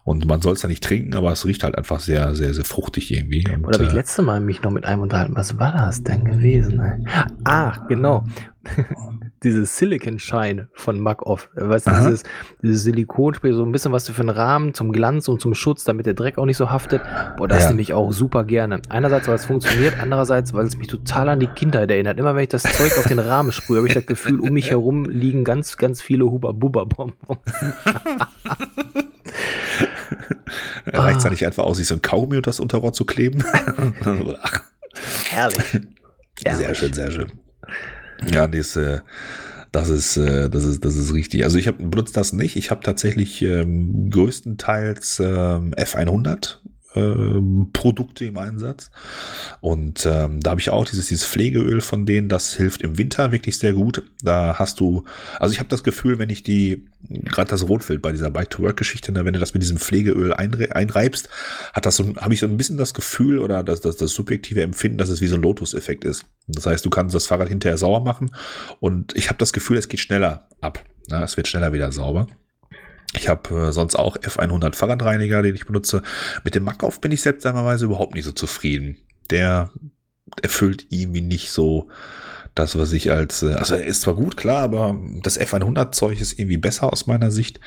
Und 0.03 0.25
man 0.25 0.41
soll 0.41 0.53
es 0.53 0.61
ja 0.61 0.69
nicht 0.69 0.83
trinken, 0.83 1.15
aber 1.15 1.33
es 1.33 1.45
riecht 1.45 1.63
halt 1.63 1.77
einfach 1.77 1.99
sehr, 1.99 2.33
sehr, 2.33 2.53
sehr 2.53 2.63
fruchtig 2.63 3.11
irgendwie. 3.11 3.45
Und, 3.49 3.65
Oder 3.65 3.73
habe 3.75 3.83
ich 3.85 3.91
äh, 3.91 3.95
letzte 3.95 4.21
Mal 4.21 4.39
mich 4.39 4.61
noch 4.61 4.71
mit 4.71 4.85
einem 4.85 5.01
unterhalten? 5.01 5.35
Was 5.35 5.59
war 5.59 5.73
das 5.73 6.01
denn 6.03 6.23
gewesen? 6.23 6.79
ey? 6.79 7.03
Ah, 7.43 7.73
genau. 7.89 8.25
Dieses 9.43 9.77
Silicon 9.77 10.19
Shine 10.19 10.67
von 10.73 10.99
Mac-Off. 10.99 11.49
Weißt 11.53 11.87
du, 11.87 11.91
dieses, 11.91 12.23
dieses 12.61 12.83
Silikonspray, 12.83 13.53
so 13.53 13.63
ein 13.63 13.71
bisschen 13.71 13.91
was 13.91 14.09
für 14.09 14.19
einen 14.19 14.29
Rahmen 14.29 14.73
zum 14.73 14.91
Glanz 14.91 15.27
und 15.27 15.41
zum 15.41 15.53
Schutz, 15.53 15.83
damit 15.83 16.05
der 16.05 16.13
Dreck 16.15 16.37
auch 16.37 16.45
nicht 16.45 16.57
so 16.57 16.71
haftet. 16.71 17.01
Boah, 17.37 17.47
das 17.47 17.63
Ja. 17.63 17.69
nehme 17.69 17.81
ich 17.81 17.93
auch 17.93 18.11
super 18.11 18.43
gerne. 18.43 18.81
Einerseits, 18.89 19.27
weil 19.27 19.35
es 19.35 19.45
funktioniert, 19.45 19.95
andererseits, 20.01 20.53
weil 20.53 20.65
es 20.65 20.77
mich 20.77 20.87
total 20.87 21.29
an 21.29 21.39
die 21.39 21.47
Kindheit 21.47 21.91
erinnert. 21.91 22.19
Immer 22.19 22.35
wenn 22.35 22.43
ich 22.43 22.49
das 22.49 22.63
Zeug 22.63 22.97
auf 22.97 23.07
den 23.07 23.19
Rahmen 23.19 23.51
sprühe, 23.51 23.77
habe 23.77 23.87
ich 23.87 23.93
das 23.93 24.05
Gefühl, 24.05 24.39
um 24.39 24.53
mich 24.53 24.71
herum 24.71 25.05
liegen 25.05 25.43
ganz, 25.43 25.77
ganz 25.77 26.01
viele 26.01 26.25
Huba-Buba-Bonbons. 26.25 27.13
Reicht 30.87 31.17
es 31.17 31.23
da 31.23 31.29
nicht 31.29 31.45
einfach 31.45 31.63
aus, 31.63 31.77
sich 31.77 31.87
so 31.87 31.95
ein 31.95 32.01
Kaugummi 32.01 32.37
unter 32.37 32.49
das 32.49 32.59
Unterrohr 32.59 32.93
zu 32.93 33.05
kleben? 33.05 33.43
Herrlich. 35.29 35.79
sehr 36.39 36.75
schön, 36.75 36.93
sehr 36.93 37.11
schön. 37.11 37.31
Ja, 38.31 38.47
das, 38.47 38.75
äh, 38.75 38.99
das 39.71 39.89
ist, 39.89 40.17
äh, 40.17 40.49
das 40.49 40.63
ist, 40.63 40.83
das 40.83 40.95
ist 40.95 41.13
richtig. 41.13 41.43
Also 41.43 41.57
ich 41.57 41.67
habe 41.67 41.83
benutze 41.83 42.13
das 42.13 42.33
nicht. 42.33 42.55
Ich 42.55 42.71
habe 42.71 42.81
tatsächlich 42.83 43.41
ähm, 43.41 44.09
größtenteils 44.09 45.19
ähm, 45.19 45.73
F100 45.75 46.55
ähm, 46.55 46.71
Produkte 47.73 48.25
im 48.25 48.37
Einsatz. 48.37 48.89
Und 49.61 50.05
ähm, 50.05 50.39
da 50.39 50.51
habe 50.51 50.61
ich 50.61 50.69
auch 50.69 50.85
dieses, 50.85 51.07
dieses 51.07 51.25
Pflegeöl 51.25 51.81
von 51.81 52.05
denen, 52.05 52.29
das 52.29 52.53
hilft 52.53 52.81
im 52.81 52.97
Winter 52.97 53.31
wirklich 53.31 53.57
sehr 53.57 53.73
gut. 53.73 54.03
Da 54.23 54.57
hast 54.57 54.79
du, 54.79 55.03
also 55.39 55.53
ich 55.53 55.59
habe 55.59 55.69
das 55.69 55.83
Gefühl, 55.83 56.17
wenn 56.17 56.29
ich 56.29 56.43
die, 56.43 56.85
gerade 57.09 57.49
das 57.49 57.67
Rotwild 57.67 58.01
bei 58.01 58.11
dieser 58.11 58.31
Bike-to-Work-Geschichte, 58.31 59.11
ne, 59.11 59.25
wenn 59.25 59.33
du 59.33 59.39
das 59.39 59.53
mit 59.53 59.63
diesem 59.63 59.77
Pflegeöl 59.77 60.33
einre 60.33 60.75
einreibst, 60.75 61.29
hat 61.73 61.85
das 61.85 61.97
so, 61.97 62.15
habe 62.15 62.33
ich 62.33 62.39
so 62.39 62.47
ein 62.47 62.57
bisschen 62.57 62.77
das 62.77 62.93
Gefühl 62.93 63.39
oder 63.39 63.63
das, 63.63 63.81
das, 63.81 63.97
das 63.97 64.11
subjektive 64.11 64.61
Empfinden, 64.61 64.97
dass 64.97 65.09
es 65.09 65.21
wie 65.21 65.27
so 65.27 65.35
ein 65.35 65.41
Lotus-Effekt 65.41 66.03
ist. 66.03 66.25
Das 66.47 66.65
heißt, 66.65 66.85
du 66.85 66.89
kannst 66.89 67.13
das 67.13 67.27
Fahrrad 67.27 67.49
hinterher 67.49 67.77
sauber 67.77 68.03
machen 68.03 68.31
und 68.79 69.15
ich 69.15 69.29
habe 69.29 69.37
das 69.37 69.53
Gefühl, 69.53 69.77
es 69.77 69.89
geht 69.89 69.99
schneller 69.99 70.47
ab. 70.61 70.83
Ja, 71.09 71.23
es 71.23 71.37
wird 71.37 71.47
schneller 71.47 71.73
wieder 71.73 71.91
sauber. 71.91 72.27
Ich 73.13 73.29
habe 73.29 73.67
äh, 73.67 73.71
sonst 73.71 73.95
auch 73.95 74.17
F100 74.17 74.75
Fahrradreiniger, 74.75 75.41
den 75.41 75.55
ich 75.55 75.65
benutze. 75.65 76.01
Mit 76.43 76.55
dem 76.55 76.63
Mackauf 76.63 77.01
bin 77.01 77.11
ich 77.11 77.21
seltsamerweise 77.21 77.85
überhaupt 77.85 78.15
nicht 78.15 78.25
so 78.25 78.31
zufrieden. 78.31 78.97
Der 79.29 79.69
erfüllt 80.41 80.87
irgendwie 80.89 81.21
nicht 81.21 81.51
so 81.51 81.87
das, 82.53 82.77
was 82.77 82.91
ich 82.91 83.11
als, 83.11 83.43
äh, 83.43 83.53
also 83.53 83.75
er 83.75 83.85
ist 83.85 84.01
zwar 84.01 84.15
gut, 84.15 84.35
klar, 84.35 84.63
aber 84.63 84.97
das 85.21 85.39
F100 85.39 85.91
Zeug 85.91 86.19
ist 86.19 86.37
irgendwie 86.37 86.57
besser 86.57 86.91
aus 86.91 87.07
meiner 87.07 87.31
Sicht. 87.31 87.59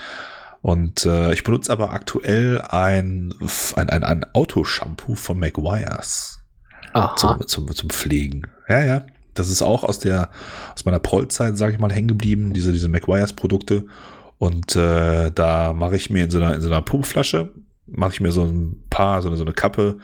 Und 0.62 1.06
äh, 1.06 1.32
ich 1.32 1.42
benutze 1.42 1.72
aber 1.72 1.90
aktuell 1.92 2.60
ein, 2.60 3.34
ein, 3.76 3.88
ein, 3.88 4.04
ein 4.04 4.26
Autoshampoo 4.34 5.14
von 5.14 5.38
McGuire's 5.38 6.40
zum, 7.16 7.46
zum, 7.46 7.74
zum 7.74 7.90
Pflegen. 7.90 8.42
Ja, 8.68 8.84
ja. 8.84 9.06
Das 9.34 9.48
ist 9.48 9.62
auch 9.62 9.84
aus 9.84 10.00
der, 10.00 10.28
aus 10.74 10.84
meiner 10.84 10.98
Prollzeit, 10.98 11.56
sage 11.56 11.72
ich 11.72 11.78
mal, 11.78 11.92
hängen 11.92 12.08
geblieben, 12.08 12.52
diese, 12.52 12.72
diese 12.72 12.88
McGuire's 12.88 13.32
Produkte. 13.32 13.86
Und 14.40 14.74
äh, 14.74 15.30
da 15.30 15.74
mache 15.74 15.96
ich 15.96 16.08
mir 16.08 16.24
in 16.24 16.30
so 16.30 16.38
einer, 16.38 16.54
in 16.54 16.62
so 16.62 16.68
einer 16.68 16.80
Pumpflasche, 16.80 17.52
mache 17.84 18.14
ich 18.14 18.20
mir 18.22 18.32
so 18.32 18.42
ein 18.42 18.82
paar, 18.88 19.20
so 19.20 19.28
eine, 19.28 19.36
so 19.36 19.44
eine 19.44 19.52
Kappe 19.52 19.98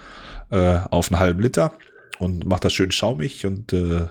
äh, 0.51 0.77
auf 0.91 1.11
einen 1.11 1.19
halben 1.19 1.41
Liter 1.41 1.73
und 2.19 2.45
mache 2.45 2.61
das 2.61 2.75
schön 2.75 2.91
schaumig 2.91 3.47
und 3.47 3.73
äh, 3.73 4.09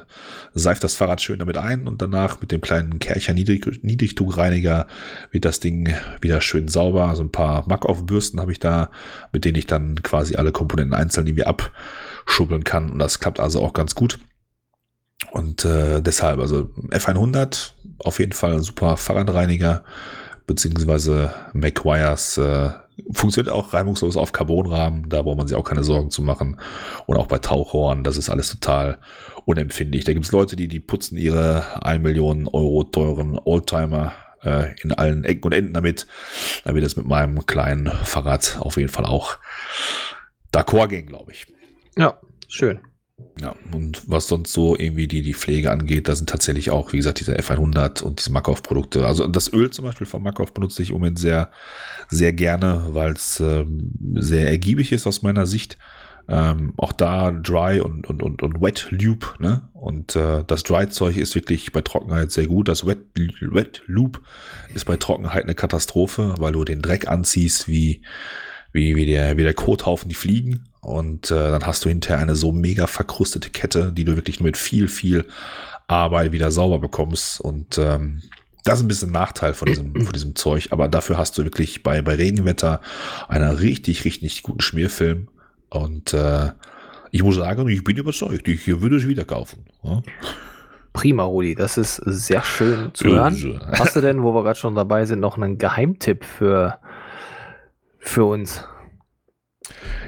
seift 0.56 0.84
das 0.84 0.96
Fahrrad 0.96 1.22
schön 1.22 1.38
damit 1.38 1.58
ein 1.58 1.88
und 1.88 2.02
danach 2.02 2.42
mit 2.42 2.52
dem 2.52 2.62
kleinen 2.62 2.98
Kercher 2.98 3.36
Niedrig 3.36 3.84
Niedrigdruckreiniger 3.84 4.88
wird 5.30 5.46
das 5.46 5.60
Ding 5.60 5.94
wieder 6.22 6.42
schön 6.42 6.70
sauber. 6.70 7.16
So 7.16 7.22
ein 7.22 7.32
paar 7.32 7.64
Mackaufbürsten 7.70 8.42
habe 8.42 8.52
ich 8.52 8.60
da, 8.60 8.90
mit 9.32 9.46
denen 9.46 9.60
ich 9.60 9.68
dann 9.68 10.02
quasi 10.02 10.38
alle 10.38 10.52
Komponenten 10.52 10.96
einzeln 10.96 11.28
irgendwie 11.28 11.46
abschubbeln 11.46 12.64
kann 12.64 12.90
und 12.90 12.98
das 12.98 13.20
klappt 13.20 13.40
also 13.40 13.62
auch 13.62 13.74
ganz 13.74 13.94
gut. 13.94 14.18
Und 15.32 15.66
äh, 15.66 16.02
deshalb, 16.02 16.40
also 16.40 16.70
F100 16.90 17.72
auf 18.00 18.20
jeden 18.20 18.34
Fall 18.34 18.54
ein 18.54 18.62
super 18.62 18.98
Fahrradreiniger, 18.98 19.84
beziehungsweise 20.46 21.34
McGuire's 21.54 22.38
äh, 22.38 22.72
funktioniert 23.12 23.54
auch 23.54 23.74
reibungslos 23.74 24.18
auf 24.18 24.32
Carbonrahmen, 24.32 25.10
da 25.10 25.22
braucht 25.22 25.38
man 25.38 25.48
sich 25.48 25.58
auch 25.58 25.64
keine 25.64 25.84
Sorgen 25.84 26.12
zu 26.12 26.22
machen. 26.22 26.60
Und 27.06 27.18
auch 27.18 27.28
bei 27.28 27.40
Tauchrohren, 27.40 28.04
das 28.04 28.18
ist 28.18 28.30
alles 28.30 28.50
total 28.50 28.98
unempfindlich. 29.46 30.06
Da 30.06 30.14
gibt 30.14 30.26
es 30.26 30.32
Leute, 30.32 30.56
die, 30.56 30.68
die 30.68 30.80
putzen 30.80 31.18
ihre 31.18 31.84
1 31.84 32.02
Million 32.02 32.48
Euro 32.48 32.84
teuren 32.84 33.40
Oldtimer 33.44 34.14
äh, 34.44 34.74
in 34.82 34.92
allen 34.94 35.24
Ecken 35.24 35.46
und 35.46 35.54
Enden 35.54 35.74
damit. 35.74 36.08
Da 36.64 36.74
wird 36.74 36.86
es 36.86 36.96
mit 36.96 37.06
meinem 37.06 37.46
kleinen 37.46 37.88
Fahrrad 37.88 38.58
auf 38.60 38.78
jeden 38.78 38.90
Fall 38.90 39.06
auch 39.06 39.38
d'accord 40.54 40.88
gehen, 40.88 41.08
glaube 41.08 41.32
ich. 41.32 41.48
Ja, 41.98 42.20
schön. 42.48 42.80
Ja, 43.40 43.56
und 43.74 44.10
was 44.10 44.28
sonst 44.28 44.52
so 44.52 44.78
irgendwie 44.78 45.08
die, 45.08 45.22
die 45.22 45.34
Pflege 45.34 45.72
angeht, 45.72 46.08
da 46.08 46.16
sind 46.16 46.30
tatsächlich 46.30 46.70
auch, 46.70 46.92
wie 46.92 46.98
gesagt, 46.98 47.20
diese 47.20 47.38
F100 47.38 48.02
und 48.04 48.20
diese 48.20 48.32
Makov-Produkte. 48.32 49.06
Also 49.06 49.28
das 49.28 49.52
Öl 49.52 49.70
zum 49.70 49.86
Beispiel 49.86 50.08
von 50.08 50.22
Makov 50.24 50.54
benutze 50.54 50.82
ich 50.82 50.90
im 50.90 50.96
Moment 50.96 51.20
sehr, 51.20 51.50
sehr 52.10 52.34
gerne, 52.34 52.88
weil 52.90 53.14
es 53.14 53.40
ähm, 53.40 53.92
sehr 54.16 54.50
ergiebig 54.50 54.92
ist 54.92 55.08
aus 55.08 55.22
meiner 55.22 55.46
Sicht. 55.46 55.78
Ähm, 56.28 56.74
auch 56.78 56.92
da 56.92 57.32
Dry 57.32 57.80
und, 57.80 58.08
und, 58.08 58.24
und, 58.24 58.42
und 58.42 58.62
Wet 58.62 58.88
Loop, 58.90 59.36
ne? 59.40 59.62
Und 59.74 60.16
äh, 60.16 60.44
das 60.48 60.64
Dry-Zeug 60.64 61.18
ist 61.18 61.36
wirklich 61.36 61.72
bei 61.72 61.82
Trockenheit 61.82 62.32
sehr 62.32 62.48
gut. 62.48 62.68
Das 62.68 62.86
Wet, 62.86 63.00
Wet 63.16 63.84
Loop 63.86 64.22
ist 64.74 64.86
bei 64.86 64.98
Trockenheit 64.98 65.44
eine 65.44 65.56
Katastrophe, 65.56 66.34
weil 66.40 66.54
du 66.54 66.64
den 66.64 66.82
Dreck 66.82 67.08
anziehst, 67.08 67.68
wie, 67.68 68.02
wie, 68.76 68.96
wie 68.96 69.06
der, 69.06 69.38
wie 69.38 69.44
der 69.44 69.54
Kothaufen, 69.54 70.10
die 70.10 70.16
fliegen. 70.16 70.66
Und 70.82 71.32
äh, 71.32 71.50
dann 71.52 71.66
hast 71.66 71.84
du 71.86 71.90
hinterher 71.90 72.22
eine 72.22 72.36
so 72.36 72.52
mega 72.52 72.86
verkrustete 72.86 73.50
Kette, 73.50 73.92
die 73.92 74.04
du 74.04 74.16
wirklich 74.16 74.40
nur 74.40 74.48
mit 74.48 74.58
viel, 74.58 74.88
viel 74.88 75.26
Arbeit 75.88 76.32
wieder 76.32 76.52
sauber 76.52 76.80
bekommst. 76.80 77.40
Und 77.40 77.78
ähm, 77.78 78.22
das 78.64 78.80
ist 78.80 78.86
ein 78.86 78.88
bisschen 78.88 79.10
ein 79.10 79.14
Nachteil 79.14 79.54
von 79.54 79.68
diesem, 79.68 79.94
von 79.96 80.14
diesem 80.14 80.36
Zeug. 80.36 80.68
Aber 80.72 80.88
dafür 80.88 81.18
hast 81.18 81.38
du 81.38 81.44
wirklich 81.44 81.82
bei, 81.84 82.02
bei 82.02 82.16
Regenwetter 82.16 82.82
einen 83.28 83.50
richtig, 83.56 84.06
richtig 84.06 84.44
guten 84.44 84.62
Schmierfilm. 84.62 85.30
Und 85.70 86.14
äh, 86.14 86.52
ich 87.12 87.24
muss 87.24 87.38
sagen, 87.38 87.68
ich 87.70 87.84
bin 87.84 87.98
überzeugt, 87.98 88.48
ich 88.48 88.68
würde 88.68 88.98
es 88.98 89.08
wieder 89.08 89.24
kaufen. 89.24 89.66
Ja? 89.84 90.04
Prima, 90.92 91.24
Rudi, 91.24 91.56
das 91.56 91.78
ist 91.78 91.96
sehr 92.06 92.44
schön 92.44 92.94
zu 92.94 93.06
hören. 93.08 93.62
Hast 93.72 93.96
du 93.96 94.02
denn, 94.02 94.22
wo 94.22 94.34
wir 94.34 94.44
gerade 94.44 94.60
schon 94.60 94.76
dabei 94.76 95.06
sind, 95.06 95.20
noch 95.20 95.38
einen 95.38 95.58
Geheimtipp 95.58 96.24
für, 96.24 96.78
für 98.08 98.26
uns? 98.26 98.64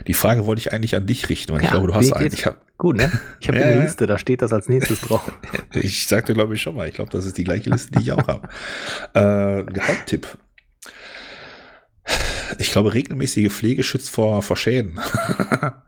Die 0.06 0.14
Frage 0.14 0.45
wollte 0.45 0.60
ich 0.60 0.72
eigentlich 0.72 0.95
an 0.95 1.06
dich 1.06 1.30
richten, 1.30 1.52
weil 1.54 1.60
ja, 1.60 1.66
ich 1.66 1.72
glaube, 1.72 1.88
du 1.88 1.95
hast 1.95 2.14
einen. 2.14 2.34
Ich 2.34 2.45
hab, 2.45 2.78
gut, 2.78 2.95
ne? 2.95 3.12
Ich 3.39 3.48
habe 3.48 3.60
ja, 3.60 3.66
eine 3.66 3.82
Liste, 3.82 4.08
da 4.08 4.18
steht 4.18 4.41
das 4.41 4.54
als 4.54 4.70
nächstes 4.70 5.02
drauf. 5.02 5.32
ich 5.74 6.08
sagte, 6.08 6.34
glaube 6.34 6.56
ich, 6.56 6.62
schon 6.62 6.76
mal. 6.76 6.88
Ich 6.88 6.95
glaube, 6.95 7.12
das 7.12 7.26
ist 7.26 7.38
die 7.38 7.43
gleiche 7.43 7.70
Liste, 7.70 7.91
die 7.91 8.04
ich 8.04 8.12
auch 8.12 8.28
habe. 8.28 8.48
Äh, 9.14 9.64
Geheimtipp. 9.72 10.38
Ich 12.60 12.72
glaube, 12.72 12.93
regelmäßige 12.93 13.51
Pflege 13.51 13.84
schützt 13.84 14.10
vor, 14.10 14.41
vor 14.41 14.58
Schäden. 14.58 14.99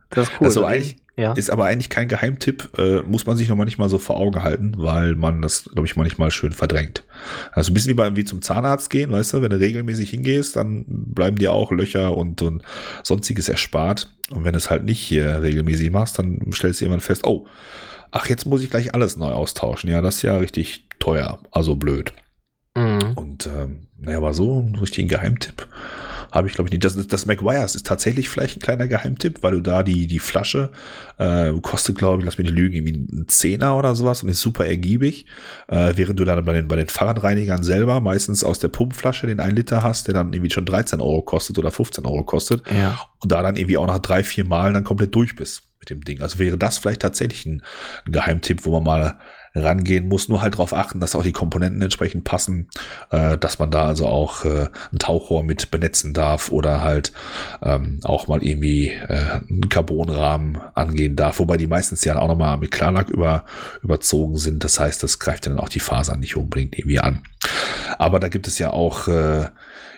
Das 0.10 0.28
ist 0.28 0.34
cool. 0.40 0.48
Also 0.48 0.66
eigentlich, 0.66 0.98
ja. 1.18 1.34
ist 1.34 1.52
aber 1.52 1.66
eigentlich 1.66 1.90
kein 1.90 2.08
Geheimtipp, 2.08 2.70
äh, 2.78 3.02
muss 3.04 3.26
man 3.26 3.38
sich 3.38 3.48
noch 3.48 3.56
manchmal 3.56 3.90
so 3.90 4.00
vor 4.00 4.18
Augen 4.18 4.42
halten, 4.42 4.74
weil 4.78 5.16
man 5.16 5.42
das, 5.42 5.66
glaube 5.66 5.86
ich, 5.86 5.96
manchmal 5.96 6.32
schön 6.32 6.52
verdrängt. 6.52 7.04
Also 7.52 7.72
ein 7.72 7.74
bisschen 7.76 7.92
wie, 7.92 7.96
bei, 7.96 8.16
wie 8.16 8.26
zum 8.26 8.42
Zahnarzt 8.42 8.90
gehen, 8.90 9.12
weißt 9.12 9.34
du, 9.34 9.42
wenn 9.42 9.52
du 9.52 9.60
regelmäßig 9.60 10.10
hingehst, 10.10 10.56
dann 10.56 10.86
bleiben 10.88 11.38
dir 11.38 11.54
auch 11.54 11.72
Löcher 11.72 12.18
und, 12.18 12.42
und 12.42 12.64
sonstiges 13.04 13.50
erspart. 13.50 14.12
Und 14.32 14.46
wenn 14.46 14.54
du 14.54 14.58
es 14.58 14.70
halt 14.70 14.84
nicht 14.84 15.00
hier 15.00 15.42
regelmäßig 15.42 15.92
machst, 15.92 16.18
dann 16.18 16.40
stellst 16.54 16.82
du 16.82 16.86
irgendwann 16.86 17.02
fest, 17.02 17.26
oh, 17.26 17.46
ach, 18.12 18.28
jetzt 18.28 18.46
muss 18.46 18.64
ich 18.64 18.70
gleich 18.72 18.96
alles 18.96 19.16
neu 19.16 19.32
austauschen. 19.32 19.90
Ja, 19.90 20.02
das 20.02 20.18
ist 20.18 20.22
ja 20.24 20.38
richtig 20.38 20.86
teuer, 20.98 21.40
also 21.52 21.76
blöd. 21.76 22.14
Mhm. 22.76 23.14
Und 23.16 23.46
ähm, 23.46 23.88
naja, 24.00 24.22
war 24.22 24.34
so 24.34 24.60
ein 24.60 24.76
richtiger 24.76 25.18
Geheimtipp 25.18 25.68
habe 26.32 26.48
ich, 26.48 26.54
glaube 26.54 26.68
ich, 26.68 26.72
nicht. 26.72 26.84
Das, 26.84 26.96
das 27.08 27.26
McGuire's 27.26 27.76
ist 27.76 27.86
tatsächlich 27.86 28.30
vielleicht 28.30 28.58
ein 28.58 28.62
kleiner 28.62 28.88
Geheimtipp, 28.88 29.42
weil 29.42 29.54
du 29.54 29.62
da 29.62 29.84
die, 29.84 30.08
die 30.08 30.20
Flasche 30.20 30.70
äh, 31.18 31.52
kostet, 31.62 31.98
glaube 31.98 32.20
ich, 32.20 32.26
lass 32.26 32.38
mich 32.38 32.46
nicht 32.46 32.58
lügen, 32.58 32.76
irgendwie 32.76 33.22
ein 33.22 33.28
Zehner 33.28 33.78
oder 33.78 33.96
sowas 33.96 34.24
und 34.24 34.30
ist 34.30 34.42
super 34.42 34.66
ergiebig. 34.66 35.26
Äh, 35.68 35.94
während 35.96 36.20
du 36.20 36.26
dann 36.26 36.44
bei 36.46 36.54
den, 36.54 36.68
bei 36.68 36.76
den 36.76 36.88
Fahrradreinigern 36.88 37.64
selber 37.64 38.00
meistens 38.02 38.44
aus 38.44 38.60
der 38.60 38.70
Pumpflasche 38.70 39.28
den 39.28 39.40
1 39.40 39.56
Liter 39.56 39.84
hast, 39.84 40.08
der 40.08 40.14
dann 40.14 40.34
irgendwie 40.34 40.52
schon 40.52 40.66
13 40.66 41.02
Euro 41.02 41.22
kostet 41.22 41.58
oder 41.58 41.72
15 41.72 42.06
Euro 42.06 42.24
kostet. 42.24 42.64
Ja. 42.72 43.00
Und 43.22 43.32
da 43.32 43.42
dann 43.42 43.56
irgendwie 43.56 43.78
auch 43.78 43.88
nach 43.88 44.00
drei, 44.00 44.24
vier 44.24 44.46
Malen 44.46 44.74
dann 44.74 44.84
komplett 44.84 45.14
durch 45.16 45.36
bist 45.36 45.64
mit 45.80 45.90
dem 45.90 46.02
Ding. 46.02 46.22
Also 46.22 46.40
wäre 46.40 46.58
das 46.58 46.78
vielleicht 46.78 47.02
tatsächlich 47.02 47.46
ein, 47.46 47.64
ein 48.06 48.12
Geheimtipp, 48.12 48.66
wo 48.66 48.72
man 48.72 48.84
mal 48.84 49.20
rangehen 49.56 50.08
muss. 50.08 50.30
Nur 50.30 50.42
halt 50.42 50.56
darauf 50.56 50.74
achten, 50.74 51.00
dass 51.00 51.16
auch 51.16 51.24
die 51.24 51.32
Komponenten 51.32 51.82
entsprechend 51.82 52.24
passen, 52.24 52.70
äh, 53.12 53.38
dass 53.38 53.60
man 53.60 53.72
da 53.72 53.86
also 53.86 54.08
auch 54.08 54.46
äh, 54.46 54.68
ein 54.92 55.00
Tauchrohr 55.00 55.44
mit 55.44 55.72
benetzen 55.72 56.14
darf 56.14 56.52
oder 56.52 56.82
halt 56.82 57.12
ähm, 57.62 58.00
auch 58.04 58.28
mal 58.28 58.44
irgendwie 58.44 58.90
äh, 58.90 59.42
einen 59.50 59.70
Carbonrahmen 59.70 60.60
angehen 60.76 61.16
darf, 61.16 61.40
wobei 61.40 61.58
die 61.58 61.68
meistens 61.68 62.04
ja 62.04 62.18
auch 62.18 62.28
nochmal 62.28 62.58
mit 62.58 62.72
Klarlack 62.72 63.10
über, 63.10 63.46
überzogen 63.82 64.38
sind. 64.38 64.64
Das 64.64 64.80
heißt, 64.80 65.02
das 65.04 65.20
greift 65.20 65.46
dann 65.46 65.60
auch 65.60 65.70
die 65.70 65.80
Fasern 65.80 66.20
nicht 66.20 66.38
unbedingt 66.38 66.78
irgendwie 66.78 67.00
an. 67.00 67.24
Aber 67.98 68.20
da 68.20 68.28
gibt 68.30 68.48
es 68.48 68.60
ja 68.60 68.72
auch 68.72 69.08
äh, 69.08 69.50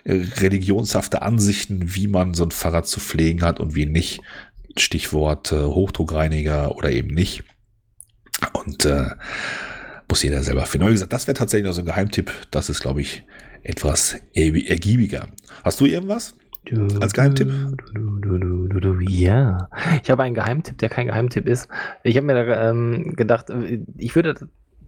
religionshafte 0.04 1.22
Ansichten, 1.22 1.94
wie 1.94 2.08
man 2.08 2.34
so 2.34 2.44
ein 2.44 2.50
Fahrrad 2.50 2.86
zu 2.86 3.00
pflegen 3.00 3.42
hat 3.42 3.60
und 3.60 3.74
wie 3.74 3.86
nicht. 3.86 4.20
Stichwort 4.76 5.52
äh, 5.52 5.64
Hochdruckreiniger 5.64 6.76
oder 6.76 6.90
eben 6.90 7.14
nicht. 7.14 7.44
Und 8.52 8.84
äh, 8.84 9.10
muss 10.08 10.22
jeder 10.22 10.42
selber 10.42 10.66
finden. 10.66 10.88
Wie 10.88 10.92
gesagt, 10.92 11.12
das 11.12 11.26
wäre 11.26 11.36
tatsächlich 11.36 11.66
noch 11.66 11.74
so 11.74 11.82
ein 11.82 11.86
Geheimtipp. 11.86 12.30
Das 12.50 12.68
ist, 12.68 12.80
glaube 12.80 13.00
ich, 13.00 13.24
etwas 13.62 14.16
ergiebiger. 14.34 15.28
Hast 15.64 15.80
du 15.80 15.86
irgendwas? 15.86 16.34
Als 17.00 17.12
Geheimtipp? 17.12 17.50
Ja, 19.08 19.68
ich 20.02 20.10
habe 20.10 20.22
einen 20.22 20.34
Geheimtipp, 20.34 20.78
der 20.78 20.88
kein 20.88 21.08
Geheimtipp 21.08 21.48
ist. 21.48 21.68
Ich 22.04 22.16
habe 22.16 22.26
mir 22.26 22.34
da 22.34 22.70
ähm, 22.70 23.14
gedacht, 23.16 23.50
äh, 23.50 23.80
ich 23.98 24.14
würde 24.14 24.36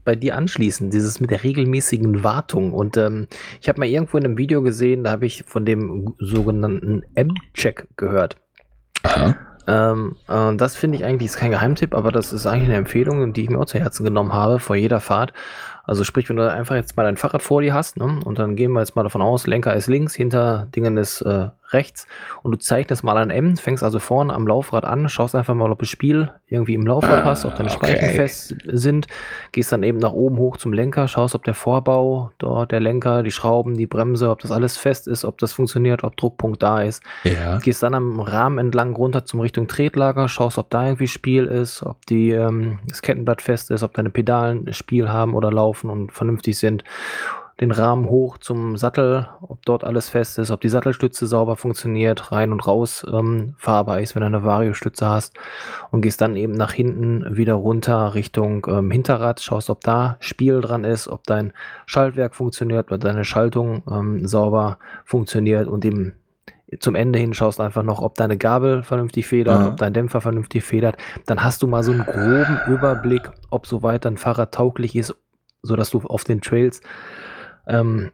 bei 0.04 0.14
dir 0.14 0.36
anschließen, 0.36 0.90
dieses 0.90 1.20
mit 1.20 1.30
der 1.30 1.42
regelmäßigen 1.42 2.22
Wartung. 2.22 2.72
Und 2.72 2.96
ähm, 2.96 3.26
ich 3.60 3.68
habe 3.68 3.80
mal 3.80 3.88
irgendwo 3.88 4.18
in 4.18 4.24
einem 4.24 4.38
Video 4.38 4.62
gesehen, 4.62 5.04
da 5.04 5.12
habe 5.12 5.26
ich 5.26 5.44
von 5.46 5.64
dem 5.64 6.14
sogenannten 6.18 7.02
M-Check 7.14 7.88
gehört. 7.96 8.36
Aha. 9.02 9.36
Ähm, 9.66 10.16
äh, 10.28 10.56
das 10.56 10.76
finde 10.76 10.98
ich 10.98 11.04
eigentlich 11.04 11.30
ist 11.30 11.36
kein 11.36 11.50
Geheimtipp, 11.50 11.94
aber 11.94 12.12
das 12.12 12.32
ist 12.32 12.46
eigentlich 12.46 12.68
eine 12.68 12.76
Empfehlung, 12.76 13.32
die 13.32 13.44
ich 13.44 13.50
mir 13.50 13.58
auch 13.58 13.66
zu 13.66 13.78
Herzen 13.78 14.04
genommen 14.04 14.32
habe 14.32 14.58
vor 14.58 14.76
jeder 14.76 15.00
Fahrt. 15.00 15.32
Also 15.84 16.02
sprich, 16.04 16.28
wenn 16.28 16.36
du 16.36 16.50
einfach 16.50 16.76
jetzt 16.76 16.96
mal 16.96 17.04
dein 17.04 17.16
Fahrrad 17.18 17.42
vor 17.42 17.60
dir 17.60 17.74
hast, 17.74 17.98
ne, 17.98 18.20
und 18.24 18.38
dann 18.38 18.56
gehen 18.56 18.72
wir 18.72 18.80
jetzt 18.80 18.96
mal 18.96 19.02
davon 19.02 19.20
aus, 19.20 19.46
Lenker 19.46 19.74
ist 19.74 19.86
links, 19.86 20.14
hinter 20.14 20.66
Dingen 20.74 20.96
ist 20.96 21.20
äh, 21.22 21.48
rechts 21.74 22.06
und 22.42 22.52
du 22.52 22.58
zeichnest 22.58 23.04
mal 23.04 23.18
ein 23.18 23.30
M, 23.30 23.56
fängst 23.56 23.84
also 23.84 23.98
vorne 23.98 24.32
am 24.32 24.46
Laufrad 24.46 24.84
an, 24.84 25.08
schaust 25.08 25.34
einfach 25.34 25.54
mal, 25.54 25.70
ob 25.70 25.80
das 25.80 25.88
Spiel 25.88 26.30
irgendwie 26.46 26.74
im 26.74 26.86
Laufrad 26.86 27.22
ah, 27.22 27.24
hast, 27.24 27.44
ob 27.44 27.56
deine 27.56 27.70
Speichen 27.70 28.04
okay. 28.04 28.14
fest 28.14 28.54
sind, 28.66 29.06
gehst 29.52 29.72
dann 29.72 29.82
eben 29.82 29.98
nach 29.98 30.12
oben 30.12 30.38
hoch 30.38 30.56
zum 30.56 30.72
Lenker, 30.72 31.08
schaust, 31.08 31.34
ob 31.34 31.44
der 31.44 31.54
Vorbau 31.54 32.30
dort, 32.38 32.72
der 32.72 32.80
Lenker, 32.80 33.22
die 33.22 33.30
Schrauben, 33.30 33.76
die 33.76 33.86
Bremse, 33.86 34.30
ob 34.30 34.40
das 34.40 34.50
alles 34.50 34.76
fest 34.76 35.06
ist, 35.08 35.24
ob 35.24 35.38
das 35.38 35.52
funktioniert, 35.52 36.04
ob 36.04 36.16
Druckpunkt 36.16 36.62
da 36.62 36.82
ist. 36.82 37.02
Ja. 37.24 37.58
Gehst 37.58 37.82
dann 37.82 37.94
am 37.94 38.20
Rahmen 38.20 38.58
entlang 38.58 38.94
runter 38.94 39.24
zum 39.24 39.40
Richtung 39.40 39.68
Tretlager, 39.68 40.28
schaust, 40.28 40.58
ob 40.58 40.70
da 40.70 40.84
irgendwie 40.84 41.08
Spiel 41.08 41.44
ist, 41.44 41.82
ob 41.82 42.06
die, 42.06 42.30
ähm, 42.30 42.78
das 42.88 43.02
Kettenblatt 43.02 43.42
fest 43.42 43.70
ist, 43.70 43.82
ob 43.82 43.92
deine 43.94 44.10
Pedalen 44.10 44.72
Spiel 44.72 45.08
haben 45.08 45.34
oder 45.34 45.50
laufen 45.50 45.90
und 45.90 46.12
vernünftig 46.12 46.58
sind 46.58 46.84
den 47.60 47.70
Rahmen 47.70 48.08
hoch 48.08 48.38
zum 48.38 48.76
Sattel, 48.76 49.28
ob 49.40 49.64
dort 49.64 49.84
alles 49.84 50.08
fest 50.08 50.38
ist, 50.38 50.50
ob 50.50 50.60
die 50.60 50.68
Sattelstütze 50.68 51.26
sauber 51.26 51.56
funktioniert, 51.56 52.32
rein 52.32 52.50
und 52.50 52.66
raus 52.66 53.06
ähm, 53.10 53.54
fahrbar 53.58 54.00
ist, 54.00 54.14
wenn 54.14 54.22
du 54.22 54.26
eine 54.26 54.44
Vario-Stütze 54.44 55.08
hast 55.08 55.34
und 55.90 56.00
gehst 56.00 56.20
dann 56.20 56.34
eben 56.36 56.52
nach 56.52 56.72
hinten 56.72 57.36
wieder 57.36 57.54
runter 57.54 58.14
Richtung 58.14 58.66
ähm, 58.68 58.90
Hinterrad, 58.90 59.40
schaust, 59.40 59.70
ob 59.70 59.82
da 59.82 60.16
Spiel 60.18 60.60
dran 60.60 60.84
ist, 60.84 61.06
ob 61.06 61.24
dein 61.24 61.52
Schaltwerk 61.86 62.34
funktioniert, 62.34 62.90
ob 62.90 63.00
deine 63.00 63.24
Schaltung 63.24 63.82
ähm, 63.90 64.26
sauber 64.26 64.78
funktioniert 65.04 65.68
und 65.68 65.84
eben 65.84 66.14
zum 66.80 66.94
Ende 66.94 67.18
hin 67.18 67.34
schaust 67.34 67.60
einfach 67.60 67.82
noch, 67.82 68.00
ob 68.00 68.16
deine 68.16 68.36
Gabel 68.36 68.82
vernünftig 68.82 69.26
federt, 69.26 69.60
ja. 69.60 69.68
ob 69.68 69.76
dein 69.76 69.92
Dämpfer 69.92 70.20
vernünftig 70.20 70.64
federt. 70.64 70.96
Dann 71.26 71.44
hast 71.44 71.62
du 71.62 71.66
mal 71.66 71.84
so 71.84 71.92
einen 71.92 72.04
groben 72.04 72.58
Überblick, 72.66 73.30
ob 73.50 73.66
soweit 73.66 74.04
dein 74.04 74.16
Fahrrad 74.16 74.52
tauglich 74.52 74.96
ist, 74.96 75.14
sodass 75.62 75.90
du 75.90 76.00
auf 76.00 76.24
den 76.24 76.40
Trails 76.40 76.80
ähm, 77.66 78.10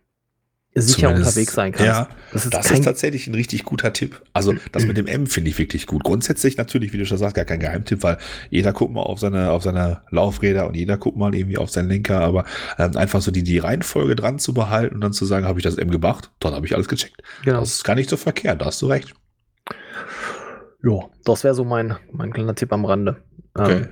sicher 0.75 1.09
Zumindest, 1.09 1.29
unterwegs 1.29 1.53
sein 1.55 1.73
kannst. 1.73 1.87
Ja, 1.87 2.09
das, 2.33 2.45
ist, 2.45 2.55
das 2.55 2.71
ist, 2.71 2.85
tatsächlich 2.85 3.27
ein 3.27 3.35
richtig 3.35 3.65
guter 3.65 3.93
Tipp. 3.93 4.23
Also 4.33 4.55
das 4.71 4.87
mit 4.87 4.97
dem 4.97 5.07
M 5.07 5.27
finde 5.27 5.51
ich 5.51 5.59
wirklich 5.59 5.87
gut. 5.87 6.05
Grundsätzlich 6.05 6.57
natürlich, 6.57 6.93
wie 6.93 6.99
du 6.99 7.07
schon 7.07 7.19
sagst, 7.19 7.35
gar 7.35 7.45
kein 7.45 7.59
Geheimtipp, 7.59 8.03
weil 8.03 8.19
jeder 8.51 8.73
guckt 8.73 8.93
mal 8.93 9.03
auf 9.03 9.19
seine, 9.19 9.51
auf 9.51 9.65
seine 9.65 10.03
Laufräder 10.11 10.69
und 10.69 10.77
jeder 10.77 10.97
guckt 10.97 11.17
mal 11.17 11.35
irgendwie 11.35 11.59
auf 11.59 11.71
seinen 11.71 11.89
Lenker, 11.89 12.21
aber 12.21 12.45
ähm, 12.79 12.97
einfach 12.97 13.21
so 13.21 13.31
die, 13.33 13.43
die 13.43 13.59
Reihenfolge 13.59 14.15
dran 14.15 14.39
zu 14.39 14.55
behalten 14.55 14.95
und 14.95 15.01
dann 15.01 15.13
zu 15.13 15.25
sagen, 15.25 15.47
habe 15.47 15.59
ich 15.59 15.65
das 15.65 15.77
M 15.77 15.91
gemacht, 15.91 16.31
dann 16.39 16.55
habe 16.55 16.67
ich 16.67 16.75
alles 16.75 16.89
gecheckt. 16.89 17.21
Genau. 17.45 17.61
Das 17.61 17.73
ist 17.73 17.85
gar 17.85 17.97
nicht 17.97 18.09
so 18.09 18.17
verkehrt, 18.17 18.61
da 18.61 18.67
hast 18.67 18.81
du 18.81 18.87
recht. 18.87 19.13
Ja, 20.83 21.01
das 21.25 21.45
wäre 21.45 21.55
so 21.55 21.65
mein, 21.65 21.97
mein 22.13 22.33
kleiner 22.33 22.55
Tipp 22.55 22.73
am 22.73 22.85
Rande. 22.85 23.23
Okay. 23.55 23.73
Ähm, 23.73 23.89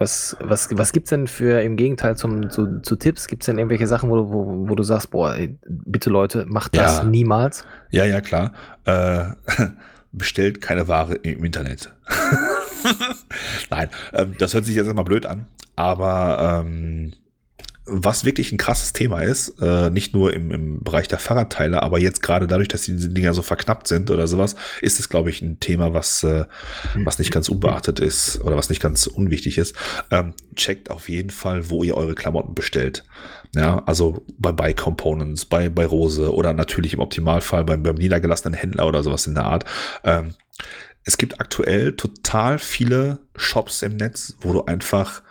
was, 0.00 0.34
was, 0.40 0.68
was 0.72 0.92
gibt 0.92 1.06
es 1.06 1.10
denn 1.10 1.26
für 1.26 1.60
im 1.60 1.76
Gegenteil 1.76 2.16
zum, 2.16 2.48
zu, 2.48 2.80
zu 2.80 2.96
Tipps? 2.96 3.26
Gibt 3.26 3.42
es 3.42 3.46
denn 3.46 3.58
irgendwelche 3.58 3.86
Sachen, 3.86 4.08
wo, 4.08 4.32
wo, 4.32 4.68
wo 4.70 4.74
du 4.74 4.82
sagst, 4.82 5.10
boah, 5.10 5.34
ey, 5.34 5.58
bitte 5.66 6.08
Leute, 6.08 6.46
macht 6.48 6.74
das 6.74 6.98
ja. 6.98 7.04
niemals? 7.04 7.66
Ja, 7.90 8.06
ja, 8.06 8.22
klar. 8.22 8.52
Äh, 8.86 9.24
bestellt 10.12 10.62
keine 10.62 10.88
Ware 10.88 11.16
im 11.16 11.44
Internet. 11.44 11.92
Nein, 13.70 13.90
ähm, 14.14 14.34
das 14.38 14.54
hört 14.54 14.64
sich 14.64 14.74
jetzt 14.74 14.88
immer 14.88 15.04
blöd 15.04 15.26
an, 15.26 15.46
aber 15.76 16.62
ähm, 16.64 17.12
was 17.90 18.24
wirklich 18.24 18.52
ein 18.52 18.58
krasses 18.58 18.92
Thema 18.92 19.20
ist, 19.20 19.60
äh, 19.60 19.90
nicht 19.90 20.14
nur 20.14 20.32
im, 20.32 20.50
im 20.50 20.82
Bereich 20.82 21.08
der 21.08 21.18
Fahrradteile, 21.18 21.82
aber 21.82 21.98
jetzt 21.98 22.22
gerade 22.22 22.46
dadurch, 22.46 22.68
dass 22.68 22.82
diese 22.82 23.08
Dinger 23.08 23.34
so 23.34 23.42
verknappt 23.42 23.88
sind 23.88 24.10
oder 24.10 24.26
sowas, 24.26 24.56
ist 24.80 25.00
es, 25.00 25.08
glaube 25.08 25.30
ich, 25.30 25.42
ein 25.42 25.60
Thema, 25.60 25.92
was, 25.92 26.22
äh, 26.22 26.44
was 27.04 27.18
nicht 27.18 27.32
ganz 27.32 27.48
unbeachtet 27.48 28.00
ist 28.00 28.40
oder 28.42 28.56
was 28.56 28.70
nicht 28.70 28.80
ganz 28.80 29.06
unwichtig 29.06 29.58
ist. 29.58 29.74
Ähm, 30.10 30.34
checkt 30.54 30.90
auf 30.90 31.08
jeden 31.08 31.30
Fall, 31.30 31.68
wo 31.68 31.82
ihr 31.82 31.96
eure 31.96 32.14
Klamotten 32.14 32.54
bestellt. 32.54 33.04
Ja, 33.54 33.82
also 33.86 34.24
bei 34.38 34.52
Bike 34.52 34.76
Components, 34.78 35.44
bei, 35.44 35.68
bei 35.68 35.84
Rose 35.84 36.32
oder 36.32 36.52
natürlich 36.52 36.94
im 36.94 37.00
Optimalfall 37.00 37.64
beim, 37.64 37.82
beim 37.82 37.96
niedergelassenen 37.96 38.54
Händler 38.54 38.86
oder 38.86 39.02
sowas 39.02 39.26
in 39.26 39.34
der 39.34 39.44
Art. 39.44 39.64
Ähm, 40.04 40.34
es 41.04 41.16
gibt 41.16 41.40
aktuell 41.40 41.96
total 41.96 42.58
viele 42.58 43.18
Shops 43.34 43.82
im 43.82 43.96
Netz, 43.96 44.36
wo 44.40 44.52
du 44.52 44.64
einfach, 44.64 45.22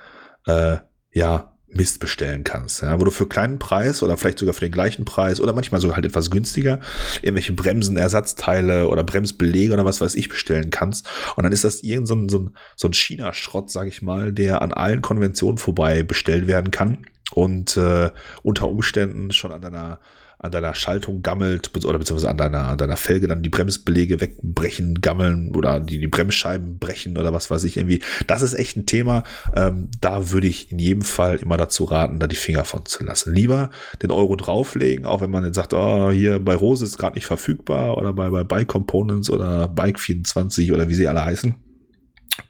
äh, 0.46 0.78
ja, 1.12 1.54
Mist 1.72 2.00
bestellen 2.00 2.44
kannst, 2.44 2.82
ja, 2.82 3.00
wo 3.00 3.06
du 3.06 3.12
für 3.12 3.28
kleinen 3.28 3.60
Preis 3.60 4.02
oder 4.02 4.18
vielleicht 4.18 4.40
sogar 4.40 4.54
für 4.54 4.66
den 4.66 4.72
gleichen 4.72 5.06
Preis 5.06 5.40
oder 5.40 5.54
manchmal 5.54 5.80
sogar 5.80 5.96
halt 5.96 6.06
etwas 6.06 6.32
günstiger 6.32 6.80
irgendwelche 7.22 7.54
Bremsen, 7.54 7.96
Ersatzteile 7.96 8.88
oder 8.88 9.04
Bremsbelege 9.04 9.74
oder 9.74 9.86
was 9.86 10.02
weiß 10.02 10.16
ich 10.16 10.30
bestellen 10.30 10.72
kannst. 10.72 11.08
Und 11.36 11.44
dann 11.44 11.52
ist 11.52 11.64
das 11.64 11.82
irgend 11.82 12.08
so 12.08 12.16
ein, 12.16 12.30
so 12.30 12.40
ein, 12.40 12.56
so 12.76 12.88
ein 12.88 12.94
China-Schrott, 12.94 13.70
sag 13.70 13.88
ich 13.88 14.02
mal, 14.02 14.34
der 14.34 14.62
an 14.62 14.74
allen 14.74 15.02
Konventionen 15.02 15.58
vorbei 15.58 16.04
bestellt 16.04 16.48
werden 16.48 16.72
kann 16.72 17.06
und 17.34 17.78
äh, 17.78 18.10
unter 18.42 18.68
Umständen 18.68 19.32
schon 19.32 19.52
an 19.52 19.62
deiner 19.62 20.00
an 20.42 20.52
deiner 20.52 20.74
Schaltung 20.74 21.22
gammelt 21.22 21.76
oder 21.86 22.00
beziehungsweise 22.00 22.30
an 22.30 22.38
deiner, 22.38 22.70
an 22.70 22.78
deiner 22.78 22.96
Felge 22.96 23.28
dann 23.28 23.44
die 23.44 23.50
Bremsbelege 23.50 24.22
wegbrechen, 24.22 25.02
gammeln 25.02 25.54
oder 25.54 25.82
die, 25.82 26.00
die 26.00 26.08
Bremsscheiben 26.08 26.80
brechen 26.80 27.18
oder 27.18 27.34
was 27.34 27.52
weiß 27.52 27.66
ich 27.66 27.76
irgendwie. 27.76 28.02
Das 28.26 28.42
ist 28.42 28.54
echt 28.54 28.78
ein 28.78 28.86
Thema. 28.86 29.24
Ähm, 29.54 29.90
da 30.00 30.32
würde 30.32 30.48
ich 30.48 30.72
in 30.72 30.80
jedem 30.80 31.02
Fall 31.02 31.38
immer 31.38 31.58
dazu 31.58 31.84
raten, 31.84 32.20
da 32.20 32.28
die 32.28 32.38
Finger 32.38 32.64
von 32.64 32.86
zu 32.86 33.04
lassen. 33.04 33.34
Lieber 33.34 33.70
den 34.02 34.12
Euro 34.12 34.38
drauflegen, 34.38 35.06
auch 35.06 35.20
wenn 35.20 35.30
man 35.30 35.44
jetzt 35.44 35.56
sagt, 35.56 35.74
oh, 35.74 36.10
hier 36.10 36.40
bei 36.40 36.56
Rose 36.56 36.86
ist 36.86 36.98
gerade 36.98 37.16
nicht 37.16 37.26
verfügbar 37.26 37.98
oder 37.98 38.14
bei, 38.14 38.30
bei 38.30 38.46
Bike 38.46 38.70
Components 38.70 39.30
oder 39.30 39.68
Bike 39.68 40.00
24 40.00 40.72
oder 40.72 40.88
wie 40.88 40.96
sie 40.96 41.08
alle 41.10 41.26
heißen. 41.26 41.54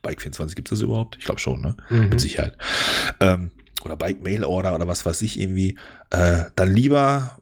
Bike 0.03 0.21
24 0.21 0.55
gibt 0.55 0.71
es 0.71 0.77
das 0.77 0.83
überhaupt? 0.83 1.17
Ich 1.17 1.25
glaube 1.25 1.39
schon, 1.39 1.59
ne? 1.59 1.75
Mhm. 1.89 2.09
Mit 2.09 2.21
Sicherheit. 2.21 2.55
Ähm, 3.19 3.49
oder 3.83 3.95
Bike 3.95 4.21
Mail 4.21 4.43
Order 4.43 4.75
oder 4.75 4.87
was 4.87 5.07
weiß 5.07 5.23
ich 5.23 5.39
irgendwie. 5.39 5.77
Äh, 6.11 6.43
dann 6.55 6.71
lieber 6.71 7.38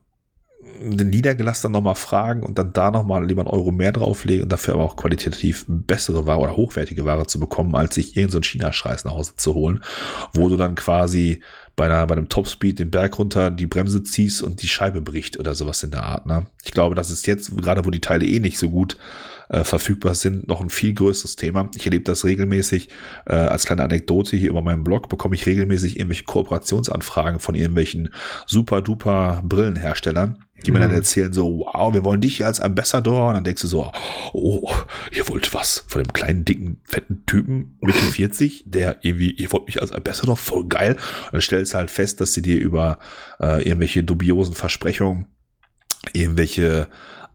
den 0.80 1.10
Niedergelassenen 1.10 1.74
nochmal 1.74 1.96
fragen 1.96 2.44
und 2.44 2.58
dann 2.58 2.74
da 2.74 2.92
nochmal 2.92 3.26
lieber 3.26 3.42
einen 3.42 3.50
Euro 3.50 3.72
mehr 3.72 3.92
drauflegen 3.92 4.44
und 4.44 4.52
dafür 4.52 4.76
aber 4.76 4.84
auch 4.84 4.96
qualitativ 4.96 5.66
bessere 5.68 6.26
Ware 6.26 6.40
oder 6.40 6.56
hochwertige 6.56 7.06
Ware 7.06 7.28
zu 7.28 7.40
bekommen, 7.40 7.76
als 7.76 7.96
sich 7.96 8.16
irgendeinen 8.16 8.44
so 8.44 8.50
China-Scheiß 8.50 9.06
nach 9.06 9.14
Hause 9.14 9.36
zu 9.36 9.54
holen, 9.54 9.84
wo 10.34 10.50
du 10.50 10.58
dann 10.58 10.76
quasi 10.76 11.42
bei, 11.76 11.86
einer, 11.86 12.06
bei 12.08 12.16
einem 12.16 12.30
Topspeed 12.30 12.80
den 12.80 12.92
Berg 12.92 13.18
runter 13.20 13.52
die 13.52 13.68
Bremse 13.68 14.04
ziehst 14.04 14.42
und 14.42 14.62
die 14.62 14.68
Scheibe 14.68 15.02
bricht 15.02 15.40
oder 15.40 15.56
sowas 15.56 15.84
in 15.84 15.92
der 15.92 16.04
Art. 16.04 16.26
Ne? 16.26 16.48
Ich 16.64 16.72
glaube, 16.72 16.96
das 16.96 17.12
ist 17.12 17.28
jetzt, 17.28 17.56
gerade 17.58 17.86
wo 17.86 17.92
die 17.92 18.02
Teile 18.02 18.26
eh 18.26 18.40
nicht 18.40 18.58
so 18.58 18.70
gut 18.70 18.98
äh, 19.50 19.64
verfügbar 19.64 20.16
sind, 20.16 20.48
noch 20.48 20.62
ein 20.62 20.70
viel 20.70 20.94
größeres 20.94 21.36
Thema. 21.36 21.70
Ich 21.76 21.86
erlebe 21.86 22.04
das 22.04 22.26
regelmäßig 22.26 22.90
äh, 23.26 23.34
als 23.34 23.66
kleine 23.66 23.84
Anekdote 23.84 24.36
hier 24.36 24.50
über 24.50 24.62
meinem 24.62 24.84
Blog, 24.84 25.10
bekomme 25.10 25.36
ich 25.36 25.46
regelmäßig 25.46 25.98
irgendwelche 25.98 26.26
Kooperationsanfragen 26.26 27.40
von 27.40 27.56
irgendwelchen 27.56 28.10
super 28.46 28.82
duper 28.82 29.42
Brillenherstellern, 29.46 30.44
die 30.66 30.72
mir 30.72 30.80
dann 30.80 30.90
mhm. 30.90 30.98
erzählen 30.98 31.34
so, 31.34 31.60
wow, 31.60 31.94
wir 31.94 32.04
wollen 32.04 32.22
dich 32.22 32.44
als 32.44 32.60
Ambassador. 32.60 33.30
Und 33.30 33.36
dann 33.36 33.44
denkst 33.44 33.62
du 33.62 33.68
so, 33.68 33.92
oh, 34.34 34.72
ihr 35.12 35.28
wollt 35.30 35.54
was 35.54 35.86
von 35.88 36.04
dem 36.04 36.14
kleinen, 36.14 36.46
dicken, 36.46 36.82
fetten 36.84 37.26
Typen 37.26 37.78
Mitte 37.82 38.00
40, 38.00 38.64
der 38.66 38.98
irgendwie, 39.02 39.32
ihr 39.32 39.52
wollt 39.52 39.68
mich 39.68 39.82
als 39.82 39.92
Ambassador, 39.92 40.36
voll 40.36 40.68
geil. 40.68 40.94
Und 41.26 41.34
dann 41.34 41.42
stellst 41.42 41.74
du 41.74 41.78
halt 41.78 41.92
fest, 41.92 42.20
dass 42.22 42.34
sie 42.34 42.42
dir 42.42 42.60
über 42.60 43.00
äh, 43.40 43.64
irgendwelche 43.64 44.04
dubiosen 44.04 44.56
Versprechungen, 44.56 45.28
irgendwelche 46.14 46.88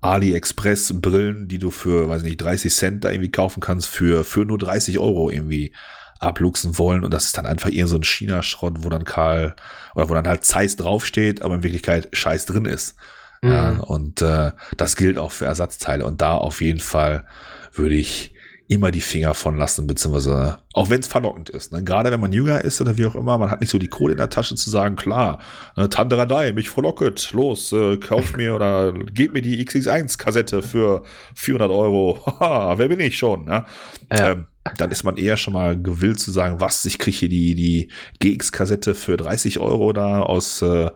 AliExpress-Brillen, 0.02 1.48
die 1.48 1.58
du 1.58 1.70
für, 1.70 2.08
weiß 2.08 2.22
nicht, 2.22 2.40
30 2.40 2.74
Cent 2.74 3.04
da 3.04 3.10
irgendwie 3.10 3.30
kaufen 3.30 3.60
kannst, 3.60 3.88
für, 3.88 4.24
für 4.24 4.44
nur 4.44 4.58
30 4.58 4.98
Euro 4.98 5.30
irgendwie 5.30 5.72
abluchsen 6.18 6.78
wollen. 6.78 7.04
Und 7.04 7.14
das 7.14 7.26
ist 7.26 7.38
dann 7.38 7.46
einfach 7.46 7.72
eher 7.72 7.86
so 7.86 7.96
ein 7.96 8.04
China-Schrott, 8.04 8.78
wo 8.78 8.88
dann 8.88 9.04
Karl, 9.04 9.54
oder 9.94 10.08
wo 10.08 10.14
dann 10.14 10.28
halt 10.28 10.44
Zeiss 10.44 10.76
draufsteht, 10.76 11.42
aber 11.42 11.54
in 11.54 11.62
Wirklichkeit 11.62 12.08
Scheiß 12.12 12.46
drin 12.46 12.64
ist. 12.64 12.96
Mhm. 13.42 13.50
Ja, 13.50 13.70
und 13.78 14.22
äh, 14.22 14.52
das 14.76 14.96
gilt 14.96 15.18
auch 15.18 15.32
für 15.32 15.46
Ersatzteile. 15.46 16.04
Und 16.04 16.20
da 16.20 16.34
auf 16.34 16.60
jeden 16.60 16.80
Fall 16.80 17.24
würde 17.72 17.94
ich 17.94 18.31
immer 18.72 18.90
die 18.90 19.00
Finger 19.00 19.34
von 19.34 19.56
lassen, 19.56 19.86
beziehungsweise 19.86 20.58
auch 20.72 20.88
wenn 20.88 21.00
es 21.00 21.06
verlockend 21.06 21.50
ist. 21.50 21.72
Ne? 21.72 21.84
Gerade 21.84 22.10
wenn 22.10 22.20
man 22.20 22.32
jünger 22.32 22.62
ist 22.62 22.80
oder 22.80 22.96
wie 22.96 23.04
auch 23.04 23.14
immer, 23.14 23.36
man 23.36 23.50
hat 23.50 23.60
nicht 23.60 23.70
so 23.70 23.78
die 23.78 23.88
Kohle 23.88 24.12
in 24.12 24.18
der 24.18 24.30
Tasche 24.30 24.54
zu 24.54 24.70
sagen, 24.70 24.96
klar, 24.96 25.38
ne, 25.76 25.88
Tante 25.90 26.16
Radei, 26.16 26.52
mich 26.52 26.70
verlocket, 26.70 27.32
los, 27.32 27.72
äh, 27.72 27.98
kauf 27.98 28.34
mir 28.36 28.54
oder 28.54 28.92
gib 28.92 29.34
mir 29.34 29.42
die 29.42 29.62
XX1-Kassette 29.62 30.62
für 30.62 31.02
400 31.34 31.70
Euro. 31.70 32.20
Haha, 32.40 32.78
wer 32.78 32.88
bin 32.88 33.00
ich 33.00 33.18
schon? 33.18 33.44
Ne? 33.44 33.64
Ja. 34.10 34.32
Ähm, 34.32 34.46
dann 34.76 34.90
ist 34.90 35.02
man 35.02 35.16
eher 35.16 35.36
schon 35.36 35.54
mal 35.54 35.80
gewillt 35.80 36.20
zu 36.20 36.30
sagen, 36.30 36.60
was, 36.60 36.84
ich 36.84 36.98
kriege 36.98 37.16
hier 37.16 37.28
die, 37.28 37.54
die 37.54 37.88
GX-Kassette 38.20 38.94
für 38.94 39.16
30 39.16 39.58
Euro 39.58 39.92
da 39.92 40.20
aus, 40.20 40.62
äh, 40.62 40.90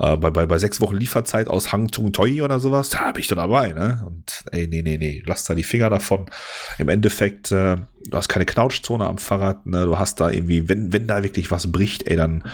äh, 0.00 0.16
bei, 0.16 0.30
bei, 0.30 0.46
bei 0.46 0.58
sechs 0.58 0.80
Wochen 0.80 0.96
Lieferzeit 0.96 1.48
aus 1.48 1.72
Hang 1.72 1.88
Tung 1.88 2.12
Toi 2.12 2.42
oder 2.42 2.58
sowas, 2.58 2.88
da 2.88 3.12
bin 3.12 3.20
ich 3.20 3.28
doch 3.28 3.36
dabei, 3.36 3.72
ne? 3.72 4.02
Und 4.06 4.44
ey, 4.50 4.66
nee, 4.66 4.80
nee, 4.82 4.96
nee, 4.96 5.22
lass 5.26 5.44
da 5.44 5.54
die 5.54 5.62
Finger 5.62 5.90
davon. 5.90 6.26
Im 6.78 6.88
Endeffekt, 6.88 7.52
äh, 7.52 7.76
du 7.76 8.16
hast 8.16 8.28
keine 8.28 8.46
Knautschzone 8.46 9.06
am 9.06 9.18
Fahrrad, 9.18 9.66
ne? 9.66 9.84
Du 9.84 9.98
hast 9.98 10.18
da 10.20 10.30
irgendwie, 10.30 10.68
wenn, 10.70 10.92
wenn 10.92 11.06
da 11.06 11.22
wirklich 11.22 11.50
was 11.50 11.70
bricht, 11.70 12.08
ey, 12.08 12.16
dann 12.16 12.44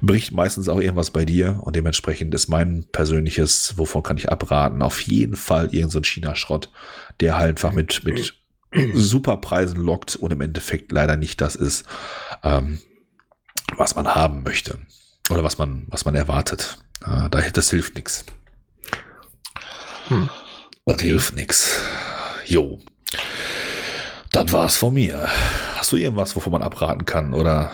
bricht 0.00 0.32
meistens 0.32 0.68
auch 0.68 0.80
irgendwas 0.80 1.10
bei 1.10 1.26
dir 1.26 1.60
und 1.62 1.76
dementsprechend 1.76 2.34
ist 2.34 2.48
mein 2.48 2.86
persönliches, 2.90 3.74
wovon 3.76 4.02
kann 4.02 4.16
ich 4.16 4.30
abraten, 4.30 4.80
auf 4.80 5.00
jeden 5.02 5.36
Fall 5.36 5.66
irgendein 5.66 5.90
so 5.90 6.02
China-Schrott, 6.02 6.70
der 7.20 7.36
halt 7.36 7.50
einfach 7.50 7.72
mit, 7.72 8.02
mit 8.04 8.34
super 8.94 9.36
Preisen 9.36 9.82
lockt 9.82 10.16
und 10.16 10.32
im 10.32 10.40
Endeffekt 10.40 10.90
leider 10.90 11.16
nicht 11.16 11.40
das 11.42 11.54
ist, 11.54 11.84
ähm, 12.42 12.78
was 13.76 13.94
man 13.94 14.14
haben 14.14 14.42
möchte 14.42 14.78
oder 15.30 15.44
was 15.44 15.58
man, 15.58 15.86
was 15.88 16.04
man 16.04 16.14
erwartet. 16.14 16.78
Äh, 17.04 17.50
das 17.52 17.70
hilft 17.70 17.94
nichts. 17.94 18.24
Hm. 20.08 20.28
Das 20.86 21.02
hilft 21.02 21.34
nichts. 21.36 21.80
Jo. 22.46 22.78
Das 24.32 24.52
war's 24.52 24.76
von 24.76 24.94
mir. 24.94 25.28
Hast 25.76 25.92
du 25.92 25.96
irgendwas, 25.96 26.34
wovon 26.36 26.52
man 26.52 26.62
abraten 26.62 27.04
kann, 27.04 27.34
oder? 27.34 27.70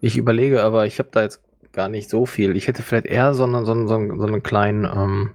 Ich 0.00 0.16
überlege, 0.16 0.62
aber 0.62 0.86
ich 0.86 0.98
habe 0.98 1.08
da 1.12 1.22
jetzt 1.22 1.40
gar 1.72 1.88
nicht 1.88 2.10
so 2.10 2.26
viel. 2.26 2.56
Ich 2.56 2.68
hätte 2.68 2.82
vielleicht 2.82 3.06
eher 3.06 3.34
so, 3.34 3.44
eine, 3.44 3.64
so, 3.64 3.72
einen, 3.72 3.86
so 3.86 3.94
einen 3.94 4.42
kleinen 4.42 4.84
ähm, 4.84 5.30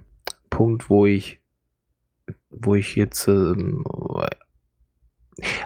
Punkt, 0.50 0.90
wo 0.90 1.06
ich, 1.06 1.40
wo 2.50 2.74
ich 2.74 2.94
jetzt, 2.96 3.26
ähm, 3.28 3.84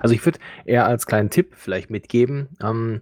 also 0.01 0.15
ich 0.15 0.25
würde 0.25 0.39
eher 0.65 0.87
als 0.87 1.07
kleinen 1.07 1.31
Tipp 1.31 1.55
vielleicht 1.55 1.91
mitgeben, 1.91 2.49
ähm, 2.63 3.01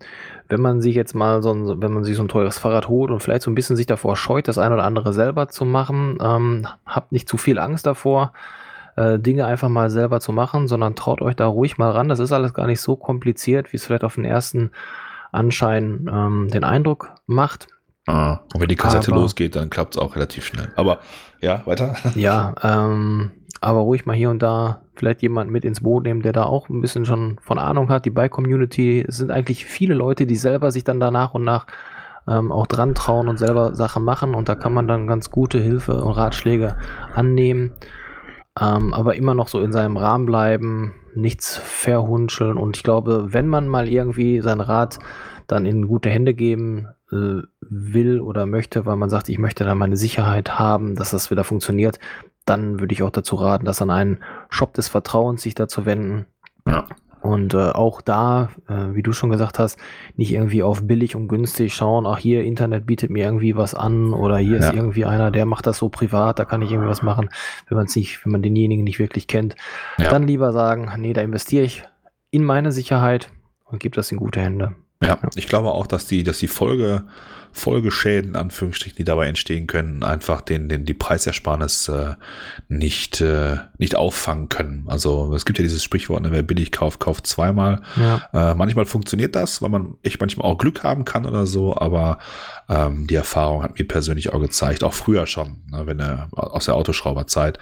wenn 0.48 0.60
man 0.60 0.80
sich 0.80 0.94
jetzt 0.94 1.14
mal 1.14 1.42
so 1.42 1.52
ein, 1.52 1.82
wenn 1.82 1.92
man 1.92 2.04
sich 2.04 2.16
so 2.16 2.22
ein 2.22 2.28
teures 2.28 2.58
Fahrrad 2.58 2.88
holt 2.88 3.10
und 3.10 3.20
vielleicht 3.20 3.42
so 3.42 3.50
ein 3.50 3.54
bisschen 3.54 3.76
sich 3.76 3.86
davor 3.86 4.16
scheut, 4.16 4.48
das 4.48 4.58
ein 4.58 4.72
oder 4.72 4.84
andere 4.84 5.12
selber 5.12 5.48
zu 5.48 5.64
machen, 5.64 6.18
ähm, 6.22 6.66
habt 6.86 7.12
nicht 7.12 7.28
zu 7.28 7.36
viel 7.36 7.58
Angst 7.58 7.86
davor, 7.86 8.32
äh, 8.96 9.18
Dinge 9.18 9.46
einfach 9.46 9.68
mal 9.68 9.90
selber 9.90 10.20
zu 10.20 10.32
machen, 10.32 10.68
sondern 10.68 10.94
traut 10.94 11.20
euch 11.20 11.36
da 11.36 11.46
ruhig 11.46 11.78
mal 11.78 11.90
ran. 11.90 12.08
Das 12.08 12.18
ist 12.18 12.32
alles 12.32 12.54
gar 12.54 12.66
nicht 12.66 12.80
so 12.80 12.96
kompliziert, 12.96 13.72
wie 13.72 13.76
es 13.76 13.86
vielleicht 13.86 14.04
auf 14.04 14.14
den 14.14 14.24
ersten 14.24 14.70
Anschein 15.32 16.08
ähm, 16.12 16.48
den 16.52 16.64
Eindruck 16.64 17.12
macht. 17.26 17.68
Ah, 18.06 18.40
und 18.52 18.60
wenn 18.60 18.68
die 18.68 18.76
Kassette 18.76 19.12
aber, 19.12 19.22
losgeht, 19.22 19.56
dann 19.56 19.70
klappt 19.70 19.94
es 19.94 20.00
auch 20.00 20.14
relativ 20.14 20.44
schnell. 20.44 20.72
Aber 20.76 21.00
ja, 21.40 21.66
weiter. 21.66 21.96
Ja, 22.14 22.54
ähm, 22.62 23.32
aber 23.64 23.80
ruhig 23.80 24.04
mal 24.04 24.14
hier 24.14 24.30
und 24.30 24.42
da 24.42 24.82
vielleicht 24.94 25.22
jemanden 25.22 25.52
mit 25.52 25.64
ins 25.64 25.80
Boot 25.80 26.04
nehmen, 26.04 26.22
der 26.22 26.32
da 26.32 26.44
auch 26.44 26.68
ein 26.68 26.80
bisschen 26.80 27.06
schon 27.06 27.38
von 27.40 27.58
Ahnung 27.58 27.88
hat. 27.88 28.04
Die 28.04 28.10
Bike-Community 28.10 29.06
sind 29.08 29.30
eigentlich 29.30 29.64
viele 29.64 29.94
Leute, 29.94 30.26
die 30.26 30.36
selber 30.36 30.70
sich 30.70 30.84
dann 30.84 31.00
da 31.00 31.10
nach 31.10 31.32
und 31.34 31.44
nach 31.44 31.66
ähm, 32.28 32.52
auch 32.52 32.66
dran 32.66 32.94
trauen 32.94 33.26
und 33.28 33.38
selber 33.38 33.74
Sachen 33.74 34.04
machen. 34.04 34.34
Und 34.34 34.48
da 34.48 34.54
kann 34.54 34.74
man 34.74 34.86
dann 34.86 35.06
ganz 35.06 35.30
gute 35.30 35.58
Hilfe 35.58 36.04
und 36.04 36.12
Ratschläge 36.12 36.76
annehmen. 37.14 37.72
Ähm, 38.60 38.92
aber 38.92 39.16
immer 39.16 39.34
noch 39.34 39.48
so 39.48 39.60
in 39.60 39.72
seinem 39.72 39.96
Rahmen 39.96 40.26
bleiben, 40.26 40.94
nichts 41.14 41.56
verhunscheln. 41.56 42.58
Und 42.58 42.76
ich 42.76 42.82
glaube, 42.82 43.32
wenn 43.32 43.48
man 43.48 43.66
mal 43.66 43.88
irgendwie 43.88 44.40
sein 44.40 44.60
Rad 44.60 44.98
dann 45.46 45.64
in 45.64 45.88
gute 45.88 46.10
Hände 46.10 46.34
geben 46.34 46.88
äh, 47.14 47.42
will 47.60 48.20
oder 48.20 48.46
möchte, 48.46 48.84
weil 48.86 48.96
man 48.96 49.10
sagt, 49.10 49.28
ich 49.28 49.38
möchte 49.38 49.64
da 49.64 49.74
meine 49.74 49.96
Sicherheit 49.96 50.58
haben, 50.58 50.96
dass 50.96 51.10
das 51.10 51.30
wieder 51.30 51.44
funktioniert, 51.44 51.98
dann 52.44 52.80
würde 52.80 52.92
ich 52.92 53.02
auch 53.02 53.10
dazu 53.10 53.36
raten, 53.36 53.64
das 53.64 53.80
an 53.80 53.90
einen 53.90 54.18
Shop 54.50 54.74
des 54.74 54.88
Vertrauens 54.88 55.42
sich 55.42 55.54
da 55.54 55.68
zu 55.68 55.86
wenden. 55.86 56.26
Ja. 56.66 56.86
Und 57.22 57.54
äh, 57.54 57.70
auch 57.70 58.02
da, 58.02 58.50
äh, 58.68 58.94
wie 58.94 59.02
du 59.02 59.14
schon 59.14 59.30
gesagt 59.30 59.58
hast, 59.58 59.78
nicht 60.14 60.30
irgendwie 60.30 60.62
auf 60.62 60.86
billig 60.86 61.16
und 61.16 61.28
günstig 61.28 61.72
schauen, 61.74 62.06
ach 62.06 62.18
hier, 62.18 62.44
Internet 62.44 62.84
bietet 62.84 63.08
mir 63.08 63.24
irgendwie 63.24 63.56
was 63.56 63.74
an 63.74 64.12
oder 64.12 64.36
hier 64.36 64.58
ja. 64.58 64.68
ist 64.68 64.74
irgendwie 64.74 65.06
einer, 65.06 65.30
der 65.30 65.46
macht 65.46 65.66
das 65.66 65.78
so 65.78 65.88
privat, 65.88 66.38
da 66.38 66.44
kann 66.44 66.60
ich 66.60 66.70
irgendwie 66.70 66.90
was 66.90 67.02
machen, 67.02 67.30
wenn 67.68 67.76
man 67.76 67.86
es 67.86 67.96
nicht, 67.96 68.26
wenn 68.26 68.32
man 68.32 68.42
denjenigen 68.42 68.84
nicht 68.84 68.98
wirklich 68.98 69.26
kennt. 69.26 69.56
Ja. 69.96 70.10
Dann 70.10 70.26
lieber 70.26 70.52
sagen, 70.52 70.92
nee, 70.98 71.14
da 71.14 71.22
investiere 71.22 71.64
ich 71.64 71.82
in 72.30 72.44
meine 72.44 72.72
Sicherheit 72.72 73.30
und 73.64 73.80
gebe 73.80 73.96
das 73.96 74.12
in 74.12 74.18
gute 74.18 74.42
Hände. 74.42 74.74
Ja, 75.06 75.18
ich 75.34 75.46
glaube 75.46 75.70
auch, 75.72 75.86
dass 75.86 76.06
die, 76.06 76.22
dass 76.22 76.38
die 76.38 76.48
Folge 76.48 77.04
Folgeschäden, 77.54 78.34
Anführungsstrichen, 78.34 78.96
die 78.96 79.04
dabei 79.04 79.28
entstehen 79.28 79.66
können, 79.66 80.02
einfach 80.02 80.40
den, 80.40 80.68
den, 80.68 80.84
die 80.84 80.92
Preisersparnis 80.92 81.88
äh, 81.88 82.14
nicht, 82.68 83.20
äh, 83.20 83.58
nicht 83.78 83.94
auffangen 83.94 84.48
können. 84.48 84.84
Also 84.88 85.32
es 85.34 85.44
gibt 85.44 85.58
ja 85.58 85.62
dieses 85.62 85.84
Sprichwort, 85.84 86.22
ne, 86.22 86.32
wer 86.32 86.42
billig 86.42 86.72
kauft, 86.72 86.98
kauft 86.98 87.26
zweimal. 87.28 87.80
Ja. 87.96 88.28
Äh, 88.32 88.54
manchmal 88.56 88.86
funktioniert 88.86 89.36
das, 89.36 89.62
weil 89.62 89.70
man 89.70 89.94
echt 90.02 90.20
manchmal 90.20 90.50
auch 90.50 90.58
Glück 90.58 90.82
haben 90.82 91.04
kann 91.04 91.26
oder 91.26 91.46
so, 91.46 91.76
aber 91.76 92.18
ähm, 92.68 93.06
die 93.06 93.14
Erfahrung 93.14 93.62
hat 93.62 93.78
mir 93.78 93.86
persönlich 93.86 94.32
auch 94.32 94.40
gezeigt, 94.40 94.82
auch 94.82 94.94
früher 94.94 95.26
schon, 95.26 95.62
ne, 95.70 95.86
wenn 95.86 96.00
er 96.00 96.28
aus 96.32 96.64
der 96.64 96.74
Autoschrauberzeit, 96.74 97.58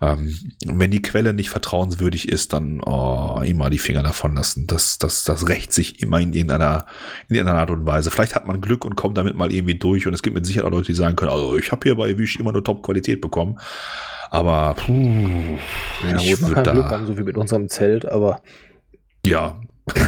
ähm, 0.00 0.34
wenn 0.66 0.90
die 0.90 1.02
Quelle 1.02 1.34
nicht 1.34 1.50
vertrauenswürdig 1.50 2.28
ist, 2.28 2.52
dann 2.52 2.80
oh, 2.80 3.40
immer 3.44 3.70
die 3.70 3.78
Finger 3.78 4.02
davon 4.02 4.34
lassen. 4.34 4.66
Das, 4.66 4.98
das, 4.98 5.22
das 5.22 5.48
rächt 5.48 5.72
sich 5.72 6.02
immer 6.02 6.18
in 6.20 6.32
irgendeiner, 6.32 6.86
in 7.28 7.36
irgendeiner 7.36 7.60
Art 7.60 7.70
und 7.70 7.86
Weise. 7.86 8.10
Vielleicht 8.10 8.34
hat 8.34 8.46
man 8.46 8.60
Glück 8.60 8.84
und 8.84 8.96
kommt 8.96 9.16
damit 9.16 9.35
mal 9.36 9.52
irgendwie 9.52 9.76
durch. 9.76 10.06
Und 10.06 10.14
es 10.14 10.22
gibt 10.22 10.34
mit 10.34 10.46
Sicherheit 10.46 10.66
auch 10.66 10.72
Leute, 10.72 10.86
die 10.86 10.94
sagen 10.94 11.16
können, 11.16 11.30
also 11.30 11.56
ich 11.56 11.70
habe 11.72 11.80
hier 11.84 11.94
bei 11.94 12.16
Wish 12.16 12.36
immer 12.36 12.52
nur 12.52 12.64
Top-Qualität 12.64 13.20
bekommen. 13.20 13.58
Aber 14.30 14.74
puh, 14.74 15.58
ja, 16.08 16.16
ich 16.16 16.40
würde 16.40 16.62
da... 16.62 16.72
Glück 16.72 16.86
haben, 16.86 17.06
so 17.06 17.16
wie 17.16 17.22
mit 17.22 17.36
unserem 17.36 17.68
Zelt, 17.68 18.06
aber... 18.06 18.42
Ja. 19.24 19.60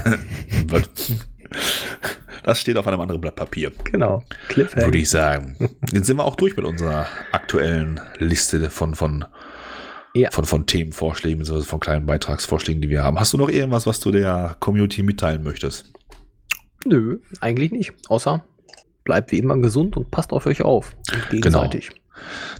Das 2.49 2.61
steht 2.63 2.79
auf 2.79 2.87
einem 2.87 3.01
anderen 3.01 3.21
Blatt 3.21 3.37
Papier. 3.37 3.71
Genau. 3.85 4.23
Würde 4.55 4.97
ich 4.97 5.11
sagen. 5.11 5.55
Jetzt 5.93 6.07
sind 6.07 6.17
wir 6.17 6.25
auch 6.25 6.35
durch 6.35 6.57
mit 6.57 6.65
unserer 6.65 7.07
aktuellen 7.31 8.01
Liste 8.21 8.71
von, 8.71 8.95
von, 8.95 9.27
ja. 10.15 10.31
von, 10.31 10.47
von 10.47 10.65
Themenvorschlägen, 10.65 11.45
von 11.45 11.81
kleinen 11.81 12.07
Beitragsvorschlägen, 12.07 12.81
die 12.81 12.89
wir 12.89 13.03
haben. 13.05 13.21
Hast 13.21 13.35
du 13.35 13.37
noch 13.37 13.51
irgendwas, 13.51 13.87
was 13.87 14.01
du 14.01 14.13
der 14.13 14.57
Community 14.61 15.03
mitteilen 15.03 15.43
möchtest? 15.43 15.93
Nö, 16.87 17.19
eigentlich 17.41 17.71
nicht. 17.71 17.93
Außer 18.09 18.43
bleibt 19.09 19.33
wie 19.33 19.39
immer 19.39 19.57
gesund 19.57 19.97
und 19.97 20.11
passt 20.11 20.33
auf 20.35 20.45
euch 20.45 20.61
auf. 20.61 20.95
Gegenseitig. 21.31 21.89
Genau. 21.89 22.01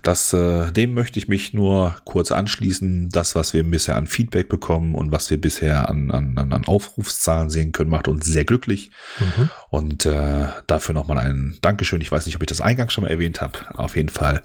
Das, 0.03 0.33
äh, 0.33 0.73
dem 0.73 0.95
möchte 0.95 1.19
ich 1.19 1.29
mich 1.29 1.53
nur 1.53 1.97
kurz 2.05 2.33
anschließen. 2.33 3.11
Das, 3.11 3.35
was 3.35 3.53
wir 3.53 3.65
bisher 3.65 3.97
an 3.97 4.07
Feedback 4.07 4.49
bekommen 4.49 4.95
und 4.95 5.13
was 5.13 5.29
wir 5.31 5.39
bisher 5.39 5.91
an, 5.91 6.11
an, 6.11 6.39
an 6.39 6.65
Aufrufszahlen 6.65 7.51
sehen 7.51 7.73
können, 7.73 7.91
macht 7.91 8.09
uns 8.09 8.25
sehr 8.25 8.47
glücklich. 8.47 8.91
Mhm. 9.21 9.51
Und 9.69 10.07
äh, 10.07 10.47
dafür 10.67 10.95
nochmal 10.95 11.19
ein 11.19 11.59
Dankeschön. 11.61 12.01
Ich 12.01 12.11
weiß 12.11 12.25
nicht, 12.25 12.37
ob 12.37 12.43
ich 12.43 12.49
das 12.49 12.63
eingangs 12.63 12.95
schon 12.95 13.05
mal 13.05 13.11
erwähnt 13.11 13.43
habe. 13.43 13.59
Auf 13.75 13.95
jeden 13.95 14.09
Fall 14.09 14.43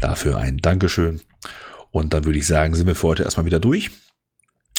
dafür 0.00 0.36
ein 0.36 0.58
Dankeschön. 0.58 1.22
Und 1.90 2.12
dann 2.12 2.26
würde 2.26 2.38
ich 2.38 2.46
sagen, 2.46 2.74
sind 2.74 2.86
wir 2.86 2.94
für 2.94 3.08
heute 3.08 3.22
erstmal 3.22 3.46
wieder 3.46 3.60
durch. 3.60 3.90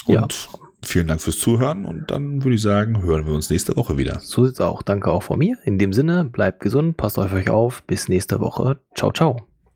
Und 0.04 0.14
ja. 0.14 0.59
Vielen 0.82 1.08
Dank 1.08 1.20
fürs 1.20 1.38
Zuhören 1.38 1.84
und 1.84 2.10
dann 2.10 2.42
würde 2.42 2.54
ich 2.54 2.62
sagen, 2.62 3.02
hören 3.02 3.26
wir 3.26 3.34
uns 3.34 3.50
nächste 3.50 3.76
Woche 3.76 3.98
wieder. 3.98 4.18
So 4.20 4.46
sieht's 4.46 4.60
auch. 4.60 4.82
Danke 4.82 5.10
auch 5.10 5.22
von 5.22 5.38
mir. 5.38 5.58
In 5.64 5.78
dem 5.78 5.92
Sinne, 5.92 6.24
bleibt 6.24 6.60
gesund, 6.60 6.96
passt 6.96 7.18
auf 7.18 7.32
euch 7.32 7.50
auf. 7.50 7.82
Bis 7.84 8.08
nächste 8.08 8.40
Woche. 8.40 8.80
Ciao, 8.94 9.12
ciao. 9.12 9.49